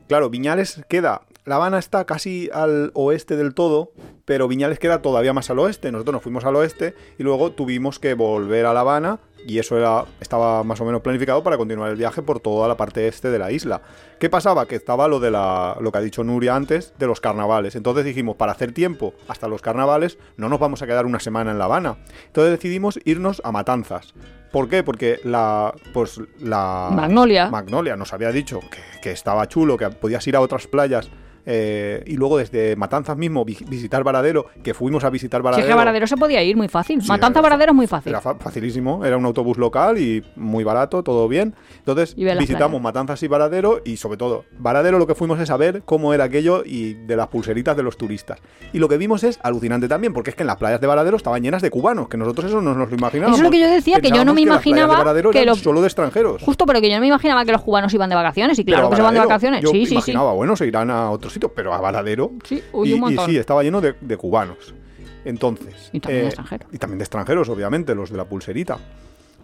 claro, 0.09 0.30
Viñales 0.30 0.82
queda. 0.89 1.22
La 1.49 1.57
Habana 1.57 1.78
está 1.78 2.05
casi 2.05 2.51
al 2.53 2.90
oeste 2.92 3.34
del 3.34 3.55
todo, 3.55 3.92
pero 4.26 4.49
Viñales 4.49 4.78
queda 4.78 5.01
todavía 5.01 5.32
más 5.32 5.49
al 5.49 5.59
oeste. 5.59 5.90
Nosotros 5.90 6.12
nos 6.12 6.22
fuimos 6.22 6.44
al 6.44 6.55
oeste 6.57 6.94
y 7.18 7.22
luego 7.22 7.53
tuvimos 7.53 7.99
que 7.99 8.12
volver 8.12 8.66
a 8.66 8.74
La 8.74 8.80
Habana 8.80 9.18
y 9.46 9.59
eso 9.59 9.78
era, 9.78 10.05
estaba 10.20 10.62
más 10.62 10.78
o 10.82 10.84
menos 10.84 11.01
planificado 11.01 11.42
para 11.42 11.57
continuar 11.57 11.90
el 11.90 11.96
viaje 11.96 12.20
por 12.20 12.40
toda 12.40 12.68
la 12.68 12.76
parte 12.76 13.09
este 13.09 13.30
de 13.30 13.38
la 13.38 13.51
isla. 13.51 13.80
¿Qué 14.18 14.28
pasaba? 14.28 14.66
Que 14.66 14.76
estaba 14.76 15.09
lo 15.09 15.20
de 15.20 15.30
la, 15.30 15.78
lo 15.80 15.90
que 15.90 15.96
ha 15.96 16.03
dicho 16.03 16.22
Nuria 16.22 16.55
antes, 16.55 16.92
de 16.99 17.07
los 17.07 17.20
carnavales. 17.20 17.76
Entonces 17.76 18.05
dijimos, 18.05 18.36
para 18.36 18.53
hacer 18.53 18.72
tiempo 18.72 19.14
hasta 19.26 19.49
los 19.49 19.62
carnavales, 19.62 20.18
no 20.36 20.51
nos 20.51 20.59
vamos 20.59 20.82
a 20.82 20.86
quedar 20.86 21.07
una 21.07 21.18
semana 21.18 21.51
en 21.51 21.59
La 21.59 21.64
Habana. 21.64 21.96
Entonces 22.26 22.53
decidimos 22.53 23.01
irnos 23.07 23.40
a 23.42 23.53
Matanzas. 23.53 24.12
¿Por 24.53 24.68
qué? 24.68 24.82
Porque 24.82 25.18
la, 25.24 25.72
pues 25.94 26.20
la 26.40 26.90
Magnolia. 26.92 27.49
Magnolia 27.49 27.96
nos 27.96 28.12
había 28.12 28.32
dicho 28.32 28.61
que, 28.61 29.01
que 29.01 29.12
estaba 29.12 29.49
chulo, 29.49 29.78
que 29.78 29.88
podías 29.88 30.26
ir 30.26 30.36
a 30.36 30.42
otras 30.42 30.66
playas. 30.66 31.11
Eh, 31.47 32.03
y 32.07 32.16
luego 32.16 32.39
desde 32.39 32.76
Matanzas 32.76 33.16
mismo 33.16 33.45
vi- 33.45 33.59
visitar 33.68 34.05
Varadero, 34.05 34.47
que 34.62 34.74
fuimos 34.74 35.05
a 35.05 35.11
visitar 35.11 35.41
es 35.41 35.45
Varadero. 35.45 35.68
que 35.68 35.74
Varadero 35.74 36.07
se 36.07 36.16
podía 36.16 36.43
ir 36.43 36.57
muy 36.57 36.68
fácil. 36.68 37.01
Sí, 37.03 37.09
Matanza 37.09 37.39
era 37.39 37.43
fa- 37.43 37.49
Varadero 37.51 37.72
es 37.72 37.76
muy 37.76 37.86
fácil. 37.86 38.11
Era 38.11 38.20
fa- 38.20 38.34
facilísimo, 38.36 39.05
era 39.05 39.16
un 39.16 39.24
autobús 39.24 39.59
local 39.59 39.99
y 39.99 40.22
muy 40.36 40.64
barato, 40.64 41.03
todo 41.03 41.28
bien. 41.28 41.55
Entonces 41.78 42.14
visitamos. 42.41 42.80
Matanzas 42.82 43.22
y 43.22 43.28
Varadero 43.28 43.80
y 43.84 43.97
sobre 43.97 44.16
todo, 44.18 44.45
Varadero 44.59 44.99
lo 44.99 45.07
que 45.07 45.14
fuimos 45.14 45.41
es 45.41 45.51
a 45.51 45.57
ver 45.57 45.82
cómo 45.84 46.14
era 46.14 46.24
aquello 46.24 46.62
y 46.64 46.95
de 46.95 47.16
las 47.16 47.28
pulseritas 47.28 47.76
de 47.76 47.82
los 47.82 47.97
turistas. 47.97 48.39
Y 48.72 48.78
lo 48.78 48.89
que 48.89 48.97
vimos 48.99 49.24
es 49.24 49.39
alucinante 49.43 49.89
también, 49.89 50.12
porque 50.12 50.30
es 50.30 50.36
que 50.36 50.43
en 50.43 50.47
las 50.49 50.57
playas 50.57 50.80
de 50.80 50.86
Varadero 50.86 51.16
estaban 51.16 51.43
llenas 51.43 51.62
de 51.62 51.70
cubanos, 51.70 52.09
que 52.09 52.16
nosotros 52.16 52.47
eso 52.47 52.61
no 52.61 52.74
nos 52.74 52.91
lo 52.91 52.97
imaginábamos. 52.97 53.39
Eso 53.39 53.47
es 53.47 53.51
lo 53.51 53.53
que 53.53 53.61
yo 53.61 53.68
decía, 53.70 54.01
que 54.01 54.11
yo 54.11 54.24
no 54.24 54.34
me 54.34 54.43
imaginaba 54.43 55.05
que 55.32 55.45
los- 55.45 55.59
solo 55.61 55.80
de 55.80 55.86
extranjeros. 55.86 56.43
Justo, 56.43 56.66
pero 56.66 56.80
que 56.80 56.89
yo 56.89 56.97
no 56.97 57.01
me 57.01 57.09
imaginaba 57.09 57.45
que 57.45 57.53
los 57.53 57.62
cubanos 57.62 57.93
iban 57.95 58.09
de 58.11 58.16
vacaciones. 58.16 58.59
Y 58.59 58.64
claro 58.64 58.91
que 58.91 58.97
se 58.97 59.03
van 59.03 59.14
de 59.14 59.20
vacaciones. 59.20 59.62
Yo 59.62 59.70
sí, 59.70 59.80
sí, 59.80 59.86
sí. 59.86 59.93
imaginaba, 59.95 60.32
bueno, 60.32 60.57
se 60.57 60.66
irán 60.66 60.91
a 60.91 61.11
otro 61.11 61.27
sitio, 61.28 61.52
pero 61.54 61.72
a 61.74 61.80
Varadero. 61.80 62.32
Sí, 62.44 62.62
uy, 62.72 62.88
y, 62.90 62.92
un 62.92 62.98
y 62.98 63.00
montón. 63.00 63.26
sí, 63.26 63.36
estaba 63.36 63.62
lleno 63.62 63.80
de, 63.80 63.94
de 64.00 64.16
cubanos. 64.16 64.74
Entonces. 65.24 65.90
eh, 65.92 65.96
Y 65.96 66.00
también 66.00 66.22
de 66.22 66.28
extranjeros. 66.28 66.68
Y 66.72 66.78
también 66.78 66.98
de 66.98 67.02
extranjeros, 67.04 67.48
obviamente, 67.48 67.94
los 67.94 68.10
de 68.10 68.16
la 68.16 68.24
pulserita. 68.24 68.78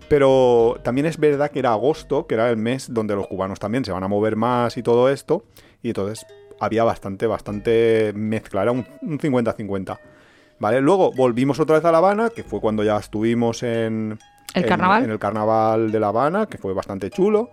Pero 0.09 0.77
también 0.83 1.07
es 1.07 1.19
verdad 1.19 1.51
que 1.51 1.59
era 1.59 1.73
agosto, 1.73 2.27
que 2.27 2.35
era 2.35 2.51
el 2.51 2.57
mes 2.57 2.93
donde 2.93 3.17
los 3.17 3.27
cubanos 3.27 3.59
también 3.59 3.85
se 3.85 3.93
van 3.93 4.03
a 4.05 4.09
mover 4.09 4.37
más 4.37 4.77
y 4.77 4.83
todo 4.83 5.09
esto. 5.09 5.45
Y 5.83 5.89
entonces 5.89 6.27
había 6.61 6.85
bastante, 6.85 7.27
bastante 7.27 8.13
mezcla. 8.15 8.63
Era 8.63 8.73
un 8.73 8.87
un 9.03 9.19
50-50. 9.19 9.99
¿Vale? 10.61 10.81
Luego 10.81 11.11
volvimos 11.13 11.59
otra 11.59 11.77
vez 11.77 11.85
a 11.85 11.91
La 11.93 11.99
Habana, 11.99 12.31
que 12.31 12.45
fue 12.45 12.61
cuando 12.61 12.85
ya 12.85 12.97
estuvimos 12.97 13.63
en. 13.63 14.19
¿El 14.55 14.63
en- 14.63 14.69
carnaval? 14.69 15.05
En 15.05 15.11
el 15.11 15.19
carnaval 15.19 15.91
de 15.91 16.01
La 16.01 16.09
Habana, 16.09 16.47
que 16.47 16.59
fue 16.59 16.73
bastante 16.75 17.11
chulo. 17.11 17.51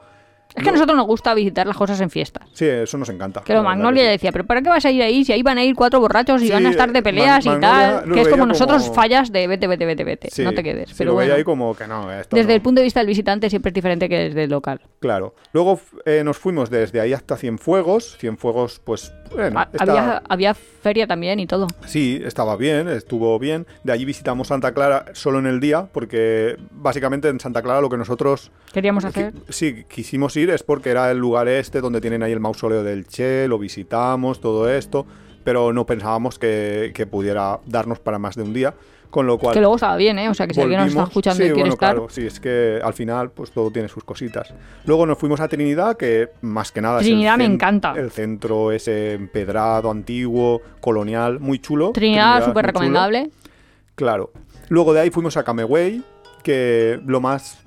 Es 0.56 0.64
que 0.64 0.70
a 0.70 0.72
nosotros 0.74 0.98
nos 0.98 1.08
gusta 1.08 1.34
visitar 1.34 1.66
las 1.68 1.78
cosas 1.78 2.00
en 2.02 2.10
fiestas. 2.10 2.48
Sí, 2.54 2.66
eso 2.66 2.98
nos 2.98 3.10
encanta. 3.10 3.42
Que 3.42 3.54
lo 3.54 3.64
Magnolia 3.64 4.04
sí. 4.04 4.10
decía, 4.10 4.32
pero 4.32 4.46
¿para 4.46 4.62
qué 4.62 4.70
vas 4.70 4.84
a 4.86 4.92
ir 4.92 5.02
ahí 5.02 5.24
si 5.24 5.32
ahí 5.34 5.44
van 5.44 5.58
a 5.58 5.64
ir 5.64 5.76
cuatro 5.76 6.00
borrachos 6.00 6.42
y 6.42 6.48
Sí, 6.48 6.52
van 6.52 6.66
a 6.66 6.70
estar 6.72 6.92
de 6.92 7.00
eh, 7.00 7.04
peleas 7.04 7.46
y 7.46 7.50
tal? 7.60 8.12
Que 8.14 8.22
es 8.22 8.28
como 8.28 8.46
nosotros 8.46 8.84
como- 8.84 8.94
fallas 8.96 9.32
de 9.32 9.48
vete, 9.48 9.68
vete, 9.68 9.86
vete, 9.86 10.04
vete. 10.04 10.30
Sí, 10.30 10.44
no 10.44 10.54
te 10.54 10.64
quedes. 10.64 10.94
pero 10.98 11.12
lo 11.12 11.18
veía 11.18 11.36
ahí 11.36 11.44
como 11.44 11.76
que 11.76 11.88
no. 11.88 12.12
esto 12.12 12.36
desde 12.36 12.50
no. 12.50 12.56
el 12.56 12.62
punto 12.62 12.80
de 12.82 12.86
vista 12.86 13.00
del 13.00 13.08
visitante 13.08 13.50
siempre 13.50 13.70
es 13.70 13.74
diferente 13.74 14.10
que 14.10 14.18
desde 14.18 14.44
el 14.44 14.50
local. 14.50 14.82
Claro. 15.00 15.36
Luego 15.54 15.80
eh, 16.06 16.24
nos 16.24 16.38
fuimos 16.38 16.70
desde 16.70 17.00
ahí 17.00 17.14
hasta 17.14 17.38
Cienfuegos. 17.38 18.18
Cienfuegos, 18.18 18.80
pues. 18.84 19.14
Bueno, 19.34 19.62
está- 19.72 19.84
había, 19.84 20.24
había 20.28 20.54
feria 20.54 21.08
también 21.08 21.40
y 21.40 21.48
todo. 21.48 21.68
Sí, 21.86 22.22
estaba 22.26 22.58
bien, 22.58 22.88
estuvo 22.90 23.38
bien. 23.40 23.66
De 23.84 23.94
allí 23.94 24.04
visitamos 24.06 24.50
Santa 24.50 24.74
Clara 24.74 25.06
solo 25.14 25.40
en 25.40 25.46
el 25.46 25.60
día, 25.60 25.88
porque 25.92 26.58
básicamente 26.72 27.30
en 27.30 27.40
Santa 27.40 27.62
Clara 27.62 27.80
lo 27.82 27.90
que 27.90 27.98
nosotros 27.98 28.52
Queríamos 28.74 29.06
hacer. 29.06 29.34
sí 29.50 29.86
quisimos 29.88 30.36
ir 30.38 30.41
es 30.50 30.64
porque 30.64 30.90
era 30.90 31.12
el 31.12 31.18
lugar 31.18 31.48
este 31.48 31.82
donde 31.82 32.02
tienen 32.02 32.24
ahí 32.24 32.32
el 32.32 32.40
mausoleo 32.40 32.84
del 32.84 33.06
Che, 33.08 33.48
lo 33.48 33.60
visitamos, 33.60 34.42
todo 34.42 34.70
esto, 34.70 35.06
pero 35.44 35.74
no 35.74 35.86
pensábamos 35.86 36.40
que, 36.40 36.92
que 36.96 37.06
pudiera 37.06 37.60
darnos 37.66 38.00
para 38.00 38.20
más 38.20 38.36
de 38.36 38.44
un 38.44 38.54
día, 38.54 38.74
con 39.10 39.28
lo 39.28 39.38
cual... 39.38 39.54
Que 39.54 39.60
luego 39.60 39.76
estaba 39.76 39.98
bien, 39.98 40.18
¿eh? 40.20 40.30
O 40.30 40.34
sea, 40.34 40.48
que 40.48 40.54
si 40.54 40.62
alguien 40.62 40.80
nos 40.80 40.90
está 40.90 41.02
Volvimos- 41.02 41.10
escuchando 41.10 41.38
sí, 41.38 41.44
y 41.44 41.46
quiere 41.48 41.62
bueno, 41.62 41.74
estar. 41.74 41.96
Claro, 41.96 42.10
sí, 42.10 42.26
es 42.26 42.40
que 42.40 42.80
al 42.84 42.94
final 42.94 43.32
pues 43.32 43.52
todo 43.52 43.70
tiene 43.72 43.88
sus 43.90 44.04
cositas. 44.04 44.54
Luego 44.86 45.06
nos 45.06 45.18
fuimos 45.18 45.40
a 45.42 45.48
Trinidad, 45.48 45.98
que 45.98 46.30
más 46.42 46.72
que 46.72 46.82
nada 46.82 47.00
Trinidad 47.00 47.34
es 47.34 47.38
me 47.40 47.54
encanta. 47.54 47.94
El 47.98 48.12
centro 48.12 48.72
ese 48.72 49.14
empedrado, 49.14 49.92
antiguo, 49.92 50.62
colonial, 50.80 51.40
muy 51.40 51.60
chulo. 51.60 51.92
Trinidad, 51.92 52.38
muy 52.38 52.46
súper 52.46 52.64
chulo. 52.66 52.68
recomendable. 52.68 53.30
Claro. 53.96 54.32
Luego 54.70 54.94
de 54.94 55.02
ahí 55.02 55.10
fuimos 55.10 55.36
a 55.36 55.44
Camagüey, 55.44 56.02
que 56.44 57.00
lo 57.06 57.20
más 57.20 57.58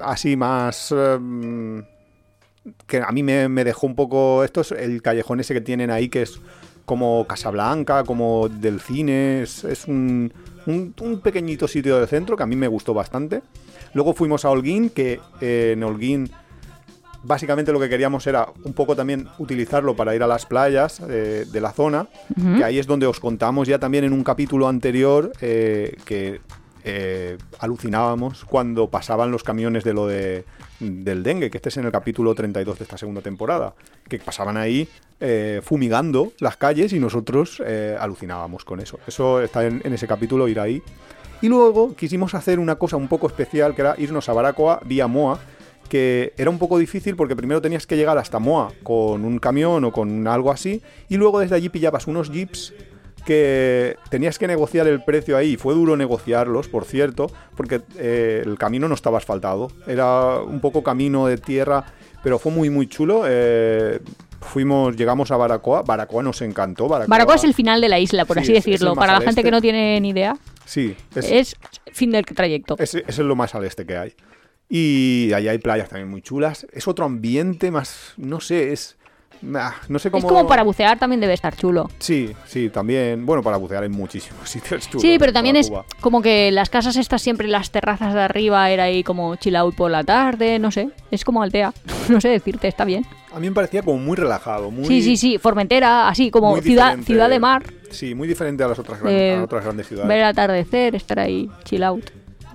así 0.00 0.36
más 0.36 0.92
em, 0.92 1.82
que 2.86 2.98
a 2.98 3.10
mí 3.10 3.22
me, 3.22 3.48
me 3.48 3.64
dejó 3.64 3.86
un 3.86 3.94
poco 3.94 4.44
esto 4.44 4.60
es 4.60 4.72
el 4.72 5.02
callejón 5.02 5.40
ese 5.40 5.54
que 5.54 5.60
tienen 5.60 5.90
ahí 5.90 6.08
que 6.08 6.22
es 6.22 6.40
como 6.84 7.26
Casablanca, 7.26 8.04
como 8.04 8.48
del 8.48 8.80
cine, 8.80 9.42
es, 9.42 9.64
es 9.64 9.86
un, 9.86 10.32
un, 10.66 10.94
un 11.00 11.20
pequeñito 11.20 11.68
sitio 11.68 11.98
del 11.98 12.08
centro 12.08 12.36
que 12.36 12.42
a 12.42 12.46
mí 12.46 12.56
me 12.56 12.68
gustó 12.68 12.92
bastante. 12.92 13.42
Luego 13.94 14.14
fuimos 14.14 14.44
a 14.44 14.50
Holguín, 14.50 14.90
que 14.90 15.20
eh, 15.40 15.72
en 15.74 15.84
Holguín 15.84 16.30
básicamente 17.22 17.72
lo 17.72 17.78
que 17.78 17.88
queríamos 17.88 18.26
era 18.26 18.48
un 18.64 18.72
poco 18.72 18.96
también 18.96 19.28
utilizarlo 19.38 19.94
para 19.94 20.14
ir 20.14 20.22
a 20.22 20.26
las 20.26 20.44
playas 20.44 21.00
eh, 21.08 21.44
de 21.50 21.60
la 21.60 21.72
zona, 21.72 22.08
que 22.56 22.64
ahí 22.64 22.78
es 22.78 22.86
donde 22.86 23.06
os 23.06 23.20
contamos 23.20 23.68
ya 23.68 23.78
también 23.78 24.04
en 24.04 24.12
un 24.12 24.24
capítulo 24.24 24.66
anterior 24.66 25.32
eh, 25.40 25.96
que 26.04 26.40
eh, 26.84 27.38
alucinábamos 27.58 28.44
cuando 28.44 28.88
pasaban 28.88 29.30
los 29.30 29.42
camiones 29.42 29.84
de 29.84 29.94
lo 29.94 30.06
de, 30.06 30.44
del 30.80 31.22
dengue, 31.22 31.50
que 31.50 31.58
este 31.58 31.68
es 31.68 31.76
en 31.76 31.86
el 31.86 31.92
capítulo 31.92 32.34
32 32.34 32.78
de 32.78 32.84
esta 32.84 32.98
segunda 32.98 33.20
temporada, 33.20 33.74
que 34.08 34.18
pasaban 34.18 34.56
ahí 34.56 34.88
eh, 35.20 35.60
fumigando 35.62 36.32
las 36.40 36.56
calles 36.56 36.92
y 36.92 36.98
nosotros 36.98 37.62
eh, 37.64 37.96
alucinábamos 37.98 38.64
con 38.64 38.80
eso. 38.80 38.98
Eso 39.06 39.40
está 39.40 39.64
en, 39.64 39.80
en 39.84 39.92
ese 39.92 40.06
capítulo, 40.06 40.48
ir 40.48 40.58
ahí. 40.58 40.82
Y 41.40 41.48
luego 41.48 41.94
quisimos 41.94 42.34
hacer 42.34 42.58
una 42.58 42.76
cosa 42.76 42.96
un 42.96 43.08
poco 43.08 43.26
especial, 43.26 43.74
que 43.74 43.82
era 43.82 43.94
irnos 43.98 44.28
a 44.28 44.32
Baracoa 44.32 44.80
vía 44.84 45.06
Moa, 45.06 45.40
que 45.88 46.32
era 46.38 46.48
un 46.48 46.58
poco 46.58 46.78
difícil 46.78 47.16
porque 47.16 47.36
primero 47.36 47.60
tenías 47.60 47.86
que 47.86 47.96
llegar 47.96 48.16
hasta 48.16 48.38
Moa 48.38 48.72
con 48.82 49.24
un 49.24 49.38
camión 49.38 49.84
o 49.84 49.92
con 49.92 50.26
algo 50.26 50.50
así, 50.50 50.82
y 51.08 51.16
luego 51.16 51.40
desde 51.40 51.56
allí 51.56 51.68
pillabas 51.68 52.06
unos 52.06 52.30
jeeps 52.30 52.72
que 53.24 53.96
tenías 54.10 54.38
que 54.38 54.46
negociar 54.46 54.86
el 54.86 55.02
precio 55.02 55.36
ahí. 55.36 55.56
Fue 55.56 55.74
duro 55.74 55.96
negociarlos, 55.96 56.68
por 56.68 56.84
cierto, 56.84 57.30
porque 57.56 57.82
eh, 57.96 58.42
el 58.44 58.58
camino 58.58 58.88
no 58.88 58.94
estaba 58.94 59.18
asfaltado. 59.18 59.70
Era 59.86 60.38
un 60.40 60.60
poco 60.60 60.82
camino 60.82 61.26
de 61.26 61.38
tierra, 61.38 61.84
pero 62.22 62.38
fue 62.38 62.52
muy, 62.52 62.70
muy 62.70 62.86
chulo. 62.86 63.24
Eh, 63.26 64.00
fuimos, 64.40 64.96
llegamos 64.96 65.30
a 65.30 65.36
Baracoa. 65.36 65.82
Baracoa 65.82 66.22
nos 66.22 66.42
encantó. 66.42 66.88
Baracoa, 66.88 67.08
Baracoa 67.10 67.34
es 67.36 67.44
el 67.44 67.54
final 67.54 67.80
de 67.80 67.88
la 67.88 67.98
isla, 67.98 68.24
por 68.24 68.36
Sí, 68.36 68.42
así 68.42 68.52
decirlo. 68.52 68.94
Para 68.94 69.12
la 69.12 69.18
gente 69.18 69.30
este. 69.40 69.42
que 69.44 69.50
no 69.50 69.60
tiene 69.60 70.00
ni 70.00 70.10
idea, 70.10 70.36
Sí, 70.64 70.96
es, 71.14 71.30
es 71.30 71.56
fin 71.92 72.10
del 72.12 72.24
trayecto. 72.24 72.76
es, 72.78 72.94
es 72.94 73.18
lo 73.18 73.36
más 73.36 73.54
al 73.54 73.64
este 73.64 73.84
que 73.84 73.96
hay. 73.96 74.14
Y 74.68 75.30
ahí 75.34 75.48
hay 75.48 75.58
playas 75.58 75.90
también 75.90 76.08
muy 76.08 76.22
chulas. 76.22 76.66
Es 76.72 76.88
otro 76.88 77.04
ambiente 77.04 77.70
más, 77.70 78.14
no 78.16 78.40
sé, 78.40 78.72
es 78.72 78.96
ah, 79.54 79.74
no 79.88 79.98
sé 79.98 80.10
cómo... 80.10 80.18
Es 80.26 80.32
como 80.32 80.46
para 80.46 80.62
bucear 80.62 80.98
también 80.98 81.20
debe 81.20 81.34
estar 81.34 81.56
chulo. 81.56 81.90
Sí, 81.98 82.30
sí, 82.46 82.68
también. 82.70 83.24
Bueno, 83.26 83.42
para 83.42 83.56
bucear 83.56 83.82
hay 83.82 83.88
muchísimos 83.88 84.48
sitios 84.48 84.88
chulos. 84.88 85.02
Sí, 85.02 85.16
pero 85.18 85.30
en 85.30 85.34
también 85.34 85.56
es 85.56 85.68
Cuba. 85.68 85.84
como 86.00 86.22
que 86.22 86.50
las 86.52 86.70
casas 86.70 86.96
estas 86.96 87.22
siempre, 87.22 87.48
las 87.48 87.70
terrazas 87.70 88.14
de 88.14 88.20
arriba, 88.20 88.70
era 88.70 88.84
ahí 88.84 89.02
como 89.02 89.36
chill 89.36 89.56
out 89.56 89.74
por 89.74 89.90
la 89.90 90.04
tarde, 90.04 90.58
no 90.58 90.70
sé. 90.70 90.90
Es 91.10 91.24
como 91.24 91.42
Altea. 91.42 91.72
No 92.08 92.20
sé 92.20 92.28
decirte, 92.30 92.66
está 92.66 92.84
bien. 92.84 93.06
A 93.32 93.38
mí 93.38 93.48
me 93.48 93.54
parecía 93.54 93.82
como 93.82 93.96
muy 93.96 94.16
relajado, 94.16 94.70
muy... 94.72 94.86
Sí, 94.86 95.02
sí, 95.02 95.16
sí. 95.16 95.38
Formentera, 95.38 96.08
así 96.08 96.30
como 96.32 96.60
ciudad, 96.60 96.98
ciudad 96.98 97.30
de 97.30 97.38
mar. 97.38 97.62
Sí, 97.90 98.14
muy 98.14 98.26
diferente 98.26 98.64
a 98.64 98.68
las 98.68 98.78
otras, 98.80 99.00
gran- 99.00 99.12
Eh, 99.14 99.36
a 99.36 99.44
otras 99.44 99.62
grandes 99.64 99.86
ciudades. 99.86 100.08
Ver 100.08 100.18
el 100.18 100.24
atardecer, 100.24 100.96
estar 100.96 101.20
ahí 101.20 101.48
chill 101.64 101.84
out. 101.84 102.10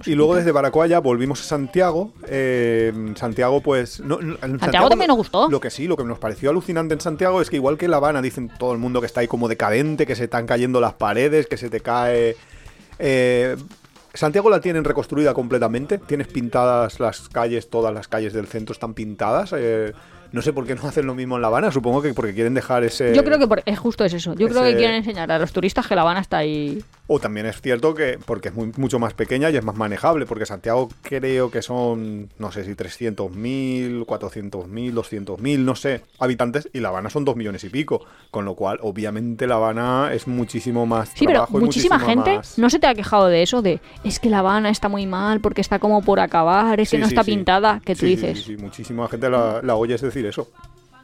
Y 0.05 0.15
luego 0.15 0.35
desde 0.35 0.51
Baracoaya 0.51 0.99
volvimos 0.99 1.41
a 1.41 1.43
Santiago. 1.43 2.13
Eh, 2.27 2.93
Santiago, 3.15 3.61
pues. 3.61 3.99
no- 3.99 4.19
no- 4.21 4.37
en 4.41 4.59
Santiago 4.59 4.89
también 4.89 5.07
nos 5.09 5.17
gustó. 5.17 5.49
Lo 5.49 5.59
que 5.59 5.69
sí, 5.69 5.87
lo 5.87 5.97
que 5.97 6.03
nos 6.03 6.19
pareció 6.19 6.49
alucinante 6.49 6.93
en 6.93 7.01
Santiago 7.01 7.41
es 7.41 7.49
que, 7.49 7.55
igual 7.57 7.77
que 7.77 7.87
La 7.87 7.97
Habana, 7.97 8.21
dicen 8.21 8.49
todo 8.57 8.71
el 8.73 8.77
mundo 8.77 8.99
que 9.01 9.07
está 9.07 9.21
ahí 9.21 9.27
como 9.27 9.47
decadente, 9.47 10.05
que 10.05 10.15
se 10.15 10.25
están 10.25 10.45
cayendo 10.45 10.79
las 10.79 10.93
paredes, 10.93 11.47
que 11.47 11.57
se 11.57 11.69
te 11.69 11.79
cae. 11.81 12.35
eh, 12.99 13.55
Santiago 14.13 14.49
la 14.49 14.61
tienen 14.61 14.83
reconstruida 14.83 15.33
completamente. 15.35 15.99
Tienes 15.99 16.27
pintadas 16.27 16.99
las 16.99 17.29
calles, 17.29 17.69
todas 17.69 17.93
las 17.93 18.07
calles 18.07 18.33
del 18.33 18.47
centro 18.47 18.73
están 18.73 18.93
pintadas. 18.93 19.53
eh, 19.55 19.93
no 20.31 20.41
sé 20.41 20.51
por 20.51 20.65
qué 20.65 20.75
no 20.75 20.85
hacen 20.87 21.05
lo 21.05 21.15
mismo 21.15 21.35
en 21.37 21.41
La 21.41 21.47
Habana. 21.47 21.71
Supongo 21.71 22.01
que 22.01 22.13
porque 22.13 22.33
quieren 22.33 22.53
dejar 22.53 22.83
ese. 22.83 23.15
Yo 23.15 23.23
creo 23.23 23.39
que 23.39 23.47
por- 23.47 23.61
es 23.65 23.79
justo 23.79 24.03
es 24.03 24.13
eso. 24.13 24.33
Yo 24.33 24.49
creo 24.49 24.61
que 24.63 24.75
quieren 24.75 24.95
enseñar 24.97 25.31
a 25.31 25.39
los 25.39 25.53
turistas 25.53 25.87
que 25.87 25.95
La 25.95 26.01
Habana 26.01 26.19
está 26.19 26.39
ahí. 26.39 26.83
O 27.09 27.19
también 27.19 27.45
es 27.45 27.61
cierto 27.61 27.93
que, 27.95 28.19
porque 28.25 28.49
es 28.49 28.53
muy- 28.53 28.71
mucho 28.77 28.99
más 28.99 29.13
pequeña 29.13 29.49
y 29.49 29.55
es 29.55 29.63
más 29.63 29.77
manejable, 29.77 30.25
porque 30.25 30.45
Santiago 30.45 30.89
creo 31.01 31.49
que 31.49 31.61
son, 31.61 32.29
no 32.37 32.51
sé 32.51 32.65
si 32.65 32.75
300.000, 32.75 34.05
400.000, 34.05 34.93
200.000, 34.93 35.63
no 35.63 35.75
sé, 35.75 36.01
habitantes, 36.19 36.69
y 36.73 36.79
La 36.81 36.89
Habana 36.89 37.09
son 37.09 37.23
2 37.25 37.35
millones 37.35 37.63
y 37.63 37.69
pico, 37.69 38.05
con 38.31 38.45
lo 38.45 38.55
cual, 38.55 38.79
obviamente, 38.81 39.47
La 39.47 39.55
Habana 39.55 40.09
es 40.13 40.27
muchísimo 40.27 40.85
más 40.85 41.09
Sí, 41.09 41.25
pero 41.25 41.31
trabajo 41.45 41.59
muchísima 41.59 41.99
gente 41.99 42.37
más- 42.37 42.57
no 42.59 42.69
se 42.69 42.79
te 42.79 42.87
ha 42.87 42.93
quejado 42.95 43.27
de 43.27 43.41
eso, 43.41 43.61
de 43.61 43.79
es 44.03 44.19
que 44.19 44.29
La 44.29 44.39
Habana 44.39 44.69
está 44.69 44.89
muy 44.89 45.05
mal 45.05 45.39
porque 45.39 45.61
está 45.61 45.79
como 45.79 46.01
por 46.01 46.19
acabar, 46.19 46.79
es 46.79 46.89
que 46.91 46.97
no 46.97 47.07
sí, 47.07 47.13
está 47.13 47.23
sí. 47.23 47.31
pintada, 47.31 47.81
que 47.83 47.95
tú 47.95 48.05
dices. 48.05 48.39
Sí, 48.39 48.55
sí, 48.55 48.61
muchísima 48.61 49.07
gente 49.07 49.29
la, 49.29 49.61
la 49.63 49.75
oyes 49.75 50.01
decir 50.01 50.25
eso. 50.25 50.49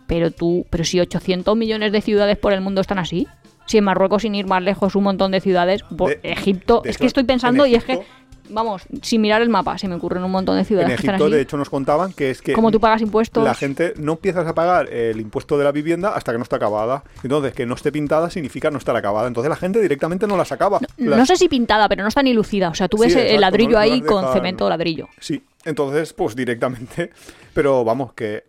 Pero 0.08 0.32
tú, 0.32 0.66
pero 0.70 0.84
si 0.84 1.00
800 1.00 1.56
millones 1.56 1.92
de 1.94 2.02
ciudades 2.02 2.38
por 2.38 2.52
el 2.52 2.60
mundo 2.60 2.82
están 2.82 3.00
así, 3.00 3.26
si 3.66 3.78
en 3.78 3.84
Marruecos 3.84 4.22
sin 4.24 4.36
ir 4.36 4.46
más 4.48 4.62
lejos 4.64 4.96
un 4.96 5.04
montón 5.04 5.32
de 5.32 5.42
ciudades, 5.42 5.84
por 5.84 6.10
De- 6.10 6.20
Egipto, 6.32 6.82
de 6.84 6.90
es 6.90 6.96
hecho, 6.96 7.02
que 7.02 7.08
estoy 7.08 7.22
en 7.22 7.28
pensando 7.28 7.66
y 7.66 7.76
es 7.76 7.84
que, 7.84 8.02
vamos, 8.50 8.84
sin 9.02 9.22
mirar 9.22 9.42
el 9.42 9.50
mapa, 9.50 9.78
se 9.78 9.88
me 9.88 9.96
ocurren 9.96 10.22
un 10.24 10.32
montón 10.32 10.56
de 10.56 10.62
En 10.62 10.66
ciudades 10.66 10.90
que 10.90 10.94
están 10.96 11.16
Egipto, 11.16 11.26
así. 11.26 11.34
de 11.36 11.42
hecho, 11.42 11.58
nos 11.58 11.70
contaban 11.70 12.12
que 12.14 12.30
es 12.30 12.42
que 12.42 12.54
Como 12.54 12.72
tú 12.72 12.80
pagas 12.80 13.02
impuestos. 13.02 13.44
la 13.44 13.54
gente 13.56 13.94
no 13.98 14.12
empiezas 14.14 14.46
a 14.46 14.54
pagar 14.54 14.92
el 14.92 15.20
impuesto 15.22 15.58
de 15.58 15.64
la 15.64 15.72
vivienda 15.72 16.10
hasta 16.14 16.34
que 16.34 16.38
no 16.38 16.44
está 16.44 16.58
acabada. 16.58 17.04
Entonces, 17.24 17.54
que 17.54 17.66
no 17.66 17.76
esté 17.76 17.92
pintada 17.92 18.30
significa 18.30 18.70
no 18.70 18.78
estar 18.80 18.96
acabada. 18.96 19.28
Entonces, 19.28 19.50
la 19.50 19.56
gente 19.56 19.80
directamente 19.82 20.28
no 20.28 20.36
la 20.36 20.44
sacaba. 20.46 20.80
No 20.98 21.16
Las- 21.16 21.28
sé 21.30 21.38
si 21.38 21.48
pintada, 21.48 21.88
pero 21.88 22.02
no 22.04 22.10
está 22.10 22.22
ni 22.22 22.34
lucida. 22.34 22.70
O 22.70 22.76
sea, 22.76 22.88
tú 22.90 22.98
Sí, 22.98 23.04
ves 23.06 23.16
el 23.16 23.40
ladrillo 23.42 23.70
no- 23.72 23.76
no 23.78 23.82
ahí 23.82 24.02
las 24.02 24.10
con 24.10 24.34
cemento 24.34 24.68
ladrillo. 24.70 25.08
Sí, 25.20 25.42
entonces, 25.64 26.12
pues 26.14 26.36
directamente. 26.36 27.12
Pero 27.54 27.84
vamos, 27.86 28.14
que 28.14 28.44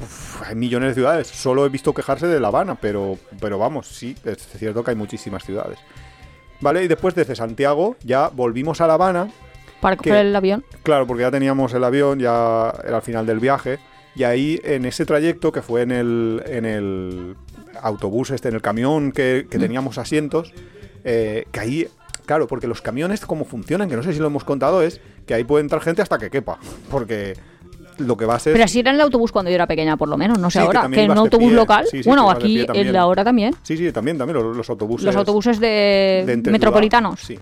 uf, 0.00 0.42
hay 0.46 0.54
millones 0.54 0.90
de 0.90 0.94
ciudades. 0.94 1.26
Solo 1.28 1.64
he 1.66 1.68
visto 1.68 1.94
quejarse 1.94 2.26
de 2.26 2.38
La 2.40 2.48
Habana, 2.48 2.74
pero, 2.76 3.18
pero 3.40 3.58
vamos, 3.58 3.86
sí, 3.88 4.14
es 4.24 4.46
cierto 4.58 4.84
que 4.84 4.90
hay 4.90 4.96
muchísimas 4.96 5.44
ciudades. 5.44 5.78
Vale, 6.60 6.84
y 6.84 6.88
después 6.88 7.14
desde 7.14 7.34
Santiago 7.34 7.96
ya 8.04 8.28
volvimos 8.28 8.80
a 8.80 8.86
La 8.86 8.94
Habana. 8.94 9.30
Para 9.80 9.96
coger 9.96 10.26
el 10.26 10.36
avión. 10.36 10.64
Claro, 10.82 11.06
porque 11.06 11.22
ya 11.22 11.30
teníamos 11.30 11.72
el 11.72 11.84
avión, 11.84 12.18
ya 12.18 12.72
era 12.84 12.96
al 12.96 13.02
final 13.02 13.24
del 13.24 13.40
viaje. 13.40 13.78
Y 14.14 14.24
ahí, 14.24 14.60
en 14.64 14.84
ese 14.84 15.06
trayecto, 15.06 15.52
que 15.52 15.62
fue 15.62 15.82
en 15.82 15.90
el, 15.92 16.42
en 16.46 16.64
el 16.66 17.36
autobús, 17.80 18.30
este, 18.30 18.48
en 18.48 18.56
el 18.56 18.60
camión 18.60 19.12
que, 19.12 19.46
que 19.48 19.56
Mm. 19.56 19.60
teníamos 19.60 19.96
asientos, 19.98 20.52
eh, 21.04 21.46
que 21.52 21.60
ahí, 21.60 21.88
claro, 22.26 22.46
porque 22.46 22.66
los 22.66 22.82
camiones, 22.82 23.24
como 23.24 23.44
funcionan, 23.46 23.88
que 23.88 23.96
no 23.96 24.02
sé 24.02 24.12
si 24.12 24.18
lo 24.18 24.26
hemos 24.26 24.44
contado, 24.44 24.82
es 24.82 25.00
que 25.26 25.32
ahí 25.32 25.44
puede 25.44 25.62
entrar 25.62 25.80
gente 25.80 26.02
hasta 26.02 26.18
que 26.18 26.28
quepa. 26.28 26.58
Porque 26.90 27.34
lo 28.00 28.16
que 28.16 28.24
va 28.26 28.34
a 28.34 28.38
ser. 28.38 28.52
Pero 28.52 28.64
así 28.64 28.80
era 28.80 28.90
en 28.90 28.96
el 28.96 29.00
autobús 29.02 29.30
cuando 29.32 29.50
yo 29.50 29.54
era 29.54 29.66
pequeña, 29.66 29.96
por 29.96 30.08
lo 30.08 30.16
menos. 30.16 30.38
No 30.38 30.50
sé 30.50 30.58
Sí, 30.60 30.64
ahora. 30.66 30.88
Que 30.92 31.02
en 31.04 31.10
un 31.12 31.18
autobús 31.18 31.48
pie. 31.48 31.56
local. 31.56 31.86
Sí, 31.90 32.02
sí, 32.02 32.08
bueno, 32.08 32.30
aquí 32.30 32.64
también. 32.66 32.92
de 32.92 32.98
ahora 32.98 33.24
también. 33.24 33.54
Sí, 33.62 33.76
sí, 33.76 33.92
también, 33.92 34.18
también 34.18 34.42
los, 34.42 34.56
los 34.56 34.68
autobuses. 34.70 35.04
Los 35.06 35.16
autobuses 35.16 35.60
de 35.60 36.24
de 36.26 36.50
metropolitanos. 36.50 37.20
Sí. 37.20 37.38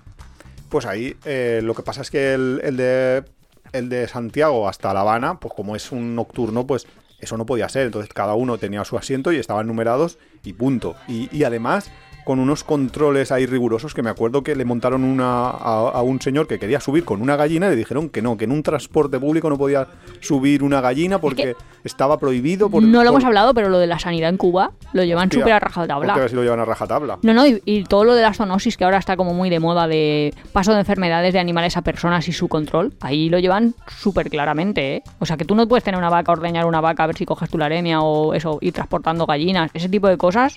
Pues 0.69 0.85
ahí 0.87 1.17
eh, 1.25 1.61
lo 1.63 1.75
que 1.75 1.83
pasa 1.83 2.03
es 2.03 2.11
que 2.11 2.35
el, 2.35 2.61
el 2.63 2.77
de 2.77 3.25
el 3.73 3.89
de 3.89 4.09
Santiago 4.09 4.69
hasta 4.69 4.93
La 4.95 5.01
Habana, 5.01 5.39
pues 5.41 5.53
como 5.55 5.77
es 5.77 5.93
un 5.93 6.15
nocturno, 6.15 6.67
pues 6.67 6.87
eso 7.21 7.37
no 7.37 7.47
podía 7.47 7.69
ser. 7.69 7.87
Entonces 7.87 8.13
cada 8.13 8.35
uno 8.35 8.59
tenía 8.59 8.85
su 8.85 8.97
asiento 8.99 9.33
y 9.33 9.37
estaban 9.37 9.67
numerados 9.67 10.19
y 10.45 10.53
punto. 10.55 10.95
Y, 11.07 11.29
y 11.37 11.45
además 11.45 11.91
con 12.29 12.41
unos 12.41 12.63
controles 12.63 13.33
ahí 13.33 13.47
rigurosos 13.47 13.95
que 13.95 14.03
me 14.03 14.11
acuerdo 14.11 14.43
que 14.43 14.55
le 14.55 14.67
montaron 14.67 15.03
una, 15.03 15.49
a, 15.49 15.89
a 15.95 16.03
un 16.03 16.21
señor 16.21 16.47
que 16.47 16.59
quería 16.59 16.79
subir 16.79 17.03
con 17.07 17.23
una 17.23 17.37
gallina 17.37 17.69
y 17.69 17.71
le 17.71 17.77
dijeron 17.77 18.11
que 18.11 18.21
no, 18.21 18.37
que 18.37 18.45
en 18.45 18.53
un 18.53 18.63
transporte 18.63 19.19
público 19.19 19.49
no 19.49 19.57
podía 19.57 19.87
subir 20.21 20.63
una 20.63 20.83
gallina 20.83 21.19
porque 21.23 21.57
estaba 21.85 22.19
prohibido. 22.19 22.69
Por, 22.69 22.83
no 22.83 22.89
lo 22.91 22.99
por- 22.99 23.07
hemos 23.07 23.25
hablado, 23.25 23.55
pero 23.55 23.71
lo 23.71 23.79
de 23.79 23.87
la 23.87 23.99
sanidad 23.99 24.29
en 24.29 24.37
Cuba 24.37 24.73
lo 24.93 25.05
llevan 25.05 25.33
súper 25.33 25.55
a 25.55 25.59
rajatabla. 25.59 26.13
a 26.13 26.19
ver 26.19 26.29
si 26.29 26.37
lo 26.37 26.43
llevan 26.43 26.61
a 26.61 26.67
rajatabla. 26.67 27.19
No, 27.23 27.33
no, 27.33 27.47
y, 27.47 27.63
y 27.65 27.85
todo 27.85 28.05
lo 28.05 28.15
de 28.15 28.21
la 28.21 28.35
zoonosis 28.35 28.77
que 28.77 28.85
ahora 28.85 28.99
está 28.99 29.17
como 29.17 29.33
muy 29.33 29.49
de 29.49 29.59
moda 29.59 29.89
de 29.89 30.35
paso 30.53 30.75
de 30.75 30.81
enfermedades 30.81 31.33
de 31.33 31.39
animales 31.39 31.79
a 31.79 31.81
personas 31.81 32.29
y 32.29 32.33
su 32.33 32.49
control, 32.49 32.93
ahí 33.01 33.31
lo 33.31 33.39
llevan 33.39 33.75
súper 33.87 34.29
claramente, 34.29 34.97
¿eh? 34.97 35.03
O 35.19 35.25
sea, 35.25 35.39
que 35.39 35.47
tú 35.47 35.55
no 35.55 35.67
puedes 35.67 35.83
tener 35.83 35.97
una 35.99 36.11
vaca, 36.11 36.31
ordeñar 36.33 36.67
una 36.67 36.83
vaca 36.83 37.05
a 37.05 37.07
ver 37.07 37.17
si 37.17 37.25
coges 37.25 37.49
tu 37.49 37.57
laremia 37.57 38.03
o 38.03 38.35
eso, 38.35 38.59
ir 38.61 38.75
transportando 38.75 39.25
gallinas, 39.25 39.71
ese 39.73 39.89
tipo 39.89 40.09
de 40.09 40.19
cosas. 40.19 40.57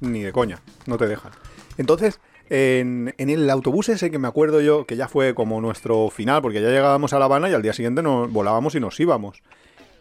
Ni 0.00 0.22
de 0.22 0.32
coña, 0.32 0.60
no 0.86 0.96
te 0.98 1.06
dejan. 1.06 1.32
Entonces, 1.78 2.20
en, 2.48 3.14
en 3.16 3.30
el 3.30 3.48
autobús 3.48 3.88
ese 3.88 4.10
que 4.10 4.18
me 4.18 4.28
acuerdo 4.28 4.60
yo, 4.60 4.86
que 4.86 4.96
ya 4.96 5.08
fue 5.08 5.34
como 5.34 5.60
nuestro 5.60 6.10
final, 6.10 6.42
porque 6.42 6.60
ya 6.60 6.68
llegábamos 6.68 7.12
a 7.12 7.18
La 7.18 7.26
Habana 7.26 7.48
y 7.48 7.54
al 7.54 7.62
día 7.62 7.72
siguiente 7.72 8.02
nos 8.02 8.30
volábamos 8.30 8.74
y 8.74 8.80
nos 8.80 8.98
íbamos. 8.98 9.42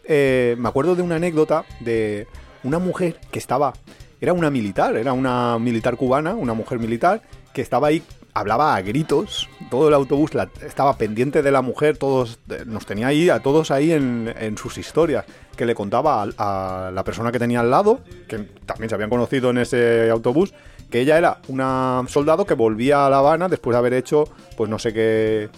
Eh, 0.06 0.56
me 0.58 0.68
acuerdo 0.68 0.96
de 0.96 1.04
una 1.04 1.18
anécdota 1.18 1.66
de 1.82 2.26
una 2.64 2.80
mujer 2.80 3.20
que 3.32 3.38
estaba, 3.38 3.74
era 4.20 4.34
una 4.34 4.50
militar, 4.50 4.98
era 4.98 5.14
una 5.14 5.60
militar 5.60 5.98
cubana, 5.98 6.34
una 6.34 6.56
mujer 6.56 6.80
militar, 6.80 7.22
que 7.54 7.62
estaba 7.62 7.90
ahí, 7.90 8.02
hablaba 8.40 8.76
a 8.76 8.82
gritos, 8.82 9.48
todo 9.70 9.88
el 9.88 9.94
autobús 9.94 10.34
la- 10.34 10.50
estaba 10.66 10.98
pendiente 10.98 11.42
de 11.42 11.52
la 11.52 11.62
mujer, 11.62 11.98
todos, 11.98 12.40
eh, 12.50 12.64
nos 12.66 12.86
tenía 12.86 13.08
ahí, 13.08 13.30
a 13.30 13.40
todos 13.42 13.72
ahí 13.72 13.92
en, 13.92 14.34
en 14.38 14.58
sus 14.58 14.78
historias, 14.78 15.26
que 15.56 15.66
le 15.66 15.76
contaba 15.76 16.24
a, 16.38 16.88
a 16.88 16.92
la 16.92 17.04
persona 17.04 17.32
que 17.32 17.40
tenía 17.40 17.60
al 17.60 17.70
lado, 17.70 18.00
que 18.28 18.38
también 18.66 18.90
se 18.90 18.96
habían 18.96 19.10
conocido 19.10 19.50
en 19.52 19.58
ese 19.60 20.10
autobús, 20.10 20.54
que 20.90 21.02
ella 21.02 21.18
era 21.18 21.38
una 21.50 22.04
soldado 22.08 22.46
que 22.46 22.56
volvía 22.56 23.06
a 23.06 23.10
La 23.10 23.20
Habana 23.20 23.48
después 23.48 23.74
de 23.76 23.78
haber 23.78 23.94
hecho, 23.94 24.24
pues 24.58 24.70
no 24.70 24.80
sé 24.80 24.92
qué, 24.94 25.50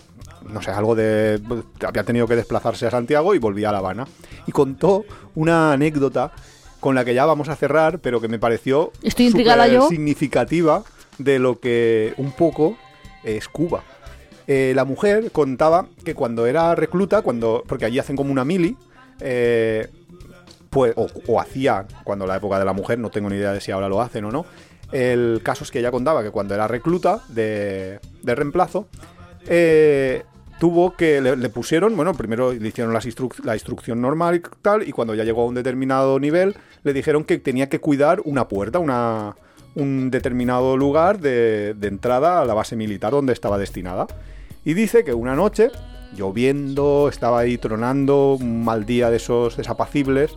no 0.49 0.61
sé, 0.61 0.71
algo 0.71 0.95
de... 0.95 1.39
había 1.87 2.03
tenido 2.03 2.27
que 2.27 2.35
desplazarse 2.35 2.87
a 2.87 2.91
Santiago 2.91 3.33
y 3.35 3.37
volvía 3.39 3.69
a 3.69 3.71
La 3.71 3.77
Habana. 3.77 4.05
Y 4.47 4.51
contó 4.51 5.05
una 5.35 5.71
anécdota 5.71 6.31
con 6.81 6.95
la 6.95 7.05
que 7.05 7.13
ya 7.13 7.25
vamos 7.25 7.47
a 7.47 7.55
cerrar, 7.55 7.99
pero 7.99 8.19
que 8.19 8.27
me 8.27 8.39
pareció 8.39 8.91
Estoy 9.03 9.27
intrigada 9.27 9.65
súper 9.65 9.79
yo. 9.81 9.87
significativa 9.87 10.83
de 11.17 11.39
lo 11.39 11.59
que 11.59 12.13
un 12.17 12.31
poco 12.31 12.77
es 13.23 13.47
Cuba. 13.47 13.83
Eh, 14.47 14.73
la 14.75 14.85
mujer 14.85 15.31
contaba 15.31 15.87
que 16.03 16.15
cuando 16.15 16.45
era 16.45 16.75
recluta, 16.75 17.21
cuando 17.21 17.63
porque 17.67 17.85
allí 17.85 17.99
hacen 17.99 18.15
como 18.15 18.31
una 18.31 18.43
mili, 18.43 18.75
eh, 19.19 19.87
pues, 20.69 20.93
o, 20.95 21.39
hacía 21.39 21.85
cuando 22.03 22.25
la 22.25 22.37
época 22.37 22.57
de 22.57 22.65
la 22.65 22.73
mujer, 22.73 22.97
no 22.99 23.11
tengo 23.11 23.29
ni 23.29 23.35
idea 23.35 23.53
de 23.53 23.61
si 23.61 23.71
ahora 23.71 23.89
lo 23.89 24.01
hacen 24.01 24.25
o 24.25 24.31
no. 24.31 24.45
El 24.91 25.41
caso 25.43 25.63
es 25.63 25.71
que 25.71 25.79
ella 25.79 25.91
contaba 25.91 26.23
que 26.23 26.31
cuando 26.31 26.53
era 26.53 26.67
recluta 26.67 27.21
de, 27.29 27.99
de 28.23 28.35
reemplazo, 28.35 28.87
eh, 29.47 30.23
tuvo 30.59 30.95
que 30.95 31.21
le, 31.21 31.49
pusieron, 31.49 31.95
bueno, 31.95 32.13
primero 32.13 32.53
le 32.53 32.67
hicieron 32.67 32.93
las 32.93 33.07
la 33.43 33.55
instrucción 33.55 33.99
normal 33.99 34.35
y 34.35 34.41
tal, 34.61 34.87
y 34.87 34.91
cuando 34.91 35.15
ya 35.15 35.23
llegó 35.23 35.41
a 35.41 35.45
un 35.45 35.55
determinado 35.55 36.19
nivel, 36.19 36.55
le 36.83 36.93
dijeron 36.93 37.23
que 37.23 37.39
tenía 37.39 37.67
que 37.67 37.79
cuidar 37.79 38.21
una 38.25 38.47
puerta, 38.47 38.77
una, 38.77 39.35
un 39.75 40.11
determinado 40.11 40.75
lugar 40.77 41.19
de, 41.19 41.75
entrada 41.81 42.41
a 42.41 42.45
la 42.45 42.53
base 42.53 42.75
militar 42.75 43.11
donde 43.11 43.33
estaba 43.33 43.57
destinada. 43.57 44.07
Y 44.65 44.73
dice 44.73 45.03
que 45.03 45.13
una 45.13 45.35
noche, 45.35 45.69
lloviendo, 46.15 47.07
estaba 47.09 47.39
ahí 47.39 47.57
tronando, 47.57 48.33
un 48.39 48.63
mal 48.63 48.85
día 48.85 49.09
de 49.09 49.17
esos 49.17 49.57
desapacibles, 49.57 50.31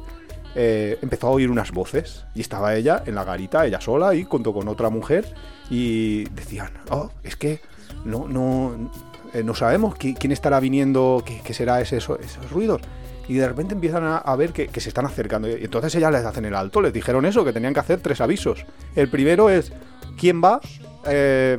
eh, 0.55 0.99
empezó 1.03 1.27
a 1.27 1.31
oír 1.31 1.51
unas 1.51 1.73
voces 1.73 2.25
y 2.35 2.41
estaba 2.41 2.75
ella 2.77 3.03
en 3.07 3.17
la 3.17 3.25
garita, 3.25 3.67
ella 3.67 3.81
sola, 3.81 4.15
y 4.15 4.23
junto 4.25 4.53
con 4.53 4.69
otra 4.69 4.89
mujer, 4.89 5.35
y 5.69 6.25
decían, 6.31 6.71
oh, 6.91 7.11
es 7.25 7.35
que 7.37 7.61
no, 8.05 8.29
no, 8.29 8.91
eh, 9.35 9.43
no 9.43 9.55
sabemos 9.55 9.95
qui- 9.97 10.17
quién 10.17 10.31
estará 10.33 10.61
viniendo, 10.61 11.23
qué, 11.27 11.41
qué 11.45 11.53
será 11.55 11.81
ese, 11.81 11.97
eso- 11.97 12.19
esos 12.21 12.51
ruidos. 12.53 12.83
Y 13.29 13.35
de 13.35 13.49
repente 13.49 13.75
empiezan 13.75 14.05
a, 14.05 14.19
a 14.19 14.37
ver 14.37 14.53
que, 14.53 14.67
que 14.69 14.81
se 14.81 14.89
están 14.89 15.07
acercando. 15.07 15.49
Y 15.49 15.65
entonces 15.65 15.95
ellas 15.95 16.13
les 16.13 16.25
hacen 16.25 16.45
el 16.45 16.55
alto, 16.55 16.81
les 16.83 16.93
dijeron 16.93 17.25
eso, 17.25 17.45
que 17.45 17.53
tenían 17.53 17.73
que 17.75 17.81
hacer 17.81 18.01
tres 18.01 18.21
avisos. 18.21 18.65
El 18.95 19.09
primero 19.09 19.49
es 19.51 19.73
quién 20.19 20.43
va, 20.43 20.61
eh, 21.07 21.59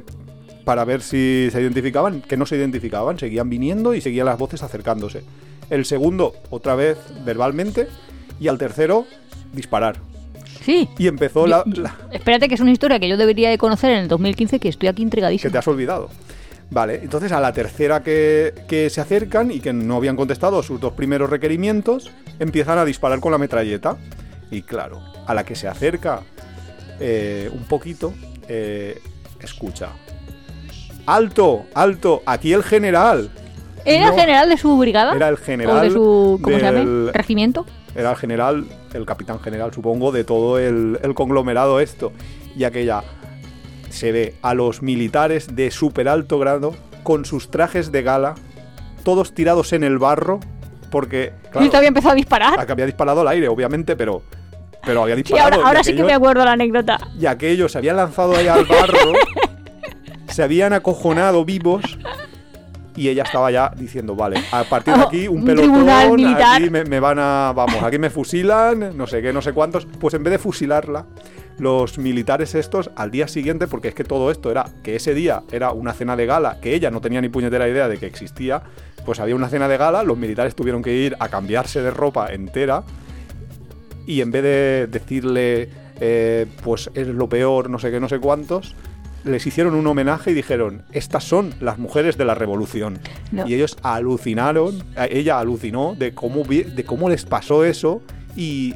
para 0.63 0.85
ver 0.85 1.01
si 1.01 1.49
se 1.51 1.61
identificaban, 1.61 2.21
que 2.21 2.37
no 2.37 2.45
se 2.45 2.55
identificaban, 2.55 3.17
seguían 3.19 3.49
viniendo 3.49 3.93
y 3.93 4.01
seguían 4.01 4.25
las 4.27 4.37
voces 4.37 4.63
acercándose. 4.63 5.23
El 5.69 5.85
segundo, 5.85 6.33
otra 6.51 6.75
vez 6.75 6.97
verbalmente, 7.25 7.87
y 8.39 8.47
al 8.47 8.57
tercero, 8.57 9.05
disparar. 9.53 9.97
Sí. 10.63 10.87
Y 10.97 11.07
empezó 11.07 11.45
la, 11.47 11.63
Yo- 11.65 11.83
la- 11.83 11.95
Espérate, 12.11 12.47
que 12.47 12.55
es 12.55 12.61
una 12.61 12.71
historia 12.71 12.99
que 12.99 13.07
yo 13.07 13.17
debería 13.17 13.49
de 13.49 13.57
conocer 13.57 13.91
en 13.91 13.99
el 13.99 14.07
2015, 14.07 14.59
que 14.59 14.69
estoy 14.69 14.87
aquí 14.89 14.97
que 14.97 15.03
intrigadísimo. 15.03 15.51
te 15.51 15.57
has 15.57 15.67
olvidado. 15.67 16.09
Vale, 16.71 16.95
entonces 17.03 17.31
a 17.31 17.39
la 17.39 17.53
tercera 17.53 18.01
que, 18.03 18.53
que 18.67 18.89
se 18.89 18.99
acercan 18.99 19.51
y 19.51 19.59
que 19.59 19.71
no 19.71 19.95
habían 19.97 20.15
contestado 20.15 20.61
sus 20.63 20.79
dos 20.79 20.93
primeros 20.93 21.29
requerimientos, 21.29 22.11
empiezan 22.39 22.77
a 22.79 22.85
disparar 22.85 23.19
con 23.19 23.31
la 23.31 23.37
metralleta. 23.37 23.97
Y 24.51 24.61
claro, 24.63 25.01
a 25.27 25.33
la 25.33 25.43
que 25.43 25.55
se 25.55 25.67
acerca 25.67 26.21
eh, 26.99 27.49
un 27.53 27.63
poquito, 27.65 28.13
eh, 28.47 28.99
escucha. 29.39 29.89
¡Alto! 31.05 31.65
¡Alto! 31.73 32.23
Aquí 32.25 32.51
el 32.53 32.63
general. 32.63 33.29
¿Era 33.85 34.07
No, 34.07 34.13
el 34.13 34.19
general 34.19 34.49
de 34.49 34.57
su 34.57 34.75
brigada? 34.77 35.15
Era 35.15 35.27
el 35.29 35.35
¿O 35.35 35.37
general. 35.37 35.81
de 35.87 35.91
su, 35.91 36.39
¿cómo 36.41 36.57
se 36.57 36.63
llama? 36.63 36.79
del- 36.79 37.11
¿Regimiento? 37.13 37.65
Era 37.95 38.09
el 38.11 38.17
general, 38.17 38.65
el 38.93 39.05
capitán 39.05 39.39
general, 39.39 39.71
supongo, 39.73 40.11
de 40.11 40.23
todo 40.23 40.57
el, 40.59 40.99
el 41.03 41.13
conglomerado 41.13 41.79
esto. 41.79 42.11
Y 42.57 42.63
aquella 42.63 43.03
se 43.95 44.11
ve 44.11 44.35
a 44.41 44.53
los 44.53 44.81
militares 44.81 45.55
de 45.55 45.71
súper 45.71 46.07
alto 46.09 46.37
grado 46.39 46.75
con 47.03 47.25
sus 47.25 47.49
trajes 47.49 47.91
de 47.91 48.03
gala, 48.03 48.35
todos 49.03 49.33
tirados 49.33 49.73
en 49.73 49.83
el 49.83 49.97
barro, 49.97 50.39
porque, 50.91 51.33
¿Y 51.45 51.49
claro, 51.49 51.65
usted 51.65 51.77
había 51.77 51.87
empezado 51.89 52.11
a 52.13 52.15
disparar? 52.15 52.65
que 52.65 52.71
había 52.71 52.85
disparado 52.85 53.21
al 53.21 53.27
aire, 53.29 53.47
obviamente, 53.47 53.95
pero, 53.95 54.21
pero 54.85 55.03
había 55.03 55.15
Sí, 55.15 55.21
disparado. 55.23 55.45
ahora, 55.55 55.57
y 55.57 55.67
ahora 55.67 55.83
sí 55.83 55.95
que 55.95 56.03
me 56.03 56.13
acuerdo 56.13 56.43
la 56.45 56.53
anécdota. 56.53 56.97
Y 57.19 57.25
aquellos 57.25 57.71
se 57.71 57.77
habían 57.77 57.95
lanzado 57.97 58.35
ahí 58.35 58.47
al 58.47 58.65
barro, 58.65 59.13
se 60.29 60.43
habían 60.43 60.73
acojonado 60.73 61.45
vivos. 61.45 61.97
Y 62.97 63.09
ella 63.09 63.23
estaba 63.23 63.51
ya 63.51 63.71
diciendo, 63.75 64.15
vale, 64.15 64.41
a 64.53 64.63
partir 64.63 64.93
de 64.95 65.01
aquí 65.01 65.27
un 65.27 65.43
pelotón, 65.43 65.89
aquí 65.89 66.69
me, 66.69 66.85
me 66.85 66.99
van 67.01 67.19
a, 67.19 67.51
vamos, 67.53 67.83
aquí 67.83 67.99
me 67.99 68.09
fusilan, 68.09 68.95
no 68.97 69.05
sé 69.05 69.21
qué, 69.21 69.33
no 69.33 69.41
sé 69.41 69.51
cuántos. 69.51 69.85
Pues 69.85 70.13
en 70.13 70.23
vez 70.23 70.31
de 70.31 70.39
fusilarla, 70.39 71.05
los 71.57 71.97
militares 71.97 72.55
estos 72.55 72.91
al 72.95 73.11
día 73.11 73.27
siguiente, 73.27 73.67
porque 73.67 73.89
es 73.89 73.95
que 73.95 74.03
todo 74.03 74.31
esto 74.31 74.51
era 74.51 74.65
que 74.83 74.95
ese 74.95 75.13
día 75.13 75.43
era 75.51 75.71
una 75.71 75.93
cena 75.93 76.15
de 76.15 76.25
gala, 76.25 76.59
que 76.61 76.75
ella 76.75 76.91
no 76.91 77.01
tenía 77.01 77.21
ni 77.21 77.29
puñetera 77.29 77.67
idea 77.67 77.87
de 77.87 77.97
que 77.97 78.05
existía, 78.05 78.63
pues 79.05 79.19
había 79.19 79.35
una 79.35 79.49
cena 79.49 79.67
de 79.67 79.77
gala, 79.77 80.03
los 80.03 80.17
militares 80.17 80.55
tuvieron 80.55 80.81
que 80.81 80.93
ir 80.93 81.15
a 81.19 81.29
cambiarse 81.29 81.81
de 81.81 81.91
ropa 81.91 82.33
entera 82.33 82.83
y 84.05 84.21
en 84.21 84.31
vez 84.31 84.43
de 84.43 84.87
decirle, 84.87 85.69
eh, 85.99 86.45
pues 86.63 86.89
es 86.93 87.07
lo 87.07 87.29
peor, 87.29 87.69
no 87.69 87.79
sé 87.79 87.91
qué, 87.91 87.99
no 87.99 88.09
sé 88.09 88.19
cuántos, 88.19 88.75
les 89.23 89.45
hicieron 89.47 89.73
un 89.73 89.87
homenaje 89.87 90.31
y 90.31 90.33
dijeron, 90.33 90.83
estas 90.91 91.23
son 91.23 91.53
las 91.59 91.79
mujeres 91.79 92.17
de 92.17 92.25
la 92.25 92.35
revolución. 92.35 92.99
No. 93.31 93.47
Y 93.47 93.55
ellos 93.55 93.77
alucinaron, 93.81 94.83
eh, 94.97 95.07
ella 95.11 95.39
alucinó 95.39 95.95
de 95.95 96.13
cómo, 96.13 96.43
de 96.43 96.83
cómo 96.85 97.09
les 97.09 97.25
pasó 97.25 97.63
eso 97.63 98.01
y, 98.35 98.75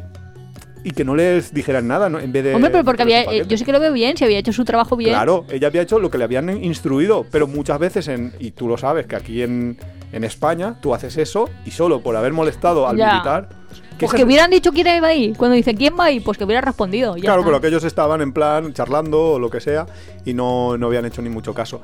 y 0.84 0.92
que 0.92 1.04
no 1.04 1.16
les 1.16 1.54
dijeran 1.54 1.88
nada, 1.88 2.10
¿no? 2.10 2.20
En 2.20 2.32
vez 2.32 2.44
de... 2.44 2.56
Hombre, 2.56 2.70
pero 2.72 2.84
porque 2.86 3.04
había, 3.04 3.24
eh, 3.24 3.44
yo 3.48 3.58
sí 3.58 3.66
que 3.66 3.72
lo 3.72 3.80
veo 3.80 3.92
bien, 3.94 4.16
si 4.18 4.24
había 4.24 4.40
hecho 4.40 4.54
su 4.54 4.64
trabajo 4.66 4.96
bien. 4.96 5.12
Claro, 5.12 5.46
ella 5.50 5.68
había 5.68 5.82
hecho 5.82 6.00
lo 6.00 6.10
que 6.10 6.18
le 6.18 6.24
habían 6.24 6.50
instruido, 6.64 7.26
pero 7.30 7.48
muchas 7.48 7.80
veces, 7.80 8.08
en, 8.08 8.34
y 8.40 8.52
tú 8.52 8.68
lo 8.68 8.78
sabes, 8.78 9.06
que 9.08 9.16
aquí 9.16 9.42
en, 9.42 9.78
en 10.14 10.24
España 10.24 10.76
tú 10.82 10.94
haces 10.94 11.18
eso 11.18 11.50
y 11.66 11.72
solo 11.72 12.02
por 12.02 12.16
haber 12.16 12.34
molestado 12.34 12.88
al 12.88 12.98
Ya. 12.98 13.12
militar... 13.12 13.50
Pues 14.00 14.14
que 14.14 14.24
hubieran 14.24 14.50
dicho 14.50 14.72
quién 14.72 14.88
iba 14.96 15.10
ahí. 15.10 15.34
Cuando 15.36 15.56
dice 15.58 15.76
quién 15.76 15.94
va 16.00 16.06
ahí, 16.06 16.22
pues 16.22 16.38
que 16.38 16.46
hubiera 16.46 16.62
respondido. 16.62 17.18
ya 17.18 17.24
Claro, 17.24 17.42
está. 17.42 17.50
pero 17.52 17.60
que 17.62 17.68
ellos 17.68 17.84
estaban 17.84 18.22
en 18.22 18.32
plan 18.32 18.74
charlando 18.74 19.34
o 19.34 19.40
lo 19.40 19.50
que 19.50 19.60
sea 19.60 19.88
y 20.24 20.34
no, 20.34 20.78
no 20.78 20.88
habían 20.88 21.04
hecho 21.04 21.22
ni 21.22 21.28
mucho 21.28 21.54
caso. 21.54 21.82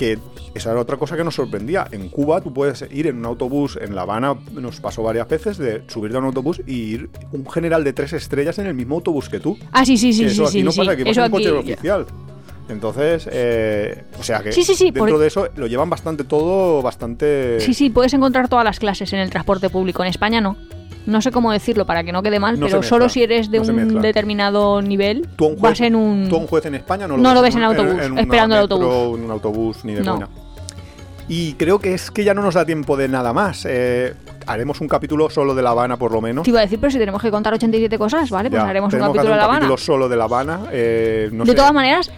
Que 0.00 0.18
esa 0.54 0.70
era 0.70 0.80
otra 0.80 0.96
cosa 0.96 1.14
que 1.14 1.22
nos 1.24 1.34
sorprendía. 1.34 1.86
En 1.92 2.08
Cuba 2.08 2.40
tú 2.40 2.54
puedes 2.54 2.86
ir 2.90 3.06
en 3.06 3.18
un 3.18 3.26
autobús, 3.26 3.78
en 3.78 3.94
La 3.94 4.00
Habana 4.02 4.34
nos 4.54 4.80
pasó 4.80 5.02
varias 5.02 5.28
veces 5.28 5.58
de 5.58 5.82
subirte 5.88 6.16
a 6.16 6.20
un 6.20 6.24
autobús 6.24 6.62
y 6.66 6.72
ir 6.94 7.10
un 7.32 7.46
general 7.50 7.84
de 7.84 7.92
tres 7.92 8.14
estrellas 8.14 8.58
en 8.58 8.66
el 8.66 8.72
mismo 8.72 8.94
autobús 8.94 9.28
que 9.28 9.40
tú. 9.40 9.58
Ah, 9.72 9.84
sí, 9.84 9.98
sí, 9.98 10.14
sí, 10.14 10.24
eso 10.24 10.44
aquí 10.44 10.52
sí. 10.52 10.62
no 10.62 10.72
sí. 10.72 10.78
pasa, 10.78 10.92
aquí 10.92 11.02
Eso 11.02 11.08
pasa 11.10 11.24
un 11.26 11.30
coche 11.32 11.50
oficial. 11.50 12.06
Entonces, 12.70 13.28
eh, 13.30 14.04
o 14.18 14.22
sea 14.22 14.42
que 14.42 14.52
Sí, 14.52 14.62
sí, 14.62 14.74
sí, 14.74 14.84
dentro 14.86 15.04
por- 15.06 15.18
de 15.18 15.26
eso 15.26 15.48
lo 15.56 15.66
llevan 15.66 15.90
bastante 15.90 16.24
todo, 16.24 16.80
bastante... 16.80 17.60
Sí, 17.60 17.74
sí, 17.74 17.90
puedes 17.90 18.14
encontrar 18.14 18.48
todas 18.48 18.64
las 18.64 18.78
clases 18.78 19.12
en 19.12 19.18
el 19.18 19.28
transporte 19.28 19.68
público. 19.68 20.02
En 20.02 20.08
España 20.08 20.40
no. 20.40 20.56
No 21.10 21.20
sé 21.20 21.30
cómo 21.32 21.50
decirlo 21.52 21.84
para 21.86 22.04
que 22.04 22.12
no 22.12 22.22
quede 22.22 22.38
mal, 22.38 22.58
No 22.58 22.66
pero 22.66 22.82
solo 22.82 23.08
si 23.08 23.22
eres 23.22 23.50
de 23.50 23.58
no 23.60 23.72
un 23.72 24.00
determinado 24.02 24.80
nivel, 24.80 25.28
un 25.38 25.48
juez, 25.48 25.60
vas 25.60 25.80
en 25.80 25.94
un... 25.96 26.28
tú 26.28 26.36
a 26.36 26.38
un 26.38 26.46
juez 26.46 26.64
en 26.66 26.76
España 26.76 27.08
no 27.08 27.16
lo, 27.16 27.22
No 27.22 27.34
lo 27.34 27.42
ves 27.42 27.54
en 27.56 27.62
autobús, 27.64 27.94
una 28.10 28.20
esperando 28.20 28.54
el 28.56 28.60
autobús. 28.62 29.18
En 29.18 29.24
un 29.24 29.30
autobús 29.30 29.84
ni 29.84 29.94
de 29.94 30.02
No. 30.02 30.12
buena. 30.12 30.28
Y 31.28 31.54
creo 31.54 31.78
que 31.78 31.94
es 31.94 32.10
que 32.10 32.24
ya 32.24 32.34
no 32.34 32.42
nos 32.42 32.54
da 32.54 32.64
tiempo 32.64 32.96
de 32.96 33.06
nada 33.08 33.32
más. 33.32 33.64
Eh, 33.68 34.14
haremos 34.46 34.80
un 34.80 34.88
capítulo 34.88 35.30
solo 35.30 35.54
de 35.54 35.62
La 35.62 35.70
Habana, 35.70 35.96
por 35.96 36.10
lo 36.10 36.20
menos. 36.20 36.42
Te 36.42 36.50
iba 36.50 36.58
a 36.58 36.62
decir, 36.62 36.80
pero 36.80 36.90
si 36.90 36.98
tenemos 36.98 37.22
que 37.22 37.30
contar 37.30 37.54
87 37.54 37.98
cosas, 37.98 38.28
¿vale? 38.30 38.50
Pues 38.50 38.60
Ya, 38.62 38.68
haremos 38.68 38.92
un 38.92 38.98
capítulo 39.00 39.30
de 39.30 39.36
La 39.36 39.44
Habana. 39.44 39.58
capítulo 39.60 39.76
solo 39.78 40.08
de 40.08 40.16
La 40.16 40.24
Habana. 40.24 40.60
eh, 40.72 41.28
no 41.32 41.44
de 41.44 41.50
sé. 41.52 41.56
todas 41.56 41.72
maneras, 41.72 42.10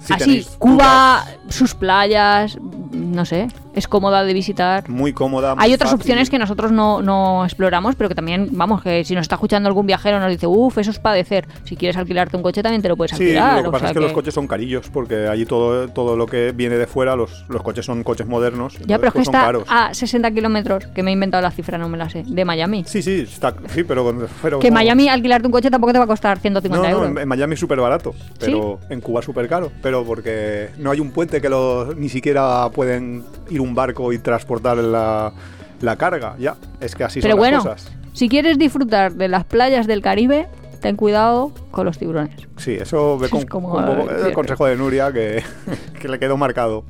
Si 0.00 0.12
así, 0.12 0.46
Cuba, 0.58 1.24
sus 1.48 1.74
playas, 1.74 2.58
no 2.92 3.24
sé, 3.24 3.46
es 3.76 3.86
cómoda 3.86 4.24
de 4.24 4.32
visitar. 4.34 4.88
Muy 4.88 5.12
cómoda. 5.12 5.54
muy 5.54 5.62
Hay 5.64 5.72
otras 5.74 5.90
fácil. 5.90 6.02
opciones 6.02 6.30
que 6.30 6.38
nosotros 6.38 6.72
no, 6.72 7.02
no 7.02 7.44
exploramos, 7.44 7.94
pero 7.94 8.08
que 8.08 8.14
también, 8.16 8.48
vamos, 8.52 8.82
que 8.82 9.04
si 9.04 9.14
nos 9.14 9.22
está 9.22 9.36
escuchando 9.36 9.68
algún 9.68 9.86
viajero 9.86 10.18
nos 10.18 10.30
dice, 10.30 10.46
uff, 10.46 10.78
eso 10.78 10.90
es 10.90 10.98
padecer. 10.98 11.46
Si 11.64 11.76
quieres 11.76 11.96
alquilarte 11.96 12.36
un 12.36 12.42
coche 12.42 12.62
también 12.62 12.82
te 12.82 12.88
lo 12.88 12.96
puedes 12.96 13.16
Sí, 13.16 13.22
alquilar. 13.24 13.58
lo 13.58 13.64
que 13.64 13.70
pasa 13.70 13.86
es 13.88 13.92
que, 13.92 14.00
los 14.00 14.12
coches 14.12 14.34
son 14.34 14.46
carillos, 14.48 14.88
porque 14.90 15.28
allí 15.28 15.46
todo, 15.46 15.88
todo 15.88 16.16
lo 16.16 16.26
que 16.26 16.52
viene 16.52 16.76
de 16.76 16.86
fuera, 16.86 17.14
los, 17.16 17.44
los 17.48 17.62
coches 17.62 17.84
son 17.86 18.02
coches 18.02 18.26
modernos. 18.26 18.78
Ya, 18.86 18.96
pero 18.98 19.08
es 19.08 19.12
que 19.12 19.18
pues, 19.18 19.26
son 19.26 19.34
está 19.34 19.46
caros. 19.46 19.64
a 19.68 19.94
60 19.94 20.30
kilómetros, 20.32 20.86
que 20.88 21.02
me 21.02 21.10
he 21.10 21.12
inventado 21.14 21.42
la 21.42 21.50
cifra, 21.50 21.76
no 21.78 21.88
me 21.88 21.98
la 21.98 22.08
sé, 22.08 22.24
de 22.26 22.44
Miami. 22.44 22.84
Sí, 22.86 23.02
sí, 23.02 23.20
está, 23.20 23.54
sí, 23.68 23.84
pero, 23.84 24.26
pero 24.42 24.58
Que 24.58 24.68
en 24.68 24.74
no- 24.74 24.78
Miami 24.80 25.08
alquilarte 25.08 25.46
un 25.46 25.52
coche 25.52 25.70
tampoco 25.70 25.92
te 25.92 25.98
va 25.98 26.04
a 26.04 26.08
costar 26.08 26.38
150 26.38 26.76
No, 26.76 26.82
no, 26.82 26.96
euros. 27.04 27.10
en, 27.16 27.22
en 27.22 27.28
Miami 27.28 27.54
es 27.54 27.60
súper 27.60 27.78
barato, 27.80 28.14
pero 28.40 28.80
en 28.88 29.00
Cuba 29.00 29.20
es 29.20 29.26
súper 29.26 29.48
caro. 29.48 29.70
Pero 29.82 30.04
porque 30.04 30.70
no 30.78 30.90
hay 30.90 31.00
un 31.00 31.10
puente 31.10 31.40
que 31.40 31.48
los, 31.48 31.94
ni 31.96 32.08
siquiera 32.08 32.68
pueden 32.70 33.24
ir 33.50 33.60
un 33.60 33.65
barco 33.74 34.12
y 34.12 34.18
transportar 34.18 34.76
la, 34.78 35.32
la 35.80 35.96
carga. 35.96 36.36
Ya, 36.38 36.56
es 36.80 36.94
que 36.94 37.04
así 37.04 37.20
Pero 37.20 37.32
son 37.32 37.38
bueno, 37.38 37.56
las 37.58 37.66
cosas. 37.66 37.92
si 38.12 38.28
quieres 38.28 38.58
disfrutar 38.58 39.12
de 39.14 39.28
las 39.28 39.44
playas 39.44 39.86
del 39.86 40.02
Caribe, 40.02 40.46
ten 40.80 40.96
cuidado 40.96 41.52
con 41.70 41.86
los 41.86 41.98
tiburones. 41.98 42.36
Sí, 42.56 42.72
eso 42.74 43.18
ve 43.18 43.26
Es 43.32 43.44
como- 43.46 43.72
poco- 43.74 44.10
el 44.26 44.32
consejo 44.32 44.66
de 44.66 44.76
Nuria 44.76 45.12
que, 45.12 45.42
que 46.00 46.08
le 46.08 46.18
quedó 46.18 46.36
marcado. 46.36 46.84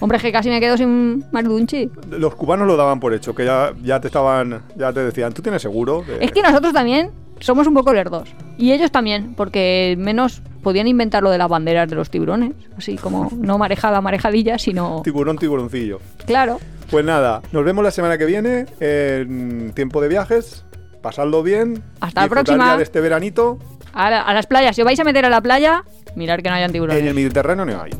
Hombre, 0.00 0.16
es 0.16 0.22
que 0.22 0.32
casi 0.32 0.48
me 0.48 0.58
quedo 0.58 0.76
sin 0.76 1.24
Mardunchi. 1.30 1.88
Los 2.10 2.34
cubanos 2.34 2.66
lo 2.66 2.76
daban 2.76 2.98
por 2.98 3.14
hecho, 3.14 3.34
que 3.34 3.44
ya, 3.44 3.72
ya 3.84 4.00
te 4.00 4.08
estaban, 4.08 4.62
ya 4.76 4.92
te 4.92 5.00
decían, 5.04 5.32
¿tú 5.32 5.42
tienes 5.42 5.62
seguro? 5.62 6.04
Que- 6.04 6.24
Es 6.24 6.32
que 6.32 6.42
nosotros 6.42 6.72
también 6.72 7.10
somos 7.42 7.66
un 7.66 7.74
poco 7.74 7.92
lerdos. 7.92 8.28
Y 8.58 8.72
ellos 8.72 8.90
también, 8.90 9.34
porque 9.34 9.94
menos 9.98 10.42
podían 10.62 10.86
inventar 10.88 11.22
lo 11.22 11.30
de 11.30 11.38
las 11.38 11.48
banderas 11.48 11.88
de 11.88 11.96
los 11.96 12.10
tiburones. 12.10 12.52
Así 12.76 12.96
como 12.96 13.28
no 13.36 13.58
marejada, 13.58 14.00
marejadilla, 14.00 14.58
sino... 14.58 15.02
Tiburón, 15.04 15.36
tiburoncillo. 15.38 16.00
Claro. 16.26 16.58
Pues 16.90 17.04
nada, 17.04 17.40
nos 17.52 17.64
vemos 17.64 17.82
la 17.84 17.90
semana 17.90 18.18
que 18.18 18.26
viene 18.26 18.66
en 18.80 19.72
tiempo 19.74 20.00
de 20.00 20.08
viajes. 20.08 20.64
Pasadlo 21.00 21.42
bien. 21.42 21.82
Hasta 22.00 22.22
la 22.22 22.28
próxima. 22.28 22.66
ya 22.72 22.76
de 22.76 22.82
este 22.84 23.00
veranito. 23.00 23.58
A, 23.92 24.08
la- 24.10 24.22
a 24.22 24.34
las 24.34 24.46
playas, 24.46 24.76
si 24.76 24.82
os 24.82 24.86
vais 24.86 25.00
a 25.00 25.04
meter 25.04 25.24
a 25.24 25.30
la 25.30 25.40
playa, 25.40 25.84
mirar 26.16 26.42
que 26.42 26.48
no 26.50 26.54
hayan 26.54 26.70
tiburones. 26.70 27.02
En 27.02 27.08
el 27.08 27.14
Mediterráneo 27.14 27.64
no 27.64 27.82
hay. 27.82 27.90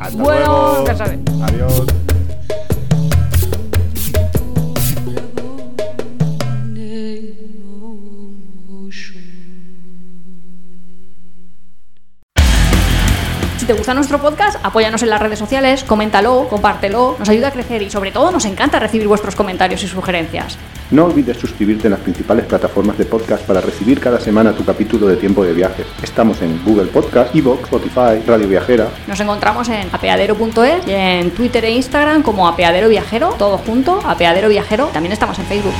Hasta 0.00 0.22
Bueno, 0.22 0.44
luego. 0.46 0.84
ya 0.86 0.96
sabes. 0.96 1.18
Adiós. 1.42 1.86
Te 13.72 13.78
gusta 13.78 13.94
nuestro 13.94 14.18
podcast, 14.20 14.58
apóyanos 14.62 15.02
en 15.02 15.08
las 15.08 15.18
redes 15.18 15.38
sociales, 15.38 15.82
coméntalo, 15.82 16.46
compártelo, 16.50 17.16
nos 17.18 17.26
ayuda 17.30 17.48
a 17.48 17.50
crecer 17.52 17.80
y 17.80 17.88
sobre 17.88 18.10
todo 18.10 18.30
nos 18.30 18.44
encanta 18.44 18.78
recibir 18.78 19.08
vuestros 19.08 19.34
comentarios 19.34 19.82
y 19.82 19.88
sugerencias. 19.88 20.58
No 20.90 21.06
olvides 21.06 21.38
suscribirte 21.38 21.86
en 21.86 21.92
las 21.92 22.00
principales 22.00 22.44
plataformas 22.44 22.98
de 22.98 23.06
podcast 23.06 23.46
para 23.46 23.62
recibir 23.62 23.98
cada 23.98 24.20
semana 24.20 24.52
tu 24.52 24.62
capítulo 24.62 25.06
de 25.06 25.16
tiempo 25.16 25.42
de 25.42 25.54
viajes. 25.54 25.86
Estamos 26.02 26.42
en 26.42 26.62
Google 26.66 26.88
Podcast, 26.88 27.34
Evox, 27.34 27.62
Spotify, 27.62 28.22
Radio 28.26 28.46
Viajera. 28.46 28.88
Nos 29.06 29.18
encontramos 29.20 29.66
en 29.70 29.88
apeadero.es 29.90 30.86
y 30.86 30.92
en 30.92 31.30
Twitter 31.30 31.64
e 31.64 31.70
Instagram 31.70 32.22
como 32.22 32.46
Apeadero 32.46 32.90
Viajero, 32.90 33.30
todo 33.38 33.56
junto, 33.56 34.00
Apeadero 34.04 34.50
Viajero. 34.50 34.88
También 34.88 35.14
estamos 35.14 35.38
en 35.38 35.46
Facebook. 35.46 35.72